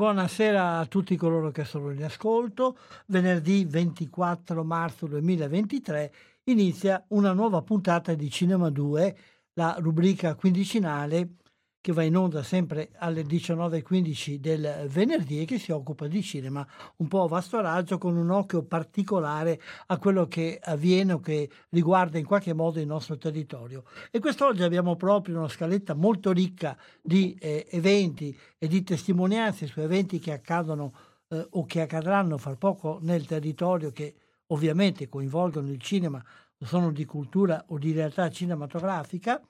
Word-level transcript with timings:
Buonasera 0.00 0.78
a 0.78 0.86
tutti 0.86 1.14
coloro 1.14 1.50
che 1.50 1.64
sono 1.64 1.90
in 1.90 2.02
ascolto. 2.02 2.78
Venerdì 3.08 3.66
24 3.66 4.64
marzo 4.64 5.06
2023 5.06 6.12
inizia 6.44 7.04
una 7.08 7.34
nuova 7.34 7.60
puntata 7.60 8.14
di 8.14 8.30
Cinema 8.30 8.70
2, 8.70 9.16
la 9.52 9.76
rubrica 9.78 10.36
quindicinale 10.36 11.34
che 11.80 11.92
va 11.92 12.02
in 12.02 12.16
onda 12.16 12.42
sempre 12.42 12.90
alle 12.98 13.22
19.15 13.22 14.34
del 14.34 14.86
venerdì 14.88 15.40
e 15.40 15.44
che 15.46 15.58
si 15.58 15.72
occupa 15.72 16.06
di 16.06 16.22
cinema 16.22 16.66
un 16.96 17.08
po' 17.08 17.22
a 17.22 17.28
vasto 17.28 17.60
raggio 17.60 17.96
con 17.96 18.16
un 18.16 18.30
occhio 18.30 18.62
particolare 18.62 19.60
a 19.86 19.98
quello 19.98 20.26
che 20.26 20.58
avviene 20.62 21.14
o 21.14 21.20
che 21.20 21.48
riguarda 21.70 22.18
in 22.18 22.26
qualche 22.26 22.52
modo 22.52 22.80
il 22.80 22.86
nostro 22.86 23.16
territorio. 23.16 23.84
E 24.10 24.18
quest'oggi 24.18 24.62
abbiamo 24.62 24.96
proprio 24.96 25.38
una 25.38 25.48
scaletta 25.48 25.94
molto 25.94 26.32
ricca 26.32 26.76
di 27.00 27.34
eh, 27.40 27.66
eventi 27.70 28.36
e 28.58 28.68
di 28.68 28.82
testimonianze 28.82 29.66
su 29.66 29.80
eventi 29.80 30.18
che 30.18 30.32
accadono 30.32 30.92
eh, 31.28 31.46
o 31.50 31.64
che 31.64 31.80
accadranno 31.80 32.36
fra 32.36 32.54
poco 32.56 32.98
nel 33.00 33.24
territorio 33.24 33.90
che 33.90 34.14
ovviamente 34.48 35.08
coinvolgono 35.08 35.70
il 35.70 35.80
cinema, 35.80 36.22
sono 36.58 36.92
di 36.92 37.04
cultura 37.04 37.64
o 37.68 37.78
di 37.78 37.92
realtà 37.92 38.28
cinematografica. 38.28 39.40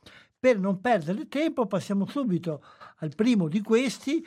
Per 0.40 0.58
non 0.58 0.80
perdere 0.80 1.28
tempo 1.28 1.66
passiamo 1.66 2.06
subito 2.06 2.64
al 3.00 3.14
primo 3.14 3.46
di 3.46 3.60
questi 3.60 4.26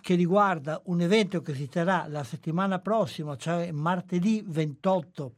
che 0.00 0.16
riguarda 0.16 0.82
un 0.86 1.00
evento 1.00 1.40
che 1.40 1.54
si 1.54 1.68
terrà 1.68 2.06
la 2.08 2.24
settimana 2.24 2.80
prossima, 2.80 3.36
cioè 3.36 3.70
martedì 3.70 4.42
28 4.44 5.34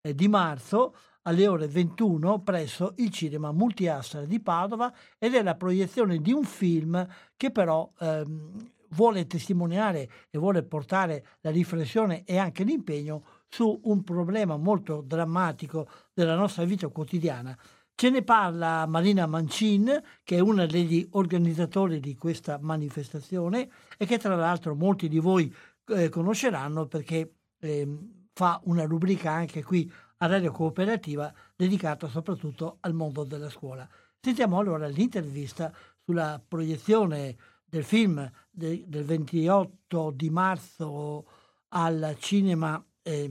eh, 0.00 0.12
di 0.12 0.26
marzo 0.26 0.96
alle 1.22 1.46
ore 1.46 1.68
21 1.68 2.40
presso 2.40 2.94
il 2.96 3.10
cinema 3.10 3.52
Multiastra 3.52 4.24
di 4.24 4.40
Padova 4.40 4.92
ed 5.18 5.34
è 5.34 5.42
la 5.42 5.54
proiezione 5.54 6.18
di 6.18 6.32
un 6.32 6.42
film 6.42 7.06
che 7.36 7.52
però 7.52 7.92
ehm, 8.00 8.72
vuole 8.88 9.28
testimoniare 9.28 10.10
e 10.30 10.38
vuole 10.38 10.64
portare 10.64 11.24
la 11.42 11.50
riflessione 11.50 12.24
e 12.24 12.38
anche 12.38 12.64
l'impegno 12.64 13.24
su 13.46 13.80
un 13.84 14.02
problema 14.02 14.56
molto 14.56 15.00
drammatico 15.00 15.88
della 16.12 16.34
nostra 16.34 16.64
vita 16.64 16.88
quotidiana. 16.88 17.56
Ce 18.00 18.08
ne 18.08 18.22
parla 18.22 18.86
Marina 18.86 19.26
Mancin, 19.26 20.02
che 20.24 20.36
è 20.36 20.40
una 20.40 20.64
degli 20.64 21.06
organizzatori 21.10 22.00
di 22.00 22.16
questa 22.16 22.58
manifestazione 22.58 23.68
e 23.98 24.06
che 24.06 24.16
tra 24.16 24.34
l'altro 24.36 24.74
molti 24.74 25.06
di 25.06 25.18
voi 25.18 25.54
eh, 25.88 26.08
conosceranno 26.08 26.86
perché 26.86 27.34
eh, 27.58 27.98
fa 28.32 28.58
una 28.64 28.84
rubrica 28.84 29.32
anche 29.32 29.62
qui 29.62 29.92
a 30.16 30.26
Radio 30.26 30.50
Cooperativa 30.50 31.30
dedicata 31.54 32.08
soprattutto 32.08 32.78
al 32.80 32.94
mondo 32.94 33.22
della 33.24 33.50
scuola. 33.50 33.86
Sentiamo 34.18 34.58
allora 34.58 34.86
l'intervista 34.86 35.70
sulla 36.02 36.42
proiezione 36.42 37.36
del 37.66 37.84
film 37.84 38.32
de, 38.48 38.82
del 38.86 39.04
28 39.04 40.10
di 40.12 40.30
marzo 40.30 41.26
al 41.68 42.16
cinema 42.18 42.82
eh, 43.02 43.30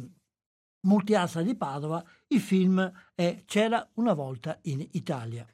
Multiasa 0.81 1.41
di 1.41 1.56
Padova, 1.56 2.06
il 2.31 2.41
film 2.41 2.91
è 3.16 3.44
C'era 3.45 3.88
una 3.95 4.13
volta 4.13 4.59
in 4.63 4.88
Italia. 4.91 5.47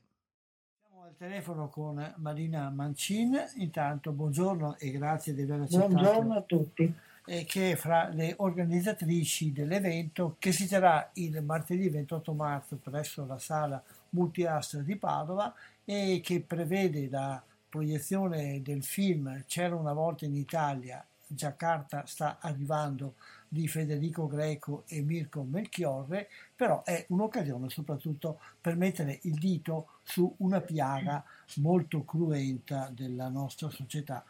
Siamo 0.86 1.04
al 1.04 1.16
telefono 1.16 1.70
con 1.70 2.14
Marina 2.18 2.70
Mancin, 2.70 3.38
intanto 3.56 4.12
buongiorno 4.12 4.78
e 4.78 4.92
grazie 4.92 5.34
di 5.34 5.44
aver 5.44 5.62
accettato. 5.62 5.88
Buongiorno 5.88 6.34
a 6.36 6.42
tutti. 6.42 6.94
E 7.28 7.46
che 7.46 7.72
è 7.72 7.76
fra 7.76 8.10
le 8.10 8.36
organizzatrici 8.38 9.52
dell'evento 9.52 10.36
che 10.38 10.52
si 10.52 10.68
terrà 10.68 11.10
il 11.14 11.42
martedì 11.44 11.90
28 11.90 12.34
marzo 12.34 12.76
presso 12.76 13.26
la 13.26 13.40
sala 13.40 13.82
Multiastra 14.10 14.82
di 14.82 14.96
Padova 14.96 15.54
e 15.84 16.20
che 16.24 16.42
prevede 16.42 17.10
la 17.10 17.42
proiezione 17.70 18.62
del 18.62 18.84
film 18.84 19.44
C'era 19.48 19.76
una 19.76 19.94
volta 19.94 20.26
in 20.26 20.36
Italia, 20.36 21.04
Giacarta 21.28 22.06
sta 22.06 22.38
arrivando 22.40 23.16
di 23.56 23.70
Federico 23.70 24.28
Greco 24.28 24.84
e 24.90 25.02
Mirko 25.02 25.44
Melchiorre, 25.44 26.28
però 26.54 26.84
è 26.84 27.06
un'occasione 27.08 27.70
soprattutto 27.70 28.42
per 28.60 28.76
mettere 28.76 29.20
il 29.24 29.36
dito 29.36 30.00
su 30.04 30.36
una 30.40 30.60
piaga 30.60 31.24
molto 31.56 32.04
cruenta 32.04 32.92
della 32.94 33.30
nostra 33.30 33.70
società. 33.70 34.26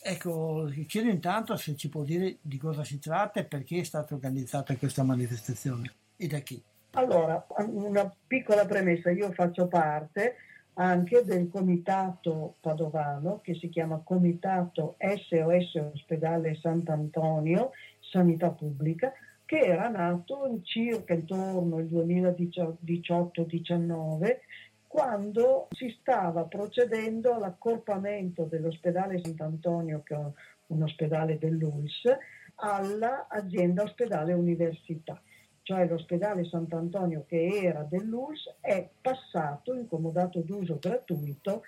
Ecco, 0.00 0.72
chiedo 0.86 1.10
intanto 1.10 1.54
se 1.56 1.76
ci 1.76 1.90
può 1.90 2.02
dire 2.02 2.38
di 2.40 2.56
cosa 2.56 2.82
si 2.82 2.98
tratta 2.98 3.40
e 3.40 3.44
perché 3.44 3.80
è 3.80 3.84
stata 3.84 4.14
organizzata 4.14 4.74
questa 4.76 5.02
manifestazione 5.02 5.92
e 6.16 6.26
da 6.26 6.38
chi. 6.38 6.62
Allora, 6.92 7.46
una 7.58 8.10
piccola 8.26 8.64
premessa, 8.64 9.10
io 9.10 9.30
faccio 9.32 9.66
parte 9.66 10.36
anche 10.78 11.24
del 11.24 11.48
comitato 11.50 12.56
padovano 12.60 13.40
che 13.42 13.54
si 13.54 13.68
chiama 13.68 14.02
Comitato 14.04 14.96
SOS 14.98 15.74
Ospedale 15.94 16.58
Sant'Antonio 16.60 17.70
sanità 18.10 18.50
pubblica, 18.50 19.12
che 19.44 19.58
era 19.58 19.88
nato 19.88 20.58
circa 20.62 21.14
intorno 21.14 21.76
al 21.76 21.84
2018-19, 21.84 24.38
quando 24.86 25.68
si 25.70 25.94
stava 26.00 26.44
procedendo 26.44 27.34
all'accorpamento 27.34 28.44
dell'ospedale 28.44 29.20
Sant'Antonio, 29.22 30.02
che 30.02 30.14
è 30.14 30.20
un 30.68 30.82
ospedale 30.82 31.38
dell'ULS, 31.38 32.16
all'azienda 32.56 33.82
ospedale 33.82 34.32
università. 34.32 35.20
Cioè 35.62 35.86
l'ospedale 35.86 36.44
Sant'Antonio 36.44 37.24
che 37.26 37.46
era 37.46 37.82
dell'ULS 37.82 38.56
è 38.60 38.88
passato 39.00 39.74
in 39.74 39.88
comodato 39.88 40.40
d'uso 40.40 40.78
gratuito 40.80 41.62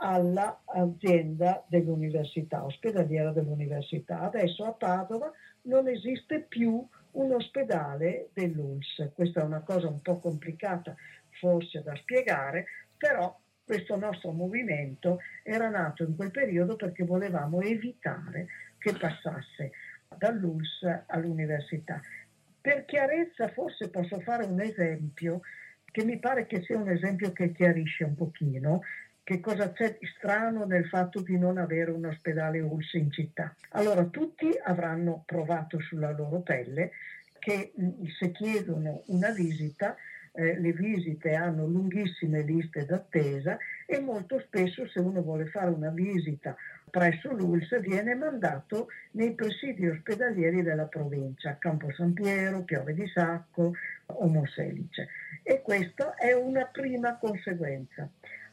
all'azienda 0.00 1.64
dell'università, 1.68 2.64
ospedaliera 2.64 3.32
dell'università. 3.32 4.20
Adesso 4.20 4.64
a 4.64 4.72
Padova 4.72 5.30
non 5.62 5.88
esiste 5.88 6.40
più 6.40 6.86
un 7.12 7.32
ospedale 7.32 8.30
dell'ULS. 8.32 9.10
Questa 9.14 9.40
è 9.40 9.44
una 9.44 9.60
cosa 9.60 9.88
un 9.88 10.00
po' 10.00 10.18
complicata 10.18 10.94
forse 11.38 11.82
da 11.82 11.94
spiegare, 11.96 12.66
però 12.96 13.38
questo 13.64 13.96
nostro 13.96 14.32
movimento 14.32 15.20
era 15.42 15.68
nato 15.68 16.02
in 16.02 16.16
quel 16.16 16.30
periodo 16.30 16.76
perché 16.76 17.04
volevamo 17.04 17.60
evitare 17.60 18.46
che 18.78 18.94
passasse 18.94 19.72
dall'ULS 20.16 21.04
all'università. 21.06 22.00
Per 22.60 22.84
chiarezza 22.86 23.48
forse 23.48 23.90
posso 23.90 24.18
fare 24.20 24.44
un 24.44 24.60
esempio 24.60 25.40
che 25.84 26.04
mi 26.04 26.18
pare 26.18 26.46
che 26.46 26.62
sia 26.62 26.78
un 26.78 26.88
esempio 26.88 27.32
che 27.32 27.52
chiarisce 27.52 28.04
un 28.04 28.14
pochino 28.14 28.80
che 29.30 29.38
cosa 29.38 29.70
c'è 29.70 29.96
di 29.96 30.08
strano 30.16 30.64
nel 30.64 30.88
fatto 30.88 31.20
di 31.20 31.38
non 31.38 31.56
avere 31.56 31.92
un 31.92 32.04
ospedale 32.04 32.58
ULS 32.58 32.94
in 32.94 33.12
città? 33.12 33.54
Allora, 33.70 34.02
tutti 34.06 34.50
avranno 34.60 35.22
provato 35.24 35.78
sulla 35.78 36.10
loro 36.10 36.40
pelle 36.40 36.90
che 37.38 37.70
se 38.18 38.32
chiedono 38.32 39.04
una 39.06 39.30
visita 39.30 39.94
eh, 40.32 40.58
le 40.58 40.72
visite 40.72 41.34
hanno 41.34 41.64
lunghissime 41.64 42.42
liste 42.42 42.84
d'attesa 42.84 43.56
e 43.86 44.00
molto 44.00 44.40
spesso 44.40 44.88
se 44.88 44.98
uno 44.98 45.22
vuole 45.22 45.46
fare 45.46 45.70
una 45.70 45.90
visita 45.90 46.56
presso 46.90 47.32
l'ULS 47.32 47.80
viene 47.80 48.16
mandato 48.16 48.88
nei 49.12 49.32
presidi 49.34 49.86
ospedalieri 49.86 50.62
della 50.62 50.86
provincia, 50.86 51.56
Campo 51.56 51.92
San 51.92 52.12
Piero, 52.12 52.64
Piove 52.64 52.94
di 52.94 53.06
Sacco 53.06 53.74
o 54.06 54.26
Monselice. 54.26 55.08
E 55.44 55.62
questa 55.62 56.16
è 56.16 56.32
una 56.32 56.64
prima 56.64 57.16
conseguenza. 57.16 58.10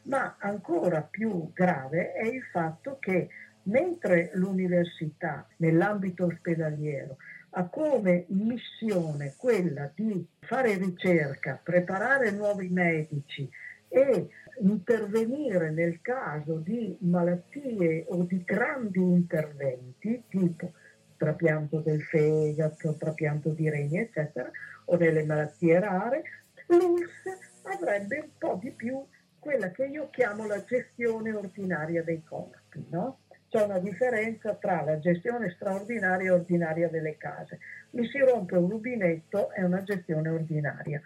Ma 0.08 0.38
ancora 0.40 1.02
più 1.02 1.52
grave 1.54 2.14
è 2.14 2.26
il 2.26 2.44
fatto 2.44 2.98
che 3.00 3.28
mentre 3.64 4.32
l'università 4.34 5.46
nell'ambito 5.58 6.26
ospedaliero 6.26 7.18
ha 7.52 7.68
come 7.68 8.26
missione 8.30 9.34
quella 9.36 9.92
di 9.94 10.26
fare 10.40 10.78
ricerca, 10.78 11.60
preparare 11.62 12.32
nuovi 12.32 12.70
medici 12.70 13.50
e 13.90 14.30
intervenire 14.62 15.72
nel 15.72 16.02
caso 16.02 16.58
di 16.58 16.96
malattie 17.02 18.06
o 18.08 18.24
di 18.24 18.44
grandi 18.44 19.00
interventi, 19.00 20.24
tipo 20.30 20.72
trapianto 21.18 21.80
del 21.80 22.02
fegato, 22.02 22.96
trapianto 22.96 23.50
di 23.50 23.70
reni, 23.70 23.98
eccetera, 23.98 24.50
o 24.86 24.96
delle 24.96 25.26
malattie 25.26 25.80
rare, 25.80 26.22
l'ULS 26.68 27.24
avrebbe 27.64 28.20
un 28.20 28.30
po' 28.38 28.58
di 28.62 28.72
più 28.72 29.04
quella 29.48 29.72
che 29.72 29.86
io 29.86 30.10
chiamo 30.10 30.46
la 30.46 30.62
gestione 30.66 31.32
ordinaria 31.32 32.04
dei 32.04 32.22
corpi, 32.22 32.86
no? 32.90 33.20
c'è 33.48 33.64
una 33.64 33.80
differenza 33.80 34.56
tra 34.56 34.84
la 34.84 35.00
gestione 35.00 35.52
straordinaria 35.52 36.28
e 36.28 36.34
ordinaria 36.34 36.90
delle 36.90 37.16
case. 37.16 37.60
Mi 37.92 38.06
si 38.10 38.18
rompe 38.20 38.58
un 38.58 38.70
rubinetto, 38.70 39.52
è 39.52 39.64
una 39.64 39.84
gestione 39.84 40.28
ordinaria. 40.28 41.02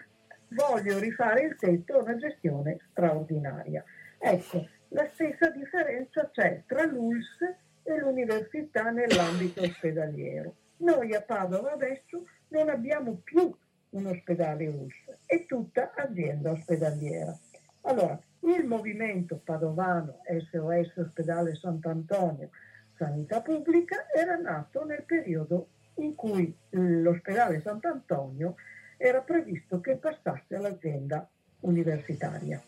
Voglio 0.48 0.98
rifare 0.98 1.42
il 1.42 1.56
tetto, 1.56 2.00
è 2.00 2.02
una 2.02 2.18
gestione 2.18 2.80
straordinaria. 2.90 3.84
Ecco, 4.18 4.68
la 4.88 5.08
stessa 5.14 5.52
differenza 5.52 6.28
c'è 6.32 6.64
tra 6.66 6.84
l'ULS 6.86 7.38
e 7.84 8.00
l'università 8.00 8.90
nell'ambito 8.90 9.62
ospedaliero. 9.62 10.56
Noi 10.78 11.14
a 11.14 11.22
Padova 11.22 11.74
adesso 11.74 12.26
non 12.48 12.70
abbiamo 12.70 13.22
più 13.24 13.56
un 13.92 14.06
ospedale 14.08 14.66
ULS, 14.66 15.28
è 15.28 15.46
tutta 15.46 15.94
azienda 15.96 16.50
ospedaliera. 16.50 17.38
Allora, 17.82 18.20
il 18.42 18.66
movimento 18.66 19.40
padovano 19.44 20.22
SOS 20.26 20.98
Ospedale 20.98 21.56
Sant'Antonio 21.56 22.50
Sanità 22.98 23.42
Pubblica 23.42 24.08
era 24.14 24.36
nato 24.36 24.86
nel 24.86 25.04
periodo 25.04 25.70
in 25.96 26.16
cui 26.16 26.56
l'ospedale 26.70 27.62
Sant'Antonio 27.62 28.56
era 28.98 29.22
previsto 29.22 29.82
che 29.82 29.96
passasse 29.96 30.56
all'azienda 30.56 31.28
universitaria. 31.62 32.62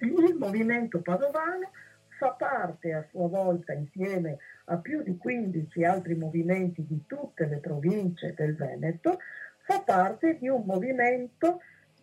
Il 0.00 0.36
movimento 0.38 1.00
padovano 1.00 1.70
fa 2.18 2.30
parte 2.30 2.92
a 2.92 3.04
sua 3.10 3.26
volta 3.26 3.72
insieme 3.72 4.38
a 4.66 4.76
più 4.76 5.02
di 5.02 5.16
15 5.16 5.84
altri 5.84 6.14
movimenti 6.14 6.86
di 6.86 7.04
tutte 7.06 7.46
le 7.46 7.58
province 7.58 8.34
del 8.34 8.54
Veneto, 8.54 9.18
fa 9.64 9.80
parte 9.80 10.38
di 10.38 10.48
un 10.48 10.62
movimento 10.64 11.60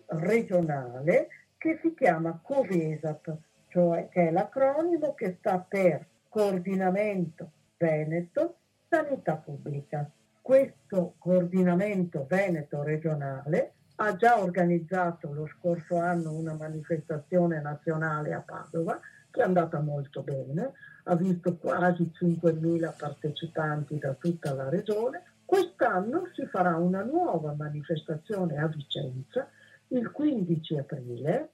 regionale 0.07 1.29
che 1.67 1.79
si 1.81 1.93
chiama 1.95 2.39
COVESAP, 2.41 3.37
cioè 3.67 4.07
che 4.07 4.29
è 4.29 4.31
l'acronimo 4.31 5.13
che 5.13 5.35
sta 5.39 5.59
per 5.59 6.05
Coordinamento 6.29 7.51
Veneto 7.75 8.55
Sanità 8.87 9.35
Pubblica. 9.35 10.09
Questo 10.41 11.15
coordinamento 11.17 12.25
veneto 12.25 12.83
regionale 12.83 13.73
ha 13.97 14.15
già 14.15 14.39
organizzato 14.39 15.33
lo 15.33 15.45
scorso 15.45 15.97
anno 15.97 16.31
una 16.31 16.53
manifestazione 16.53 17.59
nazionale 17.59 18.33
a 18.33 18.39
Padova 18.39 18.97
che 19.29 19.41
è 19.41 19.43
andata 19.43 19.81
molto 19.81 20.21
bene, 20.21 20.71
ha 21.03 21.15
visto 21.17 21.57
quasi 21.57 22.09
5.000 22.17 22.93
partecipanti 22.97 23.97
da 23.97 24.13
tutta 24.13 24.53
la 24.53 24.69
regione. 24.69 25.21
Quest'anno 25.43 26.29
si 26.33 26.45
farà 26.45 26.77
una 26.77 27.03
nuova 27.03 27.53
manifestazione 27.57 28.55
a 28.57 28.67
Vicenza 28.67 29.49
il 29.89 30.11
15 30.11 30.77
aprile 30.77 31.51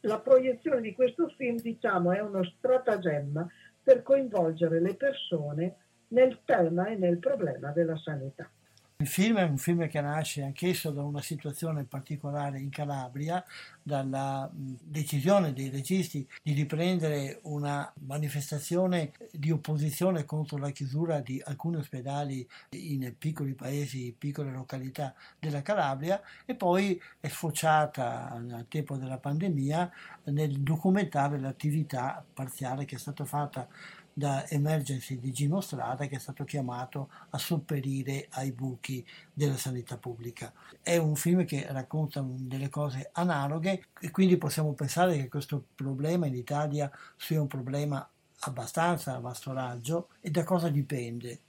la 0.00 0.20
proiezione 0.20 0.80
di 0.80 0.92
questo 0.92 1.28
film 1.36 1.56
diciamo 1.56 2.12
è 2.12 2.20
uno 2.20 2.42
stratagemma 2.44 3.46
per 3.82 4.02
coinvolgere 4.02 4.80
le 4.80 4.94
persone 4.94 5.76
nel 6.08 6.40
tema 6.44 6.88
e 6.88 6.96
nel 6.96 7.18
problema 7.18 7.70
della 7.72 7.96
sanità. 7.96 8.50
Il 9.02 9.08
film 9.08 9.38
è 9.38 9.42
un 9.42 9.58
film 9.58 9.88
che 9.88 10.00
nasce 10.00 10.44
anch'esso 10.44 10.92
da 10.92 11.02
una 11.02 11.20
situazione 11.20 11.82
particolare 11.82 12.60
in 12.60 12.70
Calabria, 12.70 13.44
dalla 13.82 14.48
decisione 14.52 15.52
dei 15.52 15.70
registi 15.70 16.24
di 16.40 16.52
riprendere 16.52 17.40
una 17.42 17.92
manifestazione 18.06 19.10
di 19.32 19.50
opposizione 19.50 20.24
contro 20.24 20.56
la 20.56 20.70
chiusura 20.70 21.18
di 21.18 21.42
alcuni 21.44 21.78
ospedali 21.78 22.48
in 22.76 23.12
piccoli 23.18 23.54
paesi, 23.54 24.14
piccole 24.16 24.52
località 24.52 25.12
della 25.36 25.62
Calabria 25.62 26.22
e 26.44 26.54
poi 26.54 27.02
è 27.18 27.26
sfociata 27.26 28.30
al 28.30 28.66
tempo 28.68 28.96
della 28.96 29.18
pandemia 29.18 29.90
nel 30.26 30.60
documentare 30.60 31.40
l'attività 31.40 32.24
parziale 32.32 32.84
che 32.84 32.94
è 32.94 32.98
stata 33.00 33.24
fatta 33.24 33.66
da 34.12 34.46
Emergency 34.48 35.18
di 35.18 35.32
Gino 35.32 35.60
Strada 35.60 36.06
che 36.06 36.16
è 36.16 36.18
stato 36.18 36.44
chiamato 36.44 37.10
a 37.30 37.38
sopperire 37.38 38.26
ai 38.30 38.52
buchi 38.52 39.06
della 39.32 39.56
sanità 39.56 39.96
pubblica. 39.96 40.52
È 40.80 40.96
un 40.96 41.14
film 41.16 41.44
che 41.44 41.66
racconta 41.70 42.24
delle 42.24 42.68
cose 42.68 43.10
analoghe 43.12 43.86
e 44.00 44.10
quindi 44.10 44.36
possiamo 44.36 44.72
pensare 44.72 45.16
che 45.16 45.28
questo 45.28 45.64
problema 45.74 46.26
in 46.26 46.34
Italia 46.34 46.90
sia 47.16 47.40
un 47.40 47.46
problema 47.46 48.06
abbastanza 48.40 49.14
a 49.14 49.20
vasto 49.20 49.52
raggio 49.52 50.08
e 50.20 50.30
da 50.30 50.44
cosa 50.44 50.68
dipende? 50.68 51.40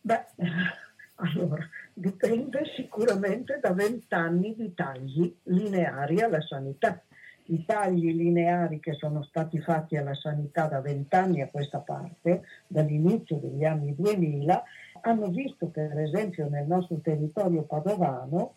Beh, 0.00 0.26
allora, 1.16 1.68
dipende 1.92 2.62
sicuramente 2.76 3.58
da 3.60 3.72
vent'anni 3.72 4.54
di 4.54 4.74
tagli 4.74 5.34
lineari 5.44 6.20
alla 6.20 6.40
sanità 6.42 7.02
i 7.50 7.64
tagli 7.64 8.14
lineari 8.14 8.80
che 8.80 8.94
sono 8.94 9.22
stati 9.22 9.58
fatti 9.60 9.96
alla 9.96 10.14
sanità 10.14 10.66
da 10.66 10.80
vent'anni 10.80 11.40
a 11.40 11.48
questa 11.48 11.78
parte, 11.78 12.42
dall'inizio 12.66 13.36
degli 13.36 13.64
anni 13.64 13.94
2000, 13.94 14.62
hanno 15.02 15.28
visto 15.28 15.68
per 15.68 15.98
esempio 15.98 16.48
nel 16.48 16.66
nostro 16.66 16.98
territorio 17.00 17.62
padovano 17.62 18.54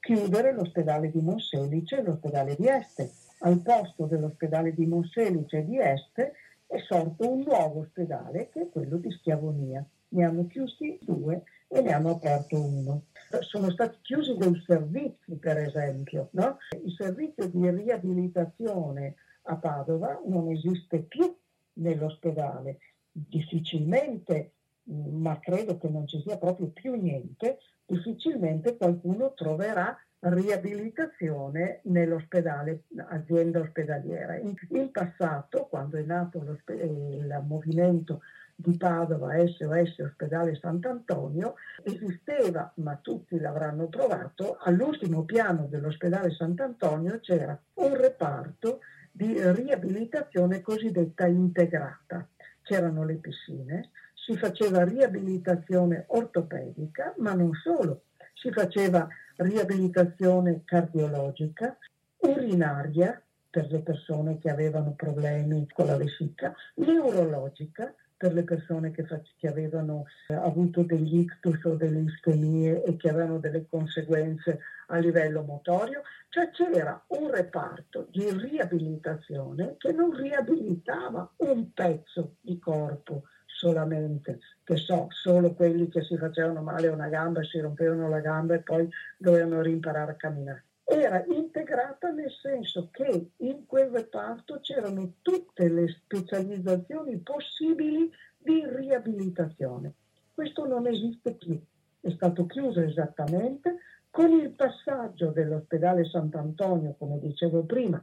chiudere 0.00 0.52
l'ospedale 0.52 1.10
di 1.10 1.20
Monselice 1.20 1.98
e 1.98 2.02
l'ospedale 2.02 2.56
di 2.56 2.66
Este. 2.66 3.10
Al 3.40 3.60
posto 3.60 4.04
dell'ospedale 4.04 4.74
di 4.74 4.86
Monselice 4.86 5.58
e 5.58 5.64
di 5.64 5.78
Este 5.78 6.32
è 6.66 6.78
sorto 6.78 7.30
un 7.30 7.40
nuovo 7.40 7.80
ospedale 7.80 8.48
che 8.50 8.62
è 8.62 8.68
quello 8.68 8.96
di 8.96 9.10
Schiavonia. 9.10 9.84
Ne 10.08 10.24
hanno 10.24 10.46
chiusi 10.46 10.98
due 11.00 11.42
e 11.68 11.80
ne 11.80 11.92
hanno 11.92 12.10
aperto 12.10 12.60
uno. 12.60 13.02
Sono 13.40 13.70
stati 13.70 13.98
chiusi 14.02 14.36
dei 14.36 14.62
servizi, 14.66 15.36
per 15.38 15.58
esempio. 15.58 16.28
No? 16.32 16.58
Il 16.84 16.92
servizio 16.92 17.48
di 17.48 17.70
riabilitazione 17.70 19.14
a 19.42 19.56
Padova 19.56 20.20
non 20.26 20.50
esiste 20.50 21.00
più 21.00 21.34
nell'ospedale. 21.74 22.78
Difficilmente, 23.10 24.52
ma 24.84 25.38
credo 25.40 25.78
che 25.78 25.88
non 25.88 26.06
ci 26.06 26.20
sia 26.20 26.38
proprio 26.38 26.68
più 26.68 26.94
niente, 26.94 27.58
difficilmente 27.86 28.76
qualcuno 28.76 29.32
troverà 29.34 29.96
riabilitazione 30.20 31.80
nell'ospedale, 31.84 32.84
azienda 33.08 33.60
ospedaliera. 33.60 34.36
In, 34.36 34.90
passato, 34.90 35.66
quando 35.66 35.98
è 35.98 36.02
nato 36.02 36.38
il 36.68 37.42
movimento 37.46 38.20
di 38.54 38.76
Padova, 38.76 39.34
SOS 39.46 39.98
Ospedale 39.98 40.56
Sant'Antonio, 40.56 41.54
esisteva, 41.82 42.72
ma 42.76 42.96
tutti 42.96 43.38
l'avranno 43.38 43.88
provato, 43.88 44.56
all'ultimo 44.60 45.24
piano 45.24 45.66
dell'ospedale 45.68 46.30
Sant'Antonio 46.30 47.18
c'era 47.20 47.58
un 47.74 47.96
reparto 47.96 48.80
di 49.10 49.34
riabilitazione 49.38 50.60
cosiddetta 50.60 51.26
integrata. 51.26 52.26
C'erano 52.62 53.04
le 53.04 53.16
piscine, 53.16 53.90
si 54.14 54.36
faceva 54.36 54.84
riabilitazione 54.84 56.04
ortopedica, 56.08 57.14
ma 57.18 57.34
non 57.34 57.52
solo, 57.52 58.04
si 58.32 58.50
faceva 58.50 59.06
riabilitazione 59.36 60.62
cardiologica, 60.64 61.76
urinaria 62.18 63.20
per 63.50 63.70
le 63.70 63.80
persone 63.80 64.38
che 64.38 64.50
avevano 64.50 64.94
problemi 64.94 65.68
con 65.72 65.86
la 65.86 65.96
vescica, 65.96 66.54
neurologica 66.76 67.94
per 68.24 68.32
le 68.32 68.44
persone 68.44 68.90
che, 68.90 69.04
che 69.36 69.48
avevano 69.48 70.06
eh, 70.28 70.34
avuto 70.34 70.82
degli 70.82 71.18
ictus 71.18 71.62
o 71.64 71.74
delle 71.74 71.98
ischemie 71.98 72.82
e 72.82 72.96
che 72.96 73.10
avevano 73.10 73.36
delle 73.38 73.66
conseguenze 73.68 74.60
a 74.86 74.96
livello 74.96 75.42
motorio, 75.42 76.00
cioè 76.30 76.48
c'era 76.48 77.04
un 77.08 77.30
reparto 77.30 78.06
di 78.10 78.26
riabilitazione 78.30 79.74
che 79.76 79.92
non 79.92 80.16
riabilitava 80.16 81.34
un 81.36 81.70
pezzo 81.74 82.36
di 82.40 82.58
corpo 82.58 83.24
solamente, 83.44 84.38
che 84.64 84.78
so, 84.78 85.08
solo 85.10 85.52
quelli 85.52 85.88
che 85.88 86.02
si 86.02 86.16
facevano 86.16 86.62
male 86.62 86.88
una 86.88 87.08
gamba 87.08 87.42
si 87.42 87.60
rompevano 87.60 88.08
la 88.08 88.20
gamba 88.20 88.54
e 88.54 88.62
poi 88.62 88.88
dovevano 89.18 89.60
rimparare 89.60 90.12
a 90.12 90.16
camminare. 90.16 90.64
Era 90.84 91.24
integrata 91.28 92.10
nel 92.10 92.30
senso 92.30 92.88
che 92.90 93.30
in 93.38 93.66
quel 93.66 93.88
reparto 93.88 94.60
c'erano 94.60 95.14
tutte 95.22 95.68
le 95.68 95.88
specializzazioni 95.88 97.16
possibili 97.18 98.10
di 98.36 98.62
riabilitazione. 98.66 99.94
Questo 100.34 100.66
non 100.66 100.86
esiste 100.86 101.32
più, 101.32 101.58
è 102.00 102.10
stato 102.10 102.44
chiuso 102.46 102.80
esattamente 102.80 103.78
con 104.10 104.30
il 104.30 104.50
passaggio 104.50 105.30
dell'ospedale 105.30 106.04
Sant'Antonio, 106.04 106.94
come 106.98 107.18
dicevo 107.18 107.62
prima, 107.64 108.00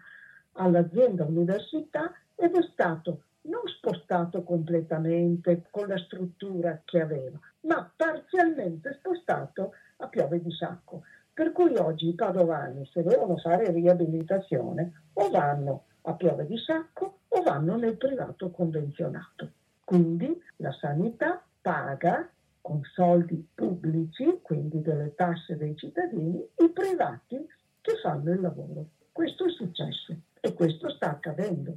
all'azienda 0.54 1.24
università 1.24 2.12
ed 2.36 2.56
è 2.56 2.64
stato 2.64 3.24
non 3.44 3.62
spostato 3.68 4.44
completamente 4.44 5.64
con 5.70 5.88
la 5.88 5.98
struttura 5.98 6.82
che 6.84 7.00
aveva, 7.00 7.40
ma 7.62 7.90
parzialmente 7.96 8.98
spostato 9.00 9.74
a 9.98 10.08
piove 10.08 10.42
di 10.42 10.52
sacco. 10.52 11.04
Per 11.42 11.54
cui 11.54 11.76
oggi 11.76 12.10
i 12.10 12.14
padovani, 12.14 12.88
se 12.94 13.02
devono 13.02 13.36
fare 13.38 13.72
riabilitazione, 13.72 15.06
o 15.14 15.28
vanno 15.32 15.86
a 16.02 16.14
piove 16.14 16.46
di 16.46 16.56
sacco 16.60 17.22
o 17.30 17.42
vanno 17.42 17.78
nel 17.78 17.98
privato 17.98 18.52
convenzionato. 18.52 19.50
Quindi 19.84 20.40
la 20.58 20.72
sanità 20.74 21.44
paga 21.60 22.30
con 22.62 22.84
soldi 22.94 23.44
pubblici, 23.56 24.38
quindi 24.44 24.84
delle 24.84 25.16
tasse 25.16 25.58
dei 25.58 25.76
cittadini, 25.76 26.48
i 26.58 26.70
privati 26.70 27.44
che 27.82 27.96
fanno 28.04 28.32
il 28.32 28.40
lavoro. 28.40 28.90
Questo 29.12 29.46
è 29.46 29.50
successo 29.50 30.16
e 30.40 30.54
questo 30.54 30.92
sta 30.92 31.10
accadendo. 31.10 31.76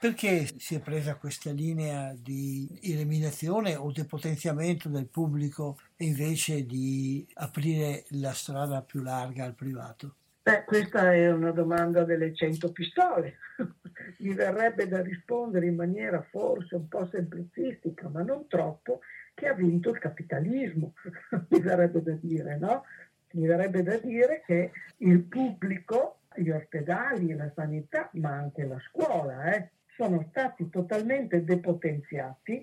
Perché 0.00 0.46
si 0.56 0.76
è 0.76 0.80
presa 0.80 1.16
questa 1.16 1.50
linea 1.50 2.14
di 2.16 2.66
eliminazione 2.82 3.76
o 3.76 3.92
depotenziamento 3.92 4.88
del 4.88 5.06
pubblico 5.06 5.78
invece 5.98 6.64
di 6.64 7.28
aprire 7.34 8.04
la 8.12 8.32
strada 8.32 8.80
più 8.80 9.02
larga 9.02 9.44
al 9.44 9.54
privato? 9.54 10.14
Beh, 10.42 10.64
questa 10.64 11.12
è 11.12 11.30
una 11.30 11.50
domanda 11.50 12.04
delle 12.04 12.34
cento 12.34 12.72
pistole. 12.72 13.36
Mi 14.20 14.32
verrebbe 14.32 14.88
da 14.88 15.02
rispondere 15.02 15.66
in 15.66 15.74
maniera 15.74 16.22
forse 16.30 16.76
un 16.76 16.88
po' 16.88 17.06
semplicistica, 17.06 18.08
ma 18.08 18.22
non 18.22 18.46
troppo, 18.48 19.00
che 19.34 19.48
ha 19.48 19.52
vinto 19.52 19.90
il 19.90 19.98
capitalismo. 19.98 20.94
Mi 21.50 21.60
verrebbe 21.60 22.00
da 22.00 22.16
dire, 22.18 22.56
no? 22.56 22.84
Mi 23.32 23.46
verrebbe 23.46 23.82
da 23.82 23.98
dire 23.98 24.42
che 24.46 24.72
il 24.96 25.20
pubblico, 25.24 26.20
gli 26.34 26.48
ospedali, 26.48 27.34
la 27.34 27.52
sanità, 27.54 28.08
ma 28.14 28.30
anche 28.30 28.64
la 28.64 28.80
scuola, 28.80 29.52
eh, 29.52 29.70
sono 30.00 30.24
stati 30.30 30.70
totalmente 30.70 31.44
depotenziati, 31.44 32.58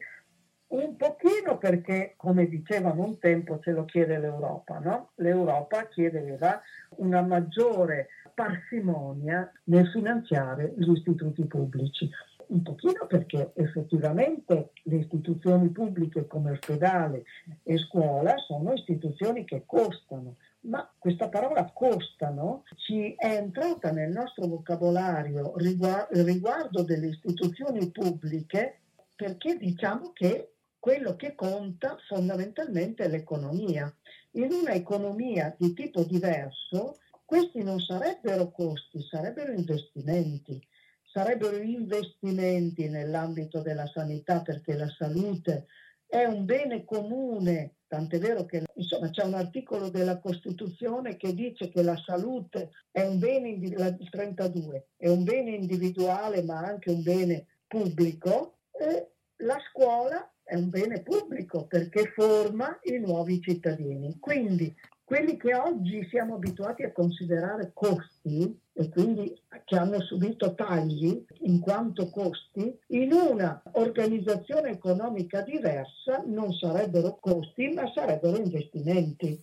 un 0.69 0.95
pochino 0.95 1.59
perché, 1.59 2.15
come 2.17 2.47
dicevano 2.47 3.03
un 3.03 3.19
tempo, 3.19 3.59
ce 3.59 3.71
lo 3.71 3.85
chiede 3.85 4.17
l'Europa, 4.17 4.79
no? 4.79 5.11
L'Europa 5.17 5.87
chiedeva 5.87 6.59
una 6.97 7.21
maggiore 7.21 8.07
parsimonia 8.33 9.49
nel 9.65 9.87
finanziare 9.89 10.73
gli 10.77 10.89
istituti 10.89 11.45
pubblici. 11.45 12.09
Un 12.47 12.63
pochino 12.63 13.05
perché 13.07 13.51
effettivamente 13.55 14.71
le 14.83 14.95
istituzioni 14.95 15.69
pubbliche 15.69 16.25
come 16.25 16.51
ospedale 16.51 17.23
e 17.61 17.77
scuola 17.77 18.35
sono 18.37 18.73
istituzioni 18.73 19.45
che 19.45 19.63
costano 19.65 20.37
ma 20.61 20.91
questa 20.97 21.29
parola 21.29 21.71
costano 21.71 22.63
ci 22.75 23.13
è 23.15 23.35
entrata 23.35 23.91
nel 23.91 24.11
nostro 24.11 24.47
vocabolario 24.47 25.53
riguardo, 25.57 26.83
delle 26.83 27.07
istituzioni 27.07 27.89
pubbliche 27.91 28.81
perché 29.15 29.57
diciamo 29.57 30.11
che 30.11 30.53
quello 30.79 31.15
che 31.15 31.35
conta 31.35 31.97
fondamentalmente 32.07 33.03
è 33.03 33.07
l'economia. 33.09 33.93
In 34.31 34.51
una 34.51 34.71
economia 34.71 35.53
di 35.57 35.73
tipo 35.73 36.03
diverso, 36.03 36.99
questi 37.25 37.63
non 37.63 37.79
sarebbero 37.79 38.51
costi, 38.51 39.01
sarebbero 39.01 39.51
investimenti. 39.51 40.65
Sarebbero 41.11 41.57
investimenti 41.57 42.87
nell'ambito 42.89 43.61
della 43.61 43.87
sanità 43.87 44.41
perché 44.41 44.75
la 44.75 44.87
salute 44.97 45.65
è 46.05 46.23
un 46.25 46.45
bene 46.45 46.85
comune 46.85 47.76
Tant'è 47.87 48.19
vero 48.19 48.45
che 48.45 48.65
insomma, 48.75 49.09
c'è 49.09 49.23
un 49.23 49.35
articolo 49.35 49.89
della 49.89 50.19
Costituzione 50.19 51.15
che 51.15 51.33
dice 51.33 51.69
che 51.69 51.81
la 51.81 51.95
salute 51.95 52.71
è 52.91 53.01
un 53.01 53.17
bene, 53.17 53.49
il 53.49 54.09
32, 54.09 54.87
è 54.97 55.07
un 55.07 55.23
bene 55.23 55.51
individuale 55.51 56.43
ma 56.43 56.57
anche 56.57 56.91
un 56.91 57.01
bene 57.01 57.45
pubblico 57.65 58.57
e 58.71 59.11
la 59.37 59.57
scuola 59.71 60.29
è 60.43 60.55
un 60.55 60.69
bene 60.69 61.01
pubblico 61.01 61.65
perché 61.65 62.11
forma 62.13 62.77
i 62.83 62.97
nuovi 62.97 63.41
cittadini. 63.41 64.17
Quindi 64.19 64.73
quelli 65.07 65.37
che 65.37 65.55
oggi 65.55 66.05
siamo 66.09 66.35
abituati 66.35 66.83
a 66.83 66.91
considerare 66.91 67.71
costi 67.73 68.59
e 68.73 68.89
quindi 68.89 69.41
che 69.63 69.77
hanno 69.77 70.01
subito 70.01 70.53
tagli 70.53 71.23
in 71.43 71.61
quanto 71.61 72.09
costi, 72.09 72.77
in 72.87 73.13
una 73.13 73.63
organizzazione 73.71 74.71
economica 74.71 75.43
diversa 75.43 76.21
non 76.25 76.51
sarebbero 76.51 77.19
costi 77.21 77.69
ma 77.69 77.89
sarebbero 77.89 78.35
investimenti. 78.35 79.41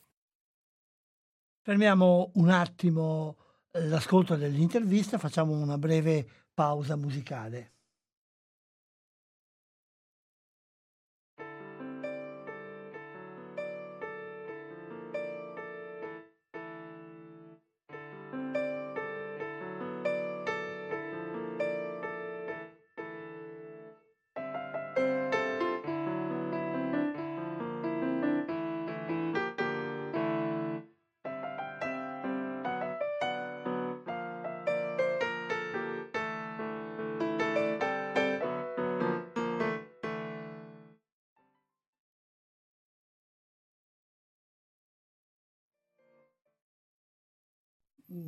Fermiamo 1.62 2.32
un 2.34 2.50
attimo 2.50 3.36
l'ascolto 3.70 4.36
dell'intervista, 4.36 5.16
facciamo 5.16 5.58
una 5.58 5.78
breve 5.78 6.28
pausa 6.52 6.94
musicale. 6.94 7.73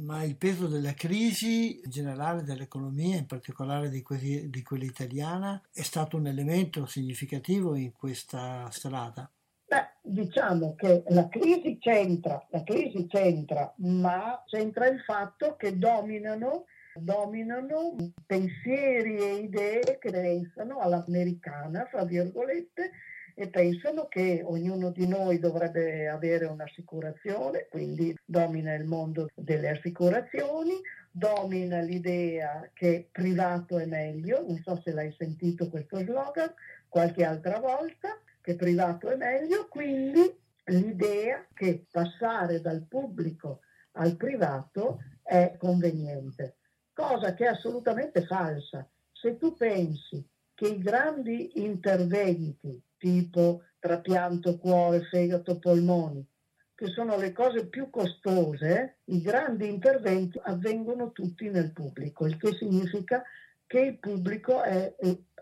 Ma 0.07 0.23
il 0.23 0.37
peso 0.37 0.69
della 0.69 0.95
crisi 0.95 1.81
generale 1.85 2.45
dell'economia, 2.45 3.17
in 3.17 3.27
particolare 3.27 3.91
di, 3.91 4.03
quelli, 4.03 4.49
di 4.49 4.63
quella 4.63 4.85
italiana, 4.85 5.61
è 5.73 5.83
stato 5.83 6.17
un 6.17 6.29
elemento 6.29 6.87
significativo 6.87 7.75
in 7.75 7.93
questa 7.93 8.71
strada? 8.71 9.29
Beh, 9.67 9.97
diciamo 10.01 10.77
che 10.77 11.03
la 11.09 11.29
crisi 11.29 11.79
c'entra, 11.79 12.47
la 12.51 12.63
crisi 12.63 13.09
c'entra, 13.09 13.75
ma 13.79 14.41
c'entra 14.47 14.87
il 14.87 15.01
fatto 15.01 15.57
che 15.57 15.77
dominano, 15.77 16.67
dominano 16.95 17.97
pensieri 18.25 19.17
e 19.17 19.35
idee 19.39 19.99
che 19.99 20.11
pensano 20.11 20.79
all'americana, 20.79 21.85
fra 21.91 22.05
virgolette, 22.05 22.93
e 23.39 23.51
pensano 23.51 24.07
che 24.09 24.41
ognuno 24.43 24.91
di 24.91 25.07
noi 25.07 25.39
dovrebbe 25.39 26.09
avere 26.09 26.47
un'assicurazione, 26.47 27.67
quindi 27.69 28.17
domina 28.25 28.73
il 28.73 28.87
mondo 28.87 29.29
delle 29.35 29.69
assicurazioni, 29.69 30.73
domina 31.11 31.81
l'idea 31.81 32.71
che 32.73 33.11
privato 33.13 33.79
è 33.79 33.85
meglio, 33.85 34.43
non 34.43 34.59
so 34.65 34.81
se 34.83 34.93
l'hai 34.93 35.15
sentito 35.19 35.69
questo 35.69 35.99
slogan 35.99 36.51
qualche 36.89 37.25
altra 37.25 37.59
volta, 37.59 38.19
che 38.41 38.57
privato 38.57 39.11
è 39.11 39.17
meglio, 39.17 39.69
quindi 39.69 40.35
l'idea 40.69 41.47
che 41.53 41.85
passare 41.91 42.63
dal 42.63 42.87
pubblico 42.89 43.61
al 43.99 44.17
privato 44.17 45.01
è 45.23 45.57
conveniente, 45.59 46.57
cosa 46.95 47.35
che 47.35 47.45
è 47.45 47.49
assolutamente 47.49 48.25
falsa. 48.25 48.89
Se 49.13 49.37
tu 49.37 49.55
pensi 49.55 50.27
che 50.55 50.69
i 50.69 50.79
grandi 50.79 51.63
interventi 51.63 52.83
tipo 52.99 53.63
trapianto 53.79 54.59
cuore, 54.59 55.05
fegato, 55.05 55.59
polmoni, 55.59 56.27
che 56.75 56.87
sono 56.89 57.17
le 57.17 57.33
cose 57.33 57.67
più 57.69 57.89
costose, 57.89 58.99
i 59.05 59.23
grandi 59.23 59.69
interventi 59.69 60.39
avvengono 60.43 61.13
tutti 61.13 61.49
nel 61.49 61.73
pubblico, 61.73 62.27
il 62.27 62.37
che 62.37 62.55
significa 62.55 63.23
che 63.67 63.81
il 63.81 63.99
pubblico 63.99 64.63
è 64.63 64.95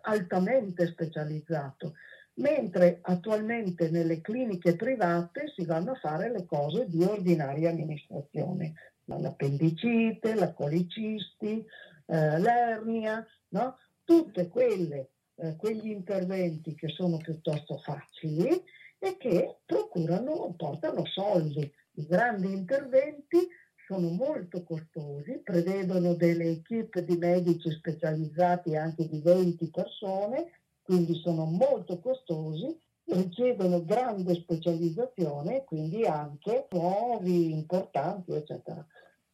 altamente 0.02 0.86
specializzato, 0.86 1.94
mentre 2.34 2.98
attualmente 3.02 3.90
nelle 3.90 4.20
cliniche 4.20 4.76
private 4.76 5.52
si 5.54 5.64
vanno 5.64 5.92
a 5.92 5.98
fare 5.98 6.30
le 6.30 6.44
cose 6.44 6.86
di 6.88 7.02
ordinaria 7.02 7.70
amministrazione, 7.70 8.74
l'appendicite, 9.04 10.34
la 10.34 10.52
colicisti, 10.52 11.64
eh, 12.06 12.38
l'ernia, 12.38 13.26
no? 13.48 13.78
tutte 14.04 14.48
quelle 14.48 15.10
eh, 15.36 15.56
quegli 15.56 15.88
interventi 15.88 16.74
che 16.74 16.88
sono 16.88 17.16
piuttosto 17.16 17.78
facili 17.78 18.62
e 18.98 19.16
che 19.18 19.58
procurano, 19.64 20.54
portano 20.56 21.04
soldi. 21.06 21.70
I 21.96 22.06
grandi 22.06 22.52
interventi 22.52 23.46
sono 23.86 24.08
molto 24.08 24.62
costosi, 24.62 25.40
prevedono 25.42 26.14
delle 26.14 26.50
equip 26.50 26.98
di 27.00 27.16
medici 27.16 27.70
specializzati 27.70 28.76
anche 28.76 29.06
di 29.06 29.20
20 29.20 29.70
persone, 29.70 30.60
quindi 30.82 31.14
sono 31.16 31.44
molto 31.44 31.98
costosi, 32.00 32.76
richiedono 33.04 33.84
grande 33.84 34.34
specializzazione, 34.34 35.64
quindi 35.64 36.04
anche 36.04 36.66
nuovi, 36.70 37.52
importanti, 37.52 38.32
eccetera. 38.32 38.84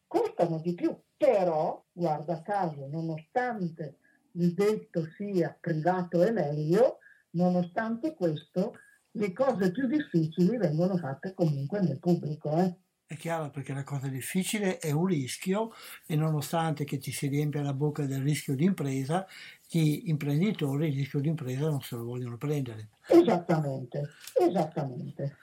Costano 0.05 0.59
di 0.59 0.73
più, 0.73 0.93
però, 1.15 1.81
guarda 1.93 2.41
caso, 2.41 2.87
nonostante 2.87 3.99
il 4.33 4.53
detto 4.53 5.07
sia 5.17 5.55
privato 5.59 6.21
è 6.21 6.31
meglio, 6.31 6.99
nonostante 7.31 8.13
questo 8.13 8.73
le 9.11 9.33
cose 9.33 9.71
più 9.71 9.87
difficili 9.87 10.57
vengono 10.57 10.97
fatte 10.97 11.33
comunque 11.33 11.81
nel 11.81 11.99
pubblico. 11.99 12.57
Eh? 12.57 12.75
È 13.05 13.17
chiaro 13.17 13.49
perché 13.49 13.73
la 13.73 13.83
cosa 13.83 14.07
difficile 14.07 14.77
è 14.77 14.91
un 14.91 15.05
rischio 15.05 15.73
e 16.05 16.15
nonostante 16.15 16.85
che 16.85 16.97
ti 16.97 17.11
si 17.11 17.27
riempia 17.27 17.61
la 17.61 17.73
bocca 17.73 18.05
del 18.05 18.21
rischio 18.21 18.55
di 18.55 18.63
impresa, 18.63 19.27
gli 19.67 20.03
imprenditori 20.05 20.87
il 20.87 20.95
rischio 20.95 21.19
di 21.19 21.27
impresa 21.27 21.69
non 21.69 21.81
se 21.81 21.97
lo 21.97 22.05
vogliono 22.05 22.37
prendere. 22.37 22.89
Esattamente, 23.07 24.11
esattamente. 24.39 25.35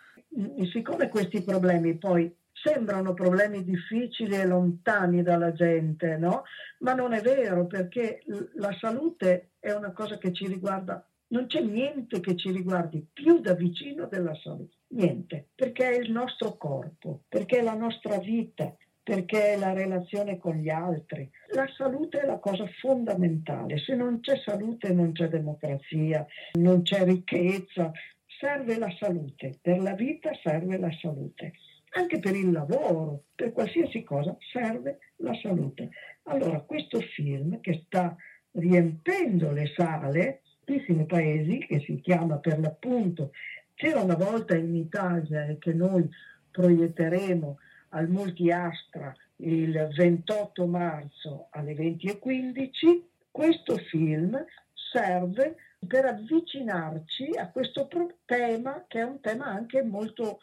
Siccome 0.73 1.09
questi 1.09 1.43
problemi 1.43 1.99
poi 1.99 2.35
sembrano 2.63 3.15
problemi 3.15 3.65
difficili 3.65 4.35
e 4.35 4.47
lontani 4.47 5.23
dalla 5.23 5.53
gente, 5.53 6.17
no? 6.17 6.45
Ma 6.81 6.95
non 6.95 7.13
è 7.13 7.21
vero 7.21 7.67
perché 7.67 8.23
la 8.55 8.77
salute 8.79 9.51
è 9.59 9.73
una 9.73 9.93
cosa 9.93 10.19
che 10.19 10.33
ci 10.33 10.47
riguarda, 10.47 11.05
non 11.29 11.47
c'è 11.47 11.61
niente 11.61 12.21
che 12.21 12.37
ci 12.37 12.51
riguardi 12.51 13.07
più 13.13 13.41
da 13.41 13.55
vicino 13.55 14.07
della 14.07 14.35
salute, 14.35 14.77
niente, 14.89 15.49
perché 15.55 15.91
è 15.91 15.99
il 15.99 16.11
nostro 16.11 16.57
corpo, 16.57 17.23
perché 17.29 17.59
è 17.59 17.63
la 17.63 17.75
nostra 17.75 18.19
vita, 18.19 18.75
perché 19.03 19.55
è 19.55 19.59
la 19.59 19.73
relazione 19.73 20.39
con 20.39 20.57
gli 20.57 20.69
altri. 20.69 21.31
La 21.55 21.67
salute 21.77 22.21
è 22.21 22.27
la 22.27 22.39
cosa 22.39 22.67
fondamentale, 22.81 23.79
se 23.79 23.95
non 23.95 24.21
c'è 24.21 24.37
salute 24.45 24.93
non 24.93 25.13
c'è 25.13 25.29
democrazia, 25.29 26.27
non 26.59 26.83
c'è 26.83 27.05
ricchezza, 27.05 27.91
serve 28.39 28.79
la 28.79 28.95
salute, 28.99 29.59
per 29.61 29.81
la 29.81 29.95
vita 29.95 30.31
serve 30.43 30.79
la 30.79 30.93
salute 31.01 31.53
anche 31.99 32.21
per 32.21 32.37
il 32.37 32.53
lavoro, 32.53 33.25
per 33.35 33.53
qualsiasi 33.53 34.03
cosa 34.05 34.37
serve 34.53 34.99
la 35.17 35.35
salute. 35.43 35.91
Allora 36.25 36.61
questo 36.61 37.01
film 37.01 37.61
che 37.61 37.83
sta 37.87 38.15
riempendo 38.53 39.51
le 39.51 39.73
sale, 39.75 40.43
tantissimi 40.65 41.07
paesi, 41.07 41.59
che 41.59 41.81
si 41.81 42.01
chiama 42.01 42.37
per 42.37 42.61
l'appunto 42.61 43.33
C'era 43.75 44.01
una 44.01 44.17
volta 44.17 44.57
in 44.57 44.75
Italia 44.75 45.47
e 45.47 45.59
che 45.59 45.73
noi 45.73 46.09
proietteremo 46.51 47.59
al 47.91 48.09
Multiastra 48.09 49.15
il 49.37 49.89
28 49.97 50.67
marzo 50.67 51.47
alle 51.51 51.75
20.15, 51.75 53.03
questo 53.31 53.77
film 53.77 54.37
serve 54.75 55.57
per 55.87 56.07
avvicinarci 56.07 57.37
a 57.37 57.49
questo 57.51 57.89
tema 58.25 58.85
che 58.89 58.99
è 58.99 59.05
un 59.05 59.21
tema 59.21 59.47
anche 59.47 59.83
molto 59.85 60.41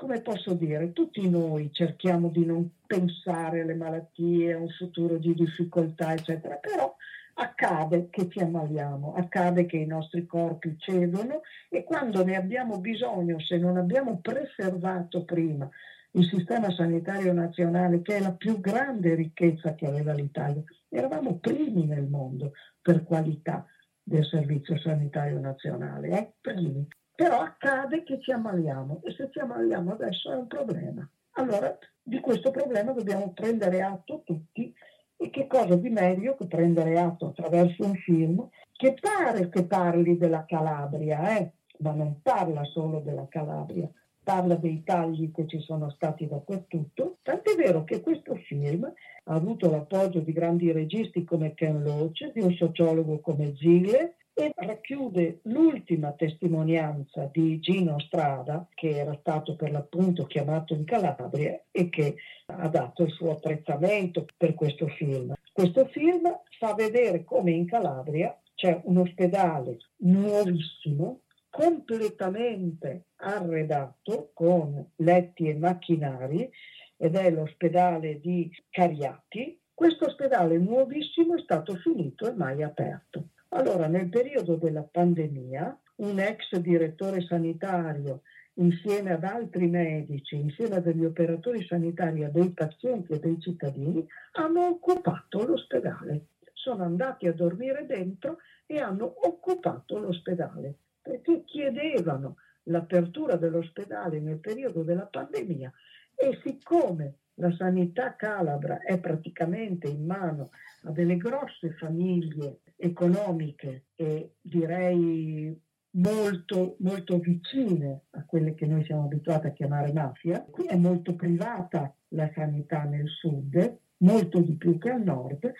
come 0.00 0.22
posso 0.22 0.54
dire, 0.54 0.94
tutti 0.94 1.28
noi 1.28 1.70
cerchiamo 1.74 2.30
di 2.30 2.46
non 2.46 2.70
pensare 2.86 3.60
alle 3.60 3.74
malattie, 3.74 4.54
a 4.54 4.56
un 4.56 4.70
futuro 4.70 5.18
di 5.18 5.34
difficoltà, 5.34 6.14
eccetera, 6.14 6.54
però 6.54 6.96
accade 7.34 8.08
che 8.08 8.26
ci 8.30 8.38
ammaliamo, 8.38 9.12
accade 9.12 9.66
che 9.66 9.76
i 9.76 9.84
nostri 9.84 10.24
corpi 10.24 10.74
cedono 10.78 11.42
e 11.68 11.84
quando 11.84 12.24
ne 12.24 12.36
abbiamo 12.36 12.78
bisogno, 12.78 13.38
se 13.40 13.58
non 13.58 13.76
abbiamo 13.76 14.20
preservato 14.20 15.22
prima 15.26 15.68
il 16.12 16.24
sistema 16.24 16.70
sanitario 16.70 17.34
nazionale, 17.34 18.00
che 18.00 18.16
è 18.16 18.20
la 18.20 18.32
più 18.32 18.58
grande 18.58 19.14
ricchezza 19.14 19.74
che 19.74 19.86
aveva 19.86 20.14
l'Italia, 20.14 20.62
eravamo 20.88 21.36
primi 21.36 21.84
nel 21.84 22.08
mondo 22.08 22.52
per 22.80 23.04
qualità 23.04 23.66
del 24.02 24.24
servizio 24.24 24.78
sanitario 24.78 25.38
nazionale, 25.40 26.08
eh? 26.08 26.32
primi 26.40 26.88
però 27.20 27.40
accade 27.40 28.02
che 28.02 28.18
ci 28.18 28.32
ammaliamo 28.32 29.02
e 29.04 29.12
se 29.12 29.28
ci 29.30 29.40
ammaliamo 29.40 29.92
adesso 29.92 30.32
è 30.32 30.36
un 30.36 30.46
problema. 30.46 31.06
Allora 31.32 31.76
di 32.02 32.18
questo 32.18 32.50
problema 32.50 32.92
dobbiamo 32.92 33.32
prendere 33.34 33.82
atto 33.82 34.22
tutti 34.24 34.72
e 35.18 35.28
che 35.28 35.46
cosa 35.46 35.76
di 35.76 35.90
meglio 35.90 36.34
che 36.34 36.46
prendere 36.46 36.98
atto 36.98 37.26
attraverso 37.26 37.84
un 37.84 37.94
film 37.96 38.48
che 38.72 38.96
pare 38.98 39.50
che 39.50 39.66
parli 39.66 40.16
della 40.16 40.46
Calabria, 40.46 41.36
eh? 41.36 41.50
ma 41.80 41.92
non 41.92 42.22
parla 42.22 42.64
solo 42.64 43.00
della 43.00 43.26
Calabria, 43.28 43.86
parla 44.24 44.54
dei 44.54 44.82
tagli 44.82 45.30
che 45.30 45.46
ci 45.46 45.60
sono 45.60 45.90
stati 45.90 46.26
dappertutto, 46.26 47.18
tant'è 47.20 47.54
vero 47.54 47.84
che 47.84 48.00
questo 48.00 48.34
film 48.46 48.84
ha 48.84 49.34
avuto 49.34 49.70
l'appoggio 49.70 50.20
di 50.20 50.32
grandi 50.32 50.72
registi 50.72 51.22
come 51.24 51.52
Ken 51.52 51.82
Loach, 51.82 52.32
di 52.32 52.40
un 52.40 52.54
sociologo 52.54 53.20
come 53.20 53.54
Zille, 53.56 54.14
e 54.34 54.52
racchiude 54.54 55.40
l'ultima 55.44 56.12
testimonianza 56.12 57.28
di 57.32 57.58
Gino 57.60 57.98
Strada, 57.98 58.66
che 58.74 58.96
era 58.96 59.16
stato 59.20 59.56
per 59.56 59.70
l'appunto 59.70 60.24
chiamato 60.26 60.74
in 60.74 60.84
Calabria 60.84 61.60
e 61.70 61.88
che 61.88 62.16
ha 62.46 62.68
dato 62.68 63.02
il 63.02 63.10
suo 63.10 63.32
apprezzamento 63.32 64.26
per 64.36 64.54
questo 64.54 64.86
film. 64.88 65.34
Questo 65.52 65.86
film 65.86 66.22
fa 66.58 66.74
vedere 66.74 67.24
come 67.24 67.50
in 67.50 67.66
Calabria 67.66 68.34
c'è 68.54 68.80
un 68.84 68.98
ospedale 68.98 69.78
nuovissimo, 69.98 71.22
completamente 71.48 73.06
arredato 73.16 74.30
con 74.32 74.92
letti 74.96 75.48
e 75.48 75.54
macchinari 75.54 76.50
ed 76.96 77.16
è 77.16 77.30
l'ospedale 77.30 78.20
di 78.20 78.50
Cariati. 78.68 79.58
Questo 79.74 80.06
ospedale 80.06 80.58
nuovissimo 80.58 81.34
è 81.34 81.40
stato 81.40 81.74
finito 81.76 82.28
e 82.28 82.34
mai 82.34 82.62
aperto. 82.62 83.28
Allora, 83.50 83.86
nel 83.86 84.08
periodo 84.08 84.56
della 84.56 84.82
pandemia, 84.82 85.78
un 85.96 86.18
ex 86.18 86.56
direttore 86.56 87.20
sanitario 87.22 88.22
insieme 88.54 89.12
ad 89.12 89.24
altri 89.24 89.66
medici, 89.66 90.36
insieme 90.36 90.76
a 90.76 90.80
degli 90.80 91.04
operatori 91.04 91.64
sanitari, 91.64 92.24
a 92.24 92.30
dei 92.30 92.50
pazienti 92.50 93.12
e 93.12 93.18
dei 93.18 93.40
cittadini, 93.40 94.06
hanno 94.32 94.66
occupato 94.68 95.44
l'ospedale. 95.44 96.26
Sono 96.52 96.84
andati 96.84 97.26
a 97.26 97.32
dormire 97.32 97.86
dentro 97.86 98.38
e 98.66 98.78
hanno 98.78 99.12
occupato 99.26 99.98
l'ospedale 99.98 100.76
perché 101.02 101.44
chiedevano 101.44 102.36
l'apertura 102.64 103.36
dell'ospedale 103.36 104.20
nel 104.20 104.38
periodo 104.38 104.82
della 104.82 105.06
pandemia 105.06 105.72
e 106.14 106.38
siccome 106.44 107.14
la 107.40 107.52
sanità 107.56 108.14
calabra 108.16 108.80
è 108.80 108.98
praticamente 109.00 109.88
in 109.88 110.04
mano 110.04 110.50
a 110.84 110.90
delle 110.90 111.16
grosse 111.16 111.72
famiglie 111.72 112.60
economiche 112.76 113.86
e 113.96 114.34
direi 114.40 115.58
molto, 115.92 116.76
molto 116.80 117.18
vicine 117.18 118.02
a 118.10 118.24
quelle 118.24 118.54
che 118.54 118.66
noi 118.66 118.84
siamo 118.84 119.04
abituati 119.04 119.46
a 119.46 119.52
chiamare 119.52 119.92
mafia. 119.92 120.44
Qui 120.48 120.66
è 120.66 120.76
molto 120.76 121.14
privata 121.14 121.92
la 122.08 122.30
sanità 122.34 122.84
nel 122.84 123.08
sud, 123.08 123.78
molto 123.98 124.40
di 124.40 124.54
più 124.56 124.78
che 124.78 124.90
al 124.90 125.02
nord. 125.02 125.52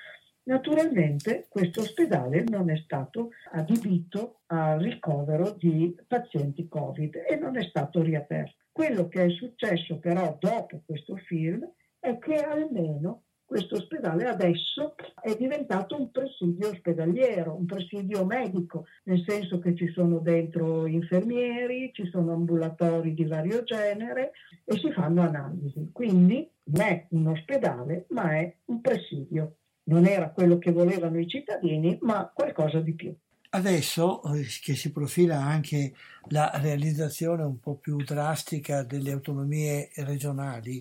Naturalmente 0.50 1.46
questo 1.48 1.82
ospedale 1.82 2.42
non 2.48 2.70
è 2.70 2.76
stato 2.78 3.30
adibito 3.52 4.40
al 4.46 4.80
ricovero 4.80 5.52
di 5.56 5.96
pazienti 6.08 6.66
Covid 6.66 7.22
e 7.28 7.36
non 7.36 7.56
è 7.56 7.62
stato 7.62 8.02
riaperto. 8.02 8.56
Quello 8.72 9.06
che 9.06 9.26
è 9.26 9.30
successo 9.30 9.98
però 9.98 10.36
dopo 10.40 10.82
questo 10.84 11.14
film 11.14 11.64
è 12.00 12.18
che 12.18 12.34
almeno 12.34 13.22
questo 13.44 13.76
ospedale 13.76 14.26
adesso 14.26 14.96
è 15.22 15.36
diventato 15.36 15.96
un 15.96 16.10
presidio 16.10 16.70
ospedaliero, 16.70 17.54
un 17.54 17.66
presidio 17.66 18.24
medico, 18.24 18.86
nel 19.04 19.22
senso 19.24 19.60
che 19.60 19.76
ci 19.76 19.86
sono 19.92 20.18
dentro 20.18 20.86
infermieri, 20.86 21.92
ci 21.92 22.08
sono 22.10 22.32
ambulatori 22.32 23.14
di 23.14 23.24
vario 23.24 23.62
genere 23.62 24.32
e 24.64 24.76
si 24.78 24.90
fanno 24.90 25.22
analisi. 25.22 25.90
Quindi 25.92 26.50
non 26.64 26.86
è 26.86 27.06
un 27.10 27.28
ospedale, 27.28 28.06
ma 28.08 28.36
è 28.36 28.52
un 28.64 28.80
presidio. 28.80 29.54
Non 29.90 30.06
era 30.06 30.30
quello 30.30 30.58
che 30.58 30.70
volevano 30.70 31.18
i 31.18 31.26
cittadini, 31.26 31.98
ma 32.02 32.30
qualcosa 32.32 32.78
di 32.78 32.92
più. 32.92 33.12
Adesso 33.52 34.22
eh, 34.34 34.46
che 34.62 34.76
si 34.76 34.92
profila 34.92 35.42
anche 35.42 35.92
la 36.28 36.52
realizzazione 36.62 37.42
un 37.42 37.58
po' 37.58 37.74
più 37.74 37.96
drastica 37.96 38.84
delle 38.84 39.10
autonomie 39.10 39.90
regionali, 39.96 40.80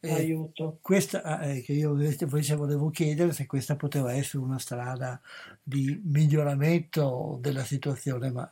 eh, 0.00 0.12
Aiuto. 0.12 0.76
questa 0.82 1.40
eh, 1.40 1.62
che 1.62 1.72
io 1.72 1.98
invece 1.98 2.54
volevo 2.54 2.90
chiedere 2.90 3.32
se 3.32 3.46
questa 3.46 3.76
poteva 3.76 4.12
essere 4.12 4.42
una 4.42 4.58
strada 4.58 5.18
di 5.62 5.98
miglioramento 6.04 7.38
della 7.40 7.64
situazione, 7.64 8.30
ma 8.30 8.50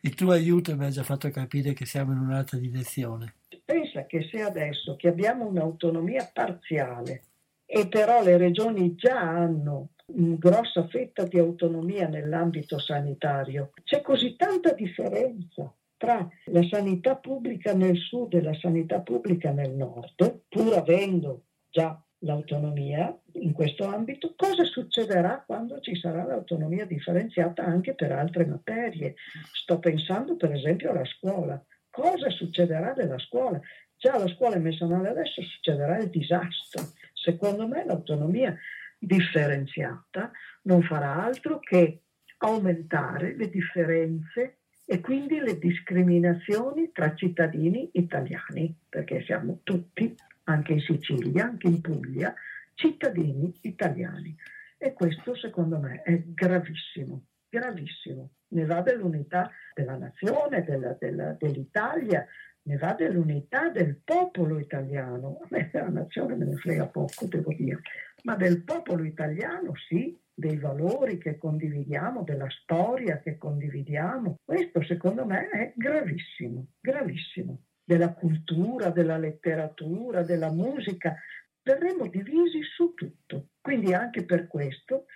il 0.00 0.14
tuo 0.14 0.30
aiuto 0.30 0.74
mi 0.74 0.86
ha 0.86 0.90
già 0.90 1.02
fatto 1.02 1.28
capire 1.28 1.74
che 1.74 1.84
siamo 1.84 2.12
in 2.12 2.20
un'altra 2.20 2.56
direzione. 2.56 3.34
Pensa 3.62 4.06
che 4.06 4.26
se 4.30 4.40
adesso 4.40 4.96
che 4.96 5.08
abbiamo 5.08 5.46
un'autonomia 5.46 6.30
parziale 6.32 7.24
e 7.70 7.86
però 7.86 8.22
le 8.22 8.38
regioni 8.38 8.94
già 8.94 9.20
hanno 9.20 9.90
grossa 10.06 10.86
fetta 10.88 11.24
di 11.24 11.38
autonomia 11.38 12.08
nell'ambito 12.08 12.78
sanitario. 12.78 13.72
C'è 13.84 14.00
così 14.00 14.36
tanta 14.36 14.72
differenza 14.72 15.70
tra 15.98 16.26
la 16.46 16.62
sanità 16.62 17.16
pubblica 17.16 17.74
nel 17.74 17.98
sud 17.98 18.32
e 18.34 18.42
la 18.42 18.54
sanità 18.54 19.00
pubblica 19.00 19.50
nel 19.50 19.74
nord, 19.74 20.44
pur 20.48 20.74
avendo 20.74 21.42
già 21.68 22.00
l'autonomia 22.20 23.16
in 23.34 23.52
questo 23.52 23.84
ambito, 23.84 24.32
cosa 24.34 24.64
succederà 24.64 25.42
quando 25.46 25.78
ci 25.80 25.94
sarà 25.94 26.24
l'autonomia 26.24 26.86
differenziata 26.86 27.64
anche 27.64 27.94
per 27.94 28.12
altre 28.12 28.46
materie? 28.46 29.14
Sto 29.52 29.78
pensando 29.78 30.36
per 30.36 30.52
esempio 30.52 30.90
alla 30.90 31.04
scuola. 31.04 31.62
Cosa 31.90 32.30
succederà 32.30 32.92
della 32.92 33.18
scuola? 33.18 33.60
Già 33.96 34.12
alla 34.12 34.28
scuola 34.28 34.54
è 34.54 34.60
messa 34.60 34.86
male 34.86 35.08
adesso, 35.08 35.42
succederà 35.42 35.98
il 35.98 36.08
disastro. 36.08 36.92
Secondo 37.22 37.66
me 37.66 37.84
l'autonomia 37.84 38.56
differenziata 38.98 40.30
non 40.62 40.82
farà 40.82 41.24
altro 41.24 41.58
che 41.58 42.02
aumentare 42.38 43.34
le 43.36 43.48
differenze 43.48 44.58
e 44.84 45.00
quindi 45.00 45.38
le 45.38 45.58
discriminazioni 45.58 46.90
tra 46.92 47.14
cittadini 47.14 47.90
italiani, 47.92 48.74
perché 48.88 49.22
siamo 49.24 49.60
tutti, 49.62 50.14
anche 50.44 50.72
in 50.72 50.80
Sicilia, 50.80 51.44
anche 51.44 51.66
in 51.66 51.80
Puglia, 51.80 52.34
cittadini 52.74 53.52
italiani. 53.62 54.34
E 54.78 54.92
questo 54.94 55.34
secondo 55.36 55.78
me 55.78 56.02
è 56.02 56.22
gravissimo, 56.24 57.24
gravissimo. 57.50 58.30
Ne 58.50 58.64
va 58.64 58.80
dell'unità 58.80 59.50
della 59.74 59.96
nazione, 59.96 60.64
della, 60.64 60.96
della, 60.98 61.36
dell'Italia, 61.38 62.26
ne 62.68 62.76
va 62.76 62.92
dell'unità 62.92 63.70
del 63.70 63.96
popolo 64.04 64.58
italiano. 64.58 65.38
A 65.42 65.46
me 65.48 65.70
della 65.72 65.88
nazione 65.88 66.34
me 66.34 66.44
ne 66.44 66.56
frega 66.56 66.86
poco, 66.86 67.24
devo 67.26 67.52
dire, 67.54 67.80
ma 68.24 68.36
del 68.36 68.62
popolo 68.62 69.04
italiano 69.04 69.72
sì, 69.88 70.16
dei 70.34 70.58
valori 70.58 71.16
che 71.16 71.38
condividiamo, 71.38 72.22
della 72.22 72.48
storia 72.50 73.20
che 73.20 73.38
condividiamo. 73.38 74.36
Questo 74.44 74.82
secondo 74.84 75.24
me 75.24 75.48
è 75.48 75.72
gravissimo, 75.74 76.66
gravissimo. 76.78 77.62
Della 77.82 78.12
cultura, 78.12 78.90
della 78.90 79.16
letteratura, 79.16 80.22
della 80.22 80.52
musica. 80.52 81.16
Verremo 81.62 82.06
divisi 82.06 82.62
su 82.62 82.92
tutto. 82.92 83.48
Quindi 83.62 83.94
anche 83.94 84.26
per 84.26 84.46
questo 84.46 85.06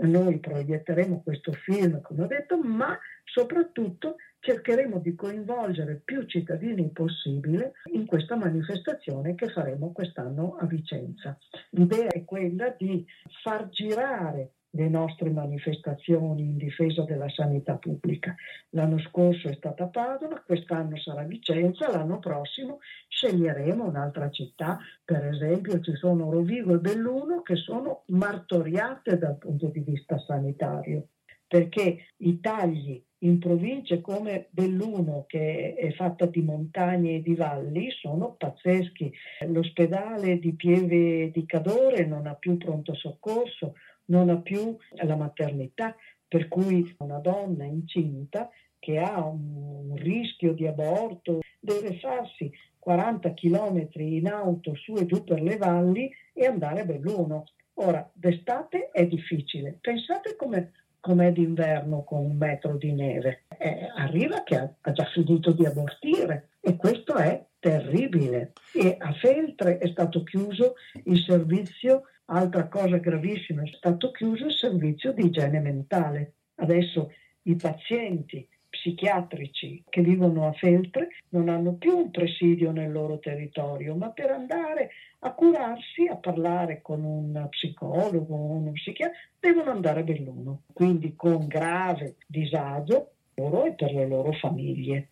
noi 0.00 0.40
proietteremo 0.40 1.22
questo 1.22 1.52
film, 1.52 2.00
come 2.00 2.24
ho 2.24 2.26
detto, 2.26 2.60
ma 2.60 2.98
soprattutto 3.22 4.16
cercheremo 4.40 4.98
di 4.98 5.14
coinvolgere 5.14 6.00
più 6.04 6.24
cittadini 6.26 6.90
possibile 6.90 7.72
in 7.92 8.06
questa 8.06 8.36
manifestazione 8.36 9.34
che 9.34 9.48
faremo 9.48 9.92
quest'anno 9.92 10.56
a 10.58 10.66
Vicenza. 10.66 11.38
L'idea 11.70 12.08
è 12.08 12.24
quella 12.24 12.74
di 12.76 13.04
far 13.42 13.68
girare 13.68 14.52
le 14.76 14.88
nostre 14.88 15.30
manifestazioni 15.30 16.42
in 16.42 16.56
difesa 16.58 17.02
della 17.02 17.28
sanità 17.30 17.76
pubblica. 17.76 18.34
L'anno 18.70 18.98
scorso 18.98 19.48
è 19.48 19.54
stata 19.54 19.86
Padova, 19.86 20.42
quest'anno 20.44 20.98
sarà 20.98 21.22
Vicenza, 21.22 21.90
l'anno 21.90 22.18
prossimo 22.18 22.78
sceglieremo 23.08 23.84
un'altra 23.84 24.30
città, 24.30 24.78
per 25.02 25.24
esempio 25.26 25.80
ci 25.80 25.94
sono 25.94 26.30
Rovigo 26.30 26.74
e 26.74 26.78
Belluno 26.78 27.40
che 27.42 27.56
sono 27.56 28.02
martoriate 28.08 29.16
dal 29.18 29.38
punto 29.38 29.68
di 29.68 29.80
vista 29.80 30.18
sanitario, 30.18 31.08
perché 31.48 32.12
i 32.18 32.38
tagli 32.40 33.02
in 33.20 33.38
province 33.38 34.00
come 34.00 34.48
Belluno, 34.50 35.24
che 35.26 35.74
è 35.74 35.92
fatta 35.92 36.26
di 36.26 36.42
montagne 36.42 37.16
e 37.16 37.22
di 37.22 37.34
valli, 37.34 37.90
sono 37.90 38.34
pazzeschi. 38.34 39.12
L'ospedale 39.46 40.38
di 40.38 40.52
Pieve 40.54 41.30
di 41.30 41.46
Cadore 41.46 42.04
non 42.04 42.26
ha 42.26 42.34
più 42.34 42.56
pronto 42.56 42.94
soccorso, 42.94 43.74
non 44.06 44.28
ha 44.28 44.36
più 44.36 44.76
la 45.02 45.16
maternità, 45.16 45.96
per 46.28 46.48
cui 46.48 46.94
una 46.98 47.18
donna 47.18 47.64
incinta 47.64 48.50
che 48.78 48.98
ha 48.98 49.24
un 49.24 49.94
rischio 49.96 50.52
di 50.52 50.66
aborto 50.66 51.40
deve 51.58 51.98
farsi 51.98 52.50
40 52.78 53.34
km 53.34 53.88
in 53.94 54.28
auto 54.28 54.74
su 54.76 54.94
e 54.94 55.06
giù 55.06 55.24
per 55.24 55.40
le 55.40 55.56
valli 55.56 56.08
e 56.32 56.46
andare 56.46 56.80
a 56.82 56.84
Belluno. 56.84 57.46
Ora, 57.74 58.08
d'estate 58.12 58.90
è 58.90 59.06
difficile. 59.06 59.78
Pensate 59.80 60.36
come 60.36 60.72
com'è 61.06 61.30
d'inverno 61.30 62.02
con 62.02 62.24
un 62.24 62.36
metro 62.36 62.76
di 62.76 62.92
neve. 62.92 63.44
Eh, 63.58 63.88
arriva 63.94 64.42
che 64.42 64.56
ha, 64.56 64.68
ha, 64.80 64.90
già 64.90 65.04
finito 65.04 65.52
di 65.52 65.64
abortire 65.64 66.48
e 66.60 66.74
questo 66.74 67.14
è 67.14 67.46
terribile. 67.60 68.54
E 68.74 68.96
a 68.98 69.12
Feltre 69.12 69.78
è 69.78 69.86
stato 69.86 70.24
chiuso 70.24 70.74
il 71.04 71.20
servizio, 71.20 72.02
altra 72.24 72.66
cosa 72.66 72.96
gravissima, 72.96 73.62
è 73.62 73.70
stato 73.72 74.10
chiuso 74.10 74.46
il 74.46 74.52
servizio 74.52 75.12
di 75.12 75.26
igiene 75.26 75.60
mentale. 75.60 76.32
Adesso 76.56 77.12
i 77.42 77.54
pazienti 77.54 78.44
psichiatrici 78.76 79.84
che 79.88 80.02
vivono 80.02 80.46
a 80.46 80.52
Feltre 80.52 81.08
non 81.30 81.48
hanno 81.48 81.74
più 81.74 81.96
un 81.96 82.10
presidio 82.10 82.72
nel 82.72 82.92
loro 82.92 83.18
territorio, 83.18 83.94
ma 83.94 84.10
per 84.10 84.30
andare 84.30 84.90
a 85.20 85.32
curarsi, 85.32 86.06
a 86.10 86.16
parlare 86.16 86.82
con 86.82 87.02
un 87.02 87.46
psicologo 87.50 88.34
o 88.34 88.52
uno 88.52 88.72
psichiatra, 88.72 89.16
devono 89.40 89.70
andare 89.70 90.00
a 90.00 90.04
Belluno, 90.04 90.62
quindi 90.72 91.14
con 91.16 91.46
grave 91.46 92.16
disagio 92.26 93.12
loro 93.34 93.64
e 93.64 93.72
per 93.72 93.92
le 93.92 94.06
loro 94.06 94.32
famiglie. 94.32 95.08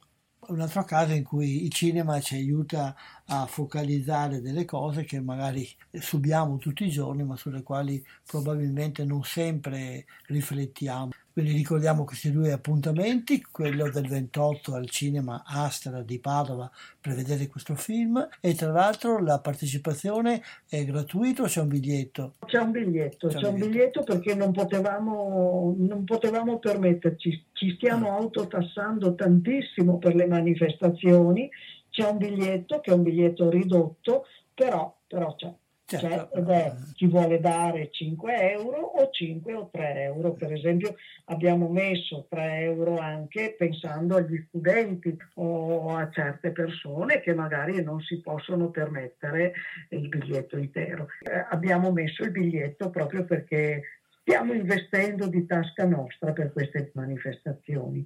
Un 0.47 0.61
altro 0.61 0.85
caso 0.85 1.15
in 1.15 1.25
cui 1.25 1.65
il 1.65 1.71
cinema 1.71 2.21
ci 2.21 2.35
aiuta 2.35 2.95
a 3.27 3.47
focalizzare 3.47 4.41
delle 4.41 4.65
cose 4.65 5.05
che 5.05 5.21
magari 5.21 5.67
subiamo 5.93 6.59
tutti 6.59 6.85
i 6.85 6.91
giorni, 6.91 7.25
ma 7.25 7.37
sulle 7.37 7.63
quali 7.63 8.05
probabilmente 8.27 9.05
non 9.05 9.23
sempre 9.25 10.05
riflettiamo. 10.27 11.11
Quindi 11.35 11.51
ricordiamo 11.51 12.05
questi 12.05 12.31
due 12.31 12.53
appuntamenti, 12.53 13.43
quello 13.51 13.91
del 13.91 14.07
28 14.07 14.73
al 14.73 14.89
cinema 14.89 15.43
Astra 15.45 16.01
di 16.01 16.21
Padova 16.21 16.71
per 17.01 17.15
vedere 17.15 17.49
questo 17.49 17.75
film 17.75 18.29
e 18.41 18.55
tra 18.55 18.71
l'altro 18.71 19.19
la 19.19 19.41
partecipazione 19.41 20.41
è 20.69 20.85
gratuita 20.85 21.43
o 21.43 21.47
c'è 21.47 21.61
un 21.61 21.67
biglietto? 21.67 22.35
C'è 22.47 22.61
un 22.61 22.71
biglietto, 22.71 23.27
c'è, 23.27 23.39
c'è 23.39 23.49
un 23.49 23.59
biglietto. 23.59 24.05
perché 24.05 24.37
non 24.37 24.53
potevamo, 24.53 25.75
non 25.77 26.05
potevamo 26.05 26.61
permetterci, 26.61 27.47
ci 27.53 27.75
stiamo 27.75 28.13
ah. 28.13 28.19
autotassando 28.19 29.17
tantissimo 29.17 29.99
per 29.99 30.15
le 30.15 30.29
manifestazioni, 30.29 31.51
c'è 31.95 32.09
un 32.09 32.19
biglietto 32.19 32.81
che 32.81 32.91
è 32.91 32.95
un 32.95 33.05
biglietto 33.05 33.49
ridotto, 33.49 34.27
però, 34.53 34.93
però 35.07 35.37
c'è. 35.37 35.53
Certo. 35.87 36.07
Cioè, 36.09 36.29
ed 36.33 36.49
è 36.49 36.75
chi 36.95 37.07
vuole 37.07 37.39
dare 37.39 37.91
5 37.91 38.51
euro 38.53 38.79
o 38.79 39.11
5 39.11 39.55
o 39.55 39.69
3 39.71 40.03
euro. 40.03 40.33
Per 40.33 40.53
esempio 40.53 40.97
abbiamo 41.27 41.69
messo 41.69 42.27
3 42.29 42.63
euro 42.63 42.99
anche 42.99 43.55
pensando 43.57 44.17
agli 44.17 44.43
studenti 44.49 45.17
o 45.35 45.95
a 45.95 46.11
certe 46.11 46.51
persone 46.51 47.21
che 47.21 47.33
magari 47.33 47.81
non 47.83 48.01
si 48.01 48.21
possono 48.21 48.71
permettere 48.71 49.53
il 49.91 50.09
biglietto 50.09 50.57
intero. 50.57 51.07
Eh, 51.21 51.47
abbiamo 51.51 51.93
messo 51.93 52.25
il 52.25 52.33
biglietto 52.33 52.91
proprio 52.91 53.25
perché 53.25 53.83
stiamo 54.25 54.55
investendo 54.55 55.27
di 55.27 55.45
tasca 55.45 55.85
nostra 55.85 56.33
per 56.33 56.51
queste 56.51 56.91
manifestazioni. 56.95 58.05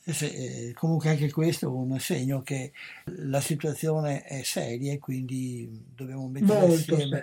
Se, 0.00 0.72
comunque 0.74 1.10
anche 1.10 1.32
questo 1.32 1.66
è 1.66 1.68
un 1.68 1.98
segno 1.98 2.40
che 2.42 2.70
la 3.16 3.40
situazione 3.40 4.22
è 4.22 4.42
seria 4.44 4.92
e 4.92 5.00
quindi 5.00 5.84
dobbiamo 5.92 6.28
mettere 6.28 6.60
molto 6.60 6.94
insieme 6.94 7.22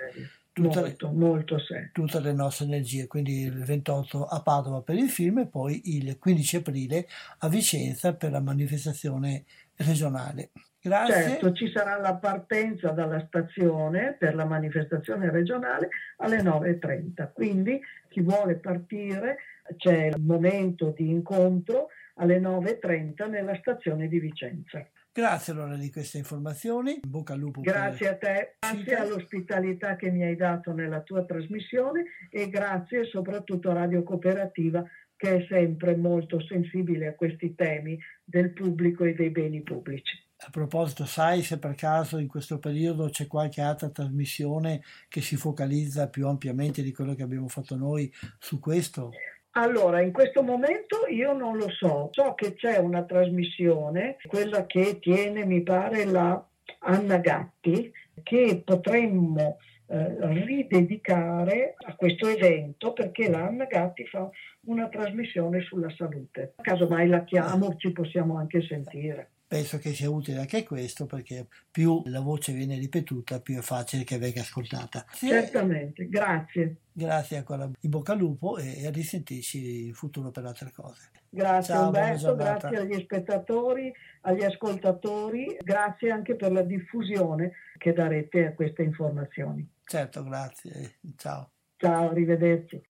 tutte, 0.51 0.81
molto, 0.81 1.07
le, 1.07 1.13
molto 1.13 1.57
tutte, 1.93 2.19
le, 2.19 2.33
nostre 2.33 2.65
energie. 2.65 3.07
Quindi 3.07 3.43
il 3.43 3.63
28 3.63 4.25
a 4.25 4.41
Padova 4.41 4.81
per 4.81 4.97
il 4.97 5.09
film 5.09 5.39
e 5.39 5.47
poi 5.47 5.95
il 5.95 6.17
15 6.19 6.57
aprile 6.57 7.07
a 7.39 7.47
Vicenza 7.47 8.13
per 8.13 8.31
la 8.31 8.41
manifestazione 8.41 9.45
regionale. 9.77 10.49
Grazie. 10.85 11.13
Certo, 11.13 11.53
ci 11.53 11.71
sarà 11.71 11.97
la 11.97 12.15
partenza 12.15 12.89
dalla 12.89 13.25
stazione 13.25 14.17
per 14.19 14.35
la 14.35 14.43
manifestazione 14.43 15.31
regionale 15.31 15.87
alle 16.17 16.41
9.30, 16.41 17.31
quindi 17.31 17.79
chi 18.09 18.19
vuole 18.19 18.55
partire 18.55 19.37
c'è 19.77 20.07
il 20.07 20.21
momento 20.21 20.93
di 20.93 21.09
incontro 21.09 21.87
alle 22.15 22.37
9.30 22.37 23.29
nella 23.29 23.55
stazione 23.55 24.09
di 24.09 24.19
Vicenza. 24.19 24.85
Grazie 25.13 25.53
allora 25.53 25.77
di 25.77 25.89
queste 25.89 26.17
informazioni, 26.17 26.99
in 27.01 27.09
bocca 27.09 27.31
al 27.31 27.39
lupo. 27.39 27.61
Grazie 27.61 28.09
a 28.09 28.17
te, 28.17 28.55
grazie 28.59 28.95
all'ospitalità 28.95 29.95
che 29.95 30.11
mi 30.11 30.23
hai 30.23 30.35
dato 30.35 30.73
nella 30.73 30.99
tua 30.99 31.23
trasmissione 31.23 32.03
e 32.29 32.49
grazie 32.49 33.05
soprattutto 33.05 33.69
a 33.69 33.73
Radio 33.73 34.03
Cooperativa 34.03 34.83
che 35.15 35.37
è 35.37 35.45
sempre 35.47 35.95
molto 35.95 36.41
sensibile 36.41 37.07
a 37.07 37.15
questi 37.15 37.55
temi 37.55 37.97
del 38.21 38.51
pubblico 38.51 39.05
e 39.05 39.13
dei 39.13 39.29
beni 39.29 39.61
pubblici. 39.61 40.22
A 40.45 40.49
proposito, 40.51 41.05
sai 41.05 41.41
se 41.41 41.57
per 41.57 41.73
caso 41.73 42.17
in 42.17 42.27
questo 42.27 42.59
periodo 42.59 43.07
c'è 43.07 43.27
qualche 43.27 43.61
altra 43.61 43.89
trasmissione 43.89 44.81
che 45.07 45.21
si 45.21 45.37
focalizza 45.37 46.09
più 46.09 46.27
ampiamente 46.27 46.81
di 46.81 46.91
quello 46.91 47.15
che 47.15 47.23
abbiamo 47.23 47.47
fatto 47.47 47.77
noi 47.77 48.11
su 48.39 48.59
questo? 48.59 49.11
Allora, 49.51 50.01
in 50.01 50.11
questo 50.11 50.43
momento 50.43 51.07
io 51.09 51.31
non 51.31 51.55
lo 51.55 51.69
so. 51.69 52.09
So 52.11 52.33
che 52.33 52.55
c'è 52.55 52.77
una 52.77 53.03
trasmissione, 53.03 54.17
quella 54.27 54.65
che 54.65 54.99
tiene, 54.99 55.45
mi 55.45 55.63
pare, 55.63 56.03
la 56.03 56.45
Anna 56.79 57.17
Gatti, 57.17 57.91
che 58.21 58.61
potremmo 58.65 59.59
eh, 59.87 60.15
ridedicare 60.19 61.75
a 61.77 61.95
questo 61.95 62.27
evento 62.27 62.93
perché 62.93 63.29
l'Anna 63.29 63.65
Gatti 63.65 64.05
fa 64.07 64.29
una 64.65 64.89
trasmissione 64.89 65.61
sulla 65.61 65.89
salute. 65.95 66.55
Casomai 66.61 67.07
la 67.07 67.23
chiamo, 67.23 67.75
ci 67.77 67.91
possiamo 67.91 68.37
anche 68.37 68.61
sentire. 68.61 69.32
Penso 69.53 69.77
che 69.77 69.93
sia 69.93 70.09
utile 70.09 70.39
anche 70.39 70.63
questo 70.63 71.05
perché 71.05 71.45
più 71.69 72.01
la 72.05 72.21
voce 72.21 72.53
viene 72.53 72.77
ripetuta, 72.77 73.39
più 73.39 73.57
è 73.57 73.61
facile 73.61 74.03
che 74.03 74.17
venga 74.17 74.41
ascoltata. 74.41 75.05
Certamente, 75.13 76.09
grazie. 76.09 76.77
Grazie 76.91 77.37
ancora, 77.37 77.69
in 77.79 77.89
bocca 77.89 78.13
al 78.13 78.17
lupo 78.17 78.57
e 78.57 78.87
a 78.87 78.89
risentirci 78.89 79.87
in 79.87 79.93
futuro 79.93 80.31
per 80.31 80.45
altre 80.45 80.71
cose. 80.71 81.11
Grazie 81.29 81.73
Ciao, 81.73 81.85
Umberto, 81.85 82.35
grazie 82.35 82.77
agli 82.77 82.99
spettatori, 83.01 83.93
agli 84.21 84.43
ascoltatori, 84.43 85.57
grazie 85.61 86.11
anche 86.11 86.35
per 86.35 86.51
la 86.51 86.61
diffusione 86.61 87.51
che 87.77 87.93
darete 87.93 88.47
a 88.47 88.53
queste 88.53 88.83
informazioni. 88.83 89.67
Certo, 89.83 90.23
grazie. 90.23 90.95
Ciao. 91.15 91.51
Ciao, 91.77 92.09
arrivederci. 92.09 92.81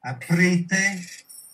Aprite 0.00 1.02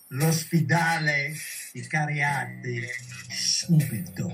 l'ospedale 0.09 1.33
di 1.71 1.81
Cariati 1.87 2.81
subito. 3.29 4.31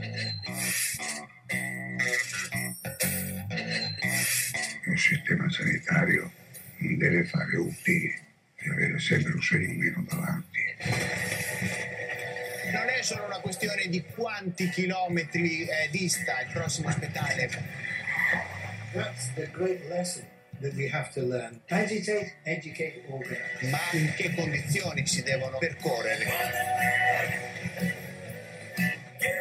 Il 4.85 4.99
sistema 4.99 5.49
sanitario 5.49 6.31
non 6.77 6.97
deve 6.97 7.23
fare 7.25 7.55
utili 7.55 8.13
e 8.55 8.69
avere 8.69 8.99
sempre 8.99 9.33
un 9.33 9.41
segno 9.41 9.73
meno 9.73 10.05
davanti. 10.07 10.59
Non 12.73 12.89
è 12.89 13.01
solo 13.01 13.25
una 13.25 13.39
questione 13.39 13.87
di 13.87 14.03
quanti 14.03 14.69
chilometri 14.69 15.65
eh, 15.65 15.89
dista 15.89 16.41
il 16.41 16.51
prossimo 16.51 16.89
ospedale. 16.89 17.49
That's 18.93 19.33
the 19.35 19.49
great 19.51 19.87
lesson 19.87 20.30
that 20.61 20.73
we 20.75 20.87
have 20.87 21.11
to 21.13 21.21
learn. 21.21 21.59
Agitate, 21.69 22.33
educate, 22.45 23.03
organize. 23.09 23.69
Ma 23.69 23.79
in 23.93 24.13
che 24.15 24.33
condizioni 24.35 25.05
si 25.05 25.21
devono 25.23 25.57
percorrere? 25.57 26.25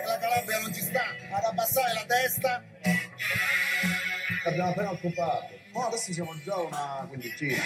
La 0.07 0.19
Calabria 0.19 0.59
non 0.61 0.75
ci 0.75 0.81
sta 0.81 1.05
ad 1.31 1.45
abbassare 1.45 1.93
la 1.95 2.05
testa. 2.07 2.65
L'abbiamo 4.45 4.71
appena 4.71 4.91
occupato. 4.91 5.59
Ma 5.73 5.87
adesso 5.87 6.13
siamo 6.13 6.35
già 6.43 6.57
una 6.57 7.07
quindicina. 7.09 7.63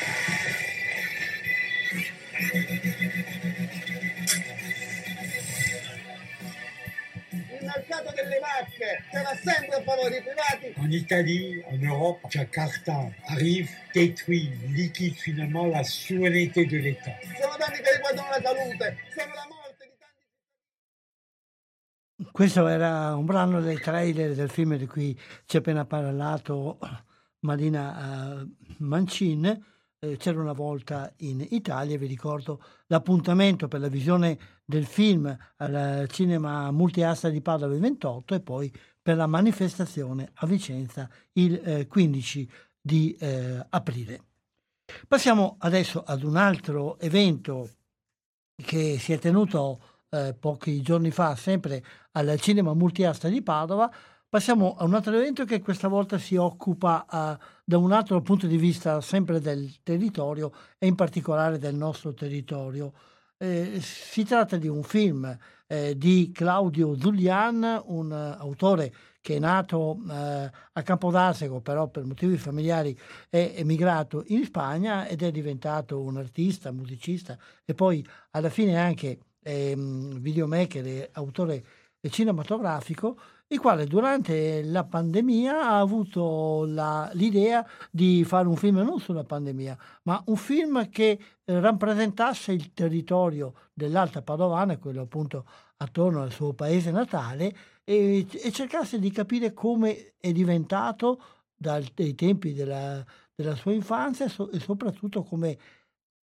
Mercato 7.74 8.12
delle 8.14 8.38
vacche, 8.38 9.04
che 9.10 9.22
va 9.22 9.34
sempre 9.34 9.76
a 9.76 9.82
favore 9.82 10.10
dei 10.10 10.22
privati. 10.22 10.72
En 10.76 10.92
Italie, 10.92 11.64
en 11.68 11.82
Europe, 11.82 12.28
Jakarta 12.28 13.12
arrive, 13.26 13.68
détruit, 13.92 14.52
liquide 14.68 15.16
finalement 15.16 15.66
la 15.66 15.82
souveraineté 15.82 16.66
de 16.66 16.78
l'État. 16.78 17.18
Sono 17.40 17.56
danni 17.58 17.80
che 17.82 17.92
riguardano 17.94 18.28
la 18.30 18.40
salute, 18.42 18.96
sono 19.14 19.34
la 19.34 19.46
morte 19.48 19.84
di 19.84 19.96
tanti 19.98 20.22
Questo 22.30 22.66
era 22.66 23.14
un 23.16 23.24
brano 23.24 23.60
del 23.60 23.80
trailer 23.80 24.34
del 24.34 24.50
film 24.50 24.76
di 24.76 24.86
cui 24.86 25.18
ci 25.46 25.56
ha 25.56 25.58
appena 25.58 25.84
parlato 25.84 26.78
Marina 27.40 28.40
uh, 28.40 28.56
Mancin 28.78 29.72
eh, 30.04 30.16
c'era 30.16 30.40
una 30.40 30.52
volta 30.52 31.12
in 31.18 31.46
Italia, 31.50 31.96
vi 31.96 32.06
ricordo 32.06 32.62
l'appuntamento 32.86 33.68
per 33.68 33.80
la 33.80 33.88
visione 33.88 34.38
del 34.64 34.86
film 34.86 35.36
al 35.56 36.06
cinema 36.10 36.70
multiasta 36.70 37.28
di 37.28 37.40
Padova 37.40 37.74
il 37.74 37.80
28 37.80 38.34
e 38.34 38.40
poi 38.40 38.72
per 39.00 39.16
la 39.16 39.26
manifestazione 39.26 40.30
a 40.34 40.46
Vicenza 40.46 41.08
il 41.32 41.60
eh, 41.62 41.86
15 41.86 42.50
di 42.80 43.14
eh, 43.18 43.64
aprile. 43.68 44.22
Passiamo 45.06 45.56
adesso 45.58 46.02
ad 46.02 46.22
un 46.22 46.36
altro 46.36 46.98
evento 46.98 47.70
che 48.54 48.98
si 48.98 49.12
è 49.12 49.18
tenuto 49.18 49.80
eh, 50.10 50.34
pochi 50.38 50.80
giorni 50.82 51.10
fa 51.10 51.34
sempre 51.34 51.84
al 52.12 52.38
cinema 52.40 52.74
multiasta 52.74 53.28
di 53.28 53.42
Padova, 53.42 53.90
Passiamo 54.34 54.74
a 54.74 54.82
un 54.82 54.94
altro 54.94 55.14
evento 55.14 55.44
che 55.44 55.60
questa 55.60 55.86
volta 55.86 56.18
si 56.18 56.34
occupa 56.34 57.06
uh, 57.08 57.44
da 57.62 57.78
un 57.78 57.92
altro 57.92 58.20
punto 58.20 58.48
di 58.48 58.56
vista 58.56 59.00
sempre 59.00 59.38
del 59.38 59.80
territorio 59.84 60.50
e 60.76 60.88
in 60.88 60.96
particolare 60.96 61.56
del 61.56 61.76
nostro 61.76 62.12
territorio. 62.14 62.92
Eh, 63.36 63.80
si 63.80 64.24
tratta 64.24 64.56
di 64.56 64.68
un 64.68 64.84
film 64.84 65.36
eh, 65.66 65.96
di 65.96 66.30
Claudio 66.32 66.96
Zulian, 66.98 67.82
un 67.86 68.10
uh, 68.10 68.40
autore 68.40 68.92
che 69.20 69.36
è 69.36 69.38
nato 69.40 69.98
uh, 70.00 70.08
a 70.08 70.82
Campodarsego, 70.82 71.60
però 71.60 71.88
per 71.88 72.04
motivi 72.04 72.36
familiari 72.36 72.96
è 73.28 73.54
emigrato 73.56 74.22
in 74.28 74.44
Spagna 74.44 75.06
ed 75.06 75.22
è 75.22 75.30
diventato 75.32 76.00
un 76.00 76.16
artista, 76.16 76.70
musicista 76.70 77.36
e 77.64 77.74
poi 77.74 78.06
alla 78.30 78.50
fine 78.50 78.76
anche 78.76 79.18
ehm, 79.42 80.20
videomaker 80.20 80.86
e 80.86 81.08
autore 81.14 81.64
cinematografico 82.08 83.18
il 83.48 83.60
quale 83.60 83.86
durante 83.86 84.62
la 84.64 84.84
pandemia 84.84 85.68
ha 85.68 85.78
avuto 85.78 86.64
la, 86.66 87.10
l'idea 87.14 87.66
di 87.90 88.24
fare 88.24 88.48
un 88.48 88.56
film 88.56 88.78
non 88.78 88.98
sulla 89.00 89.24
pandemia, 89.24 89.76
ma 90.04 90.22
un 90.26 90.36
film 90.36 90.88
che 90.88 91.18
eh, 91.44 91.60
rappresentasse 91.60 92.52
il 92.52 92.72
territorio 92.72 93.54
dell'Alta 93.72 94.22
Padovana, 94.22 94.78
quello 94.78 95.02
appunto 95.02 95.46
attorno 95.76 96.22
al 96.22 96.32
suo 96.32 96.54
paese 96.54 96.90
natale, 96.90 97.54
e, 97.84 98.26
e 98.30 98.50
cercasse 98.50 98.98
di 98.98 99.10
capire 99.10 99.52
come 99.52 100.14
è 100.18 100.32
diventato 100.32 101.20
dai 101.54 102.14
tempi 102.14 102.54
della, 102.54 103.04
della 103.34 103.54
sua 103.54 103.72
infanzia 103.72 104.28
so, 104.28 104.50
e 104.50 104.58
soprattutto 104.58 105.22
come 105.22 105.58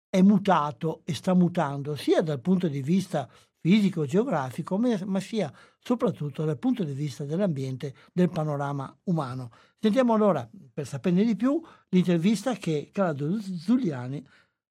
è 0.08 0.20
mutato 0.22 1.02
e 1.04 1.14
sta 1.14 1.34
mutando 1.34 1.96
sia 1.96 2.22
dal 2.22 2.40
punto 2.40 2.68
di 2.68 2.82
vista 2.82 3.28
fisico, 3.64 4.04
geografico, 4.04 4.76
ma 4.76 5.20
sia 5.20 5.50
soprattutto 5.78 6.44
dal 6.44 6.58
punto 6.58 6.84
di 6.84 6.92
vista 6.92 7.24
dell'ambiente, 7.24 7.94
del 8.12 8.28
panorama 8.28 8.94
umano. 9.04 9.50
Sentiamo 9.80 10.12
allora, 10.12 10.46
per 10.70 10.86
saperne 10.86 11.24
di 11.24 11.34
più, 11.34 11.62
l'intervista 11.88 12.52
che 12.56 12.90
Claudio 12.92 13.40
Zuliani, 13.40 14.22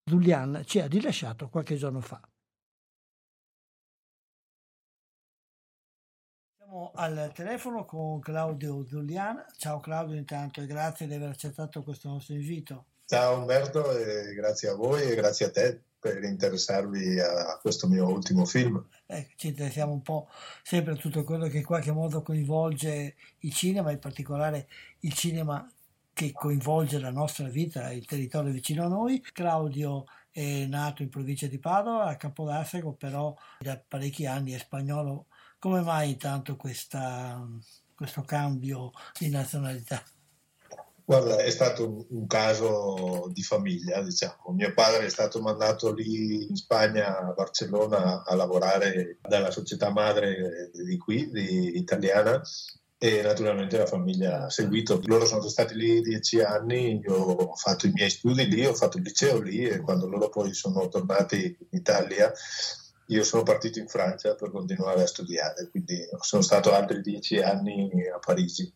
Zulian 0.07 0.61
ci 0.65 0.79
ha 0.79 0.85
rilasciato 0.85 1.49
qualche 1.49 1.75
giorno 1.75 2.01
fa. 2.01 2.21
Siamo 6.55 6.91
al 6.93 7.31
telefono 7.33 7.85
con 7.85 8.19
Claudio 8.19 8.85
Zulian. 8.85 9.43
Ciao 9.57 9.79
Claudio 9.79 10.17
intanto 10.17 10.61
e 10.61 10.67
grazie 10.67 11.07
di 11.07 11.15
aver 11.15 11.29
accettato 11.29 11.81
questo 11.81 12.09
nostro 12.09 12.35
invito. 12.35 12.85
Ciao 13.05 13.39
Umberto 13.39 13.97
e 13.97 14.35
grazie 14.35 14.69
a 14.69 14.75
voi 14.75 15.01
e 15.01 15.15
grazie 15.15 15.47
a 15.47 15.51
te 15.51 15.83
per 16.03 16.21
interessarvi 16.25 17.17
a 17.17 17.57
questo 17.61 17.87
mio 17.87 18.05
ultimo 18.09 18.43
film. 18.43 18.85
Eh, 19.05 19.29
ci 19.37 19.47
interessiamo 19.47 19.93
un 19.93 20.01
po' 20.01 20.27
sempre 20.61 20.91
a 20.91 20.95
tutto 20.97 21.23
quello 21.23 21.47
che 21.47 21.59
in 21.59 21.63
qualche 21.63 21.93
modo 21.93 22.21
coinvolge 22.21 23.15
il 23.39 23.53
cinema, 23.53 23.89
in 23.89 23.99
particolare 23.99 24.67
il 24.99 25.13
cinema 25.13 25.65
che 26.11 26.33
coinvolge 26.33 26.99
la 26.99 27.09
nostra 27.09 27.47
vita, 27.47 27.89
il 27.93 28.05
territorio 28.05 28.51
vicino 28.51 28.83
a 28.83 28.89
noi. 28.89 29.21
Claudio 29.31 30.03
è 30.29 30.65
nato 30.65 31.03
in 31.03 31.09
provincia 31.09 31.47
di 31.47 31.57
Padova, 31.57 32.07
a 32.07 32.17
Capodarsego, 32.17 32.91
però 32.91 33.33
da 33.59 33.81
parecchi 33.87 34.25
anni 34.25 34.51
è 34.51 34.57
spagnolo. 34.57 35.27
Come 35.57 35.79
mai 35.79 36.11
intanto 36.11 36.57
questa, 36.57 37.47
questo 37.95 38.23
cambio 38.23 38.91
di 39.17 39.29
nazionalità? 39.29 40.03
Guarda, 41.05 41.37
è 41.37 41.49
stato 41.49 41.87
un, 41.87 42.05
un, 42.09 42.27
caso 42.27 43.29
di 43.33 43.43
famiglia, 43.43 44.01
diciamo. 44.01 44.53
Mio 44.53 44.73
padre 44.73 45.05
è 45.05 45.09
stato 45.09 45.41
mandato 45.41 45.93
lì 45.93 46.47
in 46.47 46.55
Spagna, 46.55 47.17
a 47.17 47.33
Barcellona, 47.33 48.23
a 48.23 48.35
lavorare 48.35 49.17
dalla 49.21 49.51
società 49.51 49.91
madre 49.91 50.71
di 50.73 50.97
qui, 50.97 51.29
di, 51.29 51.77
italiana, 51.77 52.41
e 52.97 53.21
naturalmente 53.21 53.77
la 53.77 53.85
famiglia 53.85 54.45
ha 54.45 54.49
seguito. 54.49 55.01
Loro 55.03 55.25
sono 55.25 55.47
stati 55.49 55.75
lì 55.75 56.01
dieci 56.01 56.39
anni, 56.39 57.01
io 57.03 57.13
ho 57.13 57.55
fatto 57.55 57.85
i 57.85 57.91
miei 57.91 58.09
studi 58.09 58.45
lì, 58.45 58.65
ho 58.65 58.73
fatto 58.73 58.97
il 58.97 59.03
liceo 59.03 59.41
lì 59.41 59.67
e 59.67 59.81
quando 59.81 60.07
loro 60.07 60.29
poi 60.29 60.53
sono 60.53 60.87
tornati 60.87 61.57
in 61.59 61.77
Italia 61.77 62.31
io 63.07 63.23
sono 63.23 63.43
partito 63.43 63.79
in 63.79 63.87
Francia 63.87 64.35
per 64.35 64.51
continuare 64.51 65.03
a 65.03 65.07
studiare, 65.07 65.67
quindi 65.69 66.07
sono 66.21 66.41
stato 66.41 66.71
altri 66.73 67.01
dieci 67.01 67.37
anni 67.39 67.89
a 68.13 68.17
Parigi. 68.19 68.71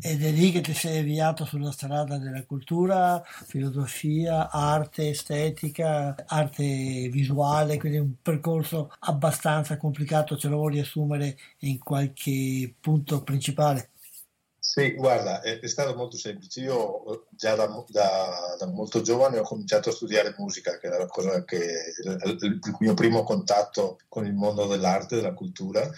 Ed 0.00 0.22
è 0.22 0.30
lì 0.30 0.52
che 0.52 0.60
ti 0.60 0.74
sei 0.74 0.98
avviato 0.98 1.44
sulla 1.44 1.72
strada 1.72 2.18
della 2.18 2.44
cultura, 2.44 3.22
filosofia, 3.46 4.48
arte, 4.50 5.08
estetica, 5.10 6.14
arte 6.26 7.08
visuale, 7.10 7.78
quindi 7.78 7.98
un 7.98 8.12
percorso 8.22 8.94
abbastanza 9.00 9.76
complicato, 9.76 10.36
ce 10.36 10.48
lo 10.48 10.56
vuoi 10.56 10.74
riassumere 10.74 11.36
in 11.60 11.78
qualche 11.78 12.74
punto 12.80 13.22
principale? 13.22 13.90
Sì, 14.68 14.92
guarda, 14.92 15.40
è, 15.40 15.60
è, 15.60 15.66
stato 15.66 15.96
molto 15.96 16.18
semplice. 16.18 16.60
Io 16.60 17.10
eh, 17.10 17.22
già 17.30 17.54
da, 17.54 17.66
da, 17.88 18.56
da, 18.58 18.66
molto 18.66 19.00
giovane 19.00 19.38
ho 19.38 19.42
cominciato 19.42 19.88
a 19.88 19.92
studiare 19.92 20.34
musica, 20.36 20.78
che 20.78 20.88
era 20.88 20.98
la 20.98 21.06
cosa 21.06 21.42
che 21.44 21.94
il, 22.04 22.38
il 22.42 22.76
mio 22.78 22.92
primo 22.92 23.22
contatto 23.22 23.98
con 24.08 24.26
il 24.26 24.34
mondo 24.34 24.66
dell'arte 24.66 25.14
e 25.14 25.16
della 25.22 25.32
cultura. 25.32 25.90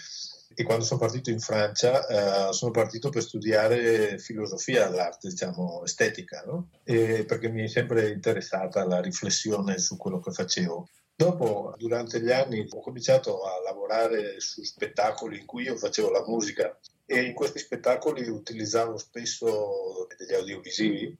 E 0.53 0.63
quando 0.63 0.83
sono 0.83 0.99
partito 0.99 1.29
in 1.29 1.39
Francia 1.39 2.49
eh, 2.49 2.53
sono 2.53 2.71
partito 2.71 3.09
per 3.09 3.21
studiare 3.21 4.17
filosofia 4.17 4.87
dell'arte, 4.87 5.29
diciamo 5.29 5.83
estetica, 5.83 6.43
no? 6.45 6.69
perché 6.83 7.49
mi 7.49 7.63
è 7.63 7.67
sempre 7.67 8.09
interessata 8.09 8.85
la 8.85 8.99
riflessione 8.99 9.77
su 9.77 9.97
quello 9.97 10.19
che 10.19 10.31
facevo. 10.31 10.87
Dopo, 11.15 11.73
durante 11.77 12.19
gli 12.19 12.31
anni, 12.31 12.65
ho 12.67 12.81
cominciato 12.81 13.43
a 13.43 13.61
lavorare 13.63 14.39
su 14.39 14.63
spettacoli 14.63 15.39
in 15.39 15.45
cui 15.45 15.63
io 15.63 15.77
facevo 15.77 16.09
la 16.09 16.23
musica 16.25 16.77
e 17.05 17.21
in 17.21 17.33
questi 17.33 17.59
spettacoli 17.59 18.27
utilizzavo 18.27 18.97
spesso 18.97 20.07
degli 20.17 20.33
audiovisivi 20.33 21.17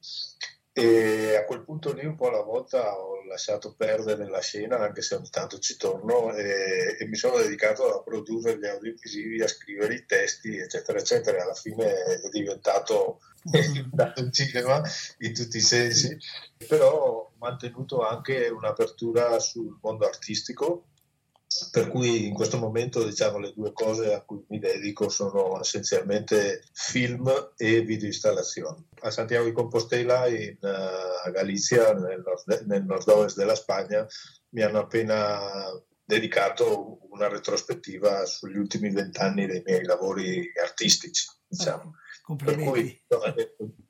e 0.74 1.36
a 1.36 1.44
quel 1.44 1.64
punto 1.64 1.92
lì 1.92 2.06
un 2.06 2.14
po' 2.14 2.28
alla 2.28 2.40
volta 2.40 2.98
ho 2.98 3.22
lasciato 3.26 3.74
perdere 3.76 4.26
la 4.26 4.40
scena 4.40 4.78
anche 4.78 5.02
se 5.02 5.16
ogni 5.16 5.28
tanto 5.28 5.58
ci 5.58 5.76
torno 5.76 6.34
e, 6.34 6.96
e 6.98 7.06
mi 7.06 7.16
sono 7.16 7.36
dedicato 7.36 7.94
a 7.94 8.02
produrre 8.02 8.58
gli 8.58 8.64
audiovisivi, 8.64 9.42
a 9.42 9.48
scrivere 9.48 9.94
i 9.94 10.06
testi 10.06 10.56
eccetera 10.56 10.98
eccetera. 10.98 11.42
Alla 11.42 11.54
fine 11.54 11.92
è 12.24 12.28
diventato, 12.30 13.20
un 13.44 14.32
cinema 14.32 14.82
in 15.18 15.34
tutti 15.34 15.58
i 15.58 15.62
sensi. 15.62 16.16
Però 16.66 16.90
ho 16.90 17.32
mantenuto 17.38 18.00
anche 18.06 18.48
un'apertura 18.48 19.38
sul 19.40 19.76
mondo 19.82 20.06
artistico 20.06 20.86
per 21.70 21.88
cui 21.88 22.26
in 22.26 22.34
questo 22.34 22.58
momento 22.58 23.04
diciamo 23.04 23.38
le 23.38 23.52
due 23.54 23.72
cose 23.72 24.12
a 24.14 24.22
cui 24.22 24.44
mi 24.48 24.58
dedico 24.58 25.08
sono 25.08 25.60
essenzialmente 25.60 26.62
film 26.72 27.52
e 27.56 27.82
video 27.82 28.06
installazioni. 28.06 28.86
A 29.00 29.10
Santiago 29.10 29.44
di 29.44 29.52
Compostela 29.52 30.26
in 30.28 30.56
uh, 30.60 31.30
Galizia, 31.30 31.92
nel, 31.94 32.22
nord- 32.24 32.66
nel 32.66 32.84
nord-ovest 32.84 33.36
della 33.36 33.54
Spagna, 33.54 34.06
mi 34.50 34.62
hanno 34.62 34.80
appena 34.80 35.70
dedicato 36.04 36.98
una 37.10 37.28
retrospettiva 37.28 38.26
sugli 38.26 38.56
ultimi 38.56 38.90
vent'anni 38.90 39.46
dei 39.46 39.62
miei 39.64 39.84
lavori 39.84 40.50
artistici. 40.62 41.26
Diciamo. 41.46 41.92
Ah, 42.28 42.36
per 42.36 42.56
cui 42.56 43.04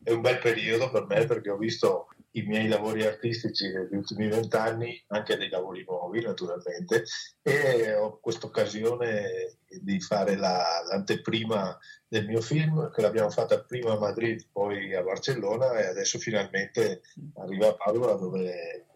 è 0.03 0.11
un 0.11 0.20
bel 0.20 0.38
periodo 0.38 0.90
per 0.90 1.05
me 1.07 1.25
perché 1.27 1.51
ho 1.51 1.57
visto 1.57 2.09
i 2.33 2.42
miei 2.42 2.68
lavori 2.68 3.05
artistici 3.05 3.71
degli 3.71 3.95
ultimi 3.95 4.29
vent'anni, 4.29 5.03
anche 5.09 5.37
dei 5.37 5.49
lavori 5.49 5.85
nuovi 5.87 6.23
naturalmente, 6.23 7.05
e 7.42 7.95
ho 7.95 8.18
questa 8.21 8.47
occasione 8.47 9.57
di 9.68 10.01
fare 10.01 10.37
la, 10.37 10.83
l'anteprima 10.88 11.77
del 12.07 12.27
mio 12.27 12.40
film, 12.40 12.90
che 12.90 13.03
l'abbiamo 13.03 13.31
fatta 13.31 13.62
prima 13.62 13.92
a 13.92 13.99
Madrid, 13.99 14.47
poi 14.51 14.95
a 14.95 15.03
Barcellona 15.03 15.79
e 15.79 15.87
adesso 15.87 16.18
finalmente 16.18 17.03
arriva 17.37 17.68
a 17.68 17.75
Padova, 17.75 18.14
dove, 18.14 18.87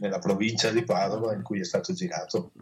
nella 0.00 0.18
provincia 0.18 0.70
di 0.70 0.84
Padova 0.84 1.34
in 1.34 1.42
cui 1.42 1.60
è 1.60 1.64
stato 1.64 1.92
girato. 1.92 2.52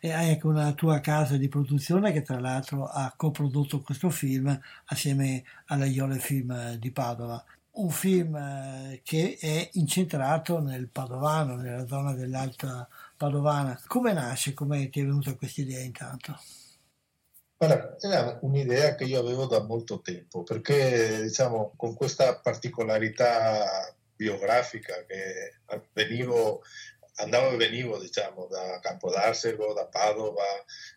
E 0.00 0.12
hai 0.12 0.30
anche 0.30 0.46
una 0.46 0.72
tua 0.72 1.00
casa 1.00 1.38
di 1.38 1.48
produzione 1.48 2.12
che 2.12 2.20
tra 2.20 2.38
l'altro 2.38 2.84
ha 2.84 3.12
coprodotto 3.16 3.80
questo 3.80 4.10
film 4.10 4.58
assieme 4.86 5.44
alla 5.66 5.86
Iole 5.86 6.18
Film 6.18 6.74
di 6.74 6.90
Padova 6.90 7.42
un 7.74 7.90
film 7.90 8.36
eh, 8.36 9.00
che 9.02 9.36
è 9.40 9.68
incentrato 9.72 10.60
nel 10.60 10.88
Padovano, 10.88 11.56
nella 11.56 11.86
zona 11.86 12.12
dell'Alta 12.12 12.88
Padovana. 13.16 13.80
Come 13.86 14.12
nasce? 14.12 14.54
Come 14.54 14.88
ti 14.90 15.00
è 15.00 15.04
venuta 15.04 15.34
questa 15.34 15.62
idea 15.62 15.80
intanto? 15.80 16.38
Guarda, 17.56 17.96
era 18.00 18.38
un'idea 18.42 18.94
che 18.94 19.04
io 19.04 19.20
avevo 19.20 19.46
da 19.46 19.62
molto 19.62 20.00
tempo, 20.00 20.42
perché 20.42 21.22
diciamo 21.22 21.72
con 21.76 21.94
questa 21.94 22.38
particolarità 22.38 23.94
biografica 24.14 25.04
che 25.06 25.60
venivo, 25.92 26.62
andavo 27.16 27.52
e 27.52 27.56
venivo 27.56 27.98
diciamo, 27.98 28.46
da 28.46 28.78
Campodarsego, 28.80 29.72
da 29.72 29.86
Padova, 29.86 30.42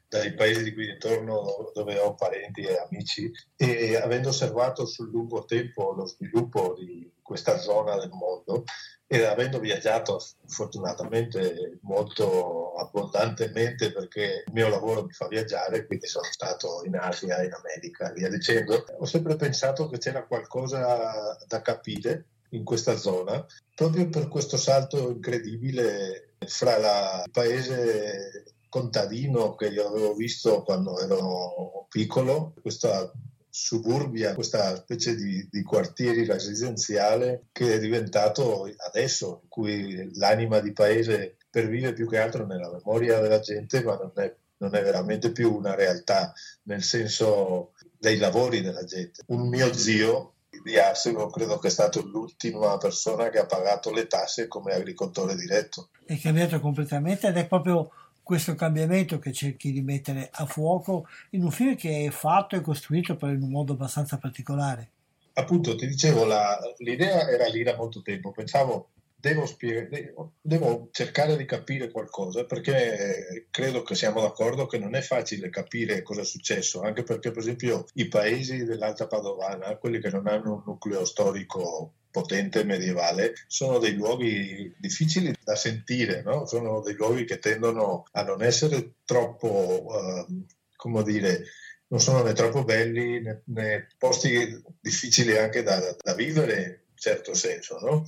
dai 0.10 0.34
paesi 0.34 0.64
di 0.64 0.74
qui 0.74 0.90
intorno 0.90 1.72
dove 1.74 1.98
ho 2.00 2.16
parenti 2.16 2.62
e 2.62 2.78
amici 2.78 3.30
e 3.56 3.96
avendo 3.98 4.30
osservato 4.30 4.86
sul 4.86 5.10
lungo 5.10 5.44
tempo 5.46 5.92
lo 5.92 6.06
sviluppo 6.06 6.76
di 6.78 7.12
questa 7.22 7.58
zona 7.58 7.98
del 7.98 8.12
mondo 8.12 8.64
e 9.06 9.24
avendo 9.24 9.60
viaggiato 9.60 10.22
fortunatamente 10.46 11.80
molto 11.82 12.74
abbondantemente 12.74 13.92
perché 13.92 14.44
il 14.46 14.54
mio 14.54 14.70
lavoro 14.70 15.04
mi 15.04 15.14
fa 15.14 15.28
viaggiare, 15.28 15.86
quindi 15.86 16.08
sono 16.08 16.26
stato 16.30 16.84
in 16.86 16.96
Asia, 16.96 17.42
in 17.44 17.54
America, 17.54 18.12
via 18.12 18.30
dicendo, 18.30 18.86
ho 18.98 19.06
sempre 19.06 19.36
pensato 19.38 19.88
che 19.88 19.98
c'era 19.98 20.26
qualcosa 20.26 21.38
da 21.48 21.62
capire 21.62 22.26
in 22.50 22.64
questa 22.64 22.96
zona, 22.96 23.46
proprio 23.74 24.10
per 24.10 24.28
questo 24.28 24.58
salto 24.58 25.10
incredibile 25.10 26.36
fra 26.46 26.78
la, 26.78 27.24
il 27.26 27.32
paese 27.32 28.57
contadino 28.70 29.56
che 29.56 29.68
io 29.68 29.88
avevo 29.88 30.14
visto 30.14 30.64
quando 30.64 31.00
ero 31.00 31.88
piccolo, 31.90 32.54
questa 32.62 33.12
suburbia, 33.50 34.36
questa 34.36 34.76
specie 34.76 35.16
di, 35.16 35.48
di, 35.50 35.64
quartieri 35.64 36.26
residenziale 36.26 37.46
che 37.52 37.74
è 37.74 37.80
diventato 37.80 38.72
adesso, 38.88 39.40
in 39.44 39.50
cui 39.50 40.16
l'anima 40.16 40.60
di 40.60 40.74
paese 40.74 41.38
pervive 41.50 41.94
più 41.94 42.08
che 42.08 42.20
altro 42.20 42.46
nella 42.46 42.72
memoria 42.72 43.20
della 43.20 43.40
gente, 43.40 43.84
ma 43.84 43.96
non 43.96 44.12
è, 44.16 44.32
non 44.58 44.76
è 44.76 44.84
veramente 44.84 45.32
più 45.32 45.56
una 45.56 45.74
realtà 45.74 46.34
nel 46.64 46.84
senso 46.84 47.72
dei 47.98 48.18
lavori 48.18 48.62
della 48.62 48.84
gente. 48.84 49.24
Un 49.28 49.48
mio 49.48 49.74
zio 49.74 50.34
di 50.64 50.78
Assego 50.78 51.28
credo 51.30 51.58
che 51.58 51.68
è 51.68 51.72
stato 51.72 52.02
l'ultima 52.06 52.78
persona 52.78 53.30
che 53.30 53.40
ha 53.40 53.46
pagato 53.46 53.92
le 53.92 54.06
tasse 54.08 54.48
come 54.48 54.74
agricoltore 54.74 55.36
diretto. 55.36 55.90
È 56.06 56.20
cambiato 56.20 56.60
completamente 56.60 57.28
ed 57.28 57.38
è 57.38 57.48
proprio 57.48 57.90
questo 58.28 58.56
cambiamento 58.56 59.20
che 59.20 59.32
cerchi 59.32 59.72
di 59.72 59.82
mettere 59.82 60.28
a 60.34 60.46
fuoco 60.46 61.08
in 61.30 61.44
un 61.44 61.50
film 61.50 61.78
che 61.78 62.08
è 62.08 62.10
fatto 62.10 62.58
e 62.58 62.62
costruito 62.62 63.16
per 63.16 63.30
in 63.30 63.42
un 63.42 63.50
modo 63.50 63.72
abbastanza 63.72 64.18
particolare. 64.18 64.90
Appunto, 65.36 65.76
ti 65.76 65.88
dicevo, 65.88 66.26
la, 66.26 66.60
l'idea 66.80 67.30
era 67.30 67.46
lì 67.46 67.64
da 67.64 67.78
molto 67.78 68.02
tempo. 68.02 68.32
Pensavo, 68.32 68.90
devo, 69.16 69.46
spieg- 69.46 70.14
devo, 70.42 70.90
cercare 70.92 71.38
di 71.38 71.46
capire 71.46 71.90
qualcosa 71.90 72.44
perché 72.44 73.48
credo 73.50 73.82
che 73.84 73.96
siamo 73.96 74.20
d'accordo 74.20 74.66
che 74.66 74.78
non 74.78 74.94
è 74.94 75.02
facile 75.02 75.50
capire 75.50 76.02
cosa 76.02 76.20
è 76.20 76.26
successo, 76.26 76.82
anche 76.82 77.04
perché, 77.04 77.32
per 77.32 77.40
esempio, 77.40 77.86
i 77.94 78.10
paesi 78.10 78.66
dell'Alta 78.66 79.08
Padovana, 79.08 79.78
quelli 79.78 80.02
che 80.02 80.10
non 80.10 80.28
hanno 80.28 80.56
un 80.56 80.64
nucleo 80.66 81.06
storico 81.06 81.94
potente 82.10 82.64
medievale, 82.64 83.34
sono 83.48 83.80
dei 83.80 83.94
luoghi 83.94 84.74
difficili 84.78 85.34
da 85.44 85.56
sentire, 85.56 86.22
no? 86.24 86.46
sono 86.46 86.82
dei 86.82 86.96
luoghi 86.96 87.26
che 87.26 87.40
tendono 87.40 88.06
a 88.12 88.24
non 88.24 88.42
essere 88.42 88.94
troppo, 89.06 89.86
uh, 89.88 90.46
come 90.76 91.04
dire, 91.04 91.44
non 91.88 92.00
sono 92.00 92.24
né 92.24 92.34
troppo 92.34 92.64
belli 92.64 93.22
né, 93.22 93.42
né 93.46 93.88
posti 93.98 94.62
difficili 94.80 95.38
anche 95.38 95.64
da, 95.64 95.96
da, 96.02 96.14
vivere 96.14 96.86
in 96.90 96.98
certo 96.98 97.34
senso, 97.34 97.80
no? 97.80 98.06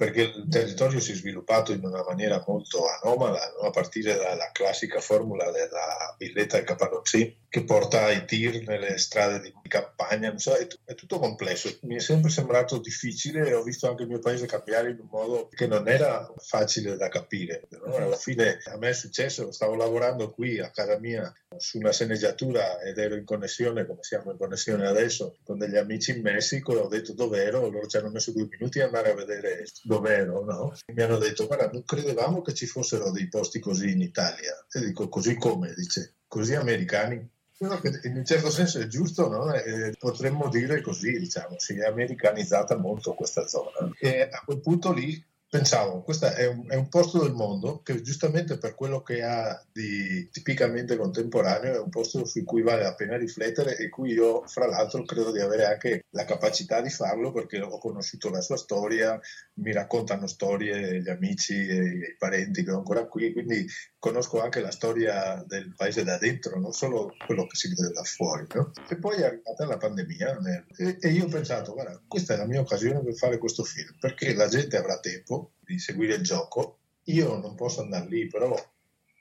perché 0.00 0.22
il 0.22 0.46
territorio 0.48 0.98
si 0.98 1.12
è 1.12 1.14
sviluppato 1.14 1.72
in 1.72 1.84
una 1.84 2.02
maniera 2.02 2.42
molto 2.46 2.86
anomala, 2.86 3.52
no? 3.60 3.68
a 3.68 3.70
partire 3.70 4.14
dalla 4.14 4.50
classica 4.50 5.00
formula 5.00 5.50
della 5.50 6.14
villetta 6.16 6.56
e 6.56 6.64
Capanozzi, 6.64 7.36
che 7.50 7.64
porta 7.64 8.04
ai 8.04 8.24
tir 8.26 8.62
nelle 8.64 8.96
strade 8.96 9.40
di 9.40 9.52
campagna, 9.66 10.32
so, 10.38 10.54
è, 10.54 10.68
è, 10.84 10.94
tutto 10.94 11.18
complesso. 11.18 11.68
Mi 11.82 11.96
è 11.96 11.98
sempre 11.98 12.30
sembrato 12.30 12.78
difficile 12.78 13.48
e 13.48 13.54
ho 13.54 13.64
visto 13.64 13.88
anche 13.88 14.04
il 14.04 14.08
mio 14.08 14.20
paese 14.20 14.46
cambiare 14.46 14.90
in 14.90 15.00
un 15.00 15.08
modo 15.10 15.48
che 15.48 15.66
non 15.66 15.88
era 15.88 16.32
facile 16.36 16.96
da 16.96 17.08
capire. 17.08 17.66
No? 17.70 17.96
Alla 17.96 18.16
fine 18.16 18.60
a 18.66 18.78
me 18.78 18.90
è 18.90 18.92
successo, 18.92 19.50
stavo 19.50 19.74
lavorando 19.74 20.30
qui 20.30 20.60
a 20.60 20.70
casa 20.70 20.96
mia 21.00 21.32
su 21.56 21.78
una 21.78 21.90
sceneggiatura 21.90 22.80
ed 22.82 22.98
ero 22.98 23.16
in 23.16 23.24
connessione, 23.24 23.84
come 23.84 24.02
siamo 24.02 24.30
in 24.30 24.38
connessione 24.38 24.86
adesso, 24.86 25.36
con 25.42 25.58
degli 25.58 25.76
amici 25.76 26.12
in 26.12 26.22
Messico 26.22 26.72
e 26.72 26.76
ho 26.76 26.86
detto 26.86 27.14
dov'ero, 27.14 27.68
loro 27.68 27.88
ci 27.88 27.96
hanno 27.96 28.10
messo 28.10 28.30
due 28.30 28.46
minuti 28.48 28.78
a 28.78 28.84
andare 28.84 29.10
a 29.10 29.14
vedere 29.14 29.64
dov'ero, 29.82 30.44
no? 30.44 30.72
E 30.86 30.92
mi 30.92 31.02
hanno 31.02 31.18
detto 31.18 31.48
guarda 31.48 31.68
non 31.68 31.82
credevamo 31.82 32.42
che 32.42 32.54
ci 32.54 32.66
fossero 32.66 33.10
dei 33.10 33.28
posti 33.28 33.58
così 33.58 33.90
in 33.90 34.02
Italia. 34.02 34.54
E 34.70 34.78
dico 34.78 35.08
così 35.08 35.34
come? 35.34 35.74
Dice 35.74 36.14
così 36.28 36.54
americani 36.54 37.38
in 37.60 38.16
un 38.16 38.24
certo 38.24 38.50
senso 38.50 38.78
è 38.80 38.86
giusto, 38.86 39.28
no? 39.28 39.52
eh, 39.52 39.94
potremmo 39.98 40.48
dire 40.48 40.80
così, 40.80 41.18
diciamo, 41.18 41.56
si 41.58 41.74
è 41.74 41.84
americanizzata 41.84 42.76
molto 42.78 43.12
questa 43.12 43.46
zona. 43.46 43.90
E 43.98 44.22
a 44.22 44.42
quel 44.44 44.60
punto 44.60 44.92
lì 44.92 45.22
pensavo, 45.50 46.02
questo 46.02 46.26
è 46.26 46.46
un, 46.46 46.64
è 46.70 46.76
un, 46.76 46.88
posto 46.88 47.18
del 47.18 47.32
mondo 47.32 47.82
che 47.82 48.00
giustamente 48.02 48.56
per 48.56 48.76
quello 48.76 49.02
che 49.02 49.24
ha 49.24 49.60
di 49.72 50.28
tipicamente 50.30 50.96
contemporaneo 50.96 51.74
è 51.74 51.80
un 51.80 51.90
posto 51.90 52.24
su 52.24 52.44
cui 52.44 52.62
vale 52.62 52.84
la 52.84 52.94
pena 52.94 53.16
riflettere 53.16 53.76
e 53.76 53.88
cui 53.88 54.12
io, 54.12 54.46
fra 54.46 54.66
l'altro, 54.66 55.02
credo 55.02 55.32
di 55.32 55.40
avere 55.40 55.64
anche 55.64 56.04
la 56.10 56.24
capacità 56.24 56.80
di 56.80 56.88
farlo 56.88 57.32
perché 57.32 57.60
ho 57.60 57.78
conosciuto 57.78 58.30
la 58.30 58.40
sua 58.40 58.56
storia, 58.56 59.18
mi 59.54 59.72
raccontano 59.72 60.28
storie 60.28 61.02
gli 61.02 61.08
amici 61.08 61.66
e 61.66 61.84
i 61.84 62.16
parenti 62.16 62.60
che 62.60 62.66
sono 62.66 62.78
ancora 62.78 63.06
qui, 63.06 63.32
quindi 63.32 63.66
conosco 63.98 64.40
anche 64.40 64.60
la 64.60 64.70
storia 64.70 65.44
del 65.48 65.74
paese 65.74 66.04
da 66.04 66.16
dentro, 66.16 66.60
non 66.60 66.72
solo 66.72 67.12
quello 67.26 67.46
che 67.46 67.56
si 67.56 67.68
vede 67.74 67.92
da 67.92 68.04
fuori. 68.04 68.46
No? 68.54 68.70
E 68.88 68.96
poi 68.96 69.16
è 69.16 69.24
arrivata 69.24 69.66
la 69.66 69.78
pandemia 69.78 70.38
e, 70.76 70.96
e 71.00 71.08
io 71.08 71.24
ho 71.24 71.28
pensato, 71.28 71.72
guarda, 71.72 72.00
questa 72.06 72.34
è 72.34 72.36
la 72.36 72.46
mia 72.46 72.60
occasione 72.60 73.02
per 73.02 73.16
fare 73.16 73.38
questo 73.38 73.64
film, 73.64 73.96
perché 73.98 74.32
la 74.32 74.46
gente 74.46 74.76
avrà 74.76 75.00
tempo 75.00 75.39
di 75.58 75.78
seguire 75.78 76.14
il 76.14 76.22
gioco. 76.22 76.78
Io 77.04 77.38
non 77.38 77.54
posso 77.54 77.80
andare 77.80 78.08
lì, 78.08 78.26
però 78.26 78.54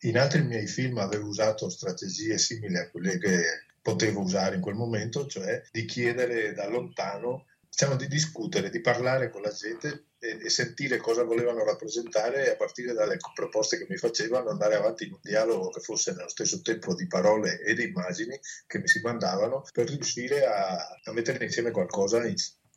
in 0.04 0.18
altri 0.18 0.44
miei 0.44 0.68
film 0.68 0.98
avevo 0.98 1.28
usato 1.28 1.70
strategie 1.70 2.38
simili 2.38 2.78
a 2.78 2.90
quelle 2.90 3.18
che 3.18 3.42
potevo 3.82 4.22
usare 4.22 4.56
in 4.56 4.62
quel 4.62 4.76
momento, 4.76 5.26
cioè 5.26 5.62
di 5.72 5.86
chiedere 5.86 6.54
da 6.54 6.68
lontano, 6.68 7.46
diciamo 7.70 7.96
di 7.96 8.08
discutere, 8.08 8.70
di 8.70 8.82
parlare 8.82 9.30
con 9.30 9.42
la 9.42 9.52
gente 9.52 10.06
e, 10.20 10.38
e 10.44 10.50
sentire 10.50 10.98
cosa 10.98 11.24
volevano 11.24 11.64
rappresentare 11.64 12.46
e 12.46 12.50
a 12.52 12.56
partire 12.56 12.94
dalle 12.94 13.18
proposte 13.34 13.78
che 13.78 13.86
mi 13.90 13.98
facevano 13.98 14.50
andare 14.50 14.76
avanti 14.76 15.06
in 15.06 15.14
un 15.14 15.20
dialogo 15.22 15.70
che 15.70 15.80
fosse 15.80 16.12
nello 16.14 16.30
stesso 16.30 16.62
tempo 16.62 16.94
di 16.94 17.08
parole 17.08 17.60
e 17.62 17.74
di 17.74 17.86
immagini 17.86 18.40
che 18.68 18.80
mi 18.80 18.88
si 18.88 19.02
mandavano 19.02 19.64
per 19.72 19.90
riuscire 19.90 20.46
a, 20.46 20.78
a 21.04 21.12
mettere 21.14 21.44
insieme 21.44 21.72
qualcosa 21.72 22.20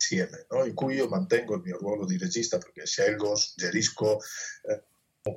insieme, 0.02 0.46
no? 0.50 0.64
in 0.64 0.74
cui 0.74 0.96
io 0.96 1.08
mantengo 1.08 1.54
il 1.54 1.62
mio 1.62 1.78
ruolo 1.78 2.04
di 2.04 2.18
regista 2.18 2.58
perché 2.58 2.84
scelgo, 2.84 3.36
suggerisco. 3.36 4.18
Eh. 4.68 4.82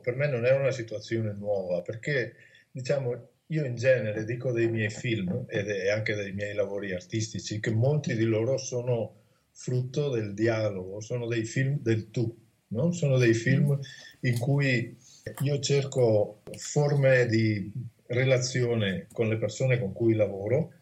Per 0.02 0.16
me 0.16 0.28
non 0.28 0.46
è 0.46 0.52
una 0.52 0.72
situazione 0.72 1.32
nuova 1.34 1.84
perché 1.84 2.34
diciamo 2.72 3.30
io 3.48 3.66
in 3.66 3.76
genere 3.76 4.26
dico 4.26 4.52
dei 4.52 4.68
miei 4.68 4.90
film 4.90 5.46
e 5.48 5.92
anche 5.92 6.16
dei 6.16 6.34
miei 6.34 6.56
lavori 6.56 6.92
artistici 6.92 7.60
che 7.60 7.70
molti 7.70 8.16
di 8.16 8.24
loro 8.24 8.58
sono 8.58 9.22
frutto 9.52 10.10
del 10.10 10.34
dialogo, 10.34 11.02
sono 11.02 11.28
dei 11.28 11.46
film 11.46 11.80
del 11.82 12.10
tu, 12.10 12.36
no? 12.70 12.92
sono 12.94 13.20
dei 13.20 13.36
film 13.36 13.80
in 14.22 14.40
cui 14.40 14.98
io 15.44 15.60
cerco 15.60 16.42
forme 16.58 17.28
di 17.28 17.72
relazione 18.08 19.08
con 19.12 19.30
le 19.30 19.38
persone 19.38 19.80
con 19.80 19.94
cui 19.94 20.16
lavoro 20.16 20.74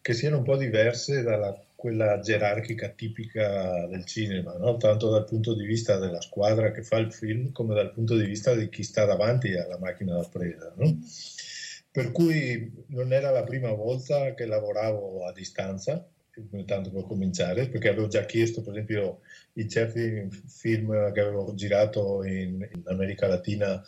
che 0.00 0.12
siano 0.12 0.38
un 0.38 0.44
po' 0.44 0.56
diverse 0.56 1.22
dalla 1.22 1.63
quella 1.84 2.18
gerarchica 2.18 2.88
tipica 2.88 3.86
del 3.86 4.06
cinema, 4.06 4.56
no? 4.56 4.78
tanto 4.78 5.10
dal 5.10 5.26
punto 5.26 5.54
di 5.54 5.66
vista 5.66 5.98
della 5.98 6.22
squadra 6.22 6.70
che 6.70 6.82
fa 6.82 6.96
il 6.96 7.12
film 7.12 7.52
come 7.52 7.74
dal 7.74 7.92
punto 7.92 8.16
di 8.16 8.24
vista 8.24 8.54
di 8.54 8.70
chi 8.70 8.82
sta 8.82 9.04
davanti 9.04 9.52
alla 9.54 9.78
macchina 9.78 10.14
da 10.14 10.26
presa. 10.26 10.72
No? 10.78 10.98
Per 11.90 12.10
cui 12.10 12.72
non 12.86 13.12
era 13.12 13.28
la 13.28 13.44
prima 13.44 13.70
volta 13.72 14.32
che 14.32 14.46
lavoravo 14.46 15.26
a 15.26 15.32
distanza, 15.32 16.08
tanto 16.64 16.90
per 16.90 17.04
cominciare, 17.04 17.68
perché 17.68 17.90
avevo 17.90 18.08
già 18.08 18.24
chiesto, 18.24 18.62
per 18.62 18.72
esempio, 18.72 19.20
in 19.52 19.68
certi 19.68 20.26
film 20.46 21.12
che 21.12 21.20
avevo 21.20 21.52
girato 21.52 22.24
in, 22.24 22.66
in 22.72 22.82
America 22.86 23.26
Latina 23.26 23.84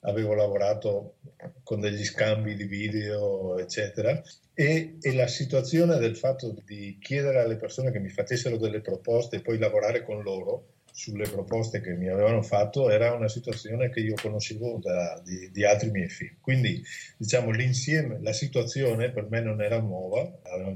avevo 0.00 0.34
lavorato 0.34 1.16
con 1.62 1.80
degli 1.80 2.04
scambi 2.04 2.54
di 2.54 2.64
video, 2.64 3.58
eccetera, 3.58 4.20
e, 4.54 4.96
e, 5.00 5.14
la 5.14 5.26
situazione 5.26 5.98
del 5.98 6.16
fatto 6.16 6.54
di 6.64 6.98
chiedere 7.00 7.40
alle 7.40 7.56
persone 7.56 7.90
che 7.90 8.00
mi 8.00 8.08
facessero 8.08 8.56
delle 8.56 8.80
proposte 8.80 9.36
e 9.36 9.40
poi 9.40 9.58
lavorare 9.58 10.04
con 10.04 10.22
loro 10.22 10.66
sulle 10.98 11.28
proposte 11.28 11.80
che 11.80 11.92
mi 11.92 12.08
avevano 12.08 12.42
fatto 12.42 12.90
era 12.90 13.12
una 13.12 13.28
situazione 13.28 13.88
che 13.88 14.00
io 14.00 14.14
conoscevo 14.20 14.80
da, 14.82 15.22
di, 15.24 15.48
di, 15.52 15.64
altri 15.64 15.92
miei 15.92 16.08
film. 16.08 16.34
Quindi, 16.40 16.82
diciamo, 17.16 17.52
l'insieme, 17.52 18.18
la 18.20 18.32
situazione 18.32 19.12
per 19.12 19.28
me 19.30 19.40
non 19.40 19.62
era 19.62 19.78
nuova, 19.78 20.28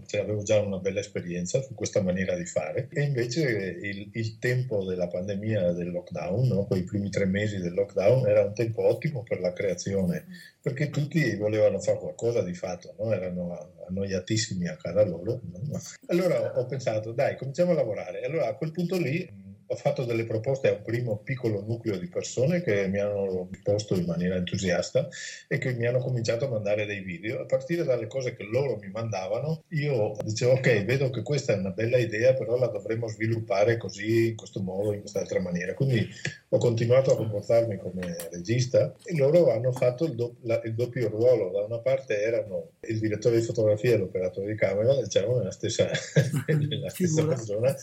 cioè, 0.06 0.20
avevo 0.20 0.44
già 0.44 0.60
una 0.60 0.78
bella 0.78 1.00
esperienza 1.00 1.60
su 1.60 1.74
questa 1.74 2.02
maniera 2.02 2.36
di 2.36 2.46
fare 2.46 2.86
e 2.92 3.02
invece 3.02 3.42
il, 3.82 4.10
il 4.12 4.38
tempo 4.38 4.84
della 4.84 5.08
pandemia, 5.08 5.72
del 5.72 5.90
lockdown, 5.90 6.46
no? 6.46 6.66
quei 6.66 6.84
primi 6.84 7.10
tre 7.10 7.24
mesi 7.24 7.58
del 7.58 7.74
lockdown, 7.74 8.24
era 8.28 8.44
un 8.44 8.54
tempo 8.54 8.86
ottimo 8.86 9.24
per 9.24 9.40
la 9.40 9.52
creazione 9.52 10.26
perché 10.62 10.90
tutti 10.90 11.34
volevano 11.34 11.80
fare 11.80 11.98
qualcosa 11.98 12.42
di 12.42 12.54
fatto, 12.54 12.94
no? 12.96 13.12
erano 13.12 13.72
annoiatissimi 13.88 14.68
a 14.68 14.76
casa 14.76 15.04
loro. 15.04 15.40
No? 15.42 15.80
Allora 16.06 16.56
ho 16.56 16.64
pensato, 16.66 17.10
dai, 17.10 17.36
cominciamo 17.36 17.72
a 17.72 17.74
lavorare. 17.74 18.22
Allora 18.22 18.46
a 18.46 18.54
quel 18.54 18.70
punto 18.70 18.96
lì 18.96 19.41
ho 19.72 19.76
fatto 19.76 20.04
delle 20.04 20.24
proposte 20.24 20.68
a 20.68 20.72
un 20.72 20.82
primo 20.82 21.16
piccolo 21.24 21.62
nucleo 21.62 21.96
di 21.96 22.06
persone 22.06 22.60
che 22.60 22.88
mi 22.88 22.98
hanno 22.98 23.48
risposto 23.50 23.94
in 23.94 24.04
maniera 24.04 24.34
entusiasta 24.36 25.08
e 25.48 25.56
che 25.56 25.72
mi 25.72 25.86
hanno 25.86 25.98
cominciato 25.98 26.44
a 26.44 26.50
mandare 26.50 26.84
dei 26.84 27.00
video. 27.00 27.40
A 27.40 27.46
partire 27.46 27.82
dalle 27.82 28.06
cose 28.06 28.36
che 28.36 28.44
loro 28.44 28.76
mi 28.76 28.90
mandavano, 28.90 29.64
io 29.68 30.12
dicevo 30.24 30.52
ok, 30.52 30.84
vedo 30.84 31.08
che 31.08 31.22
questa 31.22 31.54
è 31.54 31.56
una 31.56 31.70
bella 31.70 31.96
idea, 31.96 32.34
però 32.34 32.58
la 32.58 32.66
dovremmo 32.66 33.08
sviluppare 33.08 33.78
così, 33.78 34.28
in 34.28 34.36
questo 34.36 34.60
modo, 34.60 34.92
in 34.92 35.00
quest'altra 35.00 35.40
maniera. 35.40 35.72
Quindi 35.72 36.06
ho 36.50 36.58
continuato 36.58 37.12
a 37.12 37.16
comportarmi 37.16 37.78
come 37.78 38.14
regista 38.30 38.94
e 39.04 39.16
loro 39.16 39.50
hanno 39.50 39.72
fatto 39.72 40.04
il, 40.04 40.14
do- 40.14 40.36
la- 40.42 40.60
il 40.64 40.74
doppio 40.74 41.08
ruolo. 41.08 41.50
Da 41.50 41.64
una 41.64 41.78
parte 41.78 42.20
erano 42.20 42.72
il 42.80 42.98
direttore 42.98 43.38
di 43.38 43.42
fotografia 43.42 43.94
e 43.94 43.96
l'operatore 43.96 44.48
di 44.48 44.56
camera, 44.56 44.94
diciamo, 45.00 45.38
nella 45.38 45.50
stessa, 45.50 45.88
nella 46.46 46.90
stessa 46.90 47.26
persona 47.26 47.74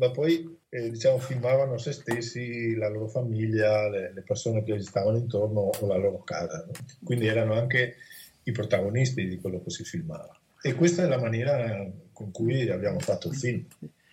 ma 0.00 0.10
poi 0.10 0.58
eh, 0.70 0.90
diciamo, 0.90 1.18
filmavano 1.18 1.76
se 1.78 1.92
stessi, 1.92 2.74
la 2.76 2.88
loro 2.88 3.08
famiglia, 3.08 3.88
le, 3.88 4.12
le, 4.14 4.22
persone 4.22 4.62
che 4.62 4.76
gli 4.76 4.82
stavano 4.82 5.18
intorno 5.18 5.70
o 5.78 5.86
la 5.86 5.96
loro 5.96 6.22
casa. 6.22 6.64
No? 6.64 6.72
Quindi 7.02 7.26
erano 7.26 7.54
anche 7.54 7.96
i 8.44 8.52
protagonisti 8.52 9.26
di 9.26 9.38
quello 9.38 9.60
che 9.62 9.70
si 9.70 9.82
filmava. 9.84 10.38
E 10.62 10.74
questa 10.74 11.02
è 11.02 11.06
la 11.06 11.18
maniera 11.18 11.90
con 12.12 12.30
cui 12.30 12.68
abbiamo 12.70 13.00
fatto 13.00 13.28
il 13.28 13.34
film, 13.34 13.66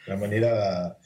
la 0.05 0.16
maniera 0.16 0.97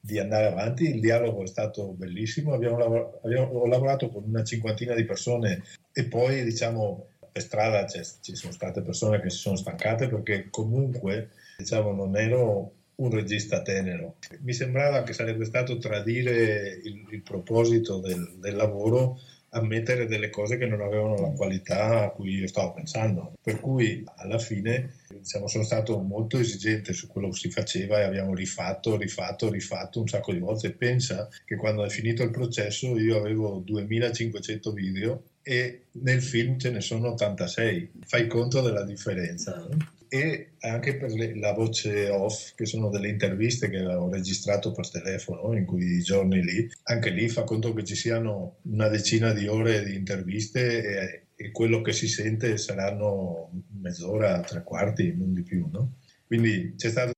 di 0.00 0.18
andare 0.18 0.46
avanti. 0.46 0.94
Il 0.94 1.00
dialogo 1.00 1.44
è 1.44 1.46
stato 1.46 1.92
bellissimo, 1.92 2.52
abbiamo 2.52 3.20
abbiamo, 3.22 3.46
ho 3.46 3.66
lavorato 3.66 4.08
con 4.08 4.24
una 4.26 4.42
cinquantina 4.42 4.94
di 4.94 5.04
persone 5.04 5.62
e 5.92 6.04
poi 6.04 6.42
diciamo 6.42 7.06
per 7.30 7.42
strada 7.42 7.86
ci 7.86 8.34
sono 8.34 8.52
state 8.52 8.82
persone 8.82 9.20
che 9.20 9.30
si 9.30 9.38
sono 9.38 9.56
stancate 9.56 10.08
perché 10.08 10.48
comunque 10.50 11.30
diciamo, 11.58 11.92
non 11.92 12.16
ero 12.16 12.72
un 13.00 13.10
regista 13.10 13.62
tenero. 13.62 14.16
Mi 14.40 14.52
sembrava 14.52 15.02
che 15.02 15.12
sarebbe 15.12 15.44
stato 15.44 15.78
tradire 15.78 16.80
il, 16.84 17.06
il 17.10 17.22
proposito 17.22 17.98
del, 17.98 18.36
del, 18.38 18.54
lavoro 18.54 19.18
ammettere 19.52 20.06
delle 20.06 20.30
cose 20.30 20.58
che 20.58 20.66
non 20.66 20.80
avevano 20.80 21.16
la 21.16 21.30
qualità 21.30 22.04
a 22.04 22.10
cui 22.10 22.36
io 22.36 22.46
stavo 22.46 22.74
pensando. 22.74 23.32
Per 23.42 23.58
cui 23.58 24.04
alla 24.16 24.38
fine 24.38 24.94
diciamo, 25.08 25.48
sono 25.48 25.64
stato 25.64 25.98
molto 25.98 26.38
esigente 26.38 26.92
su 26.92 27.08
quello 27.08 27.30
che 27.30 27.38
si 27.38 27.50
faceva 27.50 27.98
e 27.98 28.04
abbiamo 28.04 28.34
rifatto, 28.34 28.96
rifatto, 28.96 29.50
rifatto 29.50 30.00
un 30.00 30.06
sacco 30.06 30.32
di 30.32 30.38
volte. 30.38 30.72
Pensa 30.72 31.28
che 31.44 31.56
quando 31.56 31.84
è 31.84 31.88
finito 31.88 32.22
il 32.22 32.30
processo 32.30 32.98
io 32.98 33.16
avevo 33.16 33.62
2500 33.64 34.72
video 34.72 35.22
e 35.42 35.86
nel 35.92 36.22
film 36.22 36.58
ce 36.58 36.70
ne 36.70 36.80
sono 36.80 37.12
86. 37.12 37.92
Fai 38.04 38.26
conto 38.28 38.60
della 38.60 38.84
differenza. 38.84 39.56
No? 39.56 39.98
E 40.12 40.54
anche 40.58 40.96
per 40.96 41.12
le, 41.12 41.38
la 41.38 41.52
voce 41.52 42.08
off, 42.08 42.54
che 42.56 42.66
sono 42.66 42.88
delle 42.88 43.08
interviste 43.08 43.70
che 43.70 43.86
ho 43.86 44.10
registrato 44.10 44.72
per 44.72 44.90
telefono 44.90 45.56
in 45.56 45.64
quei 45.64 46.00
giorni 46.00 46.42
lì, 46.42 46.68
anche 46.84 47.10
lì 47.10 47.28
fa 47.28 47.44
conto 47.44 47.72
che 47.72 47.84
ci 47.84 47.94
siano 47.94 48.56
una 48.62 48.88
decina 48.88 49.32
di 49.32 49.46
ore 49.46 49.84
di 49.84 49.94
interviste 49.94 50.82
e, 50.82 51.26
e 51.36 51.52
quello 51.52 51.80
che 51.80 51.92
si 51.92 52.08
sente 52.08 52.58
saranno 52.58 53.50
mezz'ora, 53.80 54.40
tre 54.40 54.64
quarti, 54.64 55.14
non 55.16 55.32
di 55.32 55.42
più, 55.42 55.68
no? 55.70 55.98
Quindi 56.26 56.74
c'è 56.76 56.90
stato 56.90 57.12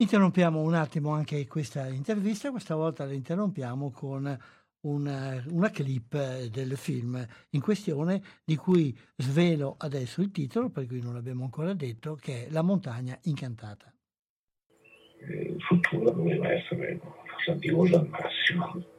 Interrompiamo 0.00 0.60
un 0.60 0.74
attimo 0.74 1.10
anche 1.10 1.44
questa 1.48 1.88
intervista, 1.88 2.52
questa 2.52 2.76
volta 2.76 3.04
la 3.04 3.14
interrompiamo 3.14 3.90
con 3.90 4.38
una, 4.82 5.42
una 5.48 5.70
clip 5.70 6.14
eh, 6.14 6.48
del 6.50 6.76
film 6.76 7.26
in 7.50 7.60
questione 7.60 8.22
di 8.44 8.56
cui 8.56 8.96
svelo 9.16 9.76
adesso 9.78 10.20
il 10.20 10.30
titolo, 10.30 10.70
per 10.70 10.86
cui 10.86 11.00
non 11.00 11.14
l'abbiamo 11.14 11.44
ancora 11.44 11.72
detto, 11.74 12.14
che 12.14 12.46
è 12.46 12.50
La 12.50 12.62
montagna 12.62 13.18
incantata. 13.22 13.92
Il 15.20 15.60
futuro 15.60 16.10
doveva 16.10 16.52
essere 16.52 17.00
fastidioso 17.44 17.98
al 17.98 18.08
massimo. 18.08 18.96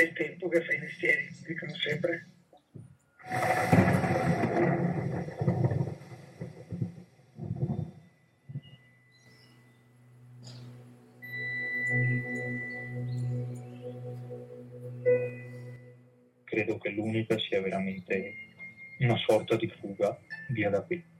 è 0.00 0.02
il 0.02 0.12
tempo 0.14 0.48
che 0.48 0.62
fai 0.62 0.76
i 0.76 0.80
mestieri, 0.80 1.28
dicono 1.46 1.74
sempre. 1.74 2.26
Credo 16.44 16.78
che 16.78 16.90
l'unica 16.90 17.38
sia 17.38 17.60
veramente 17.60 18.34
una 19.00 19.16
sorta 19.16 19.56
di 19.56 19.70
fuga 19.80 20.18
via 20.50 20.70
da 20.70 20.82
qui. 20.82 21.11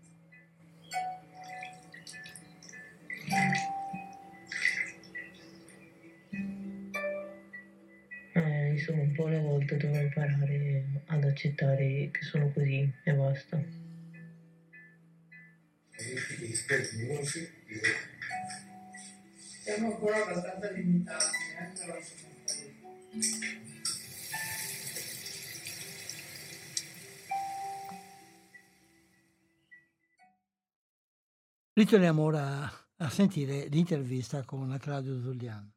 Ritorniamo 31.93 32.23
ora 32.23 32.73
a 32.97 33.11
sentire 33.11 33.67
l'intervista 33.67 34.45
con 34.45 34.75
Claudio 34.81 35.21
Zuliano. 35.21 35.73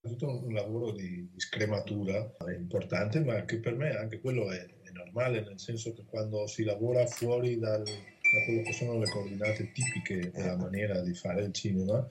tutto 0.00 0.44
un 0.44 0.52
lavoro 0.52 0.92
di, 0.92 1.28
di 1.32 1.40
scrematura 1.40 2.36
importante, 2.56 3.24
ma 3.24 3.44
che 3.44 3.58
per 3.58 3.74
me 3.74 3.90
anche 3.96 4.20
quello 4.20 4.52
è, 4.52 4.64
è, 4.82 4.90
normale, 4.92 5.40
nel 5.40 5.58
senso 5.58 5.92
che 5.94 6.04
quando 6.04 6.46
si 6.46 6.62
lavora 6.62 7.06
fuori 7.06 7.58
dal, 7.58 7.82
da 7.82 8.44
quello 8.46 8.62
che 8.62 8.72
sono 8.72 8.98
le 8.98 9.10
coordinate 9.10 9.72
tipiche 9.72 10.30
della 10.30 10.56
maniera 10.56 11.00
di 11.00 11.14
fare 11.14 11.42
il 11.42 11.52
cinema, 11.52 12.06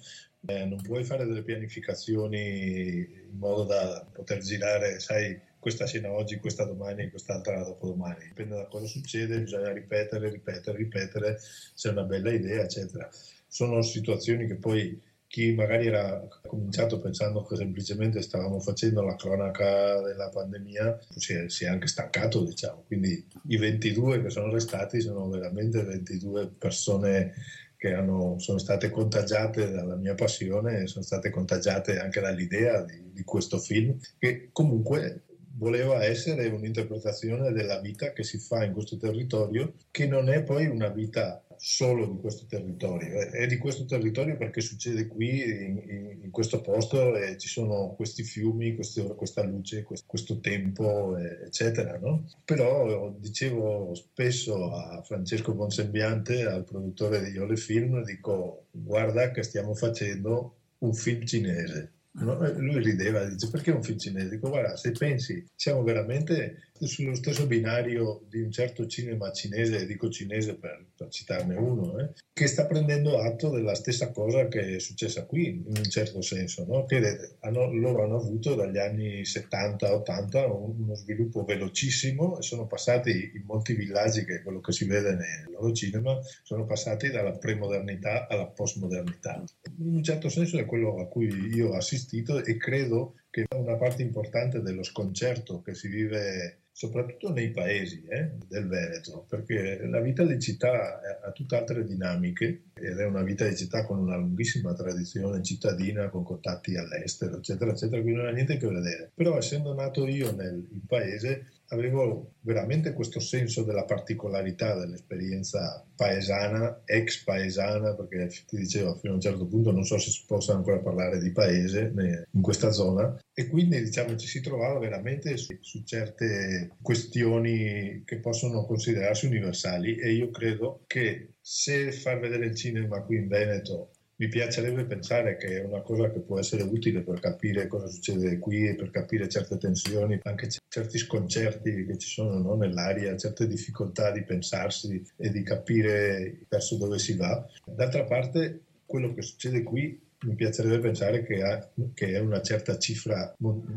eh, 0.47 0.65
non 0.65 0.81
puoi 0.81 1.03
fare 1.03 1.25
delle 1.25 1.43
pianificazioni 1.43 2.97
in 3.29 3.37
modo 3.37 3.63
da 3.63 4.05
poter 4.11 4.39
girare, 4.39 4.99
sai, 4.99 5.39
questa 5.59 5.85
scena 5.85 6.11
oggi, 6.11 6.37
questa 6.37 6.63
domani, 6.63 7.09
quest'altra 7.09 7.61
dopodomani. 7.63 8.25
Dipende 8.27 8.55
da 8.55 8.65
cosa 8.65 8.85
succede, 8.85 9.41
bisogna 9.41 9.71
ripetere, 9.73 10.29
ripetere, 10.29 10.77
ripetere 10.77 11.37
se 11.39 11.89
è 11.89 11.91
una 11.91 12.03
bella 12.03 12.31
idea, 12.31 12.63
eccetera. 12.63 13.09
Sono 13.47 13.81
situazioni 13.81 14.47
che 14.47 14.55
poi 14.55 14.99
chi 15.27 15.53
magari 15.53 15.85
era 15.85 16.27
cominciato 16.47 16.99
pensando 16.99 17.43
che 17.43 17.55
semplicemente 17.55 18.19
stavamo 18.23 18.59
facendo 18.59 19.03
la 19.03 19.15
cronaca 19.15 20.01
della 20.01 20.29
pandemia 20.29 20.99
si 21.15 21.33
è, 21.33 21.49
si 21.49 21.65
è, 21.65 21.67
anche 21.67 21.85
stancato, 21.85 22.43
diciamo. 22.43 22.83
Quindi 22.87 23.23
i 23.49 23.57
22 23.57 24.23
che 24.23 24.29
sono 24.31 24.51
restati 24.51 25.01
sono 25.01 25.29
veramente 25.29 25.83
22 25.83 26.47
persone 26.57 27.35
che 27.79 27.93
hanno, 27.93 28.37
sono 28.39 28.57
state 28.57 28.89
contagiate 28.89 29.71
dalla 29.71 29.95
mia 29.95 30.13
passione 30.13 30.85
sono 30.85 31.05
state 31.05 31.29
contagiate 31.29 31.97
anche 31.97 32.19
dall'idea 32.19 32.81
di, 32.81 33.13
di 33.13 33.23
questo 33.23 33.57
film, 33.57 33.97
che 34.17 34.49
comunque 34.51 35.23
voleva 35.55 36.03
essere 36.03 36.47
un'interpretazione 36.47 37.53
della 37.53 37.79
vita 37.79 38.11
che 38.11 38.23
si 38.23 38.37
fa 38.37 38.65
in 38.65 38.73
questo 38.73 38.97
territorio, 38.97 39.75
che 39.91 40.07
non 40.07 40.29
è 40.29 40.43
poi 40.43 40.67
una 40.67 40.89
vita 40.89 41.41
solo 41.59 42.05
di 42.07 42.17
questo 42.19 42.45
territorio, 42.47 43.29
è 43.31 43.45
di 43.45 43.57
questo 43.57 43.85
territorio 43.85 44.37
perché 44.37 44.61
succede 44.61 45.07
qui, 45.07 45.43
in, 45.43 46.19
in 46.23 46.31
questo 46.31 46.61
posto, 46.61 47.15
e 47.15 47.37
ci 47.37 47.49
sono 47.49 47.93
questi 47.95 48.23
fiumi, 48.23 48.75
questi, 48.75 49.03
questa 49.15 49.43
luce, 49.43 49.83
questo, 49.83 50.05
questo 50.07 50.39
tempo, 50.39 51.17
eccetera. 51.17 51.99
No? 51.99 52.25
Però 52.45 53.13
dicevo 53.17 53.93
spesso 53.93 54.71
a 54.71 55.01
Francesco 55.03 55.53
Bonsembiante, 55.53 56.45
al 56.45 56.63
produttore 56.63 57.23
di 57.23 57.31
Iole 57.31 57.57
Film, 57.57 58.03
dico 58.03 58.67
guarda 58.71 59.31
che 59.31 59.43
stiamo 59.43 59.73
facendo 59.73 60.55
un 60.79 60.93
film 60.93 61.25
cinese. 61.25 61.98
No? 62.11 62.35
Lui 62.57 62.83
rideva, 62.83 63.23
dice 63.25 63.49
perché 63.49 63.71
un 63.71 63.83
film 63.83 63.97
cinese? 63.97 64.29
Dico 64.29 64.49
guarda, 64.49 64.75
se 64.75 64.91
pensi, 64.91 65.45
siamo 65.55 65.83
veramente 65.83 66.69
sullo 66.87 67.13
stesso 67.15 67.45
binario 67.45 68.25
di 68.29 68.41
un 68.41 68.51
certo 68.51 68.87
cinema 68.87 69.31
cinese, 69.31 69.85
dico 69.85 70.09
cinese 70.09 70.55
per, 70.55 70.85
per 70.95 71.09
citarne 71.09 71.55
uno, 71.55 71.99
eh, 71.99 72.11
che 72.31 72.47
sta 72.47 72.65
prendendo 72.65 73.19
atto 73.19 73.49
della 73.49 73.75
stessa 73.75 74.11
cosa 74.11 74.47
che 74.47 74.75
è 74.75 74.79
successa 74.79 75.25
qui, 75.25 75.47
in 75.47 75.63
un 75.77 75.83
certo 75.89 76.21
senso, 76.21 76.65
no? 76.65 76.85
che 76.85 77.35
hanno, 77.41 77.73
loro 77.73 78.03
hanno 78.03 78.17
avuto 78.17 78.55
dagli 78.55 78.77
anni 78.77 79.21
70-80 79.21 80.77
uno 80.79 80.95
sviluppo 80.95 81.43
velocissimo 81.43 82.37
e 82.37 82.41
sono 82.41 82.65
passati 82.65 83.31
in 83.35 83.43
molti 83.45 83.73
villaggi, 83.73 84.23
che 84.23 84.35
è 84.35 84.41
quello 84.41 84.61
che 84.61 84.71
si 84.71 84.85
vede 84.85 85.11
nel 85.11 85.51
loro 85.51 85.73
cinema, 85.73 86.17
sono 86.43 86.65
passati 86.65 87.09
dalla 87.09 87.37
premodernità 87.37 88.27
alla 88.27 88.47
postmodernità. 88.47 89.43
In 89.79 89.95
un 89.95 90.03
certo 90.03 90.29
senso 90.29 90.57
è 90.57 90.65
quello 90.65 90.99
a 90.99 91.07
cui 91.07 91.27
io 91.53 91.69
ho 91.69 91.75
assistito 91.99 92.43
e 92.43 92.55
credo 92.57 93.15
che 93.29 93.45
una 93.55 93.75
parte 93.75 94.01
importante 94.01 94.61
dello 94.61 94.83
sconcerto 94.83 95.61
che 95.61 95.75
si 95.75 95.89
vive 95.89 96.61
soprattutto 96.71 97.33
nei 97.33 97.51
paesi 97.51 98.05
eh, 98.07 98.31
del 98.47 98.67
Veneto, 98.67 99.25
perché 99.27 99.85
la 99.85 99.99
vita 99.99 100.23
di 100.23 100.39
città 100.39 101.01
ha 101.21 101.31
tutt'altre 101.31 101.83
dinamiche 101.83 102.68
ed 102.79 102.97
è 102.97 103.05
una 103.05 103.23
vita 103.23 103.47
di 103.47 103.55
città 103.55 103.85
con 103.85 103.99
una 103.99 104.17
lunghissima 104.17 104.73
tradizione 104.73 105.43
cittadina, 105.43 106.09
con 106.09 106.23
contatti 106.23 106.75
all'estero, 106.75 107.37
eccetera, 107.37 107.71
eccetera, 107.71 108.01
quindi 108.01 108.19
non 108.19 108.29
ha 108.29 108.31
niente 108.31 108.53
a 108.53 108.57
che 108.57 108.67
vedere. 108.67 109.11
Però 109.13 109.37
essendo 109.37 109.73
nato 109.73 110.07
io 110.07 110.33
nel 110.33 110.65
paese, 110.87 111.45
avevo 111.69 112.33
veramente 112.41 112.93
questo 112.93 113.19
senso 113.19 113.63
della 113.63 113.83
particolarità 113.83 114.75
dell'esperienza 114.75 115.85
paesana, 115.95 116.81
ex 116.85 117.23
paesana, 117.23 117.93
perché 117.93 118.27
ti 118.47 118.57
dicevo 118.57 118.95
fino 118.95 119.13
a 119.13 119.15
un 119.15 119.21
certo 119.21 119.45
punto 119.45 119.71
non 119.71 119.83
so 119.83 119.97
se 119.97 120.09
si 120.09 120.23
possa 120.25 120.53
ancora 120.53 120.79
parlare 120.79 121.19
di 121.19 121.31
paese 121.31 121.91
in 122.31 122.41
questa 122.41 122.71
zona 122.71 123.17
e 123.33 123.47
quindi 123.47 123.81
diciamo 123.81 124.15
ci 124.15 124.27
si 124.27 124.41
trovava 124.41 124.79
veramente 124.79 125.37
su, 125.37 125.55
su 125.59 125.83
certe 125.83 126.71
questioni 126.81 128.03
che 128.05 128.19
possono 128.19 128.65
considerarsi 128.65 129.27
universali 129.27 129.95
e 129.95 130.13
io 130.13 130.29
credo 130.29 130.83
che 130.87 131.33
se 131.51 131.91
far 131.91 132.19
vedere 132.19 132.45
il 132.45 132.55
cinema 132.55 133.01
qui 133.01 133.15
in 133.15 133.27
Veneto 133.27 133.89
mi 134.17 134.27
piacerebbe 134.27 134.85
pensare 134.85 135.35
che 135.35 135.59
è 135.59 135.63
una 135.65 135.81
cosa 135.81 136.11
che 136.11 136.19
può 136.19 136.37
essere 136.37 136.61
utile 136.61 137.01
per 137.01 137.19
capire 137.19 137.65
cosa 137.65 137.87
succede 137.87 138.37
qui 138.37 138.67
e 138.67 138.75
per 138.75 138.91
capire 138.91 139.27
certe 139.27 139.57
tensioni, 139.57 140.19
anche 140.23 140.47
certi 140.67 140.99
sconcerti 140.99 141.85
che 141.85 141.97
ci 141.97 142.07
sono 142.07 142.37
no, 142.37 142.55
nell'aria, 142.55 143.17
certe 143.17 143.47
difficoltà 143.47 144.11
di 144.11 144.23
pensarsi 144.23 145.03
e 145.15 145.31
di 145.31 145.41
capire 145.41 146.41
verso 146.47 146.77
dove 146.77 146.99
si 146.99 147.15
va. 147.15 147.43
D'altra 147.65 148.03
parte, 148.03 148.65
quello 148.85 149.15
che 149.15 149.23
succede 149.23 149.63
qui 149.63 149.99
mi 150.25 150.35
piacerebbe 150.35 150.77
pensare 150.77 151.23
che, 151.23 151.41
ha, 151.41 151.67
che, 151.95 152.09
è 152.09 152.19
una 152.19 152.43
certa 152.43 152.77
cifra 152.77 153.33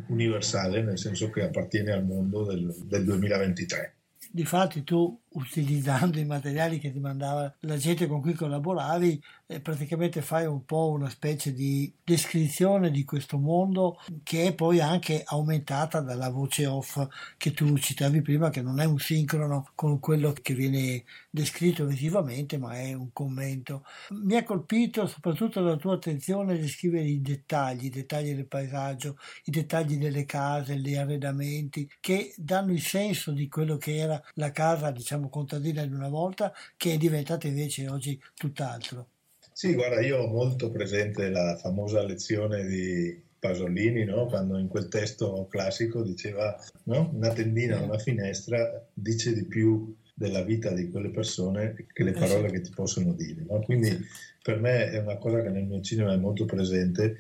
universale, 0.08 0.82
nel 0.82 0.98
senso 0.98 1.30
che 1.30 1.40
appartiene 1.40 1.92
al 1.92 2.04
mondo 2.04 2.44
del, 2.44 2.70
del 2.84 3.04
2023. 3.04 3.94
Difatti 4.30 4.82
tu 4.84 5.21
utilizzando 5.34 6.18
i 6.18 6.24
materiali 6.24 6.78
che 6.78 6.92
ti 6.92 6.98
mandava 6.98 7.54
la 7.60 7.76
gente 7.76 8.06
con 8.06 8.20
cui 8.20 8.34
collaboravi, 8.34 9.22
eh, 9.46 9.60
praticamente 9.60 10.22
fai 10.22 10.46
un 10.46 10.64
po' 10.64 10.90
una 10.90 11.08
specie 11.08 11.52
di 11.52 11.92
descrizione 12.02 12.90
di 12.90 13.04
questo 13.04 13.38
mondo 13.38 14.00
che 14.22 14.46
è 14.46 14.54
poi 14.54 14.80
anche 14.80 15.22
aumentata 15.24 16.00
dalla 16.00 16.30
voce 16.30 16.66
off 16.66 17.06
che 17.36 17.52
tu 17.52 17.76
citavi 17.76 18.22
prima, 18.22 18.50
che 18.50 18.62
non 18.62 18.80
è 18.80 18.84
un 18.84 18.98
sincrono 18.98 19.70
con 19.74 20.00
quello 20.00 20.32
che 20.32 20.54
viene 20.54 21.04
descritto 21.30 21.84
visivamente, 21.86 22.58
ma 22.58 22.74
è 22.74 22.92
un 22.92 23.12
commento. 23.12 23.84
Mi 24.10 24.36
ha 24.36 24.44
colpito 24.44 25.06
soprattutto 25.06 25.60
la 25.60 25.76
tua 25.76 25.94
attenzione 25.94 26.52
a 26.54 26.56
descrivere 26.56 27.04
i 27.06 27.20
dettagli, 27.20 27.86
i 27.86 27.90
dettagli 27.90 28.34
del 28.34 28.46
paesaggio, 28.46 29.18
i 29.44 29.50
dettagli 29.50 29.96
delle 29.98 30.24
case, 30.24 30.76
gli 30.76 30.94
arredamenti, 30.94 31.88
che 32.00 32.32
danno 32.36 32.72
il 32.72 32.80
senso 32.80 33.32
di 33.32 33.48
quello 33.48 33.76
che 33.76 33.96
era 33.96 34.22
la 34.34 34.50
casa, 34.50 34.90
diciamo, 34.90 35.21
diciamo, 35.22 35.28
contadina 35.28 35.84
di 35.84 35.92
una 35.92 36.08
volta, 36.08 36.52
che 36.76 36.94
è 36.94 36.96
diventata 36.96 37.46
invece 37.46 37.88
oggi 37.88 38.20
tutt'altro. 38.34 39.08
Sì, 39.52 39.74
guarda, 39.74 40.00
io 40.00 40.18
ho 40.18 40.26
molto 40.28 40.70
presente 40.70 41.28
la 41.28 41.56
famosa 41.56 42.02
lezione 42.02 42.64
di 42.66 43.22
Pasolini, 43.38 44.04
no? 44.04 44.26
quando 44.26 44.58
in 44.58 44.68
quel 44.68 44.88
testo 44.88 45.46
classico 45.48 46.02
diceva 46.02 46.56
no? 46.84 47.10
una 47.12 47.32
tendina, 47.32 47.80
una 47.80 47.98
finestra 47.98 48.86
dice 48.92 49.34
di 49.34 49.44
più 49.44 49.94
della 50.14 50.42
vita 50.42 50.70
di 50.70 50.88
quelle 50.88 51.10
persone 51.10 51.86
che 51.92 52.04
le 52.04 52.12
parole 52.12 52.50
che 52.50 52.60
ti 52.60 52.70
possono 52.70 53.12
dire. 53.12 53.44
No? 53.48 53.60
Quindi 53.60 53.98
per 54.42 54.58
me 54.58 54.90
è 54.90 54.98
una 54.98 55.16
cosa 55.16 55.42
che 55.42 55.50
nel 55.50 55.64
mio 55.64 55.80
cinema 55.80 56.12
è 56.12 56.18
molto 56.18 56.44
presente, 56.44 57.16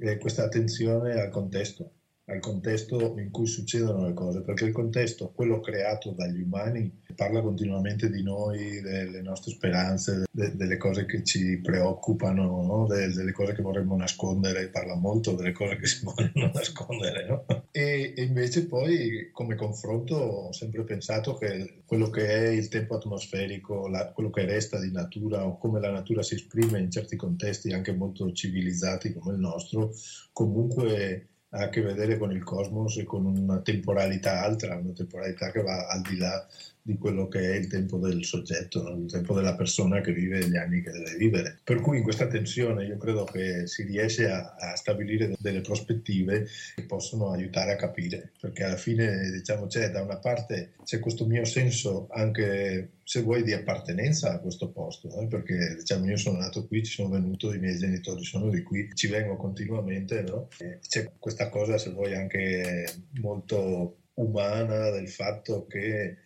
è 0.00 0.18
questa 0.18 0.44
attenzione 0.44 1.14
al 1.14 1.30
contesto 1.30 1.92
al 2.26 2.40
contesto 2.40 3.18
in 3.18 3.30
cui 3.30 3.46
succedono 3.46 4.06
le 4.06 4.14
cose, 4.14 4.40
perché 4.42 4.64
il 4.64 4.72
contesto, 4.72 5.32
quello 5.34 5.60
creato 5.60 6.12
dagli 6.12 6.40
umani, 6.40 7.02
parla 7.14 7.42
continuamente 7.42 8.10
di 8.10 8.22
noi, 8.22 8.80
delle 8.80 9.20
nostre 9.20 9.52
speranze, 9.52 10.24
de- 10.30 10.56
delle 10.56 10.78
cose 10.78 11.04
che 11.04 11.22
ci 11.22 11.60
preoccupano, 11.60 12.62
no? 12.62 12.86
de- 12.86 13.12
delle 13.12 13.32
cose 13.32 13.52
che 13.52 13.62
vorremmo 13.62 13.96
nascondere, 13.96 14.68
parla 14.68 14.94
molto 14.94 15.34
delle 15.34 15.52
cose 15.52 15.76
che 15.76 15.86
si 15.86 16.04
vogliono 16.04 16.50
nascondere. 16.52 17.26
No? 17.26 17.44
E-, 17.70 18.14
e, 18.16 18.22
invece 18.22 18.66
poi 18.66 19.28
come 19.30 19.54
confronto 19.54 20.16
ho 20.16 20.52
sempre 20.52 20.82
pensato 20.84 21.34
che 21.34 21.82
quello 21.84 22.08
che 22.08 22.26
è 22.26 22.48
il 22.48 22.68
tempo 22.68 22.94
atmosferico, 22.94 23.86
la- 23.86 24.10
quello 24.12 24.30
che 24.30 24.46
resta 24.46 24.80
di 24.80 24.90
natura 24.90 25.46
o 25.46 25.58
come 25.58 25.78
la 25.78 25.90
natura 25.90 26.22
si 26.22 26.34
esprime 26.34 26.80
in 26.80 26.90
certi 26.90 27.16
contesti 27.16 27.72
anche 27.72 27.92
molto 27.92 28.32
civilizzati 28.32 29.12
come 29.12 29.34
il 29.34 29.40
nostro, 29.40 29.92
comunque 30.32 31.28
ha 31.54 31.64
a 31.64 31.68
che 31.68 31.80
vedere 31.80 32.18
con 32.18 32.32
il 32.32 32.42
cosmos 32.42 32.96
e 32.98 33.04
con 33.04 33.24
una 33.24 33.60
temporalità 33.60 34.42
altra, 34.42 34.76
una 34.76 34.92
temporalità 34.92 35.50
che 35.50 35.62
va 35.62 35.86
al 35.86 36.02
di 36.02 36.16
là 36.16 36.46
di 36.86 36.98
quello 36.98 37.28
che 37.28 37.40
è 37.40 37.54
il 37.56 37.66
tempo 37.66 37.96
del 37.96 38.22
soggetto, 38.26 38.86
il 38.90 39.10
tempo 39.10 39.32
della 39.32 39.54
persona 39.54 40.02
che 40.02 40.12
vive 40.12 40.46
gli 40.46 40.56
anni 40.56 40.82
che 40.82 40.90
deve 40.90 41.16
vivere. 41.16 41.58
Per 41.64 41.80
cui 41.80 41.96
in 41.96 42.02
questa 42.02 42.26
tensione 42.26 42.84
io 42.84 42.98
credo 42.98 43.24
che 43.24 43.66
si 43.66 43.84
riesce 43.84 44.28
a, 44.28 44.54
a 44.54 44.76
stabilire 44.76 45.34
delle 45.38 45.62
prospettive 45.62 46.46
che 46.74 46.82
possono 46.84 47.30
aiutare 47.30 47.72
a 47.72 47.76
capire, 47.76 48.32
perché 48.38 48.64
alla 48.64 48.76
fine 48.76 49.30
diciamo 49.30 49.66
c'è 49.66 49.90
da 49.90 50.02
una 50.02 50.18
parte 50.18 50.74
c'è 50.84 50.98
questo 50.98 51.24
mio 51.24 51.46
senso 51.46 52.06
anche 52.10 52.90
se 53.02 53.22
vuoi 53.22 53.42
di 53.42 53.54
appartenenza 53.54 54.32
a 54.32 54.40
questo 54.40 54.68
posto, 54.68 55.08
eh? 55.18 55.26
perché 55.26 55.76
diciamo 55.78 56.06
io 56.06 56.18
sono 56.18 56.38
nato 56.38 56.66
qui, 56.66 56.84
ci 56.84 56.92
sono 56.92 57.08
venuto, 57.08 57.54
i 57.54 57.58
miei 57.58 57.78
genitori 57.78 58.22
sono 58.24 58.50
di 58.50 58.62
qui, 58.62 58.90
ci 58.92 59.06
vengo 59.06 59.36
continuamente, 59.36 60.20
no? 60.20 60.48
c'è 60.86 61.12
questa 61.18 61.48
cosa 61.48 61.78
se 61.78 61.90
vuoi 61.92 62.14
anche 62.14 62.86
molto 63.22 64.00
umana 64.14 64.90
del 64.90 65.08
fatto 65.08 65.66
che 65.66 66.18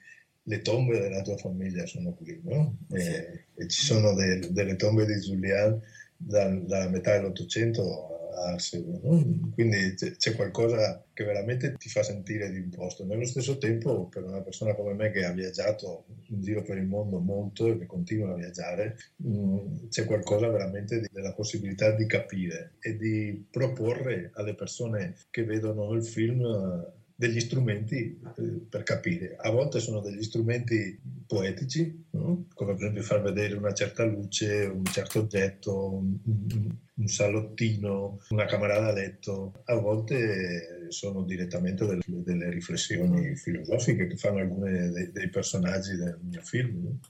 le 0.49 0.63
tombe 0.63 0.99
della 0.99 1.21
tua 1.21 1.37
famiglia 1.37 1.85
sono 1.87 2.15
qui, 2.15 2.41
no? 2.43 2.79
E, 2.91 3.45
e 3.55 3.69
ci 3.69 3.85
sono 3.85 4.15
de, 4.15 4.51
delle 4.51 4.77
tombe 4.77 5.05
di 5.05 5.15
Julian 5.15 5.79
dal, 6.17 6.65
dalla 6.65 6.89
metà 6.89 7.17
dell'Ottocento 7.17 8.33
a 8.35 8.53
Arcego, 8.53 9.01
no? 9.03 9.51
quindi 9.53 9.95
c'è, 9.95 10.35
qualcosa 10.35 11.05
che 11.13 11.25
veramente 11.25 11.75
ti 11.77 11.89
fa 11.89 12.03
sentire 12.03 12.51
di 12.51 12.59
un 12.59 12.71
posto. 12.71 13.05
Nello 13.05 13.25
stesso 13.25 13.59
tempo, 13.59 14.07
per 14.07 14.23
una 14.23 14.41
persona 14.41 14.75
come 14.75 14.95
me 14.95 15.11
che 15.11 15.25
ha 15.25 15.33
viaggiato 15.33 16.05
in 16.29 16.41
giro 16.41 16.63
per 16.63 16.79
il 16.79 16.87
mondo 16.87 17.19
molto 17.19 17.67
e 17.67 17.79
che 17.79 17.87
continua 17.87 18.33
a 18.33 18.37
viaggiare, 18.37 18.97
mh, 19.17 19.29
mm, 19.29 19.89
c'è 19.89 20.05
qualcosa 20.05 20.49
veramente 20.49 21.01
di, 21.01 21.09
della 21.11 21.35
possibilità 21.35 21.91
di 21.91 22.07
capire 22.07 22.75
e 22.81 22.97
di 22.97 23.45
proporre 23.51 24.31
alle 24.35 24.55
persone 24.55 25.17
che 25.31 25.45
vedono 25.45 25.93
il 25.93 26.05
film 26.05 26.41
degli 27.19 27.41
strumenti 27.41 28.17
eh, 28.37 28.43
per 28.71 28.85
capire. 28.85 29.35
A 29.41 29.51
volte 29.51 29.81
sono 29.81 29.99
degli 29.99 30.23
strumenti 30.23 31.01
poetici, 31.27 32.05
no? 32.11 32.47
come 32.55 32.75
per 32.75 32.83
esempio 32.83 33.03
far 33.03 33.23
vedere 33.23 33.57
una 33.57 33.75
certa 33.75 34.05
luce, 34.05 34.71
un 34.73 34.85
certo 34.85 35.19
oggetto, 35.19 35.95
un, 35.95 36.17
un, 36.95 37.07
salottino, 37.09 38.21
una 38.29 38.45
camera 38.45 38.79
da 38.79 38.93
letto. 38.93 39.53
A 39.65 39.75
volte 39.75 40.87
sono 40.91 41.25
direttamente 41.25 41.87
delle, 41.87 42.03
delle 42.07 42.51
riflessioni 42.51 43.35
filosofiche 43.35 44.07
che 44.07 44.17
fanno 44.17 44.39
alcuni 44.39 44.91
dei, 44.93 45.11
dei, 45.11 45.29
personaggi 45.29 45.97
del 45.97 46.21
mio 46.23 46.41
film. 46.43 46.85
No? 46.85 47.01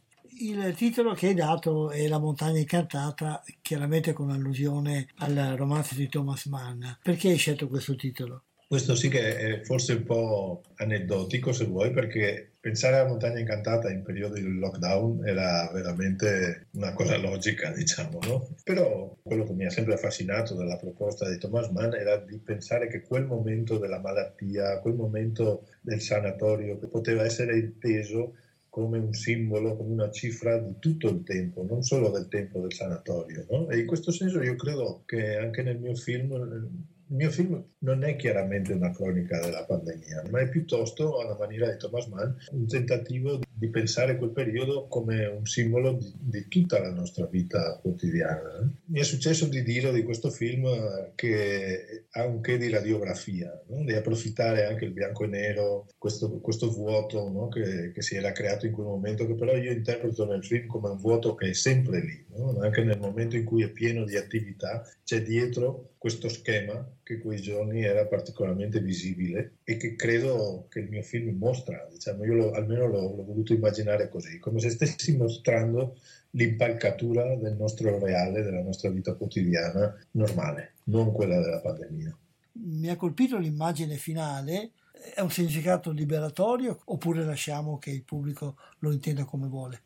Il 0.41 0.73
titolo 0.75 1.13
che 1.13 1.27
hai 1.27 1.35
dato 1.35 1.91
è 1.91 2.09
La 2.09 2.19
montagna 2.19 2.61
incantata, 2.61 3.45
chiaramente 3.61 4.15
con 4.15 4.31
allusione 4.31 5.09
al 5.17 5.53
romanzo 5.55 5.95
di 5.95 6.09
Thomas 6.09 6.47
Mann. 6.47 6.83
Perché 7.03 7.29
hai 7.29 7.37
scelto 7.37 7.69
questo 7.69 7.95
titolo? 7.95 8.45
Questo 8.69 8.95
sì 8.95 9.09
che 9.09 9.37
è 9.39 9.61
forse 9.62 9.95
un 9.95 10.03
po' 10.05 10.61
aneddotico 10.75 11.53
se 11.55 11.64
vuoi, 11.64 11.91
perché 11.91 12.53
pensare 12.61 12.97
alla 12.97 13.09
montagna 13.09 13.39
incantata 13.39 13.91
in 13.91 14.03
periodi 14.03 14.43
di 14.43 14.59
lockdown 14.59 15.27
era 15.27 15.71
veramente 15.73 16.66
una 16.73 16.93
cosa 16.93 17.16
logica, 17.16 17.73
diciamo, 17.73 18.19
no? 18.25 18.47
Però 18.62 19.16
quello 19.23 19.45
che 19.45 19.55
mi 19.55 19.64
ha 19.64 19.71
sempre 19.71 19.95
affascinato 19.95 20.55
dalla 20.55 20.77
proposta 20.77 21.27
di 21.31 21.39
Thomas 21.39 21.71
Mann 21.71 21.95
era 21.95 22.19
di 22.19 22.37
pensare 22.37 22.89
che 22.89 23.01
quel 23.01 23.25
momento 23.25 23.79
della 23.79 24.01
malattia, 24.01 24.81
quel 24.81 24.97
momento 24.97 25.66
del 25.81 26.03
sanatorio, 26.03 26.79
che 26.79 26.89
poteva 26.89 27.25
essere 27.25 27.57
inteso 27.57 28.35
come 28.69 28.99
un 28.99 29.14
simbolo, 29.14 29.77
come 29.77 29.93
una 29.95 30.11
cifra 30.11 30.59
di 30.59 30.75
tutto 30.79 31.09
il 31.09 31.23
tempo, 31.23 31.64
non 31.66 31.83
solo 31.83 32.11
del 32.11 32.29
tempo 32.29 32.61
del 32.61 32.75
sanatorio. 32.75 33.47
No? 33.49 33.71
E 33.71 33.79
in 33.79 33.87
questo 33.87 34.12
senso 34.12 34.43
io 34.43 34.57
credo 34.57 35.05
che 35.07 35.39
anche 35.39 35.62
nel 35.62 35.79
mio 35.79 35.95
film 35.95 36.97
il 37.11 37.17
mio 37.17 37.31
film 37.31 37.63
non 37.81 38.05
è 38.05 38.17
chiaramente 38.17 38.73
una 38.73 38.91
cronica 38.91 39.41
della 39.41 39.65
pandemia, 39.65 40.25
ma 40.31 40.41
è 40.41 40.49
piuttosto, 40.49 41.21
alla 41.21 41.37
maniera 41.39 41.71
di 41.71 41.79
Thomas 41.79 42.07
Mann, 42.07 42.33
un 42.51 42.67
tentativo 42.67 43.41
di 43.51 43.69
pensare 43.71 44.17
quel 44.17 44.31
periodo 44.31 44.87
come 44.89 45.27
un 45.27 45.47
simbolo 45.47 45.93
di, 45.93 46.13
di 46.19 46.49
tutta 46.49 46.79
la 46.81 46.93
nostra 46.93 47.27
vita 47.27 47.79
quotidiana. 47.81 48.71
Mi 48.87 49.01
è 49.01 49.05
successo 49.05 49.47
di 49.47 49.63
dire 49.63 49.93
di 49.93 50.03
questo 50.03 50.31
film 50.31 50.67
che 51.15 52.07
ha 52.11 52.25
un 52.27 52.41
che 52.41 52.59
di 52.59 52.69
radiografia, 52.69 53.59
no? 53.69 53.85
di 53.85 53.95
approfittare 53.95 54.67
anche 54.67 54.85
il 54.85 54.93
bianco 54.93 55.25
e 55.25 55.29
nero, 55.29 55.87
questo, 55.97 56.41
questo 56.41 56.71
vuoto 56.71 57.29
no? 57.29 57.49
che, 57.49 57.91
che, 57.93 58.03
si 58.03 58.17
era 58.17 58.33
creato 58.33 58.67
in 58.67 58.73
quel 58.73 58.87
momento, 58.87 59.27
che 59.27 59.35
però 59.35 59.57
io 59.57 59.73
interpreto 59.73 60.27
nel 60.27 60.45
film 60.45 60.67
come 60.67 60.91
un 60.91 60.99
vuoto 60.99 61.35
che 61.35 61.51
è 61.51 61.53
sempre 61.55 62.01
lì, 62.01 62.25
no? 62.39 62.59
anche 62.61 62.82
nel 62.84 62.99
momento 62.99 63.36
in 63.36 63.45
cui 63.45 63.62
è 63.62 63.70
pieno 63.70 64.05
di 64.05 64.16
attività, 64.16 64.86
c'è 65.05 65.22
dietro 65.22 65.91
questo 65.99 66.28
schema 66.28 66.89
che 67.03 67.18
quei 67.18 67.41
giorni 67.41 67.82
era 67.82 68.07
particolarmente 68.07 68.80
visibile 68.80 69.57
e 69.64 69.76
che 69.76 69.97
credo 69.97 70.66
che 70.68 70.80
il 70.80 70.89
mio 70.89 71.03
film 71.03 71.36
mostra, 71.36 71.86
diciamo, 71.91 72.24
io 72.24 72.34
lo, 72.34 72.51
almeno 72.53 72.86
l'ho, 72.86 73.14
l'ho, 73.16 73.24
voluto 73.24 73.53
immaginare 73.53 74.09
così, 74.09 74.39
come 74.39 74.61
se 74.61 74.70
stessi 74.70 75.16
mostrando 75.16 75.99
l'impalcatura 76.30 77.36
del 77.36 77.57
nostro 77.57 77.99
reale, 77.99 78.43
della 78.43 78.62
nostra 78.62 78.91
vita 78.91 79.14
quotidiana 79.14 79.97
normale, 80.12 80.74
non 80.84 81.12
quella 81.12 81.41
della 81.41 81.61
pandemia. 81.61 82.16
Mi 82.61 82.89
ha 82.89 82.97
colpito 82.97 83.39
l'immagine 83.39 83.97
finale, 83.97 84.72
è 85.14 85.20
un 85.20 85.30
significato 85.30 85.91
liberatorio 85.91 86.80
oppure 86.86 87.24
lasciamo 87.24 87.78
che 87.78 87.91
il 87.91 88.03
pubblico 88.03 88.57
lo 88.80 88.93
intenda 88.93 89.24
come 89.24 89.47
vuole? 89.47 89.82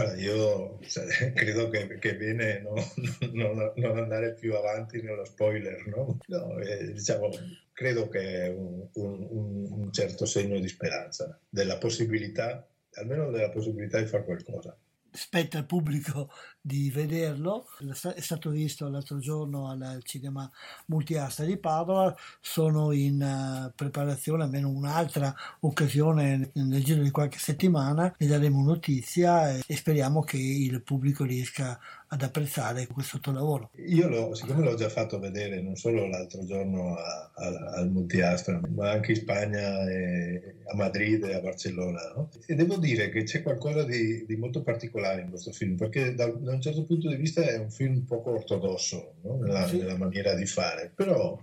Guarda, 0.00 0.20
io 0.20 0.78
cioè, 0.86 1.32
credo 1.34 1.68
che, 1.68 1.98
che 1.98 2.16
bene 2.16 2.60
no, 2.60 2.74
non, 3.32 3.72
non, 3.76 3.98
andare 3.98 4.32
più 4.34 4.54
avanti 4.54 5.02
nello 5.02 5.24
spoiler, 5.26 5.86
no? 5.88 6.18
no 6.26 6.58
eh, 6.58 6.92
diciamo, 6.92 7.28
credo 7.72 8.08
che 8.08 8.44
è 8.44 8.48
un, 8.48 8.88
un, 8.94 9.66
un, 9.70 9.92
certo 9.92 10.24
segno 10.24 10.58
di 10.58 10.68
speranza, 10.68 11.38
della 11.48 11.76
possibilità, 11.76 12.66
almeno 12.94 13.30
della 13.30 13.50
possibilità 13.50 14.00
di 14.00 14.06
fare 14.06 14.24
qualcosa 14.24 14.74
spetta 15.12 15.58
al 15.58 15.66
pubblico 15.66 16.30
di 16.60 16.90
vederlo. 16.90 17.66
È 18.14 18.20
stato 18.20 18.50
visto 18.50 18.88
l'altro 18.88 19.18
giorno 19.18 19.68
al 19.68 20.00
cinema 20.04 20.50
multiasta 20.86 21.44
di 21.44 21.56
Padova. 21.56 22.14
Sono 22.40 22.92
in 22.92 23.20
uh, 23.20 23.72
preparazione 23.74 24.44
almeno 24.44 24.68
un'altra 24.68 25.34
occasione 25.60 26.50
nel 26.54 26.84
giro 26.84 27.02
di 27.02 27.10
qualche 27.10 27.38
settimana. 27.38 28.14
Ne 28.18 28.26
daremo 28.26 28.62
notizia 28.62 29.56
e 29.56 29.76
speriamo 29.76 30.22
che 30.22 30.36
il 30.36 30.82
pubblico 30.82 31.24
riesca 31.24 31.78
ad 32.12 32.22
apprezzare 32.22 32.88
questo 32.88 33.20
tuo 33.20 33.32
lavoro. 33.32 33.70
Io, 33.86 34.08
lo, 34.08 34.34
siccome 34.34 34.64
l'ho 34.64 34.74
già 34.74 34.88
fatto 34.88 35.20
vedere 35.20 35.60
non 35.60 35.76
solo 35.76 36.08
l'altro 36.08 36.44
giorno 36.44 36.96
a, 36.96 37.30
a, 37.34 37.46
al 37.76 37.90
Multiastra, 37.90 38.60
ma 38.74 38.90
anche 38.90 39.12
in 39.12 39.18
Spagna, 39.18 39.88
e 39.88 40.56
a 40.66 40.74
Madrid 40.74 41.22
e 41.24 41.34
a 41.34 41.40
Barcellona, 41.40 42.12
no? 42.16 42.28
e 42.46 42.54
devo 42.54 42.78
dire 42.78 43.10
che 43.10 43.22
c'è 43.22 43.42
qualcosa 43.42 43.84
di, 43.84 44.24
di 44.26 44.36
molto 44.36 44.62
particolare 44.62 45.20
in 45.20 45.28
questo 45.28 45.52
film, 45.52 45.76
perché 45.76 46.14
da, 46.14 46.26
da, 46.26 46.52
un 46.52 46.60
certo 46.60 46.84
punto 46.84 47.08
di 47.08 47.16
vista 47.16 47.42
è 47.42 47.56
un 47.56 47.70
film 47.70 48.00
poco 48.00 48.30
ortodosso 48.30 49.14
no? 49.22 49.36
nella, 49.36 49.68
sì. 49.68 49.78
nella 49.78 49.96
maniera 49.96 50.34
di 50.34 50.46
fare, 50.46 50.90
però 50.92 51.38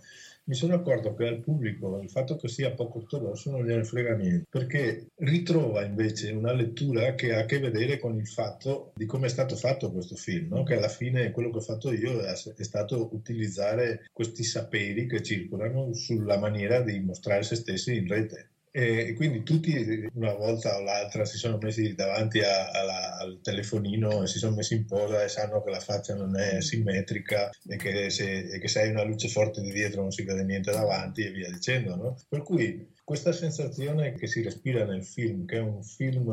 mi 0.48 0.56
sono 0.56 0.76
accorto 0.76 1.14
che 1.14 1.28
al 1.28 1.42
pubblico 1.42 2.00
il 2.02 2.10
fatto 2.10 2.38
che 2.38 2.48
sia 2.48 2.72
poco 2.72 3.00
ortodosso 3.00 3.52
non 3.52 3.66
gliene 3.66 3.84
frega 3.84 4.16
niente, 4.16 4.46
perché 4.50 5.08
ritrova 5.16 5.84
invece 5.84 6.32
una 6.32 6.54
lettura 6.54 7.16
che 7.16 7.34
ha 7.34 7.40
a 7.42 7.46
che 7.46 7.60
vedere 7.60 8.00
con 8.00 8.18
il 8.18 8.28
fatto 8.28 8.94
di 8.96 9.06
come 9.06 9.28
è 9.28 9.30
stato 9.30 9.56
fatto 9.56 9.92
questo 9.92 10.16
film, 10.16 10.50
no? 10.50 10.64
che 10.64 10.76
alla 10.76 10.88
fine 10.88 11.32
quello 11.32 11.50
che 11.52 11.58
ho 11.58 11.62
fatto 11.62 11.92
io 11.92 12.20
è, 12.22 12.36
stato 12.36 13.10
utilizzare 13.14 14.06
questi 14.14 14.44
saperi 14.44 15.06
che 15.06 15.22
circolano 15.22 15.94
sulla 15.94 16.38
maniera 16.38 16.82
di 16.82 17.00
mostrare 17.00 17.44
se 17.44 17.56
stessi 17.56 17.98
in 17.98 18.08
rete. 18.08 18.52
E 18.78 19.16
quindi 19.16 19.42
tutti 19.42 20.08
una 20.14 20.36
volta 20.36 20.78
o 20.78 20.84
l'altra 20.84 21.26
si 21.26 21.40
sono 21.40 21.58
messi 21.60 21.96
davanti 21.96 22.42
a, 22.42 22.70
a, 22.70 23.18
al 23.18 23.40
telefonino 23.42 24.22
e 24.22 24.28
si 24.28 24.38
sono 24.38 24.56
messi 24.56 24.76
in 24.76 24.86
posa 24.86 25.24
e 25.24 25.30
sanno 25.30 25.64
che 25.64 25.72
la 25.72 25.80
faccia 25.80 26.14
non 26.14 26.38
è 26.38 26.62
simmetrica 26.62 27.50
e 27.68 27.76
che 27.76 28.12
se, 28.12 28.42
e 28.42 28.60
che 28.60 28.68
se 28.68 28.82
hai 28.82 28.92
una 28.92 29.02
luce 29.02 29.30
forte 29.30 29.62
di 29.62 29.72
dietro 29.72 30.02
non 30.02 30.12
si 30.12 30.22
vede 30.22 30.44
niente 30.44 30.70
davanti 30.70 31.26
e 31.26 31.32
via 31.32 31.50
dicendo. 31.50 31.96
No? 31.96 32.20
Per 32.30 32.44
cui 32.44 32.88
questa 33.04 33.32
sensazione 33.32 34.14
che 34.14 34.28
si 34.28 34.44
respira 34.44 34.86
nel 34.86 35.04
film, 35.04 35.48
che 35.48 35.56
è 35.56 35.62
un 35.62 35.82
film 35.82 36.32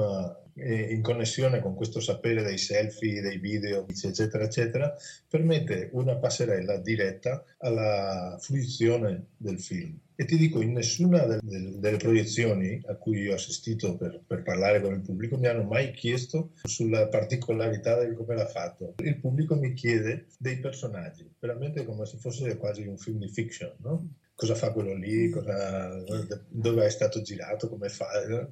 eh, 0.57 0.92
in 0.92 1.01
connessione 1.01 1.61
con 1.61 1.74
questo 1.74 1.99
sapere 2.01 2.42
dei 2.42 2.59
selfie, 2.59 3.22
dei 3.22 3.38
video, 3.38 3.86
eccetera, 3.88 4.45
eccetera, 4.45 4.95
permette 5.30 5.88
una 5.92 6.16
passerella 6.16 6.76
diretta 6.76 7.42
alla 7.57 8.36
fruizione 8.38 9.28
del 9.38 9.59
film. 9.59 9.99
E 10.16 10.24
ti 10.26 10.36
dico, 10.36 10.60
in 10.60 10.72
nessuna 10.72 11.24
del, 11.26 11.40
del, 11.42 11.78
delle 11.78 11.96
proiezioni 11.96 12.80
a 12.86 12.94
cui 12.94 13.28
ho 13.28 13.34
assistito 13.34 13.96
per, 13.96 14.22
per, 14.24 14.42
parlare 14.42 14.80
con 14.80 14.94
il 14.94 15.00
pubblico 15.00 15.36
mi 15.36 15.48
hanno 15.48 15.64
mai 15.64 15.90
chiesto 15.92 16.52
sulla 16.62 17.08
particolarità 17.08 18.04
di 18.04 18.14
come 18.14 18.36
l'ha 18.36 18.46
fatto. 18.46 18.94
Il 19.02 19.18
pubblico 19.18 19.56
mi 19.56 19.72
chiede 19.72 20.26
dei 20.38 20.60
personaggi, 20.60 21.28
veramente 21.40 21.84
come 21.84 22.06
se 22.06 22.18
fosse 22.18 22.56
quasi 22.56 22.86
un 22.86 22.96
film 22.96 23.18
di 23.18 23.28
fiction, 23.28 23.72
no? 23.78 24.08
cosa 24.36 24.54
fa 24.54 24.72
quello 24.72 24.94
lì, 24.94 25.30
cosa, 25.30 26.00
dove 26.48 26.84
è 26.84 26.90
stato 26.90 27.20
girato, 27.20 27.68
come 27.68 27.88
fa, 27.88 28.06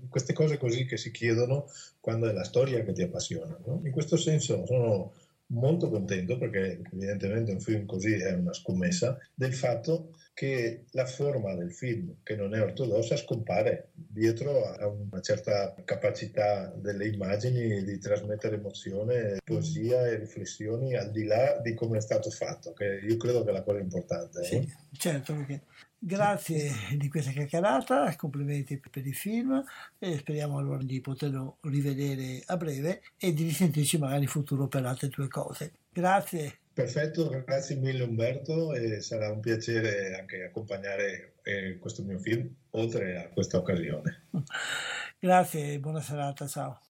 queste 0.08 0.32
cose 0.32 0.56
così 0.56 0.84
che 0.84 0.96
si 0.96 1.10
chiedono 1.10 1.66
quando 2.00 2.28
è 2.28 2.32
la 2.32 2.44
storia 2.44 2.82
che 2.82 2.92
ti 2.92 3.02
appassiona. 3.02 3.56
No? 3.66 3.80
In 3.84 3.92
questo 3.92 4.16
senso 4.16 4.64
sono 4.66 5.12
molto 5.52 5.90
contento 5.90 6.38
perché 6.38 6.80
evidentemente 6.92 7.52
un 7.52 7.60
film 7.60 7.84
così 7.84 8.14
è 8.14 8.32
una 8.32 8.52
scommessa 8.52 9.18
del 9.34 9.54
fatto 9.54 10.12
che 10.34 10.84
la 10.92 11.06
forma 11.06 11.54
del 11.54 11.72
film 11.72 12.16
che 12.22 12.36
non 12.36 12.54
è 12.54 12.62
ortodossa 12.62 13.16
scompare 13.16 13.90
dietro 13.94 14.64
a 14.64 14.86
una 14.86 15.20
certa 15.20 15.74
capacità 15.84 16.72
delle 16.74 17.08
immagini 17.08 17.82
di 17.84 17.98
trasmettere 17.98 18.56
emozione, 18.56 19.38
poesia 19.44 20.06
e 20.06 20.16
riflessioni 20.16 20.96
al 20.96 21.10
di 21.10 21.24
là 21.24 21.58
di 21.62 21.74
come 21.74 21.98
è 21.98 22.00
stato 22.00 22.30
fatto, 22.30 22.72
che 22.72 23.00
io 23.02 23.16
credo 23.16 23.44
che 23.44 23.50
è 23.50 23.52
la 23.52 23.62
cosa 23.62 23.78
importante. 23.78 24.44
Sì, 24.44 24.54
eh? 24.56 24.68
certo, 24.92 25.34
perché 25.34 25.62
Grazie 26.04 26.72
di 26.96 27.08
questa 27.08 27.30
chiacchierata, 27.30 28.16
complimenti 28.16 28.76
per 28.76 29.06
il 29.06 29.14
film 29.14 29.62
e 30.00 30.18
speriamo 30.18 30.58
allora 30.58 30.82
di 30.82 31.00
poterlo 31.00 31.58
rivedere 31.60 32.42
a 32.44 32.56
breve 32.56 33.02
e 33.16 33.32
di 33.32 33.44
risentirci 33.44 33.98
magari 33.98 34.22
in 34.22 34.28
futuro 34.28 34.66
per 34.66 34.84
altre 34.84 35.08
tue 35.10 35.28
cose. 35.28 35.74
Grazie. 35.92 36.61
Perfetto, 36.72 37.28
grazie 37.44 37.76
mille 37.76 38.02
Umberto 38.02 38.72
e 38.72 39.00
sarà 39.00 39.30
un 39.30 39.40
piacere 39.40 40.18
anche 40.18 40.44
accompagnare 40.44 41.34
eh, 41.42 41.78
questo 41.78 42.02
mio 42.02 42.18
film 42.18 42.48
oltre 42.70 43.18
a 43.18 43.28
questa 43.28 43.58
occasione. 43.58 44.28
Grazie 45.18 45.78
buona 45.78 46.00
serata, 46.00 46.46
ciao. 46.46 46.80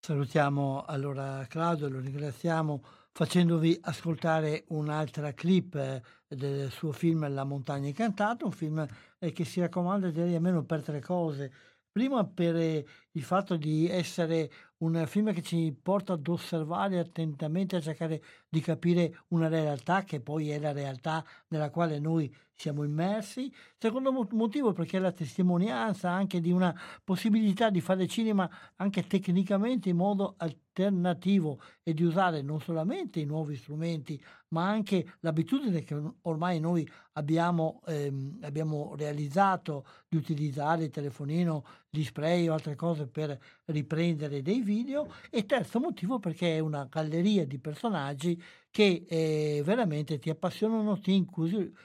Salutiamo 0.00 0.84
allora 0.84 1.46
Claudio, 1.48 1.88
lo 1.88 2.00
ringraziamo 2.00 2.82
facendovi 3.16 3.78
ascoltare 3.82 4.64
un'altra 4.68 5.32
clip 5.34 5.76
eh, 5.76 6.02
del 6.26 6.68
suo 6.70 6.90
film 6.90 7.32
La 7.32 7.44
montagna 7.44 7.86
incantata, 7.86 8.44
un 8.44 8.50
film 8.50 8.84
eh, 9.18 9.32
che 9.32 9.44
si 9.44 9.60
raccomanda 9.60 10.10
direi 10.10 10.34
almeno 10.34 10.64
per 10.64 10.82
tre 10.82 11.00
cose. 11.00 11.52
Prima 11.92 12.26
per 12.26 12.56
eh, 12.56 12.84
il 13.12 13.22
fatto 13.22 13.56
di 13.56 13.88
essere 13.88 14.50
un 14.78 15.04
film 15.06 15.32
che 15.32 15.42
ci 15.42 15.72
porta 15.80 16.14
ad 16.14 16.26
osservare 16.26 16.98
attentamente, 16.98 17.76
a 17.76 17.80
cercare 17.80 18.20
di 18.54 18.60
capire 18.60 19.22
una 19.28 19.48
realtà 19.48 20.04
che 20.04 20.20
poi 20.20 20.50
è 20.50 20.60
la 20.60 20.70
realtà 20.70 21.24
nella 21.48 21.70
quale 21.70 21.98
noi 21.98 22.32
siamo 22.54 22.84
immersi. 22.84 23.52
Secondo 23.76 24.12
motivo 24.30 24.72
perché 24.72 24.98
è 24.98 25.00
la 25.00 25.10
testimonianza 25.10 26.08
anche 26.08 26.40
di 26.40 26.52
una 26.52 26.72
possibilità 27.02 27.68
di 27.68 27.80
fare 27.80 28.06
cinema 28.06 28.48
anche 28.76 29.08
tecnicamente 29.08 29.88
in 29.88 29.96
modo 29.96 30.34
alternativo 30.38 31.60
e 31.82 31.92
di 31.94 32.04
usare 32.04 32.42
non 32.42 32.60
solamente 32.60 33.18
i 33.18 33.24
nuovi 33.24 33.56
strumenti 33.56 34.22
ma 34.48 34.68
anche 34.68 35.14
l'abitudine 35.20 35.82
che 35.82 36.00
ormai 36.22 36.60
noi 36.60 36.88
abbiamo, 37.14 37.80
ehm, 37.86 38.38
abbiamo 38.42 38.94
realizzato 38.96 39.84
di 40.08 40.16
utilizzare 40.16 40.84
il 40.84 40.90
telefonino, 40.90 41.64
gli 41.90 42.04
spray 42.04 42.48
o 42.48 42.52
altre 42.52 42.76
cose 42.76 43.06
per 43.06 43.36
riprendere 43.66 44.42
dei 44.42 44.62
video 44.62 45.12
e 45.28 45.44
terzo 45.44 45.80
motivo 45.80 46.20
perché 46.20 46.56
è 46.56 46.60
una 46.60 46.86
galleria 46.88 47.44
di 47.44 47.58
personaggi 47.58 48.40
che 48.70 49.04
eh, 49.08 49.62
veramente 49.64 50.18
ti 50.18 50.30
appassionano, 50.30 50.98
ti 50.98 51.14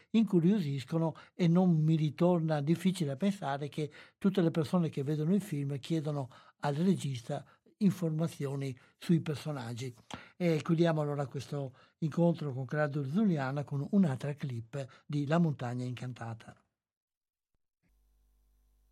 incuriosiscono 0.09 1.15
e 1.35 1.47
non 1.47 1.83
mi 1.83 1.95
ritorna 1.95 2.61
difficile 2.61 3.15
pensare 3.15 3.69
che 3.69 3.91
tutte 4.17 4.41
le 4.41 4.49
persone 4.49 4.89
che 4.89 5.03
vedono 5.03 5.35
il 5.35 5.41
film 5.41 5.77
chiedono 5.77 6.29
al 6.61 6.73
regista 6.73 7.45
informazioni 7.77 8.75
sui 8.97 9.19
personaggi. 9.19 9.93
E 10.35 10.61
chiudiamo 10.63 11.01
allora 11.01 11.27
questo 11.27 11.75
incontro 11.99 12.53
con 12.53 12.65
Claudio 12.65 13.07
Zuliana 13.07 13.63
con 13.63 13.85
un'altra 13.91 14.33
clip 14.33 15.03
di 15.05 15.27
La 15.27 15.37
montagna 15.37 15.85
incantata. 15.85 16.55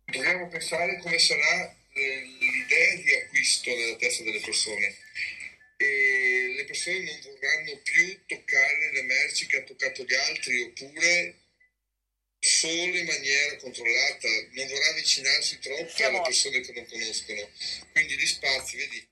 Dobbiamo 0.04 0.46
pensare 0.46 1.00
come 1.00 1.18
sarà 1.18 1.68
eh, 1.92 2.22
l'idea 2.38 2.94
di 3.02 3.12
acquisto 3.24 3.70
nella 3.70 3.96
testa 3.96 4.22
delle 4.22 4.40
persone 4.40 4.94
e 5.80 6.54
le 6.56 6.64
persone 6.64 6.98
non 7.04 7.20
vorranno 7.22 7.80
più 7.82 8.18
toccare 8.26 8.92
le 8.92 9.02
merci 9.02 9.46
che 9.46 9.58
ha 9.58 9.62
toccato 9.62 10.04
gli 10.04 10.14
altri 10.14 10.62
oppure 10.62 11.36
solo 12.40 12.96
in 12.96 13.06
maniera 13.06 13.56
controllata, 13.56 14.28
non 14.52 14.66
vorrà 14.66 14.90
avvicinarsi 14.90 15.58
troppo 15.60 15.88
Siamo... 15.88 16.18
alle 16.18 16.26
persone 16.26 16.60
che 16.60 16.72
non 16.72 16.86
conoscono. 16.86 17.48
Quindi 17.92 18.16
gli 18.16 18.26
spazi, 18.26 18.76
vedi, 18.76 19.08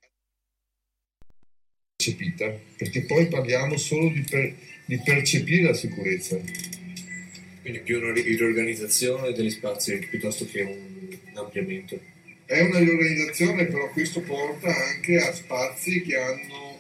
percepita, 1.97 2.51
perché 2.77 3.03
poi 3.03 3.27
parliamo 3.29 3.77
solo 3.77 4.11
di, 4.11 4.23
per, 4.23 4.55
di 4.85 5.01
percepire 5.05 5.69
la 5.69 5.75
sicurezza. 5.75 6.37
Quindi 7.63 7.81
più 7.81 7.99
una 7.99 8.13
riorganizzazione 8.13 9.33
degli 9.33 9.51
spazi 9.51 9.99
piuttosto 9.99 10.47
che 10.47 10.63
un 10.63 11.33
ampliamento. 11.35 12.15
È 12.47 12.61
una 12.61 12.79
riorganizzazione, 12.79 13.67
però 13.67 13.91
questo 13.91 14.21
porta 14.21 14.69
anche 14.69 15.17
a 15.19 15.35
spazi 15.35 16.01
che 16.03 16.17
hanno 16.17 16.79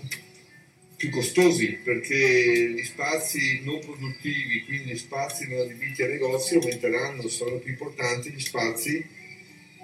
più 0.96 1.10
costosi 1.10 1.80
perché 1.82 2.70
gli 2.70 2.84
spazi 2.84 3.62
non 3.64 3.80
produttivi, 3.80 4.64
quindi 4.64 4.92
gli 4.92 4.96
spazi 4.96 5.48
non 5.48 5.60
adibiti 5.60 6.04
a 6.04 6.06
negozi 6.06 6.54
aumenteranno, 6.54 7.26
sono 7.26 7.58
più 7.58 7.72
importanti 7.72 8.30
gli 8.30 8.40
spazi 8.40 9.04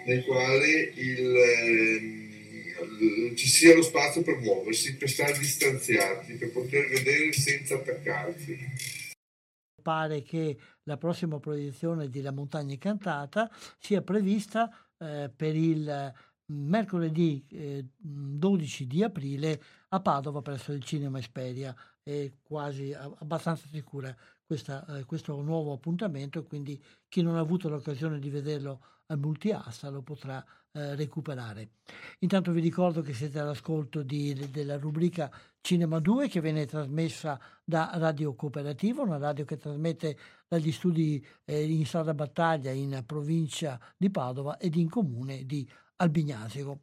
nei 0.07 0.24
quali 0.24 0.93
il, 0.95 1.37
eh, 1.37 3.35
ci 3.35 3.49
sia 3.49 3.74
lo 3.74 3.83
spazio 3.83 4.22
per 4.22 4.39
muoversi, 4.39 4.97
per 4.97 5.11
stare 5.11 5.37
distanziati, 5.37 6.35
per 6.35 6.53
poter 6.53 6.89
vedere 6.89 7.33
senza 7.33 7.74
attaccarsi. 7.74 8.57
Pare 9.83 10.22
che 10.22 10.57
la 10.85 10.97
prossima 10.97 11.41
proiezione 11.41 12.09
di 12.09 12.20
La 12.20 12.30
montagna 12.30 12.72
incantata 12.72 13.51
sia 13.80 14.01
prevista 14.03 14.70
eh, 15.03 15.30
per 15.34 15.57
il 15.57 16.12
mercoledì 16.46 17.44
eh, 17.50 17.86
12 17.96 18.86
di 18.86 19.03
aprile 19.03 19.62
a 19.88 20.00
Padova 20.00 20.42
presso 20.42 20.72
il 20.72 20.82
Cinema 20.82 21.18
Esperia. 21.18 21.74
È 22.03 22.32
quasi 22.42 22.92
abbastanza 22.92 23.66
sicura 23.68 24.14
questa, 24.44 24.84
eh, 24.86 25.05
questo 25.05 25.40
nuovo 25.40 25.72
appuntamento, 25.72 26.44
quindi 26.44 26.82
chi 27.09 27.22
non 27.22 27.36
ha 27.36 27.40
avuto 27.40 27.68
l'occasione 27.68 28.18
di 28.18 28.30
vederlo 28.30 28.84
al 29.12 29.18
multiassa 29.18 29.88
lo 29.90 30.02
potrà 30.02 30.44
eh, 30.72 30.94
recuperare. 30.94 31.72
Intanto 32.20 32.50
vi 32.50 32.60
ricordo 32.60 33.02
che 33.02 33.12
siete 33.12 33.38
all'ascolto 33.38 34.02
di, 34.02 34.32
de, 34.32 34.50
della 34.50 34.78
rubrica 34.78 35.30
Cinema 35.60 36.00
2 36.00 36.28
che 36.28 36.40
viene 36.40 36.66
trasmessa 36.66 37.38
da 37.62 37.90
Radio 37.94 38.34
Cooperativa, 38.34 39.02
una 39.02 39.18
radio 39.18 39.44
che 39.44 39.58
trasmette 39.58 40.16
dagli 40.48 40.72
studi 40.72 41.24
eh, 41.44 41.62
in 41.62 41.86
Strada 41.86 42.14
Battaglia 42.14 42.70
in 42.70 43.02
provincia 43.06 43.78
di 43.96 44.10
Padova 44.10 44.58
ed 44.58 44.74
in 44.74 44.88
comune 44.88 45.44
di 45.44 45.68
Albignasico. 45.96 46.80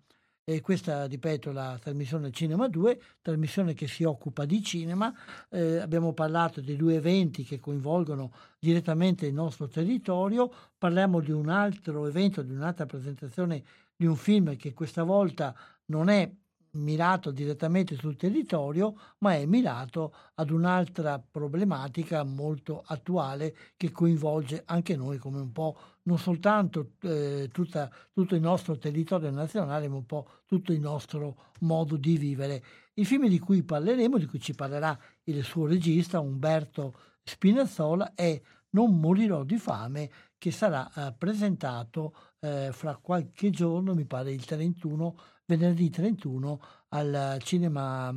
E 0.49 0.61
questa, 0.61 1.05
ripeto, 1.05 1.51
la 1.51 1.77
trasmissione 1.79 2.31
Cinema 2.31 2.67
2, 2.67 2.99
trasmissione 3.21 3.75
che 3.75 3.87
si 3.87 4.03
occupa 4.03 4.45
di 4.45 4.63
cinema. 4.63 5.13
Eh, 5.47 5.77
abbiamo 5.77 6.11
parlato 6.13 6.59
di 6.59 6.75
due 6.75 6.95
eventi 6.95 7.43
che 7.43 7.59
coinvolgono 7.59 8.31
direttamente 8.57 9.27
il 9.27 9.33
nostro 9.35 9.67
territorio. 9.67 10.51
Parliamo 10.75 11.19
di 11.19 11.29
un 11.29 11.49
altro 11.49 12.07
evento, 12.07 12.41
di 12.41 12.51
un'altra 12.51 12.87
presentazione 12.87 13.63
di 13.95 14.07
un 14.07 14.15
film 14.15 14.55
che 14.55 14.73
questa 14.73 15.03
volta 15.03 15.55
non 15.85 16.09
è 16.09 16.27
mirato 16.71 17.31
direttamente 17.31 17.95
sul 17.95 18.15
territorio, 18.15 18.95
ma 19.19 19.35
è 19.35 19.45
mirato 19.45 20.13
ad 20.35 20.49
un'altra 20.51 21.19
problematica 21.19 22.23
molto 22.23 22.83
attuale 22.85 23.55
che 23.75 23.91
coinvolge 23.91 24.63
anche 24.65 24.95
noi 24.95 25.17
come 25.17 25.39
un 25.39 25.51
po' 25.51 25.77
non 26.03 26.17
soltanto 26.17 26.93
eh, 27.01 27.49
tutta, 27.51 27.89
tutto 28.11 28.35
il 28.35 28.41
nostro 28.41 28.77
territorio 28.77 29.29
nazionale, 29.29 29.87
ma 29.87 29.95
un 29.95 30.05
po' 30.05 30.27
tutto 30.45 30.73
il 30.73 30.79
nostro 30.79 31.53
modo 31.59 31.95
di 31.97 32.17
vivere. 32.17 32.63
Il 32.95 33.05
film 33.05 33.27
di 33.27 33.39
cui 33.39 33.63
parleremo, 33.63 34.17
di 34.17 34.25
cui 34.25 34.39
ci 34.39 34.55
parlerà 34.55 34.97
il 35.25 35.43
suo 35.43 35.67
regista 35.67 36.19
Umberto 36.19 36.95
Spinazzola, 37.23 38.13
è 38.15 38.41
Non 38.71 38.99
morirò 38.99 39.43
di 39.43 39.57
fame, 39.57 40.09
che 40.37 40.51
sarà 40.51 40.89
eh, 40.93 41.13
presentato 41.17 42.13
eh, 42.39 42.69
fra 42.71 42.95
qualche 42.95 43.49
giorno, 43.49 43.93
mi 43.93 44.05
pare 44.05 44.31
il 44.31 44.45
31 44.45 45.15
venerdì 45.49 45.89
31 45.89 46.61
al 46.89 47.39
cinema 47.41 48.13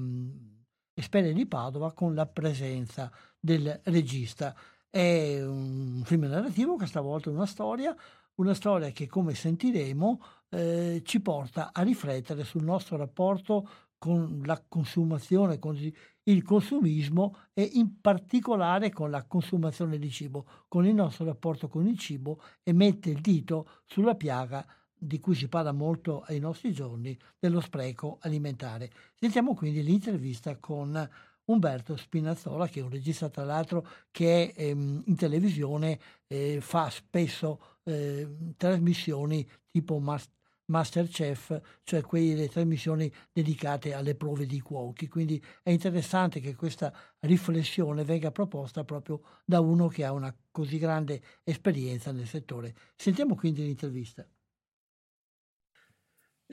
Esperia 0.93 1.33
di 1.33 1.47
Padova 1.47 1.93
con 1.93 2.15
la 2.15 2.27
presenza 2.27 3.11
del 3.41 3.81
regista. 3.85 4.55
È 4.91 5.43
un 5.43 6.03
film 6.05 6.25
narrativo, 6.25 6.77
questa 6.77 7.01
volta 7.01 7.31
una 7.31 7.47
storia, 7.47 7.97
una 8.35 8.53
storia 8.53 8.91
che 8.91 9.07
come 9.07 9.35
sentiremo 9.35 10.23
eh, 10.51 11.01
ci 11.07 11.21
porta 11.21 11.71
a 11.73 11.81
riflettere 11.81 12.45
sul 12.45 12.65
nostro 12.65 12.99
rapporto 12.99 13.67
con 13.97 14.43
la 14.45 14.63
consumazione, 14.69 15.59
con 15.59 15.79
il 16.25 16.43
consumismo 16.43 17.37
e 17.55 17.63
in 17.63 17.99
particolare 18.03 18.91
con 18.91 19.11
la 19.11 19.25
consumazione 19.25 19.99
di 19.99 20.11
cibo, 20.11 20.45
con 20.69 20.85
il 20.85 20.95
nostro 20.95 21.25
rapporto 21.25 21.69
con 21.69 21.87
il 21.87 21.99
cibo 21.99 22.43
e 22.63 22.75
mette 22.75 23.09
il 23.09 23.23
dito 23.23 23.81
sulla 23.87 24.17
piaga 24.17 24.67
di 25.05 25.19
cui 25.19 25.35
si 25.35 25.49
parla 25.49 25.73
molto 25.73 26.21
ai 26.27 26.39
nostri 26.39 26.73
giorni, 26.73 27.19
dello 27.39 27.61
spreco 27.61 28.19
alimentare. 28.21 28.91
Sentiamo 29.15 29.55
quindi 29.55 29.83
l'intervista 29.83 30.57
con 30.59 31.09
Umberto 31.47 31.97
Spinazzola, 31.97 32.69
che 32.69 32.81
è 32.81 32.83
un 32.85 32.91
regista 32.91 33.29
tra 33.29 33.45
l'altro 33.45 33.87
che 34.13 34.53
ehm, 34.55 35.03
in 35.07 35.17
televisione 35.17 35.99
eh, 36.29 36.61
fa 36.61 36.89
spesso 36.89 37.79
eh, 37.83 38.29
trasmissioni 38.57 39.49
tipo 39.71 39.99
Mas- 39.99 40.31
Masterchef, 40.67 41.61
cioè 41.83 42.01
quelle 42.03 42.49
trasmissioni 42.49 43.13
dedicate 43.33 43.93
alle 43.95 44.15
prove 44.15 44.47
di 44.47 44.61
cuochi. 44.61 45.09
Quindi 45.09 45.43
è 45.63 45.71
interessante 45.71 46.39
che 46.41 46.55
questa 46.55 46.93
riflessione 47.21 48.05
venga 48.05 48.31
proposta 48.31 48.85
proprio 48.85 49.21
da 49.45 49.59
uno 49.61 49.89
che 49.89 50.05
ha 50.05 50.13
una 50.13 50.35
così 50.51 50.79
grande 50.79 51.21
esperienza 51.43 52.13
nel 52.13 52.29
settore. 52.29 52.75
Sentiamo 52.95 53.35
quindi 53.35 53.65
l'intervista. 53.65 54.25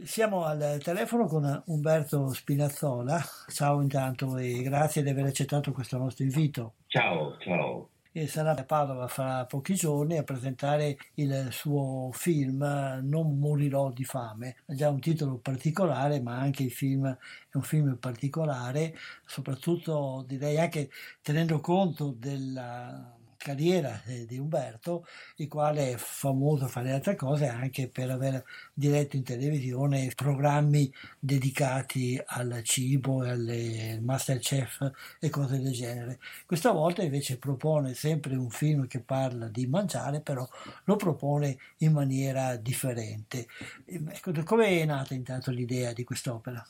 Siamo 0.03 0.45
al 0.45 0.79
telefono 0.81 1.25
con 1.25 1.63
Umberto 1.65 2.31
Spinazzola. 2.33 3.21
Ciao 3.47 3.81
intanto 3.81 4.37
e 4.37 4.61
grazie 4.61 5.03
di 5.03 5.09
aver 5.09 5.25
accettato 5.25 5.71
questo 5.71 5.97
nostro 5.97 6.23
invito. 6.23 6.75
Ciao, 6.87 7.37
ciao. 7.39 7.89
E 8.11 8.25
sarà 8.27 8.55
a 8.55 8.63
Padova 8.63 9.07
fra 9.07 9.45
pochi 9.45 9.75
giorni 9.75 10.17
a 10.17 10.23
presentare 10.23 10.97
il 11.15 11.49
suo 11.51 12.09
film 12.13 12.63
Non 13.03 13.37
morirò 13.37 13.91
di 13.91 14.03
fame. 14.03 14.55
Ha 14.67 14.73
già 14.73 14.89
un 14.89 14.99
titolo 14.99 15.37
particolare, 15.37 16.21
ma 16.21 16.37
anche 16.37 16.63
il 16.63 16.71
film 16.71 17.07
è 17.07 17.55
un 17.57 17.61
film 17.61 17.97
particolare, 17.97 18.95
soprattutto 19.25 20.23
direi 20.25 20.57
anche 20.59 20.89
tenendo 21.21 21.59
conto 21.59 22.15
della 22.17 23.18
carriera 23.39 24.03
eh, 24.05 24.25
di 24.25 24.37
Umberto, 24.37 25.07
il 25.37 25.47
quale 25.47 25.93
è 25.93 25.95
famoso 25.95 26.65
a 26.65 26.67
fare 26.67 26.91
altre 26.91 27.15
cose 27.15 27.47
anche 27.47 27.87
per 27.87 28.11
aver 28.11 28.43
diretto 28.73 29.15
in 29.15 29.23
televisione 29.23 30.11
programmi 30.13 30.93
dedicati 31.17 32.21
al 32.23 32.61
cibo, 32.63 33.21
alle 33.21 33.99
Masterchef 34.01 34.91
e 35.19 35.29
cose 35.29 35.59
del 35.59 35.71
genere. 35.71 36.19
Questa 36.45 36.71
volta 36.71 37.01
invece 37.01 37.37
propone 37.37 37.93
sempre 37.93 38.35
un 38.35 38.49
film 38.49 38.87
che 38.87 38.99
parla 38.99 39.47
di 39.47 39.65
mangiare, 39.67 40.19
però 40.19 40.47
lo 40.83 40.95
propone 40.97 41.57
in 41.77 41.93
maniera 41.93 42.57
differente. 42.57 43.47
Ecco, 43.85 44.33
come 44.43 44.81
è 44.81 44.85
nata 44.85 45.13
intanto 45.13 45.49
l'idea 45.49 45.93
di 45.93 46.03
quest'opera? 46.03 46.63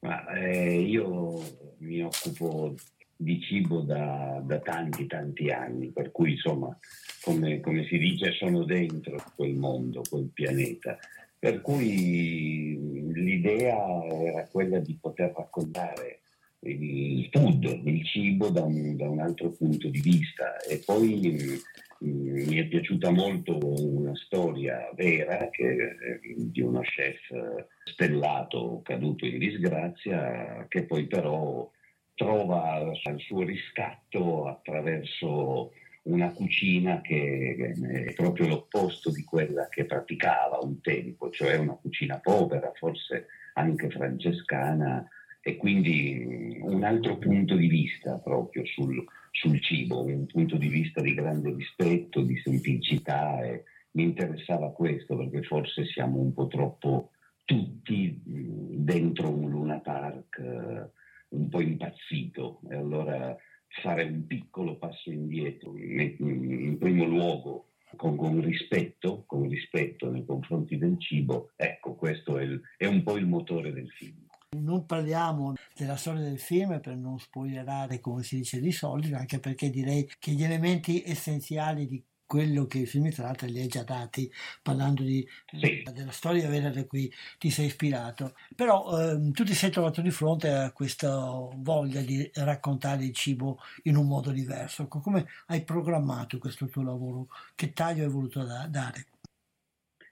Ma, 0.00 0.24
eh, 0.34 0.80
io 0.80 1.76
mi 1.78 2.02
occupo 2.02 2.74
di 3.16 3.40
cibo 3.40 3.80
da, 3.80 4.42
da, 4.44 4.58
tanti 4.60 5.06
tanti 5.06 5.48
anni, 5.48 5.88
per 5.88 6.10
cui 6.10 6.32
insomma, 6.32 6.76
come, 7.22 7.60
come, 7.60 7.84
si 7.86 7.98
dice, 7.98 8.32
sono 8.32 8.64
dentro 8.64 9.16
quel 9.34 9.54
mondo, 9.54 10.02
quel 10.08 10.30
pianeta. 10.32 10.98
Per 11.38 11.60
cui 11.60 13.12
l'idea 13.12 13.76
era 14.04 14.46
quella 14.48 14.78
di 14.78 14.96
poter 15.00 15.32
raccontare 15.36 16.20
il 16.66 17.28
food, 17.30 17.82
il 17.84 18.04
cibo 18.06 18.48
da 18.48 18.62
un, 18.62 18.96
da 18.96 19.08
un 19.08 19.20
altro 19.20 19.50
punto 19.50 19.88
di 19.88 20.00
vista 20.00 20.58
e 20.62 20.82
poi 20.84 21.60
mm, 22.02 22.48
mi 22.48 22.56
è 22.56 22.64
piaciuta 22.66 23.10
molto 23.10 23.58
una 23.62 24.14
storia 24.16 24.90
vera 24.94 25.48
che, 25.50 26.20
di 26.36 26.60
uno 26.60 26.80
chef 26.80 27.66
stellato 27.84 28.80
caduto 28.82 29.26
in 29.26 29.38
disgrazia 29.38 30.66
che 30.68 30.84
poi 30.84 31.06
però 31.06 31.70
trova 32.14 32.80
il 32.80 33.20
suo 33.20 33.42
riscatto 33.42 34.46
attraverso 34.46 35.72
una 36.04 36.30
cucina 36.32 37.00
che 37.00 37.72
è 38.06 38.12
proprio 38.12 38.48
l'opposto 38.48 39.10
di 39.10 39.24
quella 39.24 39.68
che 39.68 39.84
praticava 39.84 40.58
un 40.60 40.80
tempo, 40.80 41.30
cioè 41.30 41.56
una 41.56 41.74
cucina 41.74 42.18
povera, 42.18 42.72
forse 42.74 43.26
anche 43.54 43.88
francescana, 43.90 45.06
e 45.46 45.56
quindi 45.56 46.58
un 46.62 46.82
altro 46.84 47.18
punto 47.18 47.54
di 47.54 47.68
vista 47.68 48.18
proprio 48.18 48.64
sul, 48.64 49.04
sul 49.30 49.60
cibo, 49.60 50.04
un 50.04 50.26
punto 50.26 50.56
di 50.56 50.68
vista 50.68 51.02
di 51.02 51.14
grande 51.14 51.52
rispetto, 51.54 52.22
di 52.22 52.40
semplicità 52.42 53.42
e 53.44 53.64
mi 53.92 54.04
interessava 54.04 54.72
questo 54.72 55.16
perché 55.16 55.42
forse 55.42 55.84
siamo 55.84 56.18
un 56.18 56.32
po' 56.32 56.46
troppo 56.46 57.10
tutti 57.44 58.22
dentro 58.24 59.28
un 59.28 59.50
Luna 59.50 59.80
Park 59.80 60.90
un 61.34 61.48
po' 61.48 61.60
impazzito 61.60 62.60
e 62.70 62.76
allora 62.76 63.36
fare 63.82 64.04
un 64.04 64.26
piccolo 64.26 64.76
passo 64.76 65.10
indietro, 65.10 65.76
in 65.76 66.76
primo 66.78 67.04
luogo 67.04 67.70
con, 67.96 68.16
con, 68.16 68.40
rispetto, 68.40 69.24
con 69.26 69.48
rispetto 69.48 70.10
nei 70.10 70.24
confronti 70.24 70.78
del 70.78 70.98
cibo, 71.00 71.50
ecco 71.56 71.94
questo 71.94 72.38
è, 72.38 72.42
il, 72.42 72.60
è 72.76 72.86
un 72.86 73.02
po' 73.02 73.16
il 73.16 73.26
motore 73.26 73.72
del 73.72 73.88
film. 73.90 74.26
Non 74.56 74.86
parliamo 74.86 75.54
della 75.76 75.96
storia 75.96 76.22
del 76.22 76.38
film 76.38 76.80
per 76.80 76.96
non 76.96 77.18
spoilerare, 77.18 77.98
come 77.98 78.22
si 78.22 78.36
dice, 78.36 78.60
di 78.60 78.70
soldi, 78.70 79.12
anche 79.12 79.40
perché 79.40 79.68
direi 79.68 80.08
che 80.18 80.30
gli 80.30 80.44
elementi 80.44 81.02
essenziali 81.04 81.88
di 81.88 82.02
quello 82.34 82.66
che 82.66 82.80
il 82.80 82.88
film 82.88 83.12
tratta 83.12 83.46
li 83.46 83.60
hai 83.60 83.68
già 83.68 83.84
dati 83.84 84.28
parlando 84.60 85.04
di, 85.04 85.24
sì. 85.52 85.84
della 85.92 86.10
storia 86.10 86.48
vera 86.48 86.68
da 86.68 86.84
cui 86.84 87.08
ti 87.38 87.48
sei 87.48 87.66
ispirato. 87.66 88.34
Però 88.56 88.98
ehm, 88.98 89.30
tu 89.30 89.44
ti 89.44 89.54
sei 89.54 89.70
trovato 89.70 90.00
di 90.00 90.10
fronte 90.10 90.50
a 90.50 90.72
questa 90.72 91.16
voglia 91.54 92.00
di 92.00 92.28
raccontare 92.34 93.04
il 93.04 93.12
cibo 93.12 93.58
in 93.84 93.94
un 93.94 94.08
modo 94.08 94.32
diverso. 94.32 94.88
Come 94.88 95.26
hai 95.46 95.62
programmato 95.62 96.38
questo 96.38 96.66
tuo 96.66 96.82
lavoro? 96.82 97.28
Che 97.54 97.72
taglio 97.72 98.02
hai 98.02 98.10
voluto 98.10 98.42
da- 98.42 98.66
dare? 98.66 99.06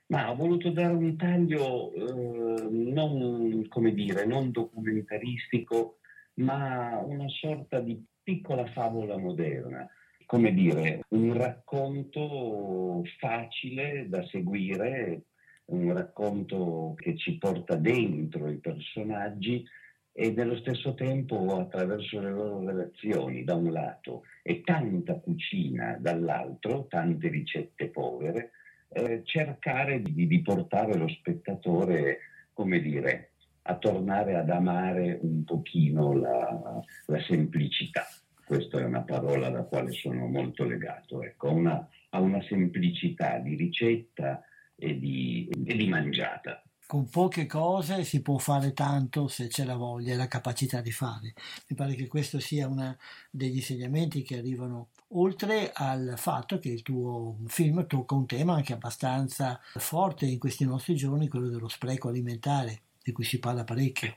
Ma 0.05 0.31
ho 0.31 0.35
voluto 0.35 0.69
dare 0.69 0.93
un 0.93 1.17
taglio 1.17 1.91
eh, 1.91 2.69
non, 2.69 3.65
come 3.67 3.93
dire, 3.93 4.25
non 4.25 4.49
documentaristico, 4.51 5.97
ma 6.35 7.01
una 7.03 7.27
sorta 7.27 7.81
di 7.81 8.01
piccola 8.23 8.65
favola 8.67 9.17
moderna 9.17 9.85
come 10.25 10.53
dire, 10.53 11.01
un 11.09 11.33
racconto 11.33 13.03
facile 13.19 14.07
da 14.07 14.25
seguire, 14.27 15.23
un 15.65 15.93
racconto 15.93 16.93
che 16.97 17.15
ci 17.17 17.37
porta 17.37 17.75
dentro 17.75 18.49
i 18.49 18.57
personaggi 18.57 19.63
e 20.11 20.31
nello 20.31 20.55
stesso 20.57 20.93
tempo 20.93 21.57
attraverso 21.57 22.19
le 22.19 22.29
loro 22.31 22.65
relazioni 22.65 23.43
da 23.43 23.55
un 23.55 23.71
lato 23.71 24.23
e 24.43 24.61
tanta 24.61 25.15
cucina 25.15 25.97
dall'altro, 25.99 26.85
tante 26.87 27.29
ricette 27.29 27.87
povere, 27.87 28.51
eh, 28.89 29.21
cercare 29.23 30.01
di, 30.01 30.27
di 30.27 30.41
portare 30.41 30.95
lo 30.95 31.07
spettatore, 31.07 32.19
come 32.53 32.79
dire, 32.79 33.31
a 33.63 33.77
tornare 33.77 34.35
ad 34.35 34.49
amare 34.49 35.17
un 35.21 35.43
pochino 35.43 36.13
la, 36.13 36.83
la 37.07 37.21
semplicità 37.21 38.05
questa 38.45 38.79
è 38.79 38.83
una 38.83 39.01
parola 39.03 39.47
alla 39.47 39.63
quale 39.63 39.91
sono 39.91 40.27
molto 40.27 40.63
legato, 40.65 41.23
ecco, 41.23 41.51
una, 41.51 41.87
a 42.09 42.19
una 42.19 42.41
semplicità 42.43 43.39
di 43.39 43.55
ricetta 43.55 44.43
e 44.75 44.97
di, 44.99 45.49
e 45.65 45.75
di 45.75 45.87
mangiata 45.87 46.63
con 46.93 47.09
poche 47.09 47.47
cose 47.47 48.03
si 48.03 48.21
può 48.21 48.37
fare 48.37 48.73
tanto 48.73 49.27
se 49.27 49.47
c'è 49.47 49.63
la 49.63 49.75
voglia 49.75 50.13
e 50.13 50.15
la 50.15 50.27
capacità 50.27 50.79
di 50.79 50.91
fare. 50.91 51.33
Mi 51.67 51.75
pare 51.75 51.95
che 51.95 52.05
questo 52.05 52.39
sia 52.39 52.67
uno 52.67 52.97
degli 53.31 53.55
insegnamenti 53.55 54.21
che 54.21 54.37
arrivano 54.37 54.89
oltre 55.15 55.71
al 55.73 56.13
fatto 56.17 56.59
che 56.59 56.69
il 56.69 56.83
tuo 56.83 57.37
film 57.47 57.87
tocca 57.87 58.13
un 58.13 58.27
tema 58.27 58.53
anche 58.53 58.73
abbastanza 58.73 59.59
forte 59.73 60.27
in 60.27 60.37
questi 60.37 60.65
nostri 60.65 60.95
giorni, 60.95 61.29
quello 61.29 61.49
dello 61.49 61.67
spreco 61.67 62.09
alimentare, 62.09 62.81
di 63.01 63.11
cui 63.11 63.23
si 63.23 63.39
parla 63.39 63.63
parecchio. 63.63 64.15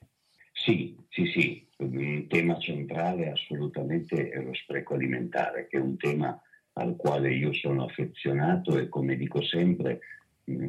Sì, 0.52 0.96
sì, 1.08 1.26
sì, 1.32 1.65
un 1.78 2.26
tema 2.28 2.58
centrale 2.58 3.30
assolutamente 3.30 4.30
è 4.30 4.40
lo 4.40 4.54
spreco 4.54 4.94
alimentare, 4.94 5.66
che 5.66 5.76
è 5.76 5.80
un 5.80 5.96
tema 5.96 6.40
al 6.74 6.96
quale 6.96 7.32
io 7.32 7.52
sono 7.52 7.84
affezionato 7.84 8.78
e 8.78 8.88
come 8.88 9.16
dico 9.16 9.42
sempre, 9.42 10.00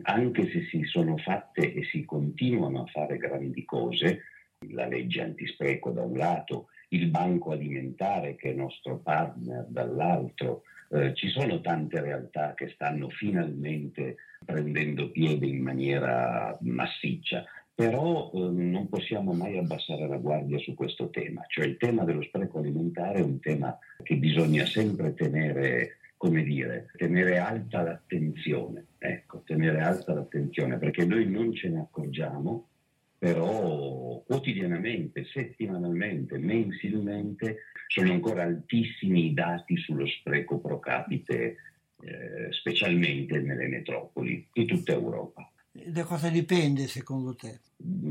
anche 0.04 0.50
se 0.50 0.66
si 0.70 0.84
sono 0.84 1.18
fatte 1.18 1.74
e 1.74 1.84
si 1.84 2.04
continuano 2.06 2.84
a 2.84 2.88
fare 2.88 3.18
grandi 3.18 3.64
cose, 3.66 4.24
la 4.70 4.88
legge 4.88 5.22
antispreco 5.22 5.92
da 5.92 6.02
un 6.02 6.18
lato, 6.18 6.70
il 6.90 7.08
banco 7.10 7.52
alimentare 7.52 8.36
che 8.36 8.52
è 8.52 8.54
nostro 8.54 8.98
partner 9.00 9.66
dall'altro, 9.68 10.64
eh, 10.90 11.14
ci 11.14 11.28
sono 11.28 11.60
tante 11.60 12.00
realtà 12.02 12.54
che 12.54 12.70
stanno 12.70 13.10
finalmente 13.10 14.16
prendendo 14.46 15.12
piede 15.12 15.46
in 15.46 15.62
maniera 15.62 16.58
massiccia 16.62 17.44
però 17.78 18.32
eh, 18.34 18.40
non 18.40 18.90
possiamo 18.90 19.34
mai 19.34 19.56
abbassare 19.56 20.08
la 20.08 20.18
guardia 20.18 20.58
su 20.58 20.74
questo 20.74 21.12
tema, 21.12 21.46
cioè 21.48 21.68
il 21.68 21.78
tema 21.78 22.06
dello 22.06 22.24
spreco 22.24 22.58
alimentare 22.58 23.20
è 23.20 23.22
un 23.22 23.40
tema 23.40 23.78
che 24.02 24.16
bisogna 24.16 24.66
sempre 24.66 25.14
tenere, 25.14 25.98
come 26.18 26.42
dire, 26.42 26.90
tenere 26.98 27.38
alta 27.38 27.84
l'attenzione. 27.84 28.84
Ecco 28.98 29.44
me 29.50 29.72
ne 29.72 29.80
alza 29.80 30.16
l'attenzione 30.16 30.80
perché 30.80 31.06
noi 31.06 31.30
non 31.30 31.54
ce 31.54 31.70
ne 31.70 31.82
accorgiamo, 31.82 32.68
però 33.16 34.24
quotidianamente, 34.26 35.26
settimanalmente, 35.26 36.40
mensilmente 36.40 37.58
sono 37.86 38.12
ancora 38.12 38.42
altissimi 38.42 39.28
i 39.28 39.34
dati 39.36 39.78
sullo 39.78 40.08
spreco 40.08 40.58
pro 40.58 40.80
capite, 40.80 41.58
eh, 42.02 42.48
specialmente 42.50 43.40
nelle 43.40 43.68
metropoli 43.68 44.48
di 44.52 44.66
tutta 44.66 44.94
Europa. 44.94 45.47
Da 45.90 46.04
cosa 46.04 46.30
dipende 46.30 46.86
secondo 46.88 47.34
te? 47.34 47.62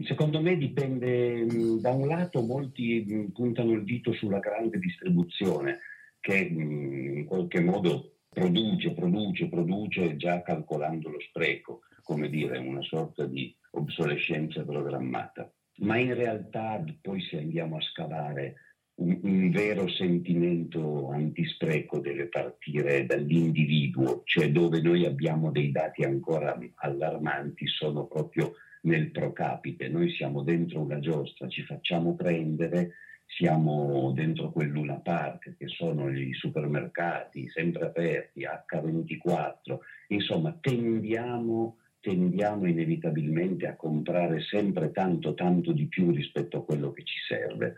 Secondo 0.04 0.40
me 0.40 0.56
dipende, 0.56 1.44
da 1.78 1.90
un 1.90 2.08
lato 2.08 2.40
molti 2.40 3.30
puntano 3.34 3.72
il 3.72 3.84
dito 3.84 4.12
sulla 4.12 4.38
grande 4.38 4.78
distribuzione 4.78 5.80
che 6.20 6.38
in 6.38 7.26
qualche 7.26 7.60
modo 7.60 8.14
produce, 8.30 8.92
produce, 8.92 9.48
produce 9.48 10.16
già 10.16 10.42
calcolando 10.42 11.10
lo 11.10 11.20
spreco, 11.20 11.80
come 12.02 12.30
dire, 12.30 12.56
una 12.58 12.82
sorta 12.82 13.26
di 13.26 13.54
obsolescenza 13.72 14.64
programmata. 14.64 15.52
Ma 15.78 15.98
in 15.98 16.14
realtà 16.14 16.82
poi 17.02 17.20
se 17.20 17.36
andiamo 17.36 17.76
a 17.76 17.82
scavare 17.82 18.54
un, 18.96 19.18
un, 19.22 19.50
vero 19.50 19.88
sentimento 19.88 21.10
antispreco 21.10 21.98
deve 21.98 22.26
partire 22.28 23.06
dall'individuo, 23.06 24.22
cioè 24.24 24.50
dove 24.50 24.80
noi 24.80 25.04
abbiamo 25.04 25.50
dei 25.50 25.70
dati 25.70 26.02
ancora 26.02 26.58
allarmanti 26.76 27.66
sono 27.66 28.06
proprio 28.06 28.54
nel 28.82 29.10
pro 29.10 29.32
capite. 29.32 29.88
Noi 29.88 30.10
siamo 30.12 30.42
dentro 30.42 30.80
una 30.80 30.98
giostra, 30.98 31.48
ci 31.48 31.62
facciamo 31.62 32.14
prendere 32.14 32.94
siamo 33.26 34.12
dentro 34.14 34.50
quel 34.50 34.68
Luna 34.68 35.00
Park 35.00 35.56
che 35.58 35.66
sono 35.66 36.10
i 36.10 36.32
supermercati 36.32 37.48
sempre 37.48 37.86
aperti, 37.86 38.46
H24, 38.46 39.78
insomma 40.08 40.56
tendiamo, 40.60 41.78
tendiamo 42.00 42.66
inevitabilmente 42.66 43.66
a 43.66 43.74
comprare 43.74 44.40
sempre 44.42 44.92
tanto 44.92 45.34
tanto 45.34 45.72
di 45.72 45.86
più 45.86 46.12
rispetto 46.12 46.58
a 46.58 46.64
quello 46.64 46.92
che 46.92 47.02
ci 47.02 47.18
serve 47.26 47.74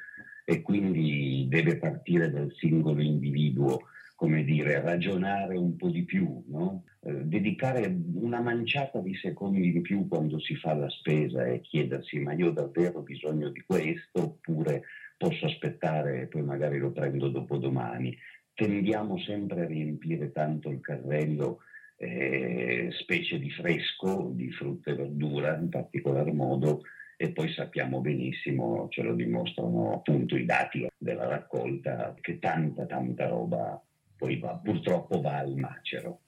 e 0.51 0.63
quindi 0.63 1.45
deve 1.47 1.77
partire 1.77 2.31
dal 2.31 2.51
singolo 2.57 3.03
individuo 3.03 3.81
come 4.15 4.45
dire, 4.45 4.81
ragionare 4.81 5.59
un 5.59 5.77
po' 5.77 5.91
di 5.91 6.05
più, 6.05 6.43
no? 6.49 6.85
eh, 7.03 7.25
dedicare 7.25 7.95
una 8.15 8.41
manciata 8.41 8.99
di 9.01 9.15
secondi 9.15 9.67
in 9.67 9.83
più 9.83 10.09
quando 10.09 10.41
si 10.41 10.57
fa 10.57 10.73
la 10.73 10.89
spesa 10.89 11.45
e 11.45 11.61
chiedersi 11.61 12.19
ma 12.21 12.33
io 12.33 12.49
ho 12.49 12.53
davvero 12.53 13.03
bisogno 13.03 13.51
di 13.51 13.63
questo 13.65 14.23
oppure 14.23 14.85
posso 15.19 15.45
aspettare 15.45 16.23
e 16.23 16.27
poi 16.29 16.43
magari 16.43 16.79
lo 16.79 16.93
prendo 16.93 17.29
dopodomani. 17.29 18.17
Tendiamo 18.55 19.19
sempre 19.19 19.65
a 19.65 19.67
riempire 19.67 20.33
tanto 20.33 20.71
il 20.71 20.81
carrello, 20.81 21.59
eh, 21.99 22.89
specie 23.03 23.39
di 23.39 23.51
fresco, 23.51 24.31
di 24.33 24.51
frutta 24.51 24.93
e 24.93 24.95
verdura 24.95 25.59
in 25.59 25.69
particolar 25.69 26.33
modo, 26.33 26.85
e 27.21 27.33
poi 27.33 27.53
sappiamo 27.53 28.01
benissimo, 28.01 28.87
ce 28.91 29.03
lo 29.03 29.13
dimostrano 29.13 29.93
appunto 29.93 30.37
i 30.37 30.45
dati 30.45 30.87
della 30.97 31.27
raccolta, 31.27 32.15
che 32.21 32.39
tanta 32.39 32.87
tanta 32.87 33.27
roba 33.27 33.83
poi 34.17 34.39
va, 34.39 34.55
purtroppo 34.55 35.21
va 35.21 35.39
al 35.39 35.57
macero. 35.57 36.21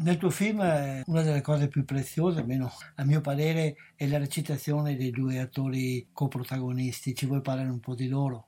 Nel 0.00 0.16
tuo 0.16 0.30
film 0.30 0.60
una 0.60 1.22
delle 1.22 1.42
cose 1.42 1.68
più 1.68 1.84
preziose, 1.84 2.40
almeno 2.40 2.70
a 2.94 3.04
mio 3.04 3.20
parere, 3.20 3.74
è 3.96 4.06
la 4.06 4.16
recitazione 4.16 4.96
dei 4.96 5.10
due 5.10 5.40
attori 5.40 6.08
coprotagonisti. 6.10 7.14
Ci 7.14 7.26
vuoi 7.26 7.42
parlare 7.42 7.68
un 7.68 7.80
po' 7.80 7.94
di 7.94 8.08
loro? 8.08 8.46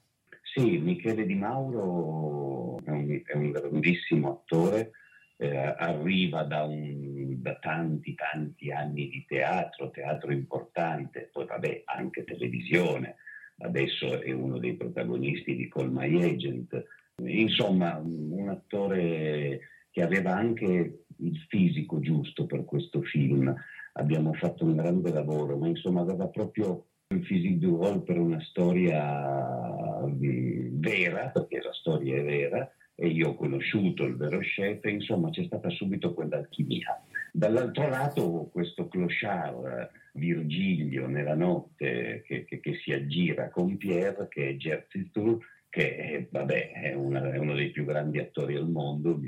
Sì, 0.55 0.79
Michele 0.79 1.27
Di 1.27 1.35
Mauro 1.35 2.79
è 2.85 2.91
un, 2.91 3.21
è 3.23 3.37
un 3.37 3.51
grandissimo 3.51 4.31
attore, 4.31 4.93
eh, 5.41 5.57
arriva 5.57 6.43
da, 6.43 6.65
un, 6.65 7.41
da, 7.41 7.57
tanti 7.57 8.15
tanti 8.15 8.71
anni 8.71 9.09
di 9.09 9.25
teatro, 9.27 9.91
teatro 9.91 10.33
importante, 10.33 11.31
poi 11.33 11.47
vabbè 11.47 11.83
anche 11.87 12.25
televisione, 12.25 13.17
adesso 13.61 14.21
è 14.21 14.33
uno 14.33 14.59
dei 14.59 14.75
protagonisti 14.75 15.57
di 15.57 15.67
Call 15.69 15.91
My 15.91 16.23
Agent, 16.23 16.85
insomma 17.25 17.97
un 17.97 18.49
attore 18.51 19.61
che 19.91 20.03
aveva 20.03 20.37
anche 20.37 21.05
il 21.17 21.47
fisico 21.49 22.01
giusto 22.01 22.45
per 22.45 22.67
questo 22.67 23.01
film. 23.01 23.55
Abbiamo 23.95 24.35
fatto 24.35 24.65
un 24.65 24.77
grande 24.77 25.11
lavoro, 25.11 25.57
ma 25.57 25.69
insomma 25.69 26.03
aveva 26.03 26.29
proprio 26.29 26.85
il 27.09 27.21
physique 27.21 27.59
du 27.59 27.77
rôle 27.77 28.03
per 28.03 28.19
una 28.19 28.41
storia 28.43 30.05
mm, 30.07 30.81
vera, 30.81 31.31
perché 31.31 31.63
la 31.63 31.73
storia 31.73 32.17
è 32.17 32.23
vera, 32.23 32.71
e 33.01 33.09
io 33.09 33.31
ho 33.31 33.35
conosciuto 33.35 34.05
il 34.05 34.15
vero 34.15 34.41
chef, 34.41 34.85
insomma 34.85 35.31
c'è 35.31 35.45
stata 35.45 35.71
subito 35.71 36.13
quell'alchimia. 36.13 37.03
Dall'altro 37.33 37.89
lato 37.89 38.51
questo 38.53 38.89
clochard 38.89 39.91
Virgilio 40.13 41.07
nella 41.07 41.35
notte 41.35 42.23
che, 42.27 42.45
che, 42.45 42.61
che 42.61 42.75
si 42.75 42.93
aggira 42.93 43.49
con 43.49 43.79
Pierre, 43.79 44.29
che 44.29 44.51
è 44.51 44.55
Jerzy 44.57 45.11
Tour, 45.11 45.39
che 45.71 46.29
vabbè, 46.31 46.73
è, 46.73 46.93
una, 46.93 47.33
è, 47.33 47.39
uno 47.39 47.55
dei 47.55 47.71
più 47.71 47.87
grandi 47.87 48.19
attori 48.19 48.57
al 48.57 48.69
mondo, 48.69 49.19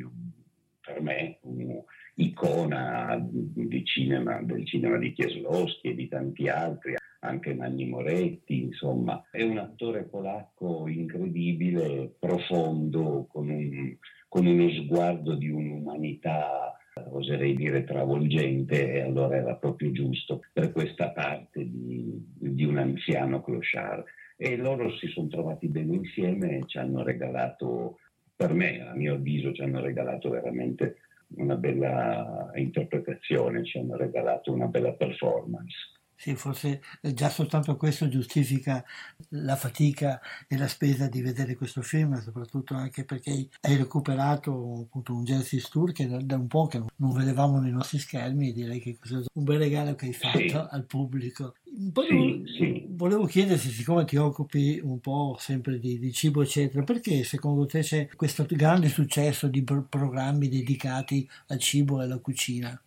per 0.81 1.01
me 1.01 1.39
un'icona 1.41 3.27
di 3.27 3.85
cinema, 3.87 4.43
del 4.43 4.67
cinema 4.67 4.99
di 4.99 5.15
Kieslowski 5.15 5.89
e 5.89 5.95
di 5.95 6.09
tanti 6.09 6.47
altri, 6.47 6.97
anche 7.25 7.55
Nanni 7.55 7.87
Moretti, 7.87 8.63
insomma, 8.63 9.25
è 9.31 9.43
un 9.43 9.59
attore 9.59 10.05
polacco 10.05 10.89
incredibile, 10.89 12.15
profondo, 12.19 13.27
con, 13.31 13.49
un, 13.49 13.97
con 14.29 14.47
uno 14.47 14.69
sguardo 14.71 15.35
di 15.35 15.49
un'umanità 15.49 16.77
oserei 17.11 17.55
dire 17.55 17.85
travolgente, 17.85 18.93
e 18.93 19.01
allora 19.01 19.37
era 19.37 19.55
proprio 19.55 19.93
giusto 19.93 20.43
per 20.53 20.73
questa 20.73 21.11
parte 21.11 21.65
di, 21.65 22.23
di 22.39 22.65
un 22.65 22.79
anziano 22.79 23.43
clochard. 23.43 24.05
E 24.37 24.57
loro 24.57 24.91
si 24.97 25.07
sono 25.09 25.29
trovati 25.29 25.69
bene 25.69 25.95
insieme 25.95 26.59
e 26.59 26.63
ci 26.67 26.79
hanno 26.79 27.03
regalato 27.03 27.99
per 28.35 28.53
me, 28.53 28.81
a 28.81 28.95
mio 28.95 29.15
avviso, 29.15 29.53
ci 29.53 29.63
hanno 29.63 29.81
regalato 29.81 30.29
veramente 30.29 30.97
una 31.37 31.55
bella 31.55 32.51
interpretazione, 32.57 33.65
ci 33.65 33.79
hanno 33.79 33.97
regalato 33.97 34.53
una 34.53 34.67
bella 34.67 34.93
performance. 34.93 36.02
Sì, 36.23 36.37
forse 36.37 36.81
già 37.01 37.29
soltanto 37.29 37.77
questo 37.77 38.09
giustifica 38.09 38.85
la 39.31 39.57
fatica 39.57 40.21
e 40.47 40.57
la 40.57 40.69
spesa 40.69 41.09
di 41.09 41.21
vedere 41.21 41.57
questo 41.57 41.83
film, 41.83 42.17
soprattutto 42.23 42.75
anche 42.75 43.05
perché 43.05 43.49
hai 43.63 43.77
recuperato 43.77 44.83
appunto 44.83 45.17
un 45.17 45.25
Jersey 45.25 45.61
Tour 45.69 45.91
che 45.91 46.07
da 46.07 46.37
un 46.37 46.47
po' 46.47 46.69
che 46.69 46.79
non 46.79 47.13
vedevamo 47.13 47.59
nei 47.59 47.73
nostri 47.73 47.99
schermi 47.99 48.51
e 48.51 48.53
direi 48.53 48.79
che 48.79 48.97
è 49.03 49.15
un 49.33 49.43
bel 49.43 49.59
regalo 49.59 49.97
che 49.97 50.07
hai 50.07 50.13
fatto 50.13 50.39
sì. 50.39 50.55
al 50.55 50.85
pubblico. 50.85 51.57
Poi 51.93 52.45
sì. 52.57 52.87
volevo 52.91 53.27
chiedersi, 53.27 53.71
siccome 53.71 54.05
ti 54.05 54.17
occupi 54.17 54.79
un 54.81 55.01
po' 55.01 55.35
sempre 55.41 55.81
di, 55.81 55.99
di, 55.99 56.13
cibo 56.13 56.43
eccetera, 56.43 56.85
perché 56.85 57.25
secondo 57.25 57.67
te 57.67 57.81
c'è 57.81 58.09
questo 58.15 58.47
grande 58.49 58.89
successo 58.89 59.49
di 59.49 59.65
pro- 59.65 59.89
programmi 59.89 60.49
dedicati 60.49 61.29
al 61.49 61.59
cibo 61.59 62.01
e 62.01 62.05
alla 62.05 62.19
cucina? 62.19 62.81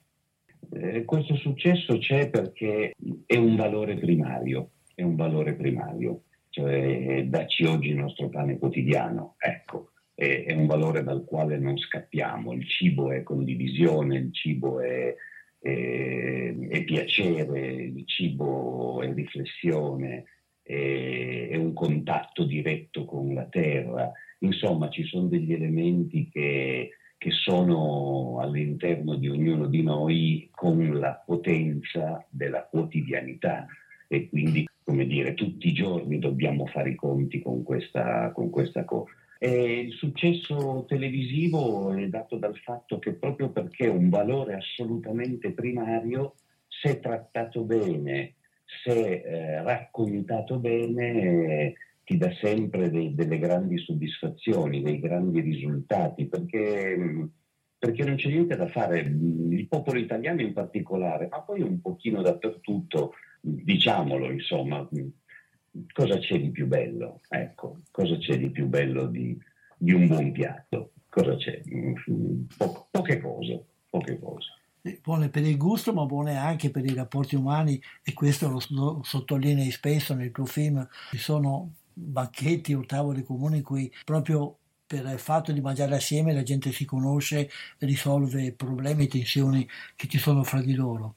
Eh, 0.72 1.06
questo 1.06 1.36
successo 1.36 1.98
c'è 1.98 2.30
perché 2.30 2.94
è 3.26 3.36
un 3.36 3.56
valore 3.56 3.98
primario, 3.98 4.72
è 4.94 5.04
un 5.04 5.16
valore 5.16 5.56
primario, 5.56 6.24
cioè 6.50 7.26
dacci 7.28 7.66
oggi 7.66 7.90
il 7.90 7.98
nostro 7.98 8.30
pane 8.30 8.58
quotidiano, 8.58 9.36
ecco, 9.38 9.92
è, 10.14 10.46
è, 10.48 10.54
un 10.54 10.66
valore 10.66 11.04
dal 11.04 11.26
quale 11.26 11.58
non 11.58 11.78
scappiamo, 11.78 12.54
il 12.54 12.68
cibo 12.68 13.12
è 13.12 13.24
condivisione, 13.24 14.18
il 14.18 14.34
cibo 14.34 14.80
è, 14.80 15.14
è, 15.60 16.56
è 16.70 16.84
piacere, 16.84 17.74
il 17.74 18.08
cibo 18.08 19.02
è 19.02 19.14
riflessione, 19.14 20.24
è, 20.62 21.56
un 21.56 21.74
contatto 21.74 22.44
diretto 22.46 23.06
con 23.06 23.34
la 23.34 23.46
terra, 23.46 24.12
insomma 24.40 24.90
ci 24.90 25.04
sono 25.04 25.28
degli 25.28 25.54
elementi 25.54 26.30
che 26.30 26.92
che 27.26 27.32
sono 27.32 28.38
all'interno 28.40 29.16
di 29.16 29.28
ognuno 29.28 29.66
di 29.66 29.82
noi 29.82 30.48
con 30.52 31.00
la 31.00 31.24
potenza 31.26 32.24
della 32.30 32.68
quotidianità 32.70 33.66
e 34.08 34.30
quindi, 34.30 34.70
come 34.84 35.08
dire, 35.08 35.34
tutti 35.34 35.70
i 35.70 35.74
giorni 35.74 36.20
dobbiamo 36.20 36.68
fare 36.68 36.92
i 36.92 36.96
conti 36.96 37.42
con 37.42 37.64
questa, 37.64 38.32
con 38.32 38.52
questa 38.52 38.86
cosa. 38.86 39.12
E 39.40 39.80
il 39.80 39.94
successo 39.94 40.86
televisivo 40.88 41.94
è 41.94 42.08
dato 42.10 42.38
dal 42.38 42.56
fatto 42.58 43.00
che 43.00 43.14
proprio 43.14 43.50
perché 43.50 43.86
è 43.86 43.90
un 43.90 44.10
valore 44.10 44.54
assolutamente 44.54 45.52
primario, 45.52 46.36
se 46.68 47.00
trattato 47.00 47.64
bene, 47.64 48.36
se 48.84 48.92
eh, 48.92 49.64
raccontato 49.64 50.60
bene, 50.60 51.74
ti 52.06 52.18
dà 52.18 52.32
sempre 52.40 52.92
dei, 52.92 53.16
delle 53.16 53.40
grandi 53.40 53.80
soddisfazioni, 53.80 54.84
dei 54.84 55.00
grandi 55.00 55.42
risultati, 55.42 56.28
perché, 56.28 57.30
perché, 57.78 58.04
non 58.06 58.16
c'è 58.16 58.30
niente 58.30 58.56
da 58.56 58.68
fare. 58.68 59.00
Il 59.00 59.68
popolo 59.68 59.98
italiano 59.98 60.42
in 60.42 60.54
particolare, 60.54 61.28
ma 61.28 61.42
poi 61.42 61.62
un 61.62 61.82
pochino 61.82 62.22
dappertutto, 62.22 63.14
diciamolo 63.42 64.32
insomma, 64.32 64.88
cosa 65.92 66.20
c'è 66.20 66.40
di 66.40 66.52
più 66.52 66.68
bello? 66.68 67.22
Ecco, 67.28 67.82
cosa 67.90 68.18
c'è 68.18 68.38
di 68.38 68.52
più 68.52 68.68
bello 68.68 69.08
di, 69.08 69.36
di 69.76 69.92
un 69.92 70.08
buon 70.08 70.32
piatto? 70.32 70.92
Cosa 71.10 71.36
c'è? 71.38 71.60
Po- 72.56 72.88
poche 72.92 73.20
cose, 73.20 73.66
poche 73.90 74.20
cose. 74.20 74.48
buone 75.02 75.30
per 75.30 75.44
il 75.44 75.58
gusto, 75.58 75.92
ma 75.92 76.06
buone 76.06 76.38
anche 76.38 76.70
per 76.70 76.86
i 76.86 76.94
rapporti 76.94 77.36
umani 77.36 77.82
e 78.04 78.14
questo 78.14 78.48
lo, 78.48 78.60
lo 78.70 79.02
sottolinei 79.02 79.72
spesso 79.72 80.14
nel 80.14 80.32
tuo 80.32 80.46
film. 80.46 80.88
Ci 81.10 81.18
sono 81.18 81.72
banchetti 81.96 82.74
o 82.74 82.86
tavoli 82.86 83.24
comuni 83.24 83.58
in 83.58 83.64
cui 83.64 83.92
proprio 84.04 84.58
per 84.86 85.06
il 85.06 85.20
fatto 85.20 85.52
di 85.52 85.62
mangiare 85.62 85.96
assieme 85.96 86.34
la 86.34 86.44
gente 86.44 86.72
si 86.72 86.86
conosce 86.86 87.50
risolve 87.80 88.54
problemi 88.54 89.06
e 89.06 89.08
tensioni 89.08 89.68
che 89.96 90.08
ci 90.08 90.20
sono 90.20 90.44
fra 90.44 90.62
di 90.62 90.76
loro. 90.76 91.16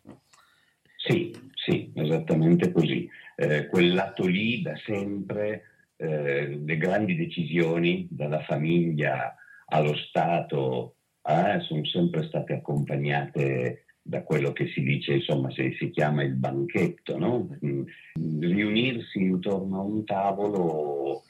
Sì, 0.97 1.35
sì, 1.55 1.91
esattamente 1.95 2.73
così. 2.73 3.09
Eh, 3.37 3.67
quel 3.67 4.15
lì 4.19 4.63
da 4.63 4.75
sempre, 4.85 5.63
eh, 5.97 6.59
le 6.65 6.77
grandi 6.77 7.15
decisioni 7.15 8.07
dalla 8.11 8.43
famiglia 8.43 9.35
allo 9.67 9.97
Stato 9.97 10.95
eh, 11.23 11.61
sono 11.61 11.85
sempre 11.85 12.27
state 12.27 12.55
accompagnate 12.55 13.85
da 14.09 14.23
quello 14.23 14.53
che 14.53 14.69
si 14.69 14.81
dice, 14.81 15.13
insomma, 15.13 15.51
se 15.51 15.75
si 15.79 15.91
chiama 15.91 16.23
il 16.23 16.33
banchetto, 16.33 17.19
no? 17.19 17.59
Mm, 17.63 17.83
riunirsi 18.41 19.21
intorno 19.21 19.81
a 19.81 19.83
un 19.83 20.03
tavolo 20.07 21.25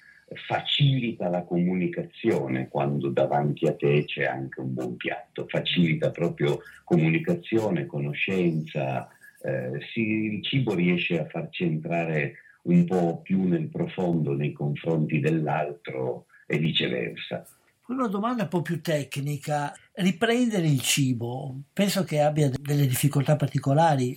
facilita 0.47 1.29
la 1.29 1.43
comunicazione 1.43 2.69
quando 2.69 3.09
davanti 3.09 3.67
a 3.67 3.75
te 3.75 4.05
c'è 4.05 4.27
anche 4.27 4.61
un 4.61 4.75
buon 4.75 4.97
piatto, 4.97 5.47
facilita 5.49 6.13
proprio 6.13 6.61
comunicazione, 6.85 7.87
conoscenza, 7.87 9.09
eh, 9.43 9.81
si, 9.93 10.01
il 10.01 10.45
cibo 10.45 10.73
riesce 10.75 11.19
a 11.19 11.27
farci 11.27 11.65
entrare 11.65 12.35
un 12.63 12.85
po' 12.85 13.21
più 13.23 13.43
nel 13.49 13.69
profondo 13.71 14.35
nei 14.35 14.53
confronti 14.53 15.19
dell'altro 15.19 16.27
e 16.47 16.59
viceversa. 16.59 17.45
Una 17.89 18.07
domanda 18.07 18.43
un 18.43 18.49
po' 18.51 18.61
più 18.61 18.83
tecnica, 18.83 19.73
riprendere 19.95 20.67
il 20.67 20.83
cibo, 20.83 21.63
penso 21.73 22.05
che 22.05 22.21
abbia 22.21 22.51
delle 22.51 22.87
difficoltà 22.87 23.35
particolari. 23.37 24.15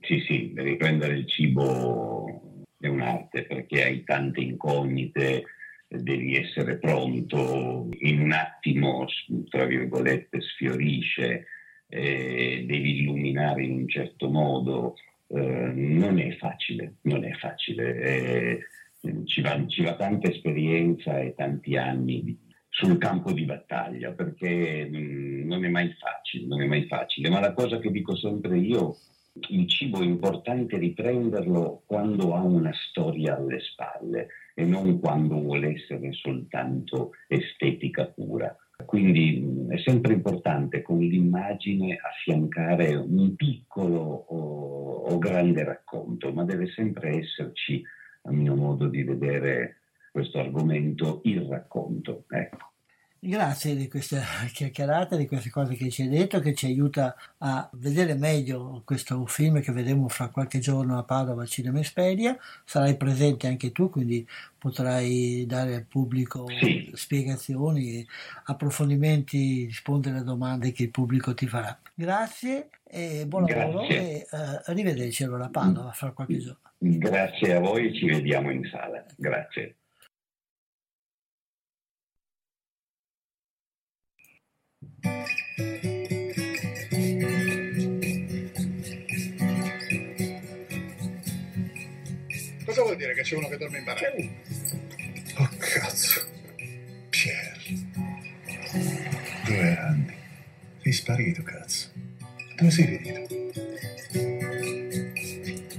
Sì, 0.00 0.20
sì, 0.20 0.52
riprendere 0.54 1.14
il 1.14 1.26
cibo 1.26 2.62
è 2.78 2.86
un'arte 2.86 3.46
perché 3.46 3.82
hai 3.82 4.04
tante 4.04 4.40
incognite, 4.40 5.42
devi 5.88 6.36
essere 6.36 6.78
pronto, 6.78 7.88
in 7.98 8.20
un 8.20 8.30
attimo, 8.30 9.06
tra 9.48 9.64
virgolette, 9.64 10.40
sfiorisce, 10.40 11.46
eh, 11.88 12.64
devi 12.64 13.00
illuminare 13.00 13.64
in 13.64 13.72
un 13.72 13.88
certo 13.88 14.30
modo, 14.30 14.94
eh, 15.26 15.72
non 15.74 16.20
è 16.20 16.36
facile, 16.36 16.94
non 17.02 17.24
è 17.24 17.32
facile. 17.32 18.00
Eh, 18.02 18.58
ci, 19.24 19.40
va, 19.40 19.66
ci 19.66 19.82
va 19.82 19.96
tanta 19.96 20.28
esperienza 20.28 21.18
e 21.18 21.34
tanti 21.34 21.76
anni 21.76 22.22
di 22.22 22.38
sul 22.80 22.96
campo 22.96 23.32
di 23.32 23.44
battaglia 23.44 24.12
perché 24.12 24.88
mm, 24.88 25.46
non 25.46 25.64
è 25.64 25.68
mai 25.68 25.94
facile, 25.98 26.46
non 26.46 26.62
è 26.62 26.66
mai 26.66 26.86
facile, 26.86 27.28
ma 27.28 27.38
la 27.38 27.52
cosa 27.52 27.78
che 27.78 27.90
dico 27.90 28.16
sempre 28.16 28.56
io, 28.56 28.96
il 29.50 29.68
cibo 29.68 30.00
è 30.00 30.04
importante 30.04 30.78
riprenderlo 30.78 31.82
quando 31.86 32.34
ha 32.34 32.40
una 32.40 32.72
storia 32.88 33.36
alle 33.36 33.60
spalle 33.60 34.28
e 34.54 34.64
non 34.64 34.98
quando 34.98 35.38
vuole 35.38 35.74
essere 35.74 36.12
soltanto 36.12 37.12
estetica 37.28 38.06
pura. 38.06 38.56
Quindi 38.86 39.42
mm, 39.42 39.72
è 39.72 39.78
sempre 39.78 40.14
importante 40.14 40.80
con 40.80 41.00
l'immagine 41.00 41.98
affiancare 42.00 42.94
un 42.94 43.34
piccolo 43.36 44.00
o, 44.00 44.92
o 45.02 45.18
grande 45.18 45.64
racconto, 45.64 46.32
ma 46.32 46.44
deve 46.44 46.66
sempre 46.68 47.18
esserci, 47.18 47.82
a 48.22 48.32
mio 48.32 48.54
modo 48.54 48.88
di 48.88 49.02
vedere, 49.02 49.80
questo 50.10 50.38
argomento, 50.38 51.20
il 51.24 51.42
racconto. 51.42 52.24
Ecco. 52.30 52.69
Grazie 53.22 53.76
di 53.76 53.86
questa 53.86 54.22
chiacchierata, 54.50 55.14
di 55.14 55.26
queste 55.26 55.50
cose 55.50 55.74
che 55.74 55.90
ci 55.90 56.02
hai 56.02 56.08
detto, 56.08 56.40
che 56.40 56.54
ci 56.54 56.64
aiuta 56.64 57.14
a 57.38 57.68
vedere 57.74 58.14
meglio 58.14 58.80
questo 58.82 59.26
film 59.26 59.60
che 59.60 59.72
vedremo 59.72 60.08
fra 60.08 60.28
qualche 60.28 60.58
giorno 60.58 60.96
a 60.96 61.02
Padova 61.02 61.44
Cinema 61.44 61.80
Esperia. 61.80 62.34
Sarai 62.64 62.96
presente 62.96 63.46
anche 63.46 63.72
tu, 63.72 63.90
quindi 63.90 64.26
potrai 64.56 65.44
dare 65.46 65.74
al 65.74 65.84
pubblico 65.84 66.46
sì. 66.48 66.90
spiegazioni, 66.94 68.06
approfondimenti, 68.44 69.66
rispondere 69.66 70.18
a 70.18 70.22
domande 70.22 70.72
che 70.72 70.84
il 70.84 70.90
pubblico 70.90 71.34
ti 71.34 71.46
farà. 71.46 71.78
Grazie 71.92 72.70
e 72.84 73.26
buon 73.26 73.44
lavoro 73.44 73.86
e 73.86 74.26
uh, 74.30 74.36
arrivederci 74.64 75.24
allora 75.24 75.44
a 75.44 75.50
Padova 75.50 75.92
fra 75.92 76.12
qualche 76.12 76.38
giorno. 76.38 76.70
Grazie 76.78 77.56
a 77.56 77.60
voi, 77.60 77.94
ci 77.94 78.06
vediamo 78.06 78.50
in 78.50 78.66
sala. 78.72 79.04
Grazie. 79.14 79.74
Cosa 92.64 92.82
vuol 92.82 92.96
dire 92.96 93.14
che 93.14 93.22
c'è 93.22 93.36
uno 93.36 93.48
che 93.48 93.56
dorme 93.56 93.78
in 93.78 93.84
baracca? 93.84 94.12
Oh 95.38 95.48
cazzo. 95.58 96.28
Pierre. 97.08 97.58
Due 99.44 99.76
anni. 99.76 100.14
Sei 100.82 100.92
sparito, 100.92 101.42
cazzo. 101.42 101.90
Dove 102.56 102.70
sei 102.70 102.86
finito? 102.86 103.20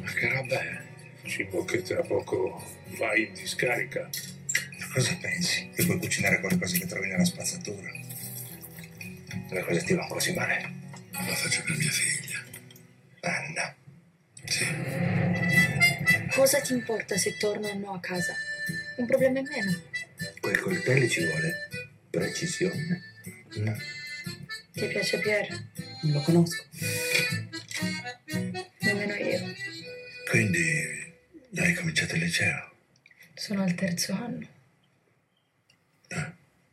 Ma 0.01 0.11
che 0.11 0.29
roba 0.29 0.61
è? 0.61 0.82
Cibo 1.23 1.63
che 1.63 1.82
tra 1.82 2.01
poco 2.01 2.61
vai 2.97 3.27
in 3.27 3.34
discarica. 3.34 4.09
Cosa 4.93 5.17
pensi? 5.21 5.69
Che 5.73 5.86
puoi 5.86 5.97
cucinare 5.97 6.41
qualcosa 6.41 6.77
che 6.77 6.88
trovi 6.88 7.07
nella 7.07 7.23
spazzatura? 7.23 8.01
Le 9.52 9.62
cose 9.64 9.84
ti 9.84 9.93
vanno 9.93 10.08
così 10.08 10.34
male. 10.34 10.74
Lo 11.12 11.34
faccio 11.36 11.62
per 11.64 11.76
mia 11.76 11.91
figlia. 11.91 12.39
Anna. 13.20 13.76
Sì. 14.45 14.66
Cosa 16.34 16.62
ti 16.62 16.72
importa 16.72 17.18
se 17.18 17.36
torno 17.36 17.68
o 17.68 17.74
no 17.74 17.93
a 17.93 17.99
casa? 17.99 18.34
Un 18.95 19.06
problema 19.06 19.39
in 19.39 19.47
meno. 19.47 19.82
Quei 20.39 20.56
coltelli 20.56 21.10
ci 21.10 21.26
vuole 21.26 21.68
precisione. 22.10 23.02
Mm. 23.60 23.74
Ti 24.72 24.88
piace 24.88 25.20
Pierre? 25.20 25.72
Non 26.04 26.14
lo 26.14 26.22
conosco. 26.22 26.64
Nemmeno 28.80 29.16
io. 29.16 29.54
Quindi 30.30 31.14
hai 31.58 31.74
cominciato 31.74 32.16
il 32.16 32.22
liceo? 32.22 32.72
Sono 33.34 33.64
al 33.64 33.76
terzo 33.76 34.14
anno. 34.14 34.51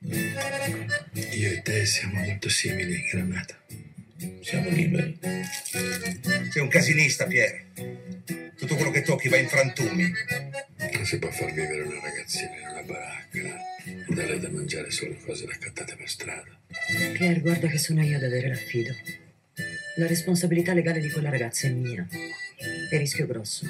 Io 0.00 1.50
e 1.50 1.60
te 1.62 1.84
siamo 1.84 2.20
molto 2.20 2.48
simili, 2.48 3.02
Granata. 3.10 3.60
Siamo 4.42 4.70
liberi. 4.70 5.18
Sei 6.50 6.62
un 6.62 6.68
casinista, 6.68 7.26
Pier. 7.26 7.64
Tutto 8.56 8.76
quello 8.76 8.90
che 8.92 9.02
tocchi 9.02 9.28
va 9.28 9.38
in 9.38 9.48
frantumi. 9.48 10.12
Non 10.92 11.04
si 11.04 11.18
può 11.18 11.30
far 11.30 11.52
vivere 11.52 11.82
una 11.82 12.00
ragazzina 12.00 12.56
in 12.56 12.68
una 12.68 12.82
baracca 12.82 13.38
e 13.82 14.14
darle 14.14 14.38
da 14.38 14.50
mangiare 14.50 14.90
solo 14.90 15.16
cose 15.24 15.46
raccattate 15.46 15.96
per 15.96 16.08
strada. 16.08 16.58
Pier, 17.14 17.40
guarda 17.40 17.66
che 17.66 17.78
sono 17.78 18.02
io 18.04 18.16
ad 18.16 18.22
avere 18.22 18.48
l'affido. 18.48 18.94
La 19.96 20.06
responsabilità 20.06 20.74
legale 20.74 21.00
di 21.00 21.10
quella 21.10 21.30
ragazza 21.30 21.66
è 21.66 21.70
mia. 21.70 22.06
È 22.88 22.96
rischio 22.96 23.26
grosso. 23.26 23.66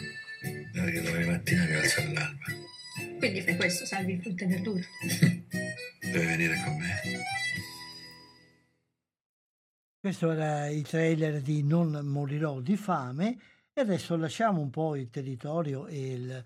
Perché 0.72 1.00
domani 1.00 1.24
mattina 1.24 1.64
mi 1.64 1.74
alzo 1.74 2.00
all'alba. 2.00 2.44
Quindi 3.16 3.40
fai 3.40 3.56
questo, 3.56 3.86
salvi 3.86 4.18
frutta 4.20 4.44
e 4.44 4.48
verdura. 4.48 4.86
Devi 6.12 6.24
venire 6.24 6.54
con 6.64 6.76
me. 6.76 7.00
Questo 10.00 10.30
era 10.30 10.68
il 10.68 10.86
trailer 10.86 11.42
di 11.42 11.62
Non 11.62 12.00
morirò 12.04 12.60
di 12.60 12.76
fame 12.76 13.36
e 13.72 13.80
adesso 13.80 14.16
lasciamo 14.16 14.60
un 14.60 14.70
po' 14.70 14.96
il 14.96 15.10
territorio 15.10 15.86
e, 15.86 16.12
il, 16.12 16.44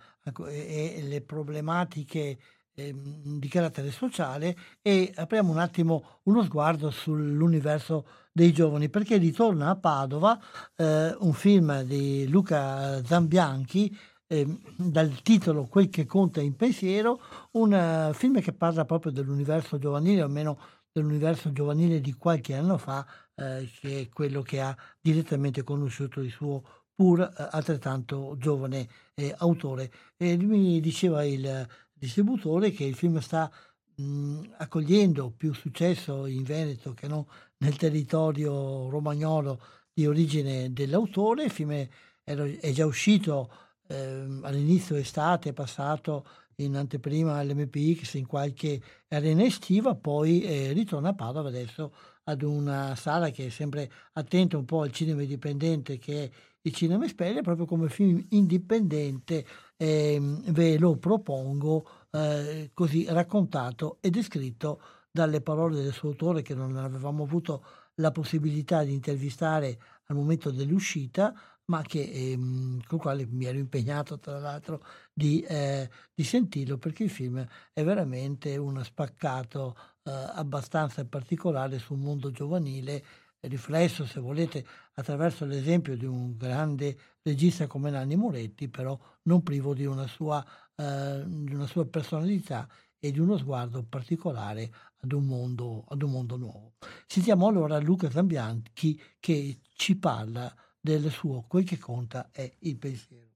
e 0.48 1.02
le 1.02 1.20
problematiche 1.20 2.38
eh, 2.74 2.94
di 2.94 3.48
carattere 3.48 3.90
sociale 3.90 4.56
e 4.80 5.12
apriamo 5.14 5.52
un 5.52 5.58
attimo 5.58 6.20
uno 6.24 6.42
sguardo 6.42 6.90
sull'universo 6.90 8.06
dei 8.32 8.52
giovani 8.52 8.88
perché 8.88 9.18
ritorna 9.18 9.68
a 9.68 9.76
Padova 9.76 10.40
eh, 10.74 11.14
un 11.20 11.32
film 11.34 11.82
di 11.82 12.26
Luca 12.28 13.04
Zambianchi 13.04 13.94
eh, 14.32 14.46
dal 14.76 15.20
titolo 15.20 15.66
Quel 15.66 15.90
che 15.90 16.06
conta 16.06 16.40
in 16.40 16.56
pensiero, 16.56 17.20
un 17.52 17.72
uh, 17.72 18.14
film 18.14 18.40
che 18.40 18.54
parla 18.54 18.86
proprio 18.86 19.12
dell'universo 19.12 19.78
giovanile, 19.78 20.22
o 20.22 20.24
almeno 20.24 20.58
dell'universo 20.90 21.52
giovanile 21.52 22.00
di 22.00 22.14
qualche 22.14 22.54
anno 22.54 22.78
fa, 22.78 23.06
eh, 23.34 23.70
che 23.78 24.00
è 24.00 24.08
quello 24.08 24.40
che 24.40 24.60
ha 24.62 24.74
direttamente 24.98 25.62
conosciuto 25.62 26.20
il 26.22 26.30
suo 26.30 26.62
pur 26.94 27.20
eh, 27.20 27.48
altrettanto 27.50 28.36
giovane 28.38 28.88
eh, 29.14 29.34
autore. 29.36 29.90
E 30.16 30.38
mi 30.38 30.80
diceva 30.80 31.24
il 31.24 31.68
distributore 31.92 32.70
che 32.70 32.84
il 32.84 32.94
film 32.94 33.18
sta 33.18 33.50
mh, 33.96 34.54
accogliendo 34.56 35.30
più 35.36 35.52
successo 35.52 36.24
in 36.24 36.42
Veneto 36.42 36.94
che 36.94 37.06
non 37.06 37.24
nel 37.58 37.76
territorio 37.76 38.88
romagnolo 38.88 39.60
di 39.92 40.06
origine 40.06 40.72
dell'autore. 40.72 41.44
Il 41.44 41.50
film 41.50 41.72
è, 41.72 41.88
è 42.24 42.72
già 42.72 42.86
uscito 42.86 43.50
eh, 43.92 44.40
all'inizio 44.42 44.96
estate 44.96 45.50
è 45.50 45.52
passato 45.52 46.26
in 46.56 46.76
anteprima 46.76 47.36
all'MPX 47.36 48.14
in 48.14 48.26
qualche 48.26 48.80
arena 49.08 49.44
estiva, 49.44 49.94
poi 49.94 50.42
eh, 50.42 50.72
ritorna 50.72 51.10
a 51.10 51.14
Padova 51.14 51.48
adesso 51.48 51.92
ad 52.24 52.42
una 52.42 52.94
sala 52.94 53.30
che 53.30 53.46
è 53.46 53.48
sempre 53.48 53.90
attenta 54.12 54.56
un 54.56 54.64
po' 54.64 54.82
al 54.82 54.92
cinema 54.92 55.22
indipendente 55.22 55.98
che 55.98 56.24
è 56.24 56.30
il 56.64 56.72
Cinema 56.72 57.04
Esperia, 57.04 57.42
proprio 57.42 57.66
come 57.66 57.88
film 57.88 58.24
indipendente 58.30 59.44
eh, 59.76 60.20
ve 60.20 60.78
lo 60.78 60.96
propongo 60.96 61.88
eh, 62.12 62.70
così 62.72 63.04
raccontato 63.08 63.98
e 64.00 64.10
descritto 64.10 64.80
dalle 65.10 65.40
parole 65.40 65.82
del 65.82 65.92
suo 65.92 66.10
autore 66.10 66.42
che 66.42 66.54
non 66.54 66.76
avevamo 66.76 67.24
avuto 67.24 67.64
la 67.96 68.12
possibilità 68.12 68.84
di 68.84 68.92
intervistare 68.92 69.78
al 70.06 70.16
momento 70.16 70.50
dell'uscita, 70.50 71.34
ma 71.66 71.82
che, 71.82 72.02
ehm, 72.02 72.82
con 72.86 72.98
il 72.98 73.02
quale 73.02 73.26
mi 73.26 73.44
ero 73.44 73.58
impegnato 73.58 74.18
tra 74.18 74.38
l'altro 74.38 74.82
di, 75.12 75.40
eh, 75.42 75.88
di 76.14 76.24
sentirlo 76.24 76.78
perché 76.78 77.04
il 77.04 77.10
film 77.10 77.46
è 77.72 77.84
veramente 77.84 78.56
uno 78.56 78.82
spaccato 78.82 79.76
eh, 80.04 80.10
abbastanza 80.10 81.04
particolare 81.06 81.78
sul 81.78 81.98
mondo 81.98 82.30
giovanile 82.30 83.04
riflesso, 83.40 84.06
se 84.06 84.20
volete, 84.20 84.64
attraverso 84.94 85.44
l'esempio 85.44 85.96
di 85.96 86.04
un 86.04 86.36
grande 86.36 86.96
regista 87.22 87.66
come 87.66 87.90
Nanni 87.90 88.16
Moretti, 88.16 88.68
però 88.68 88.98
non 89.22 89.42
privo 89.42 89.74
di 89.74 89.84
una 89.84 90.06
sua, 90.06 90.44
eh, 90.76 91.22
di 91.26 91.54
una 91.54 91.66
sua 91.66 91.86
personalità 91.86 92.68
e 92.98 93.10
di 93.10 93.18
uno 93.18 93.36
sguardo 93.36 93.82
particolare 93.84 94.70
ad 95.00 95.12
un 95.12 95.24
mondo, 95.24 95.84
ad 95.88 96.02
un 96.02 96.10
mondo 96.10 96.36
nuovo. 96.36 96.74
Sentiamo 97.06 97.48
allora 97.48 97.80
Luca 97.80 98.08
Zambianchi 98.10 99.00
che 99.18 99.58
ci 99.74 99.96
parla 99.96 100.54
del 100.84 101.10
suo 101.12 101.44
Quel 101.46 101.64
che 101.64 101.78
conta 101.78 102.30
è 102.32 102.52
il 102.60 102.76
pensiero. 102.76 103.30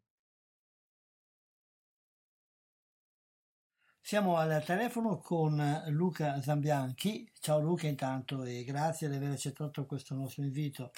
Siamo 4.00 4.36
al 4.36 4.62
telefono 4.64 5.18
con 5.18 5.84
Luca 5.88 6.40
Zambianchi. 6.42 7.30
Ciao 7.38 7.60
Luca 7.60 7.86
intanto 7.86 8.42
e 8.44 8.64
grazie 8.64 9.08
di 9.08 9.16
aver 9.16 9.30
accettato 9.30 9.86
questo 9.86 10.14
nostro 10.14 10.42
invito. 10.42 10.90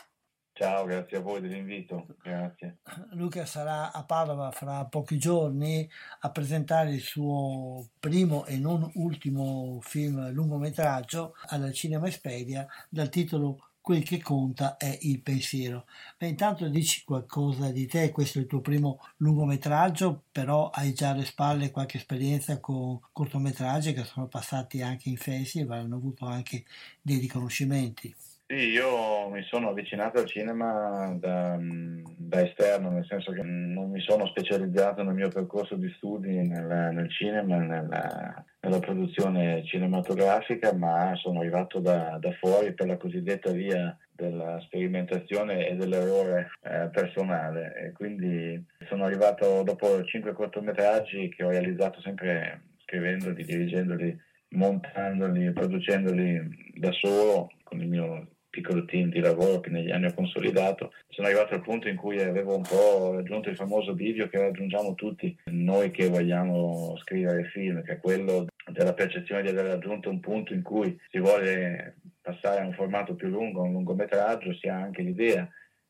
Ciao, 0.53 0.85
grazie 0.87 1.19
a 1.19 1.21
voi 1.21 1.41
dell'invito. 1.41 2.17
Grazie. 2.21 2.79
Luca 3.13 3.47
sarà 3.47 3.93
a 3.93 4.05
Padova 4.05 4.51
fra 4.51 4.85
pochi 4.87 5.17
giorni 5.17 5.89
a 6.21 6.31
presentare 6.31 6.93
il 6.93 7.01
suo 7.01 7.91
primo 8.01 8.45
e 8.45 8.59
non 8.59 8.91
ultimo 8.95 9.79
film 9.83 10.31
lungometraggio 10.33 11.35
alla 11.47 11.71
Cinema 11.71 12.09
Espedia 12.09 12.67
dal 12.89 13.09
titolo 13.09 13.68
quel 13.81 14.03
che 14.03 14.21
conta 14.23 14.77
è 14.77 14.99
il 15.03 15.21
pensiero. 15.21 15.87
Beh, 16.17 16.29
intanto 16.29 16.69
dici 16.69 17.05
qualcosa 17.05 17.71
di 17.71 17.87
te, 17.87 18.11
questo 18.11 18.39
è 18.39 18.43
il 18.43 18.47
tuo 18.47 18.61
primo 18.61 19.01
lungometraggio, 19.19 20.25
però 20.31 20.71
hai 20.71 20.93
già 20.93 21.11
alle 21.11 21.25
spalle 21.25 21.71
qualche 21.71 21.97
esperienza 21.99 22.61
con 22.61 22.99
cortometraggi 23.13 23.93
che 23.95 24.05
sono 24.05 24.27
passati 24.29 24.83
anche 24.83 25.09
in 25.09 25.17
festival, 25.17 25.81
hanno 25.81 25.97
avuto 25.97 26.27
anche 26.27 26.65
dei 27.01 27.19
riconoscimenti. 27.19 28.15
Sì, 28.51 28.71
io 28.71 29.29
mi 29.29 29.43
sono 29.43 29.69
avvicinato 29.69 30.21
al 30.21 30.25
cinema 30.25 31.15
da, 31.21 31.59
da, 31.61 32.43
esterno, 32.43 32.89
nel 32.89 33.05
senso 33.05 33.31
che 33.31 33.43
non 33.43 33.91
mi 33.91 34.01
sono 34.01 34.27
specializzato 34.29 35.03
nel 35.03 35.13
mio 35.13 35.29
percorso 35.29 35.77
di 35.77 35.93
studi 35.99 36.49
nel, 36.49 36.95
nel 36.95 37.11
cinema, 37.11 37.59
nella, 37.59 38.43
nella, 38.61 38.79
produzione 38.79 39.63
cinematografica, 39.67 40.73
ma 40.73 41.15
sono 41.17 41.41
arrivato 41.41 41.79
da, 41.81 42.17
da, 42.19 42.33
fuori 42.41 42.73
per 42.73 42.87
la 42.87 42.97
cosiddetta 42.97 43.51
via 43.51 43.95
della 44.13 44.59
sperimentazione 44.61 45.69
e 45.69 45.77
dell'errore 45.77 46.53
eh, 46.63 46.89
personale. 46.91 47.75
E 47.77 47.93
quindi 47.93 48.65
sono 48.89 49.05
arrivato 49.05 49.63
dopo 49.63 50.03
cinque 50.05 50.33
cortometraggi 50.33 51.29
che 51.29 51.45
ho 51.45 51.51
realizzato 51.51 52.01
sempre 52.01 52.63
scrivendoli, 52.85 53.45
dirigendoli, 53.45 54.19
montandoli, 54.53 55.53
producendoli 55.53 56.73
da 56.77 56.93
solo 56.93 57.51
con 57.63 57.83
il 57.83 57.89
mio 57.89 58.29
piccolo 58.59 58.85
team 58.85 59.11
di 59.11 59.21
lavoro 59.21 59.61
che 59.61 59.71
negli 59.71 59.91
anni 59.91 60.07
ho 60.07 60.15
consolidato, 60.15 60.93
sono 61.09 61.29
arrivato 61.29 61.55
al 61.55 61.63
punto 61.63 61.89
in 61.89 61.97
cui 61.97 62.21
avevo 62.21 62.57
un 62.57 62.63
po' 62.63 63.15
raggiunto 63.15 63.49
il 63.49 63.57
famoso 63.57 63.95
bivio 63.95 64.29
che 64.29 64.39
raggiungiamo 64.39 64.95
tutti 64.95 65.37
noi 65.47 65.91
che 65.91 66.09
vogliamo 66.09 66.97
scrivere 66.99 67.45
film, 67.45 67.83
che 67.83 67.93
è 67.93 68.01
quello 68.01 68.47
della 68.71 68.95
percezione 68.95 69.43
di 69.43 69.49
aver 69.49 69.67
raggiunto 69.67 70.11
un 70.11 70.21
punto 70.21 70.53
in 70.53 70.63
cui 70.63 70.99
si 71.11 71.19
vuole 71.19 71.97
passare 72.21 72.61
a 72.61 72.67
un 72.67 72.73
formato 72.73 73.15
più 73.15 73.29
lungo, 73.29 73.61
a 73.61 73.65
un 73.65 73.73
lungometraggio, 73.73 74.53
si 74.55 74.69
ha 74.69 74.77
anche 74.77 75.03
l'idea 75.03 75.49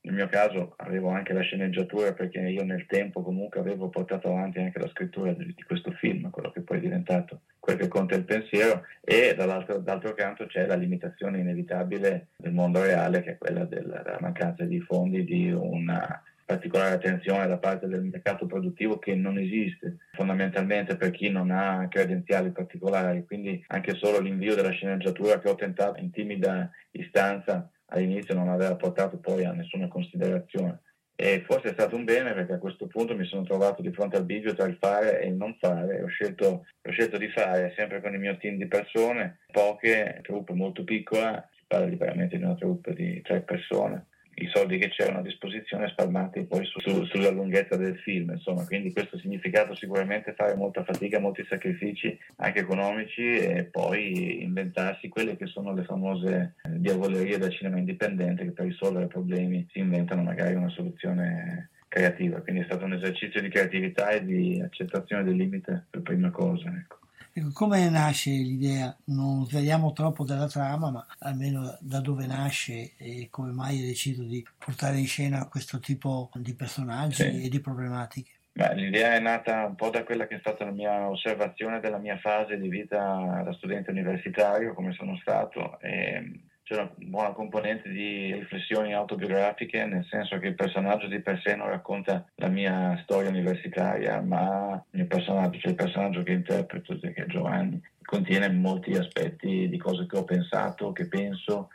nel 0.09 0.17
mio 0.17 0.29
caso 0.29 0.73
avevo 0.79 1.11
anche 1.11 1.35
la 1.35 1.43
sceneggiatura 1.43 2.15
perché 2.15 2.39
io 2.41 2.65
nel 2.65 2.87
tempo 2.87 3.23
comunque 3.23 3.61
avevo 3.61 3.91
portato 3.91 4.29
avanti 4.29 4.59
anche 4.59 4.79
la 4.79 4.89
scrittura 4.89 5.33
di, 5.33 5.53
di 5.55 5.63
questo 5.65 5.93
film, 5.93 6.31
quello 6.31 6.51
che 6.51 6.63
poi 6.63 6.79
è 6.79 6.81
diventato 6.81 7.43
quel 7.59 7.77
che 7.77 7.89
conta 7.89 8.15
il 8.15 8.25
pensiero 8.25 8.85
e 9.03 9.35
dall'altro, 9.37 9.79
d'altro 9.79 10.15
canto 10.15 10.47
c'è 10.47 10.67
la 10.67 10.77
limitazione 10.77 11.41
inevitabile 11.41 12.29
del 12.39 12.53
mondo 12.53 12.83
reale 12.83 13.23
che 13.23 13.33
è 13.33 13.39
quella 13.39 13.65
della, 13.65 14.01
della 14.01 14.19
mancanza 14.21 14.65
di 14.65 14.81
fondi, 14.81 15.25
di 15.25 15.53
una 15.53 16.23
particolare 16.47 16.95
attenzione 16.95 17.47
da 17.47 17.59
parte 17.59 17.87
del 17.87 18.05
mercato 18.05 18.47
produttivo 18.47 18.99
che 18.99 19.15
non 19.15 19.37
esiste 19.37 19.99
fondamentalmente 20.13 20.97
per 20.97 21.11
chi 21.11 21.29
non 21.29 21.51
ha 21.51 21.87
credenziali 21.91 22.51
particolari, 22.53 23.27
quindi 23.27 23.63
anche 23.67 23.95
solo 23.97 24.19
l'invio 24.21 24.55
della 24.55 24.71
sceneggiatura 24.71 25.39
che 25.39 25.51
ho 25.51 25.55
tentato 25.55 26.01
in 26.01 26.11
timida 26.11 26.71
istanza 26.93 27.71
all'inizio 27.91 28.35
non 28.35 28.49
aveva 28.49 28.77
portato 28.77 29.19
poi 29.19 29.45
a 29.45 29.53
nessuna 29.53 29.89
considerazione. 29.89 30.83
E 31.15 31.43
forse 31.45 31.71
è 31.71 31.73
stato 31.73 31.97
un 31.97 32.05
bene 32.05 32.33
perché 32.33 32.53
a 32.53 32.59
questo 32.59 32.87
punto 32.87 33.17
mi 33.17 33.25
sono 33.25 33.43
trovato 33.43 33.83
di 33.83 33.91
fronte 33.91 34.17
al 34.17 34.25
bivio 34.25 34.55
tra 34.55 34.67
il 34.67 34.77
fare 34.79 35.21
e 35.21 35.27
il 35.27 35.35
non 35.35 35.57
fare. 35.59 36.03
Ho 36.03 36.07
scelto, 36.07 36.67
ho 36.81 36.91
scelto 36.91 37.19
di 37.19 37.29
fare 37.31 37.73
sempre 37.77 38.01
con 38.01 38.15
il 38.15 38.21
mio 38.21 38.37
team 38.37 38.57
di 38.57 38.67
persone, 38.67 39.41
poche, 39.51 40.21
troupe 40.23 40.53
molto 40.53 40.85
piccola, 40.85 41.45
si 41.57 41.65
parla 41.67 41.87
di 41.87 41.97
veramente 41.97 42.37
di 42.37 42.45
una 42.45 42.55
troupe 42.55 42.95
di 42.95 43.21
tre 43.23 43.41
persone 43.41 44.07
i 44.41 44.51
soldi 44.53 44.79
che 44.79 44.89
c'erano 44.89 45.19
a 45.19 45.23
disposizione 45.23 45.89
spalmati 45.89 46.45
poi 46.45 46.65
su, 46.65 46.79
su, 46.81 47.05
sulla 47.05 47.31
lunghezza 47.31 47.77
del 47.77 47.97
film, 47.99 48.31
insomma, 48.31 48.65
quindi 48.67 48.93
questo 48.93 49.17
ha 49.17 49.21
significato 49.21 49.75
sicuramente 49.75 50.35
fare 50.35 50.55
molta 50.55 50.85
fatica, 50.85 51.19
molti 51.19 51.45
sacrifici 51.49 52.17
anche 52.37 52.61
economici 52.61 53.23
e 53.23 53.65
poi 53.65 54.43
inventarsi 54.43 55.09
quelle 55.09 55.37
che 55.37 55.47
sono 55.47 55.75
le 55.75 55.85
famose 55.85 56.55
eh, 56.63 56.79
diavolerie 56.79 57.39
del 57.39 57.53
cinema 57.53 57.79
indipendente 57.79 58.45
che 58.45 58.53
per 58.53 58.67
risolvere 58.67 59.07
problemi 59.07 59.67
si 59.71 59.79
inventano 59.79 60.23
magari 60.23 60.55
una 60.55 60.69
soluzione 60.69 61.71
creativa, 61.89 62.41
quindi 62.41 62.61
è 62.63 62.65
stato 62.65 62.85
un 62.85 62.93
esercizio 62.93 63.41
di 63.41 63.49
creatività 63.49 64.11
e 64.11 64.25
di 64.25 64.61
accettazione 64.63 65.25
del 65.25 65.37
limite 65.37 65.87
per 65.91 66.03
prima 66.03 66.31
cosa. 66.31 66.69
Ecco. 66.69 66.99
Ecco, 67.39 67.51
come 67.53 67.89
nasce 67.89 68.31
l'idea? 68.31 68.97
Non 69.05 69.47
sveliamo 69.47 69.93
troppo 69.93 70.25
della 70.25 70.49
trama, 70.49 70.91
ma 70.91 71.07
almeno 71.21 71.79
da 71.81 72.01
dove 72.01 72.27
nasce 72.27 72.97
e 72.97 73.29
come 73.31 73.53
mai 73.53 73.79
hai 73.79 73.87
deciso 73.87 74.25
di 74.25 74.45
portare 74.59 74.99
in 74.99 75.07
scena 75.07 75.47
questo 75.47 75.79
tipo 75.79 76.31
di 76.35 76.55
personaggi 76.55 77.23
sì. 77.23 77.45
e 77.45 77.49
di 77.49 77.61
problematiche? 77.61 78.33
Beh, 78.53 78.75
l'idea 78.75 79.15
è 79.15 79.21
nata 79.21 79.67
un 79.67 79.77
po' 79.77 79.89
da 79.89 80.03
quella 80.03 80.27
che 80.27 80.35
è 80.35 80.41
stata 80.41 80.65
la 80.65 80.73
mia 80.73 81.09
osservazione 81.09 81.79
della 81.79 81.99
mia 81.99 82.19
fase 82.19 82.59
di 82.59 82.69
vita 82.69 83.43
da 83.45 83.53
studente 83.53 83.93
universitario, 83.93 84.75
come 84.75 84.93
sono 84.95 85.17
stato, 85.19 85.79
e 85.79 86.41
c'è 86.69 86.75
una 86.75 86.93
buona 86.97 87.31
componente 87.31 87.89
di 87.89 88.31
riflessioni 88.35 88.93
autobiografiche, 88.93 89.87
nel 89.87 90.05
senso 90.11 90.39
che 90.39 90.49
il 90.49 90.55
personaggio 90.55 91.07
di 91.07 91.19
per 91.21 91.41
sé 91.43 91.57
non 91.57 91.69
racconta 91.69 92.27
la 92.35 92.49
mia 92.49 93.01
storia 93.05 93.31
universitaria, 93.31 94.21
ma 94.21 94.75
il 94.91 94.99
mio 94.99 95.07
personaggio, 95.07 95.59
cioè 95.61 95.71
il 95.71 95.77
personaggio 95.77 96.23
che 96.23 96.33
interpreto, 96.33 96.99
che 96.99 97.15
è 97.15 97.25
Giovanni, 97.25 97.81
contiene 98.03 98.51
molti 98.51 98.93
aspetti 98.93 99.67
di 99.67 99.79
cose 99.79 100.07
che 100.07 100.19
ho 100.19 100.25
pensato, 100.25 100.93
che 100.93 101.09
penso, 101.09 101.71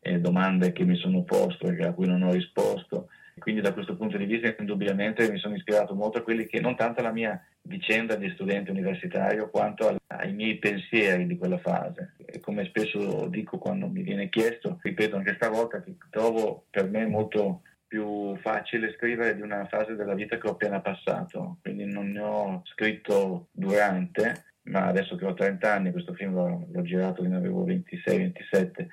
e 0.00 0.18
domande 0.18 0.72
che 0.72 0.82
mi 0.82 0.96
sono 0.96 1.22
posto 1.22 1.68
e 1.68 1.80
a 1.84 1.92
cui 1.92 2.08
non 2.08 2.22
ho 2.22 2.32
risposto. 2.32 3.10
Quindi 3.38 3.60
da 3.60 3.72
questo 3.72 3.96
punto 3.96 4.16
di 4.16 4.24
vista 4.24 4.52
indubbiamente 4.58 5.30
mi 5.30 5.38
sono 5.38 5.54
ispirato 5.54 5.94
molto 5.94 6.18
a 6.18 6.22
quelli 6.22 6.46
che 6.46 6.60
non 6.60 6.74
tanto 6.74 6.98
alla 6.98 7.12
mia 7.12 7.40
vicenda 7.62 8.16
di 8.16 8.30
studente 8.30 8.70
universitario 8.70 9.48
quanto 9.48 9.96
ai 10.06 10.32
miei 10.32 10.58
pensieri 10.58 11.26
di 11.26 11.36
quella 11.36 11.58
fase. 11.58 12.14
E 12.24 12.40
come 12.40 12.64
spesso 12.66 13.26
dico 13.28 13.58
quando 13.58 13.88
mi 13.88 14.02
viene 14.02 14.28
chiesto, 14.28 14.78
ripeto 14.82 15.16
anche 15.16 15.34
stavolta, 15.34 15.82
che 15.82 15.96
trovo 16.10 16.66
per 16.70 16.88
me 16.88 17.06
molto 17.06 17.62
più 17.86 18.34
facile 18.38 18.94
scrivere 18.96 19.34
di 19.34 19.42
una 19.42 19.66
fase 19.66 19.94
della 19.94 20.14
vita 20.14 20.38
che 20.38 20.48
ho 20.48 20.52
appena 20.52 20.80
passato, 20.80 21.58
quindi 21.60 21.84
non 21.84 22.10
ne 22.10 22.20
ho 22.20 22.62
scritto 22.64 23.48
durante, 23.52 24.46
ma 24.62 24.86
adesso 24.86 25.14
che 25.16 25.26
ho 25.26 25.34
30 25.34 25.70
anni, 25.70 25.92
questo 25.92 26.14
film 26.14 26.32
l'ho, 26.32 26.66
l'ho 26.70 26.82
girato 26.82 27.22
quando 27.22 27.36
avevo 27.36 27.66
26-27, 27.66 28.86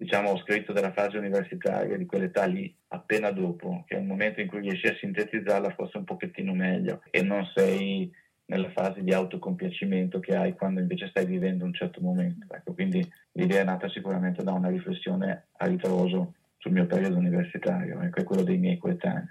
diciamo 0.00 0.30
ho 0.30 0.38
scritto 0.38 0.72
della 0.72 0.92
fase 0.92 1.18
universitaria, 1.18 1.98
di 1.98 2.06
quell'età 2.06 2.46
lì, 2.46 2.74
appena 2.88 3.30
dopo, 3.32 3.84
che 3.86 3.96
è 3.96 3.98
un 3.98 4.06
momento 4.06 4.40
in 4.40 4.48
cui 4.48 4.60
riesci 4.60 4.86
a 4.86 4.96
sintetizzarla 4.96 5.74
forse 5.74 5.98
un 5.98 6.04
pochettino 6.04 6.54
meglio 6.54 7.02
e 7.10 7.20
non 7.20 7.44
sei 7.54 8.10
nella 8.46 8.70
fase 8.70 9.02
di 9.02 9.12
autocompiacimento 9.12 10.18
che 10.18 10.34
hai 10.34 10.54
quando 10.54 10.80
invece 10.80 11.08
stai 11.08 11.26
vivendo 11.26 11.66
un 11.66 11.74
certo 11.74 12.00
momento. 12.00 12.46
Ecco, 12.50 12.72
quindi 12.72 13.06
l'idea 13.32 13.60
è 13.60 13.64
nata 13.64 13.90
sicuramente 13.90 14.42
da 14.42 14.52
una 14.52 14.70
riflessione 14.70 15.48
a 15.58 15.66
ritroso 15.66 16.32
sul 16.56 16.72
mio 16.72 16.86
periodo 16.86 17.18
universitario, 17.18 18.00
ecco, 18.00 18.20
è 18.20 18.24
quello 18.24 18.42
dei 18.42 18.56
miei 18.56 18.78
coetanei. 18.78 19.28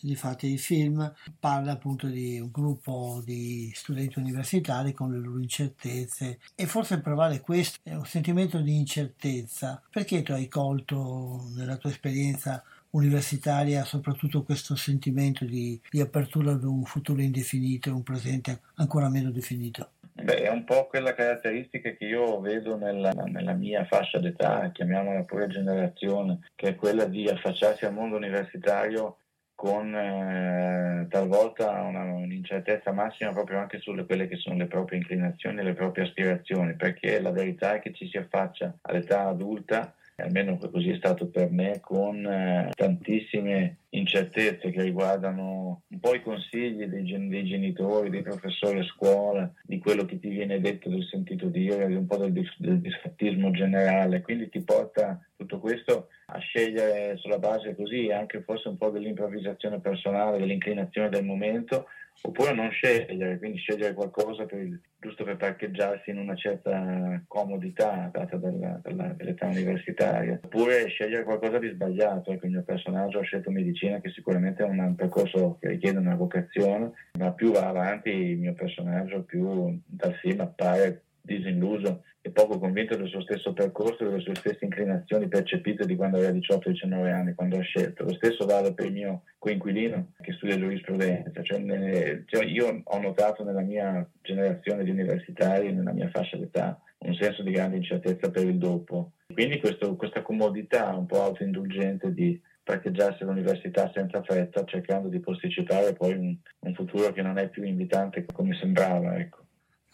Difatti 0.00 0.52
il 0.52 0.58
film 0.58 1.12
parla 1.38 1.72
appunto 1.72 2.06
di 2.06 2.38
un 2.38 2.50
gruppo 2.50 3.22
di 3.24 3.70
studenti 3.74 4.18
universitari 4.18 4.92
con 4.92 5.10
le 5.10 5.18
loro 5.18 5.38
incertezze 5.38 6.38
e 6.54 6.66
forse 6.66 7.00
provare 7.00 7.40
questo 7.40 7.78
è 7.82 7.94
un 7.94 8.06
sentimento 8.06 8.60
di 8.60 8.76
incertezza. 8.76 9.82
Perché 9.90 10.22
tu 10.22 10.32
hai 10.32 10.48
colto 10.48 11.50
nella 11.56 11.76
tua 11.76 11.90
esperienza 11.90 12.62
universitaria 12.90 13.84
soprattutto 13.84 14.44
questo 14.44 14.76
sentimento 14.76 15.44
di, 15.44 15.80
di 15.90 16.00
apertura 16.00 16.52
ad 16.52 16.64
un 16.64 16.84
futuro 16.84 17.20
indefinito 17.20 17.94
un 17.94 18.02
presente 18.02 18.60
ancora 18.76 19.08
meno 19.08 19.30
definito? 19.30 19.90
Beh, 20.16 20.42
è 20.42 20.48
un 20.48 20.62
po' 20.62 20.86
quella 20.86 21.12
caratteristica 21.12 21.90
che 21.90 22.04
io 22.04 22.40
vedo 22.40 22.76
nella, 22.76 23.10
nella, 23.10 23.52
mia 23.52 23.84
fascia 23.84 24.20
d'età, 24.20 24.70
chiamiamola 24.72 25.24
pure 25.24 25.48
generazione, 25.48 26.38
che 26.54 26.68
è 26.68 26.74
quella 26.76 27.04
di 27.06 27.28
affacciarsi 27.28 27.84
al 27.84 27.94
mondo 27.94 28.14
universitario 28.14 29.16
con 29.54 29.94
eh, 29.94 31.06
talvolta 31.08 31.82
una, 31.82 32.02
un'incertezza 32.02 32.92
massima 32.92 33.32
proprio 33.32 33.58
anche 33.58 33.78
sulle 33.78 34.04
quelle 34.04 34.26
che 34.26 34.36
sono 34.36 34.56
le 34.56 34.66
proprie 34.66 34.98
inclinazioni 34.98 35.60
e 35.60 35.62
le 35.62 35.74
proprie 35.74 36.04
aspirazioni, 36.04 36.74
perché 36.74 37.20
la 37.20 37.30
verità 37.30 37.74
è 37.74 37.80
che 37.80 37.92
ci 37.92 38.08
si 38.08 38.16
affaccia 38.16 38.76
all'età 38.82 39.26
adulta 39.26 39.94
almeno 40.16 40.58
così 40.58 40.90
è 40.90 40.96
stato 40.96 41.28
per 41.28 41.50
me, 41.50 41.80
con 41.80 42.24
eh, 42.24 42.70
tantissime 42.74 43.78
incertezze 43.90 44.70
che 44.70 44.82
riguardano 44.82 45.82
un 45.88 46.00
po' 46.00 46.14
i 46.14 46.22
consigli 46.22 46.84
dei, 46.84 47.04
gen- 47.04 47.28
dei, 47.28 47.44
genitori, 47.44 48.10
dei 48.10 48.22
professori 48.22 48.80
a 48.80 48.84
scuola, 48.84 49.50
di 49.62 49.78
quello 49.78 50.04
che 50.04 50.18
ti 50.18 50.28
viene 50.28 50.60
detto 50.60 50.88
del 50.88 51.04
sentito 51.04 51.46
dire, 51.46 51.84
un 51.84 52.06
po' 52.06 52.16
del, 52.16 52.32
dis- 52.32 52.58
del 52.58 52.80
disfattismo 52.80 53.50
generale, 53.50 54.22
quindi 54.22 54.48
ti 54.48 54.62
porta 54.62 55.20
tutto 55.36 55.58
questo 55.58 56.08
a 56.26 56.38
scegliere 56.38 57.16
sulla 57.16 57.38
base 57.38 57.74
così 57.74 58.10
anche 58.10 58.42
forse 58.42 58.68
un 58.68 58.76
po' 58.76 58.90
dell'improvvisazione 58.90 59.80
personale, 59.80 60.38
dell'inclinazione 60.38 61.08
del 61.08 61.24
momento, 61.24 61.86
oppure 62.22 62.54
non 62.54 62.70
scegliere, 62.70 63.38
quindi 63.38 63.58
scegliere 63.58 63.94
qualcosa 63.94 64.46
per 64.46 64.60
il, 64.60 64.80
giusto 64.98 65.24
per 65.24 65.36
parcheggiarsi 65.36 66.10
in 66.10 66.18
una 66.18 66.34
certa 66.34 67.22
comodità 67.26 68.08
data 68.12 68.36
dalla, 68.36 68.80
dalla, 68.82 69.08
dall'età 69.08 69.46
universitaria, 69.46 70.40
oppure 70.42 70.88
scegliere 70.88 71.24
qualcosa 71.24 71.58
di 71.58 71.68
sbagliato. 71.68 72.32
Ecco, 72.32 72.46
il 72.46 72.52
mio 72.52 72.62
personaggio 72.62 73.18
ha 73.18 73.22
scelto 73.22 73.50
medicina, 73.50 74.00
che 74.00 74.10
sicuramente 74.10 74.64
è 74.64 74.66
un 74.66 74.94
percorso 74.94 75.58
che 75.60 75.68
richiede 75.68 75.98
una 75.98 76.16
vocazione, 76.16 76.92
ma 77.18 77.32
più 77.32 77.52
va 77.52 77.68
avanti 77.68 78.10
il 78.10 78.38
mio 78.38 78.54
personaggio, 78.54 79.22
più 79.22 79.78
dal 79.86 80.14
film 80.14 80.40
appare 80.40 81.02
disilluso 81.20 82.02
e 82.26 82.30
poco 82.30 82.58
convinto 82.58 82.96
del 82.96 83.08
suo 83.08 83.20
stesso 83.20 83.52
percorso 83.52 84.02
delle 84.02 84.20
sue 84.20 84.34
stesse 84.34 84.64
inclinazioni 84.64 85.28
percepite 85.28 85.84
di 85.84 85.94
quando 85.94 86.16
aveva 86.16 86.32
18-19 86.32 87.12
anni, 87.12 87.34
quando 87.34 87.58
ha 87.58 87.60
scelto. 87.60 88.04
Lo 88.04 88.14
stesso 88.14 88.46
vale 88.46 88.72
per 88.72 88.86
il 88.86 88.92
mio 88.92 89.22
coinquilino 89.36 90.12
che 90.22 90.32
studia 90.32 90.56
giurisprudenza. 90.56 91.42
Cioè, 91.42 91.58
ne, 91.58 92.24
cioè 92.24 92.46
io 92.46 92.80
ho 92.82 92.98
notato 92.98 93.44
nella 93.44 93.60
mia 93.60 94.08
generazione 94.22 94.84
di 94.84 94.90
universitari, 94.90 95.70
nella 95.74 95.92
mia 95.92 96.08
fascia 96.08 96.38
d'età, 96.38 96.80
un 97.00 97.14
senso 97.14 97.42
di 97.42 97.50
grande 97.50 97.76
incertezza 97.76 98.30
per 98.30 98.46
il 98.46 98.56
dopo. 98.56 99.12
Quindi 99.30 99.60
questo, 99.60 99.94
questa 99.94 100.22
comodità 100.22 100.96
un 100.96 101.04
po' 101.04 101.20
autoindulgente 101.20 102.14
di 102.14 102.40
parcheggiarsi 102.62 103.22
all'università 103.22 103.90
senza 103.92 104.22
fretta, 104.22 104.64
cercando 104.64 105.08
di 105.08 105.20
posticipare 105.20 105.92
poi 105.92 106.14
un, 106.14 106.34
un 106.60 106.74
futuro 106.74 107.12
che 107.12 107.20
non 107.20 107.36
è 107.36 107.50
più 107.50 107.64
invitante 107.64 108.24
come 108.32 108.56
sembrava. 108.58 109.18
Ecco 109.18 109.43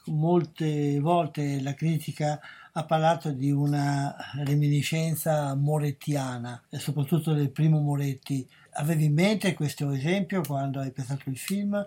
molte 0.06 0.98
volte 1.01 1.60
la 1.60 1.74
critica 1.74 2.40
ha 2.72 2.85
parlato 2.85 3.32
di 3.32 3.51
una 3.51 4.14
reminiscenza 4.44 5.55
morettiana, 5.55 6.62
e 6.70 6.78
soprattutto 6.78 7.32
del 7.32 7.51
primo 7.51 7.81
Moretti. 7.81 8.47
Avevi 8.74 9.06
in 9.06 9.14
mente 9.14 9.55
questo 9.55 9.90
esempio 9.90 10.43
quando 10.43 10.81
hai 10.81 10.93
pensato 10.93 11.28
il 11.28 11.36
film? 11.36 11.85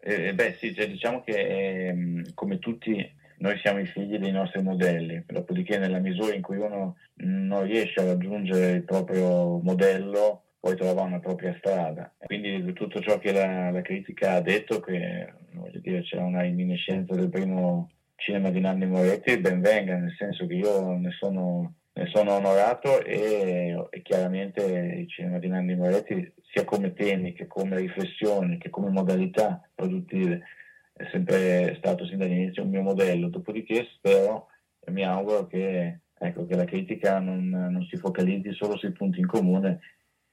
Eh, 0.00 0.34
beh 0.34 0.56
sì, 0.58 0.74
cioè, 0.74 0.88
diciamo 0.88 1.22
che 1.22 1.32
eh, 1.32 2.24
come 2.34 2.58
tutti 2.58 3.22
noi 3.38 3.58
siamo 3.58 3.80
i 3.80 3.86
figli 3.86 4.16
dei 4.16 4.32
nostri 4.32 4.62
modelli, 4.62 5.22
dopodiché 5.26 5.76
nella 5.76 5.98
misura 5.98 6.34
in 6.34 6.42
cui 6.42 6.56
uno 6.56 6.96
non 7.16 7.64
riesce 7.64 8.00
a 8.00 8.06
raggiungere 8.06 8.72
il 8.72 8.84
proprio 8.84 9.58
modello, 9.58 10.43
poi 10.64 10.76
trova 10.76 11.02
una 11.02 11.20
propria 11.20 11.54
strada. 11.58 12.10
Quindi 12.24 12.72
tutto 12.72 12.98
ciò 13.00 13.18
che 13.18 13.32
la, 13.32 13.70
la 13.70 13.82
critica 13.82 14.36
ha 14.36 14.40
detto, 14.40 14.80
che 14.80 15.34
voglio 15.52 15.78
dire, 15.78 16.00
c'è 16.00 16.16
una 16.16 16.40
reminiscenza 16.40 17.14
del 17.14 17.28
primo 17.28 17.90
cinema 18.16 18.48
di 18.48 18.60
Nanni 18.60 18.86
Moretti, 18.86 19.36
ben 19.36 19.60
venga, 19.60 19.94
nel 19.98 20.14
senso 20.16 20.46
che 20.46 20.54
io 20.54 20.96
ne 20.96 21.10
sono, 21.10 21.74
ne 21.92 22.06
sono 22.06 22.36
onorato 22.36 23.04
e, 23.04 23.88
e, 23.90 24.00
chiaramente 24.00 24.62
il 24.64 25.06
cinema 25.10 25.38
di 25.38 25.48
Nanni 25.48 25.76
Moretti, 25.76 26.32
sia 26.50 26.64
come 26.64 26.94
temi 26.94 27.34
che 27.34 27.46
come 27.46 27.76
riflessioni, 27.76 28.56
che 28.56 28.70
come 28.70 28.88
modalità 28.88 29.68
produttive, 29.74 30.44
è 30.94 31.06
sempre 31.10 31.74
stato 31.76 32.06
sin 32.06 32.16
dall'inizio 32.16 32.62
un 32.62 32.70
mio 32.70 32.80
modello. 32.80 33.28
Dopodiché 33.28 33.86
spero 33.96 34.46
e 34.80 34.90
mi 34.90 35.04
auguro 35.04 35.46
che, 35.46 35.98
ecco, 36.18 36.46
che 36.46 36.56
la 36.56 36.64
critica 36.64 37.18
non, 37.18 37.50
non 37.50 37.86
si 37.90 37.98
focalizzi 37.98 38.54
solo 38.54 38.78
sui 38.78 38.92
punti 38.92 39.20
in 39.20 39.26
comune 39.26 39.80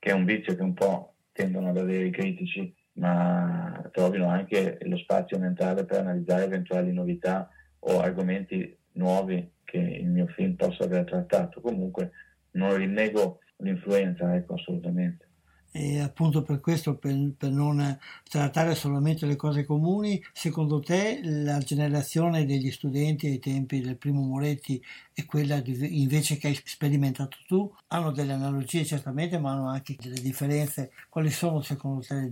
che 0.02 0.10
è 0.10 0.14
un 0.14 0.26
vizio 0.26 0.56
che 0.56 0.64
un 0.64 0.73
po' 0.73 1.14
tendono 1.32 1.69
ad 1.69 1.78
avere 1.78 2.06
i 2.06 2.11
critici, 2.11 2.76
ma 2.94 3.88
trovino 3.91 4.28
anche 4.28 4.80
lo 4.82 4.98
spazio 4.98 5.38
mentale 5.38 5.86
per 5.86 5.99
analizzare 5.99 6.45
eventuali 6.45 6.91
novità 6.91 7.48
o 7.82 7.99
argomenti 7.99 8.76
nuovi 8.94 9.48
che 9.64 9.78
il 9.78 10.07
mio 10.07 10.26
film 10.26 10.56
possa 10.56 10.86
aver 10.86 11.03
trattato. 11.03 11.61
Comunque 11.61 12.11
non 12.53 12.76
rinnego 12.76 13.41
l'influenza, 13.57 14.34
ecco, 14.34 14.56
assolutamente 14.56 15.31
e 15.72 15.99
appunto 15.99 16.41
per 16.41 16.60
questo, 16.60 16.98
per, 16.98 17.15
per, 17.38 17.49
non 17.49 17.98
trattare 18.30 18.76
solamente 18.76 19.26
le 19.26 19.35
cose 19.35 19.64
comuni, 19.64 20.22
secondo 20.34 20.80
te 20.80 21.19
la 21.23 21.60
generazione 21.60 22.45
degli 22.45 22.72
studenti 22.72 23.27
ai 23.27 23.39
tempi 23.39 23.81
del 23.81 23.98
primo 23.98 24.22
Moretti 24.22 24.84
e 25.14 25.26
quella 25.26 25.60
di, 25.61 26.02
invece 26.02 26.38
che 26.38 26.48
hai 26.48 26.60
sperimentato 26.64 27.38
tu 27.48 27.73
hanno 27.88 28.11
delle 28.11 28.34
analogie 28.34 28.84
certamente, 28.84 29.39
ma 29.39 29.52
hanno 29.52 29.69
anche 29.69 29.95
delle 29.98 30.19
differenze. 30.19 30.91
Quali 31.10 31.30
sono 31.30 31.61
secondo 31.61 32.06
te? 32.06 32.30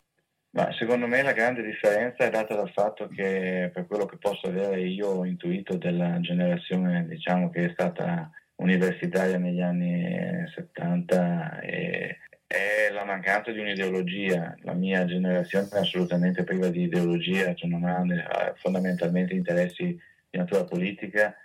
Ma 0.51 0.73
secondo 0.73 1.05
me 1.05 1.21
la 1.21 1.31
grande 1.31 1.61
differenza 1.61 2.25
è 2.25 2.29
data 2.31 2.55
dal 2.55 2.71
fatto 2.71 3.07
che 3.07 3.69
per 3.71 3.85
quello 3.85 4.05
che 4.05 4.17
posso 4.17 4.47
avere 4.47 4.81
io 4.81 5.23
intuito 5.23 5.77
della 5.77 6.19
generazione 6.21 7.05
diciamo 7.07 7.51
che 7.51 7.65
è 7.65 7.69
stata 7.71 8.31
universitaria 8.55 9.37
negli 9.37 9.61
anni 9.61 10.47
70 10.55 11.59
e 11.59 12.17
è 12.51 12.89
la 12.91 13.05
mancanza 13.05 13.51
di 13.51 13.59
un'ideologia. 13.59 14.57
La 14.61 14.73
mia 14.73 15.05
generazione 15.05 15.67
è 15.71 15.77
assolutamente 15.77 16.43
priva 16.43 16.69
di 16.69 16.81
ideologia, 16.81 17.53
cioè 17.53 17.69
non 17.69 17.83
ha 17.83 18.53
fondamentalmente 18.55 19.35
interessi 19.35 19.85
di 20.29 20.37
natura 20.37 20.63
politica, 20.63 21.35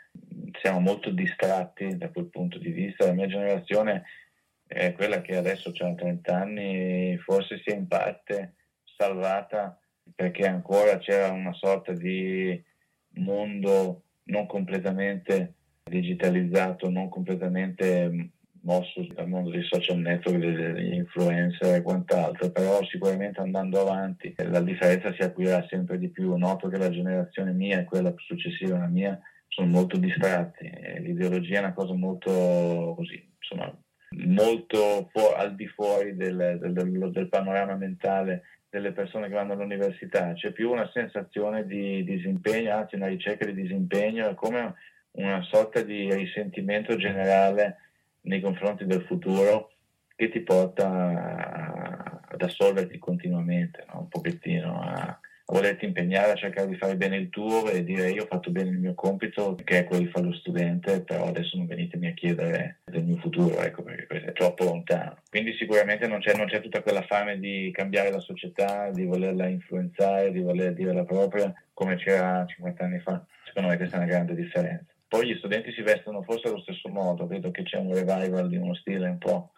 siamo 0.62 0.80
molto 0.80 1.10
distratti 1.10 1.98
da 1.98 2.08
quel 2.08 2.30
punto 2.30 2.58
di 2.58 2.70
vista. 2.70 3.04
La 3.04 3.12
mia 3.12 3.26
generazione 3.26 4.04
è 4.66 4.94
quella 4.94 5.20
che 5.20 5.36
adesso 5.36 5.74
ha 5.78 5.94
30 5.94 6.34
anni, 6.34 7.18
forse 7.18 7.60
si 7.62 7.68
è 7.70 7.74
in 7.74 7.86
parte 7.86 8.54
salvata 8.96 9.78
perché 10.14 10.46
ancora 10.46 10.96
c'era 10.98 11.30
una 11.32 11.52
sorta 11.52 11.92
di 11.92 12.62
mondo 13.16 14.04
non 14.24 14.46
completamente 14.46 15.52
digitalizzato, 15.82 16.88
non 16.88 17.10
completamente 17.10 18.30
mosso 18.64 19.06
dal 19.14 19.28
mondo 19.28 19.50
dei 19.50 19.62
social 19.62 19.98
network, 19.98 20.38
degli 20.38 20.94
influencer 20.94 21.76
e 21.76 21.82
quant'altro, 21.82 22.50
però 22.50 22.82
sicuramente 22.84 23.40
andando 23.40 23.80
avanti 23.80 24.34
la 24.36 24.60
differenza 24.60 25.12
si 25.14 25.22
acuirà 25.22 25.64
sempre 25.68 25.98
di 25.98 26.08
più. 26.08 26.34
Noto 26.36 26.68
che 26.68 26.78
la 26.78 26.90
generazione 26.90 27.52
mia 27.52 27.80
e 27.80 27.84
quella 27.84 28.12
successiva 28.16 28.76
alla 28.76 28.88
mia 28.88 29.18
sono 29.48 29.68
molto 29.68 29.96
distratti, 29.98 30.68
l'ideologia 30.98 31.58
è 31.58 31.60
una 31.60 31.74
cosa 31.74 31.94
molto 31.94 32.94
così, 32.96 33.32
insomma, 33.36 33.72
molto 34.26 35.08
fu- 35.12 35.32
al 35.36 35.54
di 35.54 35.68
fuori 35.68 36.16
del, 36.16 36.58
del, 36.60 36.72
del, 36.72 37.10
del, 37.12 37.28
panorama 37.28 37.76
mentale 37.76 38.42
delle 38.68 38.90
persone 38.90 39.28
che 39.28 39.34
vanno 39.34 39.52
all'università, 39.52 40.32
c'è 40.32 40.50
più 40.50 40.72
una 40.72 40.90
sensazione 40.92 41.66
di 41.66 42.02
disimpegno, 42.02 42.74
anzi 42.74 42.96
una 42.96 43.06
ricerca 43.06 43.46
di 43.46 43.54
disimpegno, 43.54 44.28
è 44.28 44.34
come 44.34 44.74
una 45.12 45.42
sorta 45.42 45.82
di 45.82 46.12
risentimento 46.12 46.96
generale 46.96 47.83
nei 48.24 48.40
confronti 48.40 48.84
del 48.84 49.02
futuro 49.02 49.72
che 50.16 50.30
ti 50.30 50.40
porta 50.40 52.24
ad 52.28 52.42
assolverti 52.42 52.98
continuamente, 52.98 53.84
no? 53.92 54.00
un 54.00 54.08
pochettino 54.08 54.80
a, 54.80 54.92
a, 54.92 55.20
volerti 55.46 55.84
impegnare 55.84 56.32
a 56.32 56.36
cercare 56.36 56.68
di 56.68 56.76
fare 56.76 56.96
bene 56.96 57.16
il 57.16 57.28
tuo 57.28 57.68
e 57.68 57.84
dire 57.84 58.10
io 58.10 58.22
ho 58.22 58.26
fatto 58.26 58.50
bene 58.50 58.70
il 58.70 58.78
mio 58.78 58.94
compito, 58.94 59.56
che 59.62 59.80
è 59.80 59.84
quello 59.84 60.04
di 60.04 60.10
fare 60.10 60.26
lo 60.26 60.32
studente, 60.32 61.02
però 61.02 61.26
adesso 61.26 61.56
non 61.56 61.66
venitemi 61.66 62.08
a 62.08 62.14
chiedere 62.14 62.80
del 62.84 63.04
mio 63.04 63.16
futuro, 63.16 63.60
ecco, 63.60 63.82
perché 63.82 64.24
è 64.24 64.32
troppo 64.32 64.64
lontano. 64.64 65.18
Quindi 65.28 65.54
sicuramente 65.54 66.06
non 66.06 66.20
c'è, 66.20 66.34
non 66.34 66.46
c'è 66.46 66.60
tutta 66.60 66.82
quella 66.82 67.02
fame 67.02 67.38
di 67.38 67.70
cambiare 67.72 68.10
la 68.10 68.20
società, 68.20 68.90
di 68.90 69.04
volerla 69.04 69.46
influenzare, 69.46 70.32
di 70.32 70.40
voler 70.40 70.72
dire 70.72 70.92
la 70.92 71.04
propria, 71.04 71.52
come 71.72 71.96
c'era 71.96 72.44
50 72.46 72.84
anni 72.84 73.00
fa. 73.00 73.24
Secondo 73.44 73.68
me 73.68 73.76
questa 73.76 73.96
è 73.96 73.98
una 73.98 74.08
grande 74.08 74.34
differenza. 74.34 74.93
Poi 75.14 75.28
gli 75.28 75.36
studenti 75.38 75.70
si 75.70 75.82
vestono 75.82 76.22
forse 76.22 76.48
allo 76.48 76.60
stesso 76.62 76.88
modo, 76.88 77.28
vedo 77.28 77.52
che 77.52 77.62
c'è 77.62 77.76
un 77.76 77.94
revival 77.94 78.48
di 78.48 78.56
uno 78.56 78.74
stile 78.74 79.08
un 79.08 79.18
po' 79.18 79.52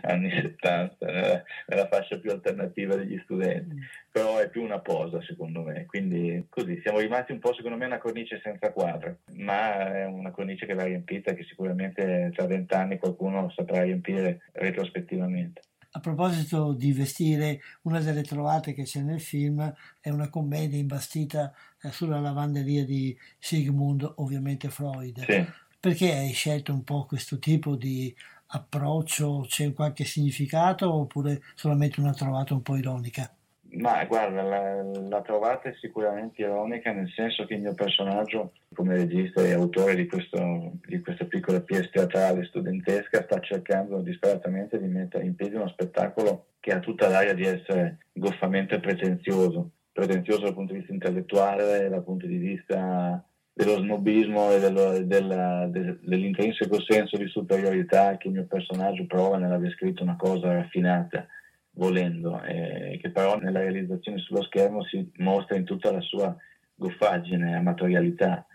anni 0.00 0.30
70, 0.30 1.04
nella, 1.04 1.42
nella, 1.66 1.88
fascia 1.88 2.18
più 2.18 2.30
alternativa 2.30 2.94
degli 2.94 3.20
studenti, 3.24 3.76
però 4.10 4.38
è 4.38 4.48
più 4.48 4.62
una 4.62 4.80
posa 4.80 5.20
secondo 5.20 5.60
me, 5.60 5.84
quindi 5.84 6.46
così 6.48 6.80
siamo 6.80 7.00
rimasti 7.00 7.32
un 7.32 7.38
po' 7.38 7.52
secondo 7.52 7.76
me 7.76 7.84
una 7.84 7.98
cornice 7.98 8.40
senza 8.42 8.72
quadro, 8.72 9.18
ma 9.34 9.92
è 9.92 10.06
una 10.06 10.30
cornice 10.30 10.64
che 10.64 10.72
va 10.72 10.84
riempita 10.84 11.34
che 11.34 11.44
sicuramente 11.44 12.32
tra 12.34 12.46
vent'anni 12.46 12.96
qualcuno 12.96 13.50
saprà 13.50 13.82
riempire 13.82 14.48
retrospettivamente. 14.52 15.60
A 15.92 15.98
proposito 15.98 16.72
di 16.72 16.92
vestire, 16.92 17.58
una 17.82 17.98
delle 17.98 18.22
trovate 18.22 18.72
che 18.72 18.84
c'è 18.84 19.00
nel 19.00 19.20
film 19.20 19.74
è 20.00 20.08
una 20.08 20.30
commedia 20.30 20.78
imbastita 20.78 21.52
eh, 21.52 21.69
sulla 21.90 22.20
lavanderia 22.20 22.84
di 22.84 23.16
Sigmund, 23.38 24.12
ovviamente 24.16 24.68
Freud. 24.68 25.24
Sì. 25.24 25.44
Perché 25.80 26.12
hai 26.12 26.32
scelto 26.32 26.72
un 26.72 26.84
po' 26.84 27.06
questo 27.06 27.38
tipo 27.38 27.74
di 27.74 28.14
approccio? 28.48 29.46
C'è 29.48 29.72
qualche 29.72 30.04
significato 30.04 30.92
oppure 30.92 31.40
solamente 31.54 32.00
una 32.00 32.12
trovata 32.12 32.52
un 32.52 32.62
po' 32.62 32.76
ironica? 32.76 33.32
Ma 33.72 34.04
guarda, 34.04 34.42
la, 34.42 34.82
la, 34.82 35.22
trovata 35.22 35.68
è 35.68 35.74
sicuramente 35.80 36.42
ironica 36.42 36.90
nel 36.92 37.08
senso 37.14 37.46
che 37.46 37.54
il 37.54 37.60
mio 37.60 37.74
personaggio, 37.74 38.54
come 38.74 38.96
regista 38.96 39.42
e 39.42 39.52
autore 39.52 39.94
di, 39.94 40.06
questo, 40.06 40.72
di 40.84 41.00
questa 41.00 41.24
piccola 41.24 41.60
pièce 41.60 41.90
teatrale 41.90 42.44
studentesca, 42.46 43.22
sta 43.22 43.38
cercando 43.38 44.00
disperatamente 44.00 44.80
di 44.80 44.88
mettere 44.88 45.24
in 45.24 45.36
piedi 45.36 45.54
uno 45.54 45.68
spettacolo 45.68 46.46
che 46.58 46.72
ha 46.72 46.80
tutta 46.80 47.08
l'aria 47.08 47.32
di 47.32 47.44
essere 47.44 47.98
goffamente 48.12 48.80
pretenzioso, 48.80 49.70
pretenzioso 49.92 50.42
dal 50.42 50.54
punto 50.54 50.72
di 50.72 50.78
vista 50.78 50.92
intellettuale, 50.92 51.88
dal 51.88 52.04
punto 52.04 52.26
di 52.26 52.36
vista 52.36 53.24
dello 53.52 53.78
snobismo 53.78 54.52
e 54.52 54.60
dello, 54.60 54.98
della, 55.04 55.66
de, 55.66 55.98
dell'intrinseco 56.00 56.80
senso 56.80 57.16
di 57.16 57.26
superiorità 57.26 58.16
che 58.16 58.28
il 58.28 58.34
mio 58.34 58.46
personaggio 58.46 59.06
prova 59.06 59.36
nell'aver 59.36 59.70
scritto 59.72 60.02
una 60.02 60.16
cosa 60.16 60.52
raffinata 60.52 61.26
volendo, 61.72 62.42
eh, 62.42 62.98
che 63.00 63.10
però 63.10 63.38
nella 63.38 63.60
realizzazione 63.60 64.18
sullo 64.18 64.42
schermo 64.42 64.84
si 64.84 65.10
mostra 65.18 65.56
in 65.56 65.64
tutta 65.64 65.90
la 65.90 66.00
sua 66.00 66.34
goffaggine, 66.74 67.56
amatorialità. 67.56 68.46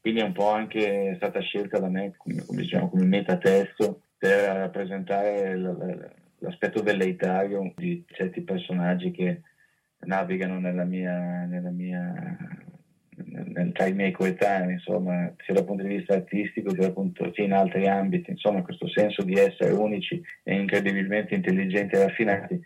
Quindi 0.00 0.20
è 0.20 0.24
un 0.24 0.32
po' 0.32 0.50
anche 0.50 1.14
stata 1.16 1.40
scelta 1.40 1.78
da 1.78 1.88
me 1.88 2.14
come, 2.16 2.42
come, 2.44 2.62
diciamo, 2.62 2.88
come 2.88 3.04
metatesto 3.04 4.02
per 4.16 4.56
rappresentare 4.56 5.56
l'aspetto 6.38 6.82
velleitario 6.82 7.72
di 7.76 8.04
certi 8.08 8.40
personaggi 8.42 9.10
che 9.10 9.42
navigano 10.00 10.58
nella 10.58 10.84
mia, 10.84 11.44
nella 11.44 11.70
mia 11.70 12.36
tra 13.72 13.86
i 13.86 13.92
miei 13.92 14.12
coetanei, 14.12 14.74
insomma, 14.74 15.32
sia 15.44 15.54
dal 15.54 15.64
punto 15.64 15.82
di 15.82 15.96
vista 15.96 16.14
artistico 16.14 16.72
sia, 16.74 16.90
punto, 16.92 17.30
sia 17.34 17.44
in 17.44 17.52
altri 17.52 17.86
ambiti, 17.86 18.30
insomma, 18.30 18.62
questo 18.62 18.88
senso 18.88 19.22
di 19.22 19.34
essere 19.34 19.72
unici 19.72 20.20
e 20.42 20.54
incredibilmente 20.54 21.34
intelligenti 21.34 21.94
e 21.94 21.98
raffinati, 21.98 22.60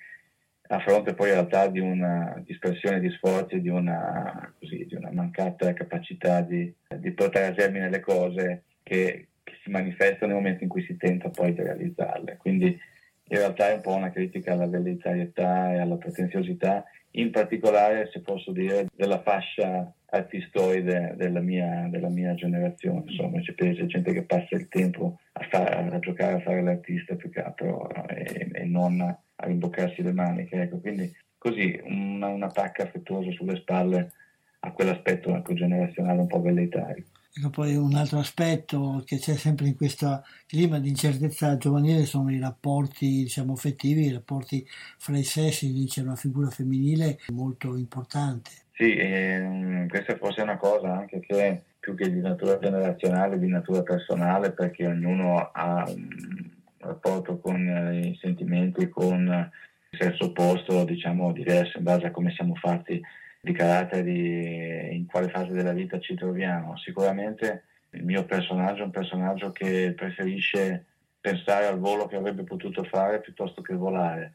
a 0.69 0.79
fronte 0.81 1.15
poi 1.15 1.29
in 1.29 1.35
realtà 1.35 1.67
di 1.69 1.81
una 1.81 2.41
dispersione 2.45 3.01
di 3.01 3.11
sforzi, 3.11 3.61
di 3.61 3.69
una, 3.69 4.53
così, 4.59 4.87
di 4.87 4.95
una 4.95 5.11
mancata 5.13 5.73
capacità 5.73 6.41
di, 6.41 6.73
di, 6.97 7.11
portare 7.13 7.47
a 7.47 7.53
termine 7.53 7.91
le 7.91 8.01
cose 8.01 8.63
che, 8.83 9.29
che 9.43 9.53
si 9.63 9.71
manifestano 9.71 10.33
nel 10.33 10.41
momento 10.41 10.63
in 10.63 10.71
cui 10.71 10.83
si 10.85 10.97
tenta 10.97 11.29
poi 11.29 11.53
di 11.53 11.63
realizzarle. 11.63 12.39
Quindi 12.39 12.67
in 12.67 13.37
realtà 13.39 13.71
è 13.71 13.75
un 13.75 13.81
po' 13.83 13.95
una 13.95 14.11
critica 14.11 14.53
alla 14.53 14.67
velleitarietà 14.67 15.73
e 15.73 15.79
alla 15.79 15.97
pretenziosità, 15.97 16.85
in 17.17 17.31
particolare, 17.31 18.09
se 18.13 18.21
posso 18.21 18.53
dire, 18.53 18.87
della 18.95 19.21
fascia 19.23 19.93
artistoide 20.07 21.15
della 21.17 21.41
mia, 21.41 21.89
della 21.91 22.09
mia 22.09 22.35
generazione, 22.35 23.03
insomma 23.07 23.41
c'è, 23.41 23.55
gente 23.55 24.13
che 24.13 24.23
passa 24.23 24.55
il 24.55 24.69
tempo 24.69 25.19
a, 25.33 25.47
fare, 25.51 25.91
a, 25.91 25.99
giocare 25.99 26.35
a 26.35 26.41
fare 26.41 26.63
l'artista 26.63 27.17
più 27.17 27.31
che 27.31 27.43
altro 27.43 27.89
e, 28.09 28.51
e 28.53 28.65
non 28.65 29.01
a 29.01 29.47
rimboccarsi 29.47 30.03
le 30.03 30.13
maniche, 30.13 30.63
ecco, 30.63 30.79
quindi 30.79 31.13
così 31.37 31.81
una, 31.85 32.29
una 32.29 32.49
pacca 32.49 32.85
affettuosa 32.85 33.31
sulle 33.33 33.57
spalle 33.57 34.13
a 34.61 34.73
quell'aspetto 34.73 35.35
ecco, 35.37 35.53
generazionale 35.53 36.21
un 36.21 36.27
po' 36.27 36.41
velleitario. 36.41 37.05
Ecco, 37.37 37.51
poi 37.51 37.75
un 37.75 37.97
altro 37.97 38.21
aspetto 38.21 39.03
che 39.05 39.19
c'è 39.19 39.35
sempre 39.35 39.67
in 39.67 39.75
questo 39.75 40.23
clima 40.47 40.79
di 40.79 40.89
incertezza 40.89 41.57
giovanile 41.57 42.05
sono 42.05 42.31
i 42.31 42.39
rapporti 42.39 43.07
diciamo, 43.25 43.55
affettivi, 43.55 44.07
i 44.07 44.13
rapporti 44.13 44.65
fra 44.99 45.19
i 45.19 45.25
sessi, 45.25 45.85
c'è 45.89 46.03
una 46.03 46.15
figura 46.15 46.49
femminile 46.49 47.19
molto 47.33 47.77
importante. 47.77 48.51
Sì, 48.71 48.95
ehm, 48.97 49.89
questa 49.89 50.17
forse 50.17 50.41
è 50.41 50.45
una 50.45 50.59
cosa 50.59 50.97
anche 50.97 51.19
che 51.19 51.63
più 51.81 51.97
che 51.97 52.13
di 52.13 52.21
natura 52.21 52.57
generazionale, 52.59 53.41
di 53.41 53.49
natura 53.49 53.83
personale, 53.83 54.53
perché 54.53 54.87
ognuno 54.87 55.51
ha 55.53 55.85
un 55.89 56.51
rapporto 56.79 57.39
con 57.41 57.59
i 57.93 58.17
sentimenti, 58.21 58.89
con 58.89 59.51
il 59.91 59.99
sesso 59.99 60.27
opposto, 60.27 60.85
diciamo 60.85 61.33
diverso 61.33 61.79
in 61.79 61.85
base 61.85 62.07
a 62.07 62.11
come 62.13 62.31
siamo 62.31 62.55
fatti 62.55 63.03
di 63.45 63.53
carattere, 63.53 64.89
in 64.91 65.05
quale 65.07 65.29
fase 65.29 65.53
della 65.53 65.75
vita 65.75 66.01
ci 66.01 66.15
troviamo. 66.15 66.79
Sicuramente 66.79 67.65
il 67.91 68.03
mio 68.03 68.25
personaggio 68.25 68.81
è 68.81 68.87
un 68.87 68.91
personaggio 68.91 69.53
che 69.53 69.93
preferisce 69.95 70.87
pensare 71.21 71.67
al 71.67 71.79
volo 71.79 72.07
che 72.07 72.17
avrebbe 72.17 72.45
potuto 72.45 72.83
fare 72.85 73.21
piuttosto 73.21 73.61
che 73.61 73.75
volare. 73.75 74.33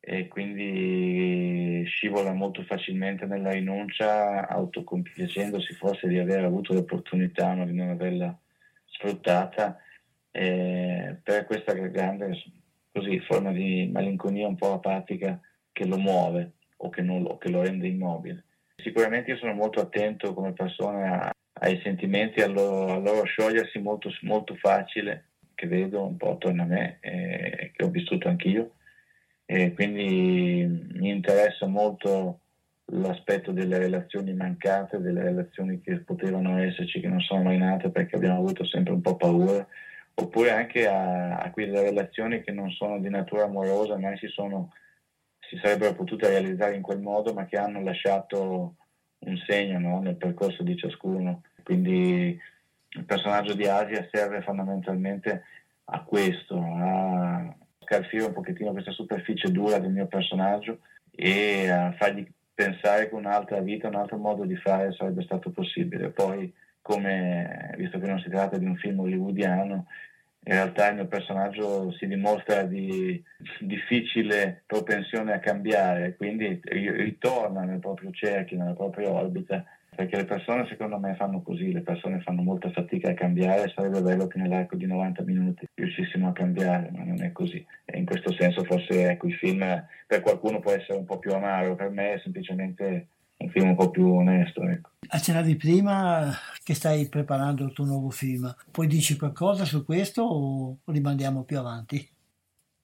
E 0.00 0.26
quindi 0.26 1.84
scivola 1.86 2.32
molto 2.32 2.62
facilmente 2.64 3.24
nella 3.24 3.52
rinuncia, 3.52 4.48
autocompiacendosi 4.48 5.72
forse 5.74 6.08
di 6.08 6.18
aver 6.18 6.44
avuto 6.44 6.74
l'opportunità 6.74 7.54
ma 7.54 7.64
di 7.64 7.72
non 7.72 7.88
averla 7.88 8.36
sfruttata. 8.84 9.78
Eh, 10.32 11.16
per 11.22 11.46
questa 11.46 11.72
grande 11.72 12.36
così, 12.90 13.20
forma 13.20 13.52
di 13.52 13.88
malinconia 13.92 14.48
un 14.48 14.56
po' 14.56 14.72
apatica 14.72 15.40
che 15.70 15.86
lo 15.86 15.96
muove 15.96 16.54
o 16.76 16.90
che, 16.90 17.02
non, 17.02 17.24
o 17.26 17.38
che 17.38 17.48
lo 17.48 17.62
rende 17.62 17.86
immobile. 17.86 18.44
Sicuramente 18.76 19.30
io 19.30 19.36
sono 19.36 19.54
molto 19.54 19.80
attento 19.80 20.34
come 20.34 20.52
persona 20.52 21.30
ai 21.60 21.80
sentimenti, 21.82 22.40
al 22.40 22.52
loro, 22.52 22.92
al 22.92 23.02
loro 23.02 23.24
sciogliersi 23.24 23.78
molto, 23.78 24.10
molto 24.22 24.54
facile, 24.56 25.26
che 25.54 25.66
vedo 25.66 26.04
un 26.04 26.16
po' 26.16 26.32
attorno 26.32 26.62
a 26.62 26.66
me 26.66 26.98
e 27.00 27.70
che 27.74 27.84
ho 27.84 27.88
vissuto 27.88 28.28
anch'io 28.28 28.72
e 29.46 29.72
quindi 29.74 30.88
mi 30.94 31.10
interessa 31.10 31.66
molto 31.66 32.40
l'aspetto 32.86 33.52
delle 33.52 33.78
relazioni 33.78 34.32
mancate, 34.34 35.00
delle 35.00 35.22
relazioni 35.22 35.80
che 35.80 35.98
potevano 35.98 36.58
esserci, 36.58 37.00
che 37.00 37.08
non 37.08 37.20
sono 37.20 37.42
mai 37.42 37.58
nate 37.58 37.90
perché 37.90 38.16
abbiamo 38.16 38.38
avuto 38.38 38.64
sempre 38.64 38.92
un 38.92 39.00
po' 39.00 39.16
paura, 39.16 39.66
oppure 40.14 40.50
anche 40.50 40.86
a, 40.86 41.38
a 41.38 41.50
quelle 41.50 41.82
relazioni 41.82 42.42
che 42.42 42.52
non 42.52 42.70
sono 42.70 42.98
di 43.00 43.08
natura 43.08 43.44
amorosa, 43.44 43.98
ma 43.98 44.16
si, 44.16 44.28
sono, 44.28 44.72
si 45.48 45.58
sarebbero 45.62 45.94
potute 45.94 46.28
realizzare 46.28 46.74
in 46.74 46.82
quel 46.82 47.00
modo, 47.00 47.32
ma 47.32 47.46
che 47.46 47.56
hanno 47.56 47.82
lasciato 47.82 48.76
un 49.18 49.36
segno 49.46 49.78
no? 49.78 50.00
nel 50.00 50.16
percorso 50.16 50.62
di 50.62 50.76
ciascuno. 50.76 51.42
Quindi 51.62 52.38
il 52.88 53.04
personaggio 53.04 53.54
di 53.54 53.66
Asia 53.66 54.06
serve 54.10 54.42
fondamentalmente 54.42 55.44
a 55.86 56.02
questo, 56.02 56.56
a, 56.56 57.54
scalfire 57.80 58.24
un 58.24 58.32
pochettino 58.32 58.72
questa 58.72 58.92
superficie 58.92 59.50
dura 59.50 59.78
del 59.78 59.90
mio 59.90 60.06
personaggio 60.06 60.80
e 61.10 61.68
a 61.68 61.92
fargli 61.92 62.26
pensare 62.54 63.08
che 63.08 63.14
un'altra 63.14 63.60
vita, 63.60 63.88
un 63.88 63.96
altro 63.96 64.16
modo 64.16 64.44
di 64.44 64.56
fare 64.56 64.92
sarebbe 64.92 65.22
stato 65.22 65.50
possibile. 65.50 66.10
Poi, 66.10 66.52
come, 66.80 67.74
visto 67.76 67.98
che 67.98 68.06
non 68.06 68.20
si 68.20 68.28
tratta 68.28 68.56
di 68.56 68.64
un 68.64 68.76
film 68.76 69.00
hollywoodiano, 69.00 69.86
in 70.46 70.52
realtà 70.52 70.88
il 70.90 70.96
mio 70.96 71.06
personaggio 71.06 71.90
si 71.92 72.06
dimostra 72.06 72.64
di 72.64 73.22
difficile 73.60 74.62
propensione 74.66 75.32
a 75.32 75.38
cambiare, 75.38 76.16
quindi 76.16 76.60
ritorna 76.64 77.62
nel 77.62 77.78
proprio 77.78 78.10
cerchio, 78.10 78.58
nella 78.58 78.74
propria 78.74 79.10
orbita 79.10 79.64
perché 79.94 80.16
le 80.16 80.24
persone 80.24 80.66
secondo 80.66 80.98
me 80.98 81.14
fanno 81.14 81.40
così, 81.42 81.72
le 81.72 81.82
persone 81.82 82.20
fanno 82.20 82.42
molta 82.42 82.70
fatica 82.70 83.10
a 83.10 83.14
cambiare, 83.14 83.72
sarebbe 83.74 84.02
bello 84.02 84.26
che 84.26 84.38
nell'arco 84.38 84.76
di 84.76 84.86
90 84.86 85.22
minuti 85.22 85.66
riuscissimo 85.74 86.28
a 86.28 86.32
cambiare, 86.32 86.90
ma 86.92 87.04
non 87.04 87.22
è 87.22 87.32
così. 87.32 87.64
E 87.84 87.98
in 87.98 88.04
questo 88.04 88.32
senso 88.32 88.64
forse 88.64 89.10
ecco, 89.10 89.28
il 89.28 89.34
film 89.34 89.86
per 90.06 90.20
qualcuno 90.20 90.60
può 90.60 90.72
essere 90.72 90.98
un 90.98 91.04
po' 91.04 91.18
più 91.18 91.32
amaro, 91.32 91.76
per 91.76 91.90
me 91.90 92.14
è 92.14 92.18
semplicemente 92.18 93.06
un 93.44 93.50
film 93.50 93.68
un 93.68 93.76
po' 93.76 93.90
più 93.90 94.12
onesto. 94.12 94.62
Ecco. 94.62 94.90
Accennavi 95.08 95.56
prima 95.56 96.32
che 96.62 96.74
stai 96.74 97.08
preparando 97.08 97.64
il 97.64 97.72
tuo 97.72 97.84
nuovo 97.84 98.10
film, 98.10 98.52
poi 98.70 98.86
dici 98.86 99.16
qualcosa 99.16 99.64
su 99.64 99.84
questo 99.84 100.22
o 100.22 100.78
rimandiamo 100.86 101.44
più 101.44 101.58
avanti? 101.58 102.08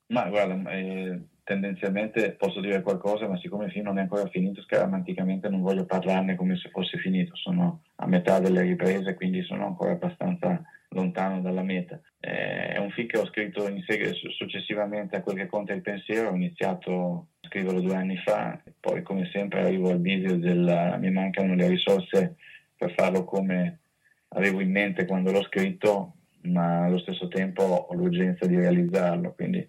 Ma 0.09 0.29
guarda, 0.29 0.71
eh, 0.71 1.21
tendenzialmente 1.45 2.33
posso 2.33 2.61
dire 2.61 2.83
qualcosa, 2.83 3.29
ma 3.29 3.39
siccome 3.39 3.67
il 3.67 3.71
film 3.71 3.87
non 3.87 3.99
è 3.99 4.03
ancora 4.03 4.27
finito, 4.27 4.61
scaramanticamente 4.63 5.49
non 5.49 5.63
voglio 5.63 5.85
parlarne 5.85 6.37
come 6.37 6.57
se 6.57 6.69
fosse 6.71 6.99
finito. 6.99 7.35
Sono 7.37 7.83
a 7.97 8.07
metà 8.07 8.39
delle 8.41 8.63
riprese, 8.63 9.15
quindi 9.15 9.43
sono 9.43 9.67
ancora 9.67 9.93
abbastanza 9.93 10.63
lontano 10.91 11.41
dalla 11.41 11.63
meta. 11.63 12.01
Eh, 12.19 12.71
è 12.75 12.79
un 12.79 12.91
film 12.91 13.07
che 13.07 13.19
ho 13.19 13.27
scritto 13.27 13.63
seg- 13.87 14.31
successivamente 14.37 15.17
a 15.17 15.23
quel 15.23 15.37
che 15.37 15.47
conta 15.47 15.73
il 15.73 15.83
pensiero, 15.83 16.31
ho 16.31 16.35
iniziato 16.35 17.29
scriverlo 17.51 17.81
due 17.81 17.97
anni 17.97 18.17
fa, 18.19 18.63
poi 18.79 19.03
come 19.03 19.29
sempre 19.33 19.63
arrivo 19.63 19.91
al 19.91 19.99
bivio 19.99 20.37
del 20.37 20.97
mi 21.01 21.11
mancano 21.11 21.57
le 21.57 21.67
risorse 21.67 22.37
per 22.77 22.95
farlo 22.95 23.25
come 23.25 23.81
avevo 24.29 24.61
in 24.61 24.71
mente 24.71 25.05
quando 25.05 25.33
l'ho 25.33 25.43
scritto, 25.43 26.15
ma 26.43 26.85
allo 26.85 26.99
stesso 26.99 27.27
tempo 27.27 27.63
ho 27.63 27.93
l'urgenza 27.95 28.47
di 28.47 28.55
realizzarlo, 28.55 29.35
quindi 29.35 29.69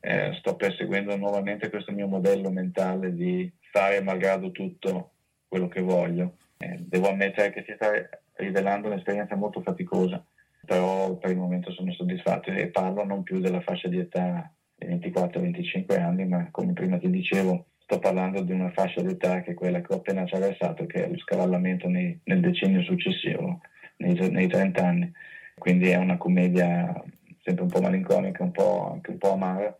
eh, 0.00 0.34
sto 0.40 0.56
perseguendo 0.56 1.16
nuovamente 1.16 1.70
questo 1.70 1.92
mio 1.92 2.08
modello 2.08 2.50
mentale 2.50 3.14
di 3.14 3.50
fare 3.70 4.02
malgrado 4.02 4.50
tutto 4.50 5.12
quello 5.46 5.68
che 5.68 5.80
voglio. 5.80 6.38
Eh, 6.58 6.78
devo 6.80 7.08
ammettere 7.08 7.52
che 7.52 7.62
si 7.64 7.72
sta 7.76 7.92
rivelando 8.34 8.88
un'esperienza 8.88 9.36
molto 9.36 9.62
faticosa, 9.62 10.22
però 10.66 11.14
per 11.14 11.30
il 11.30 11.38
momento 11.38 11.70
sono 11.70 11.92
soddisfatto 11.92 12.50
e 12.50 12.66
parlo 12.66 13.04
non 13.04 13.22
più 13.22 13.38
della 13.38 13.60
fascia 13.60 13.86
di 13.86 13.98
età 13.98 14.52
24-25 14.80 16.00
anni, 16.00 16.26
ma 16.26 16.48
come 16.50 16.72
prima 16.72 16.98
ti 16.98 17.10
dicevo, 17.10 17.66
sto 17.78 17.98
parlando 17.98 18.42
di 18.42 18.52
una 18.52 18.70
fascia 18.70 19.02
di 19.02 19.12
età 19.12 19.42
che 19.42 19.52
è 19.52 19.54
quella 19.54 19.80
che 19.80 19.92
ho 19.92 19.96
appena 19.96 20.22
attraversato, 20.22 20.86
che 20.86 21.04
è 21.04 21.08
lo 21.08 21.18
scavallamento 21.18 21.88
nei, 21.88 22.18
nel 22.24 22.40
decennio 22.40 22.82
successivo, 22.82 23.60
nei, 23.98 24.14
nei 24.30 24.48
30 24.48 24.86
anni. 24.86 25.12
Quindi 25.56 25.88
è 25.88 25.96
una 25.96 26.16
commedia 26.16 27.02
sempre 27.42 27.64
un 27.64 27.70
po' 27.70 27.80
malinconica, 27.80 28.42
un 28.42 28.50
po', 28.50 28.90
anche 28.92 29.10
un 29.10 29.18
po' 29.18 29.32
amara 29.32 29.76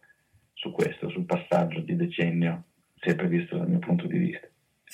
su 0.52 0.70
questo, 0.70 1.08
sul 1.08 1.24
passaggio 1.24 1.80
di 1.80 1.96
decennio, 1.96 2.64
sempre 3.00 3.26
visto 3.26 3.56
dal 3.56 3.68
mio 3.68 3.78
punto 3.78 4.06
di 4.06 4.18
vista. 4.18 4.46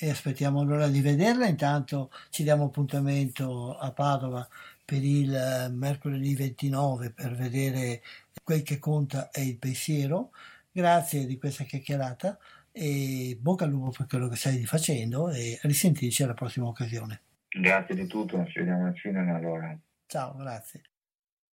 E 0.03 0.09
aspettiamo 0.09 0.63
l'ora 0.63 0.87
di 0.87 1.01
vederla, 1.01 1.45
intanto 1.45 2.09
ci 2.29 2.43
diamo 2.43 2.65
appuntamento 2.65 3.77
a 3.77 3.91
Padova 3.91 4.47
per 4.83 5.03
il 5.03 5.33
eh, 5.33 5.69
mercoledì 5.69 6.35
29 6.35 7.11
per 7.11 7.35
vedere 7.35 8.01
quel 8.43 8.63
che 8.63 8.79
conta 8.79 9.29
è 9.31 9.39
il 9.39 9.57
pensiero. 9.57 10.31
Grazie 10.71 11.25
di 11.25 11.37
questa 11.37 11.63
chiacchierata 11.63 12.37
e 12.71 13.37
bocca 13.39 13.65
al 13.65 13.71
lupo 13.71 13.91
per 13.91 14.07
quello 14.07 14.27
che 14.27 14.35
stai 14.35 14.65
facendo 14.65 15.29
e 15.29 15.59
a 15.61 15.67
risentirci 15.67 16.23
alla 16.23 16.33
prossima 16.33 16.67
occasione. 16.67 17.21
Grazie 17.49 17.95
di 17.95 18.07
tutto, 18.07 18.45
ci 18.47 18.59
vediamo 18.59 18.87
al 18.87 18.95
cinema 18.95 19.35
allora. 19.35 19.77
Ciao, 20.05 20.35
grazie. 20.35 20.83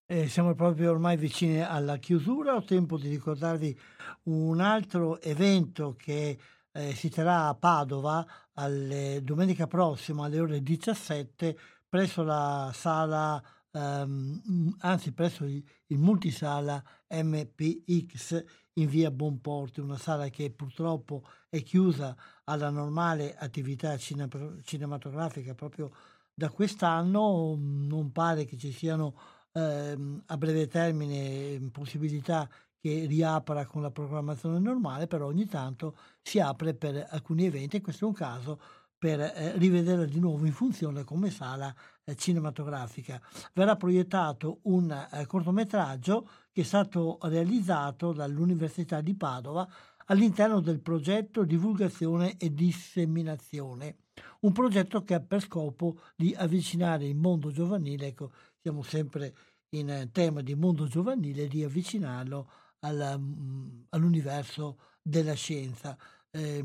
Eh, 0.05 0.27
siamo 0.29 0.53
proprio 0.53 0.91
ormai 0.91 1.17
vicini 1.17 1.61
alla 1.61 1.97
chiusura, 1.97 2.55
ho 2.55 2.63
tempo 2.63 2.97
di 2.97 3.09
ricordarvi 3.09 3.77
un 4.23 4.61
altro 4.61 5.19
evento 5.21 5.95
che 5.97 6.37
eh, 6.71 6.93
si 6.93 7.09
terrà 7.09 7.47
a 7.47 7.55
Padova 7.55 8.25
alle, 8.53 9.19
domenica 9.23 9.67
prossima 9.67 10.25
alle 10.25 10.39
ore 10.39 10.61
17 10.61 11.57
presso 11.97 12.21
la 12.21 12.69
sala, 12.75 13.41
ehm, 13.71 14.75
anzi 14.81 15.13
presso 15.13 15.45
il, 15.45 15.63
il 15.87 15.97
multisala 15.97 16.83
MPX 17.09 18.43
in 18.73 18.87
via 18.87 19.09
Bonporti, 19.09 19.79
una 19.79 19.97
sala 19.97 20.29
che 20.29 20.51
purtroppo 20.51 21.23
è 21.49 21.63
chiusa 21.63 22.15
alla 22.43 22.69
normale 22.69 23.35
attività 23.35 23.97
cine- 23.97 24.29
cinematografica 24.63 25.55
proprio 25.55 25.91
da 26.35 26.51
quest'anno, 26.51 27.55
non 27.57 28.11
pare 28.11 28.45
che 28.45 28.57
ci 28.57 28.71
siano 28.71 29.15
ehm, 29.53 30.21
a 30.27 30.37
breve 30.37 30.67
termine 30.67 31.59
possibilità 31.71 32.47
che 32.79 33.05
riapra 33.07 33.65
con 33.65 33.81
la 33.81 33.89
programmazione 33.89 34.59
normale, 34.59 35.07
però 35.07 35.25
ogni 35.25 35.47
tanto 35.47 35.97
si 36.21 36.39
apre 36.39 36.75
per 36.75 37.07
alcuni 37.09 37.45
eventi, 37.45 37.81
questo 37.81 38.05
è 38.05 38.07
un 38.07 38.13
caso 38.13 38.61
per 38.97 39.19
eh, 39.19 39.57
rivederla 39.57 40.05
di 40.05 40.19
nuovo 40.19 40.45
in 40.45 40.53
funzione 40.53 41.03
come 41.03 41.29
sala 41.29 41.73
eh, 42.03 42.15
cinematografica. 42.15 43.21
Verrà 43.53 43.75
proiettato 43.75 44.59
un 44.63 44.91
eh, 44.91 45.25
cortometraggio 45.25 46.27
che 46.51 46.61
è 46.61 46.63
stato 46.63 47.19
realizzato 47.23 48.11
dall'Università 48.11 49.01
di 49.01 49.15
Padova 49.15 49.67
all'interno 50.05 50.61
del 50.61 50.79
progetto 50.79 51.43
Divulgazione 51.43 52.37
e 52.37 52.53
Disseminazione, 52.53 53.97
un 54.41 54.51
progetto 54.51 55.03
che 55.03 55.13
ha 55.13 55.19
per 55.19 55.41
scopo 55.41 55.99
di 56.15 56.33
avvicinare 56.35 57.05
il 57.05 57.15
mondo 57.15 57.51
giovanile, 57.51 58.07
ecco, 58.07 58.31
siamo 58.61 58.81
sempre 58.81 59.35
in 59.69 60.09
tema 60.11 60.41
di 60.41 60.55
mondo 60.55 60.87
giovanile, 60.87 61.47
di 61.47 61.63
avvicinarlo 61.63 62.49
alla, 62.79 63.17
mm, 63.17 63.81
all'universo 63.89 64.77
della 65.01 65.33
scienza. 65.33 65.97
Eh, 66.37 66.63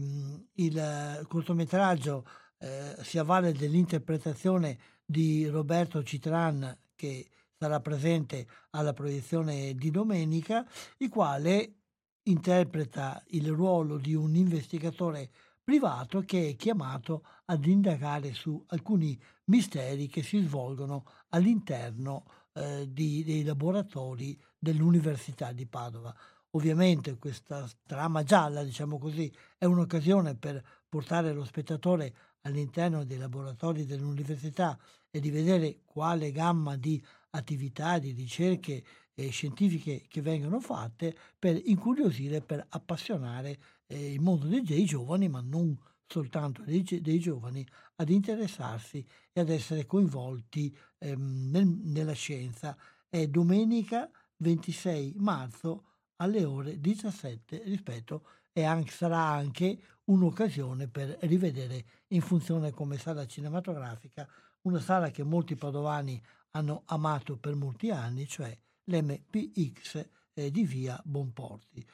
il 0.56 1.24
cortometraggio 1.28 2.26
eh, 2.58 2.94
si 3.00 3.16
avvale 3.16 3.52
dell'interpretazione 3.52 4.78
di 5.02 5.46
Roberto 5.46 6.02
Citran 6.02 6.78
che 6.94 7.30
sarà 7.58 7.80
presente 7.80 8.46
alla 8.70 8.92
proiezione 8.92 9.74
di 9.74 9.90
domenica, 9.90 10.66
il 10.98 11.08
quale 11.08 11.76
interpreta 12.24 13.22
il 13.28 13.50
ruolo 13.50 13.96
di 13.96 14.14
un 14.14 14.34
investigatore 14.34 15.30
privato 15.64 16.20
che 16.20 16.50
è 16.50 16.56
chiamato 16.56 17.24
ad 17.46 17.64
indagare 17.64 18.34
su 18.34 18.62
alcuni 18.68 19.18
misteri 19.44 20.06
che 20.08 20.22
si 20.22 20.40
svolgono 20.42 21.04
all'interno 21.30 22.24
eh, 22.52 22.86
di, 22.92 23.24
dei 23.24 23.42
laboratori 23.42 24.38
dell'Università 24.58 25.52
di 25.52 25.66
Padova. 25.66 26.14
Ovviamente 26.54 27.16
questa 27.16 27.66
trama 27.86 28.22
gialla, 28.24 28.62
diciamo 28.62 28.98
così, 28.98 29.32
è 29.56 29.64
un'occasione 29.64 30.34
per 30.34 30.62
portare 30.86 31.32
lo 31.32 31.44
spettatore 31.46 32.14
all'interno 32.42 33.04
dei 33.04 33.16
laboratori 33.16 33.86
dell'università 33.86 34.78
e 35.10 35.18
di 35.18 35.30
vedere 35.30 35.80
quale 35.86 36.30
gamma 36.30 36.76
di 36.76 37.02
attività, 37.30 37.98
di 37.98 38.12
ricerche 38.12 38.84
eh, 39.14 39.30
scientifiche 39.30 40.04
che 40.06 40.20
vengono 40.20 40.60
fatte 40.60 41.16
per 41.38 41.58
incuriosire, 41.64 42.42
per 42.42 42.66
appassionare 42.68 43.58
eh, 43.86 44.12
il 44.12 44.20
mondo 44.20 44.46
dei, 44.46 44.60
dei, 44.60 44.84
giovani, 44.84 45.28
ma 45.28 45.40
non 45.40 45.74
soltanto 46.06 46.62
dei, 46.64 46.82
dei, 46.82 47.18
giovani, 47.18 47.66
ad 47.96 48.10
interessarsi 48.10 49.02
e 49.32 49.40
ad 49.40 49.48
essere 49.48 49.86
coinvolti 49.86 50.76
ehm, 50.98 51.48
nel, 51.50 51.66
nella 51.66 52.12
scienza. 52.12 52.76
È 53.08 53.26
domenica 53.26 54.10
26 54.36 55.14
marzo 55.16 55.84
alle 56.22 56.44
ore 56.44 56.80
17 56.80 57.62
rispetto 57.64 58.24
e 58.52 58.64
anche, 58.64 58.92
sarà 58.92 59.18
anche 59.18 59.78
un'occasione 60.04 60.88
per 60.88 61.16
rivedere 61.22 61.84
in 62.08 62.20
funzione 62.20 62.70
come 62.70 62.98
sala 62.98 63.26
cinematografica 63.26 64.28
una 64.62 64.80
sala 64.80 65.10
che 65.10 65.24
molti 65.24 65.56
padovani 65.56 66.22
hanno 66.50 66.82
amato 66.86 67.36
per 67.36 67.54
molti 67.54 67.90
anni, 67.90 68.26
cioè 68.26 68.56
l'MPX 68.84 70.06
eh, 70.34 70.50
di 70.50 70.64
via 70.64 71.00
Bonporti. 71.04 71.84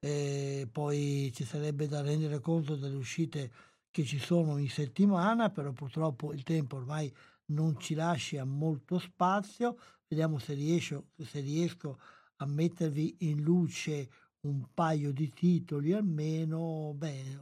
Eh, 0.00 0.68
poi 0.70 1.32
ci 1.34 1.44
sarebbe 1.44 1.88
da 1.88 2.02
rendere 2.02 2.40
conto 2.40 2.76
delle 2.76 2.96
uscite 2.96 3.50
che 3.90 4.04
ci 4.04 4.18
sono 4.18 4.58
in 4.58 4.68
settimana, 4.68 5.50
però 5.50 5.72
purtroppo 5.72 6.32
il 6.32 6.42
tempo 6.42 6.76
ormai 6.76 7.12
non 7.46 7.78
ci 7.80 7.94
lascia 7.94 8.44
molto 8.44 8.98
spazio. 8.98 9.78
Vediamo 10.06 10.38
se 10.38 10.54
riesco, 10.54 11.06
se 11.16 11.40
riesco 11.40 11.98
a 12.00 12.17
mettervi 12.46 13.16
in 13.20 13.42
luce 13.42 14.08
un 14.40 14.66
paio 14.72 15.12
di 15.12 15.32
titoli 15.32 15.92
almeno. 15.92 16.92
Beh, 16.94 17.38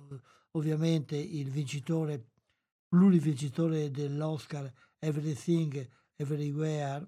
ovviamente 0.53 1.17
il 1.17 1.51
vincitore, 1.51 2.25
plurivincitore 2.89 3.91
dell'Oscar 3.91 4.73
Everything 4.99 5.89
Everywhere 6.17 7.07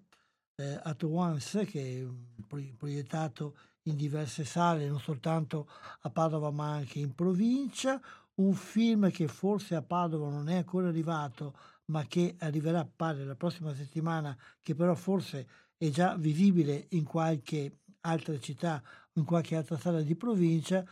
eh, 0.57 0.79
at 0.83 1.03
Once, 1.03 1.65
che 1.65 2.03
è 2.03 2.73
proiettato 2.77 3.57
in 3.83 3.97
diverse 3.97 4.45
sale, 4.45 4.89
non 4.89 5.01
soltanto 5.01 5.69
a 6.01 6.11
Padova 6.11 6.51
ma 6.51 6.73
anche 6.73 6.99
in 6.99 7.15
provincia. 7.15 8.01
Un 8.35 8.55
film 8.55 9.11
che 9.11 9.27
forse 9.27 9.75
a 9.75 9.83
Padova 9.83 10.29
non 10.29 10.49
è 10.49 10.57
ancora 10.57 10.89
arrivato, 10.89 11.57
ma 11.87 12.05
che 12.07 12.37
arriverà, 12.39 12.85
pare, 12.85 13.25
la 13.25 13.35
prossima 13.35 13.75
settimana, 13.75 14.37
che 14.63 14.75
però 14.75 14.95
forse 14.95 15.49
è 15.79 15.89
già 15.91 16.17
visibile 16.17 16.87
in 16.91 17.05
qualche 17.05 17.79
altra 18.01 18.39
città 18.39 18.83
in 19.19 19.25
qualche 19.25 19.57
altra 19.57 19.77
sala 19.77 20.01
di 20.01 20.15
provincia 20.15 20.85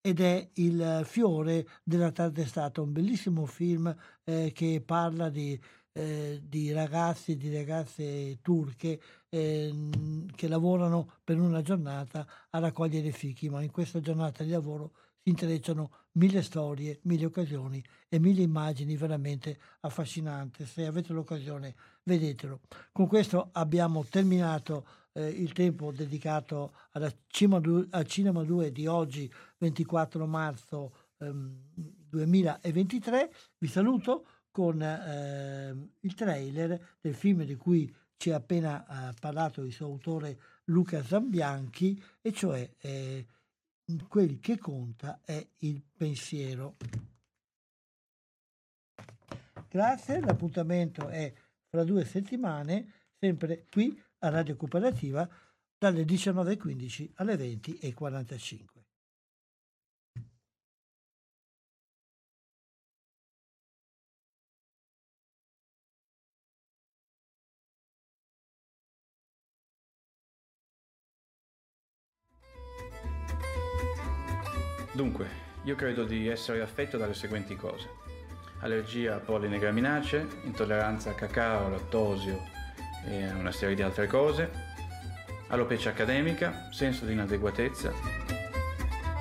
ed 0.00 0.20
è 0.20 0.50
Il 0.54 1.02
fiore 1.04 1.66
della 1.82 2.10
tarda 2.10 2.42
estate, 2.42 2.80
un 2.80 2.92
bellissimo 2.92 3.46
film 3.46 3.94
eh, 4.24 4.52
che 4.52 4.82
parla 4.84 5.30
di, 5.30 5.58
eh, 5.92 6.42
di 6.42 6.72
ragazzi 6.72 7.32
e 7.32 7.36
di 7.38 7.54
ragazze 7.54 8.38
turche 8.42 9.00
eh, 9.30 9.72
che 10.34 10.48
lavorano 10.48 11.10
per 11.24 11.40
una 11.40 11.62
giornata 11.62 12.26
a 12.50 12.58
raccogliere 12.58 13.12
fichi, 13.12 13.48
ma 13.48 13.62
in 13.62 13.70
questa 13.70 14.00
giornata 14.00 14.44
di 14.44 14.50
lavoro 14.50 14.92
si 15.24 15.30
intrecciano 15.30 15.90
mille 16.12 16.42
storie, 16.42 17.00
mille 17.04 17.24
occasioni 17.24 17.82
e 18.10 18.18
mille 18.18 18.42
immagini 18.42 18.94
veramente 18.94 19.58
affascinanti. 19.80 20.66
Se 20.66 20.84
avete 20.84 21.14
l'occasione, 21.14 21.74
vedetelo. 22.02 22.60
Con 22.92 23.06
questo 23.06 23.48
abbiamo 23.52 24.04
terminato 24.04 24.86
eh, 25.12 25.26
il 25.26 25.52
tempo 25.52 25.92
dedicato 25.92 26.74
alla 26.90 27.10
Cima 27.26 27.58
du- 27.58 27.86
al 27.90 28.06
Cinema 28.06 28.44
2 28.44 28.70
di 28.70 28.86
oggi, 28.86 29.32
24 29.56 30.26
marzo 30.26 30.94
ehm, 31.18 31.70
2023. 32.10 33.32
Vi 33.56 33.66
saluto 33.66 34.26
con 34.50 34.82
eh, 34.82 35.74
il 36.00 36.14
trailer 36.14 36.96
del 37.00 37.14
film 37.14 37.44
di 37.44 37.56
cui 37.56 37.92
ci 38.18 38.30
ha 38.30 38.36
appena 38.36 39.08
eh, 39.08 39.14
parlato 39.18 39.62
il 39.62 39.72
suo 39.72 39.86
autore 39.86 40.38
Luca 40.64 41.02
Zambianchi, 41.02 42.00
e 42.20 42.32
cioè 42.32 42.70
eh, 42.80 43.26
quel 44.08 44.38
che 44.40 44.58
conta 44.58 45.20
è 45.24 45.46
il 45.58 45.82
pensiero. 45.96 46.76
Grazie, 49.68 50.20
l'appuntamento 50.20 51.08
è 51.08 51.32
fra 51.66 51.84
due 51.84 52.04
settimane, 52.04 52.92
sempre 53.18 53.66
qui 53.70 54.00
a 54.20 54.28
Radio 54.28 54.56
Cooperativa 54.56 55.28
dalle 55.76 56.04
19.15 56.04 57.10
alle 57.14 57.34
20.45. 57.34 58.73
Dunque, 74.94 75.26
io 75.64 75.74
credo 75.74 76.04
di 76.04 76.28
essere 76.28 76.62
affetto 76.62 76.96
dalle 76.96 77.14
seguenti 77.14 77.56
cose. 77.56 77.88
Allergia 78.60 79.16
a 79.16 79.18
polline 79.18 79.58
graminacee, 79.58 80.24
intolleranza 80.44 81.10
a 81.10 81.14
cacao, 81.14 81.68
lattosio 81.68 82.40
e 83.04 83.28
una 83.32 83.50
serie 83.50 83.74
di 83.74 83.82
altre 83.82 84.06
cose, 84.06 84.48
alopecia 85.48 85.90
accademica, 85.90 86.68
senso 86.70 87.04
di 87.06 87.12
inadeguatezza. 87.12 87.92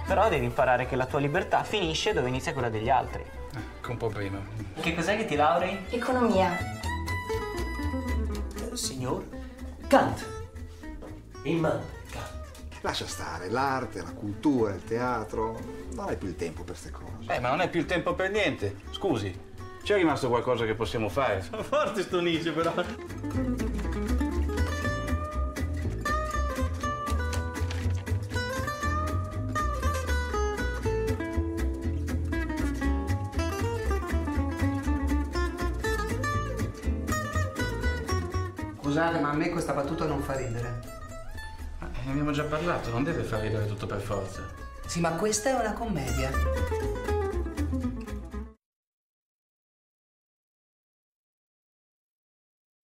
Però 0.05 0.29
devi 0.29 0.45
imparare 0.45 0.85
che 0.85 0.95
la 0.95 1.07
tua 1.07 1.19
libertà 1.19 1.63
finisce 1.63 2.13
dove 2.13 2.27
inizia 2.27 2.53
quella 2.53 2.69
degli 2.69 2.89
altri. 2.89 3.25
Che 3.81 3.89
un 3.89 3.97
po' 3.97 4.09
prima. 4.09 4.39
Che 4.79 4.93
cos'è 4.93 5.17
che 5.17 5.25
ti 5.25 5.35
laurei? 5.35 5.85
Economia. 5.89 6.55
Signor 8.73 9.25
Kant. 9.87 10.23
Immanuel 11.41 11.81
Kant. 11.81 12.02
Lascia 12.83 13.07
stare, 13.07 13.49
l'arte, 13.49 14.01
la 14.01 14.11
cultura, 14.11 14.73
il 14.73 14.83
teatro, 14.83 15.57
non 15.93 16.09
hai 16.09 16.17
più 16.17 16.27
il 16.27 16.35
tempo 16.35 16.63
per 16.63 16.75
queste 16.75 16.91
cose. 16.91 17.33
Eh, 17.33 17.39
ma 17.39 17.47
non 17.47 17.61
è 17.61 17.69
più 17.69 17.79
il 17.79 17.85
tempo 17.85 18.13
per 18.13 18.29
niente. 18.29 18.81
Scusi, 18.91 19.33
c'è 19.81 19.95
rimasto 19.95 20.27
qualcosa 20.27 20.65
che 20.65 20.75
possiamo 20.75 21.07
fare? 21.07 21.39
Forte 21.63 22.01
sto 22.01 22.19
Nietzsche 22.19 22.51
però. 22.51 22.73
Scusate, 38.81 39.19
ma 39.19 39.29
a 39.29 39.33
me 39.33 39.49
questa 39.51 39.71
battuta 39.71 40.05
non 40.05 40.21
fa 40.21 40.35
ridere. 40.35 41.02
Ne 42.05 42.11
abbiamo 42.11 42.31
già 42.31 42.43
parlato, 42.43 42.89
non 42.89 43.03
deve 43.03 43.23
far 43.23 43.41
ridere 43.41 43.65
tutto 43.65 43.85
per 43.85 44.01
forza. 44.01 44.41
Sì, 44.85 44.99
ma 44.99 45.11
questa 45.11 45.49
è 45.49 45.53
una 45.53 45.73
commedia. 45.73 47.12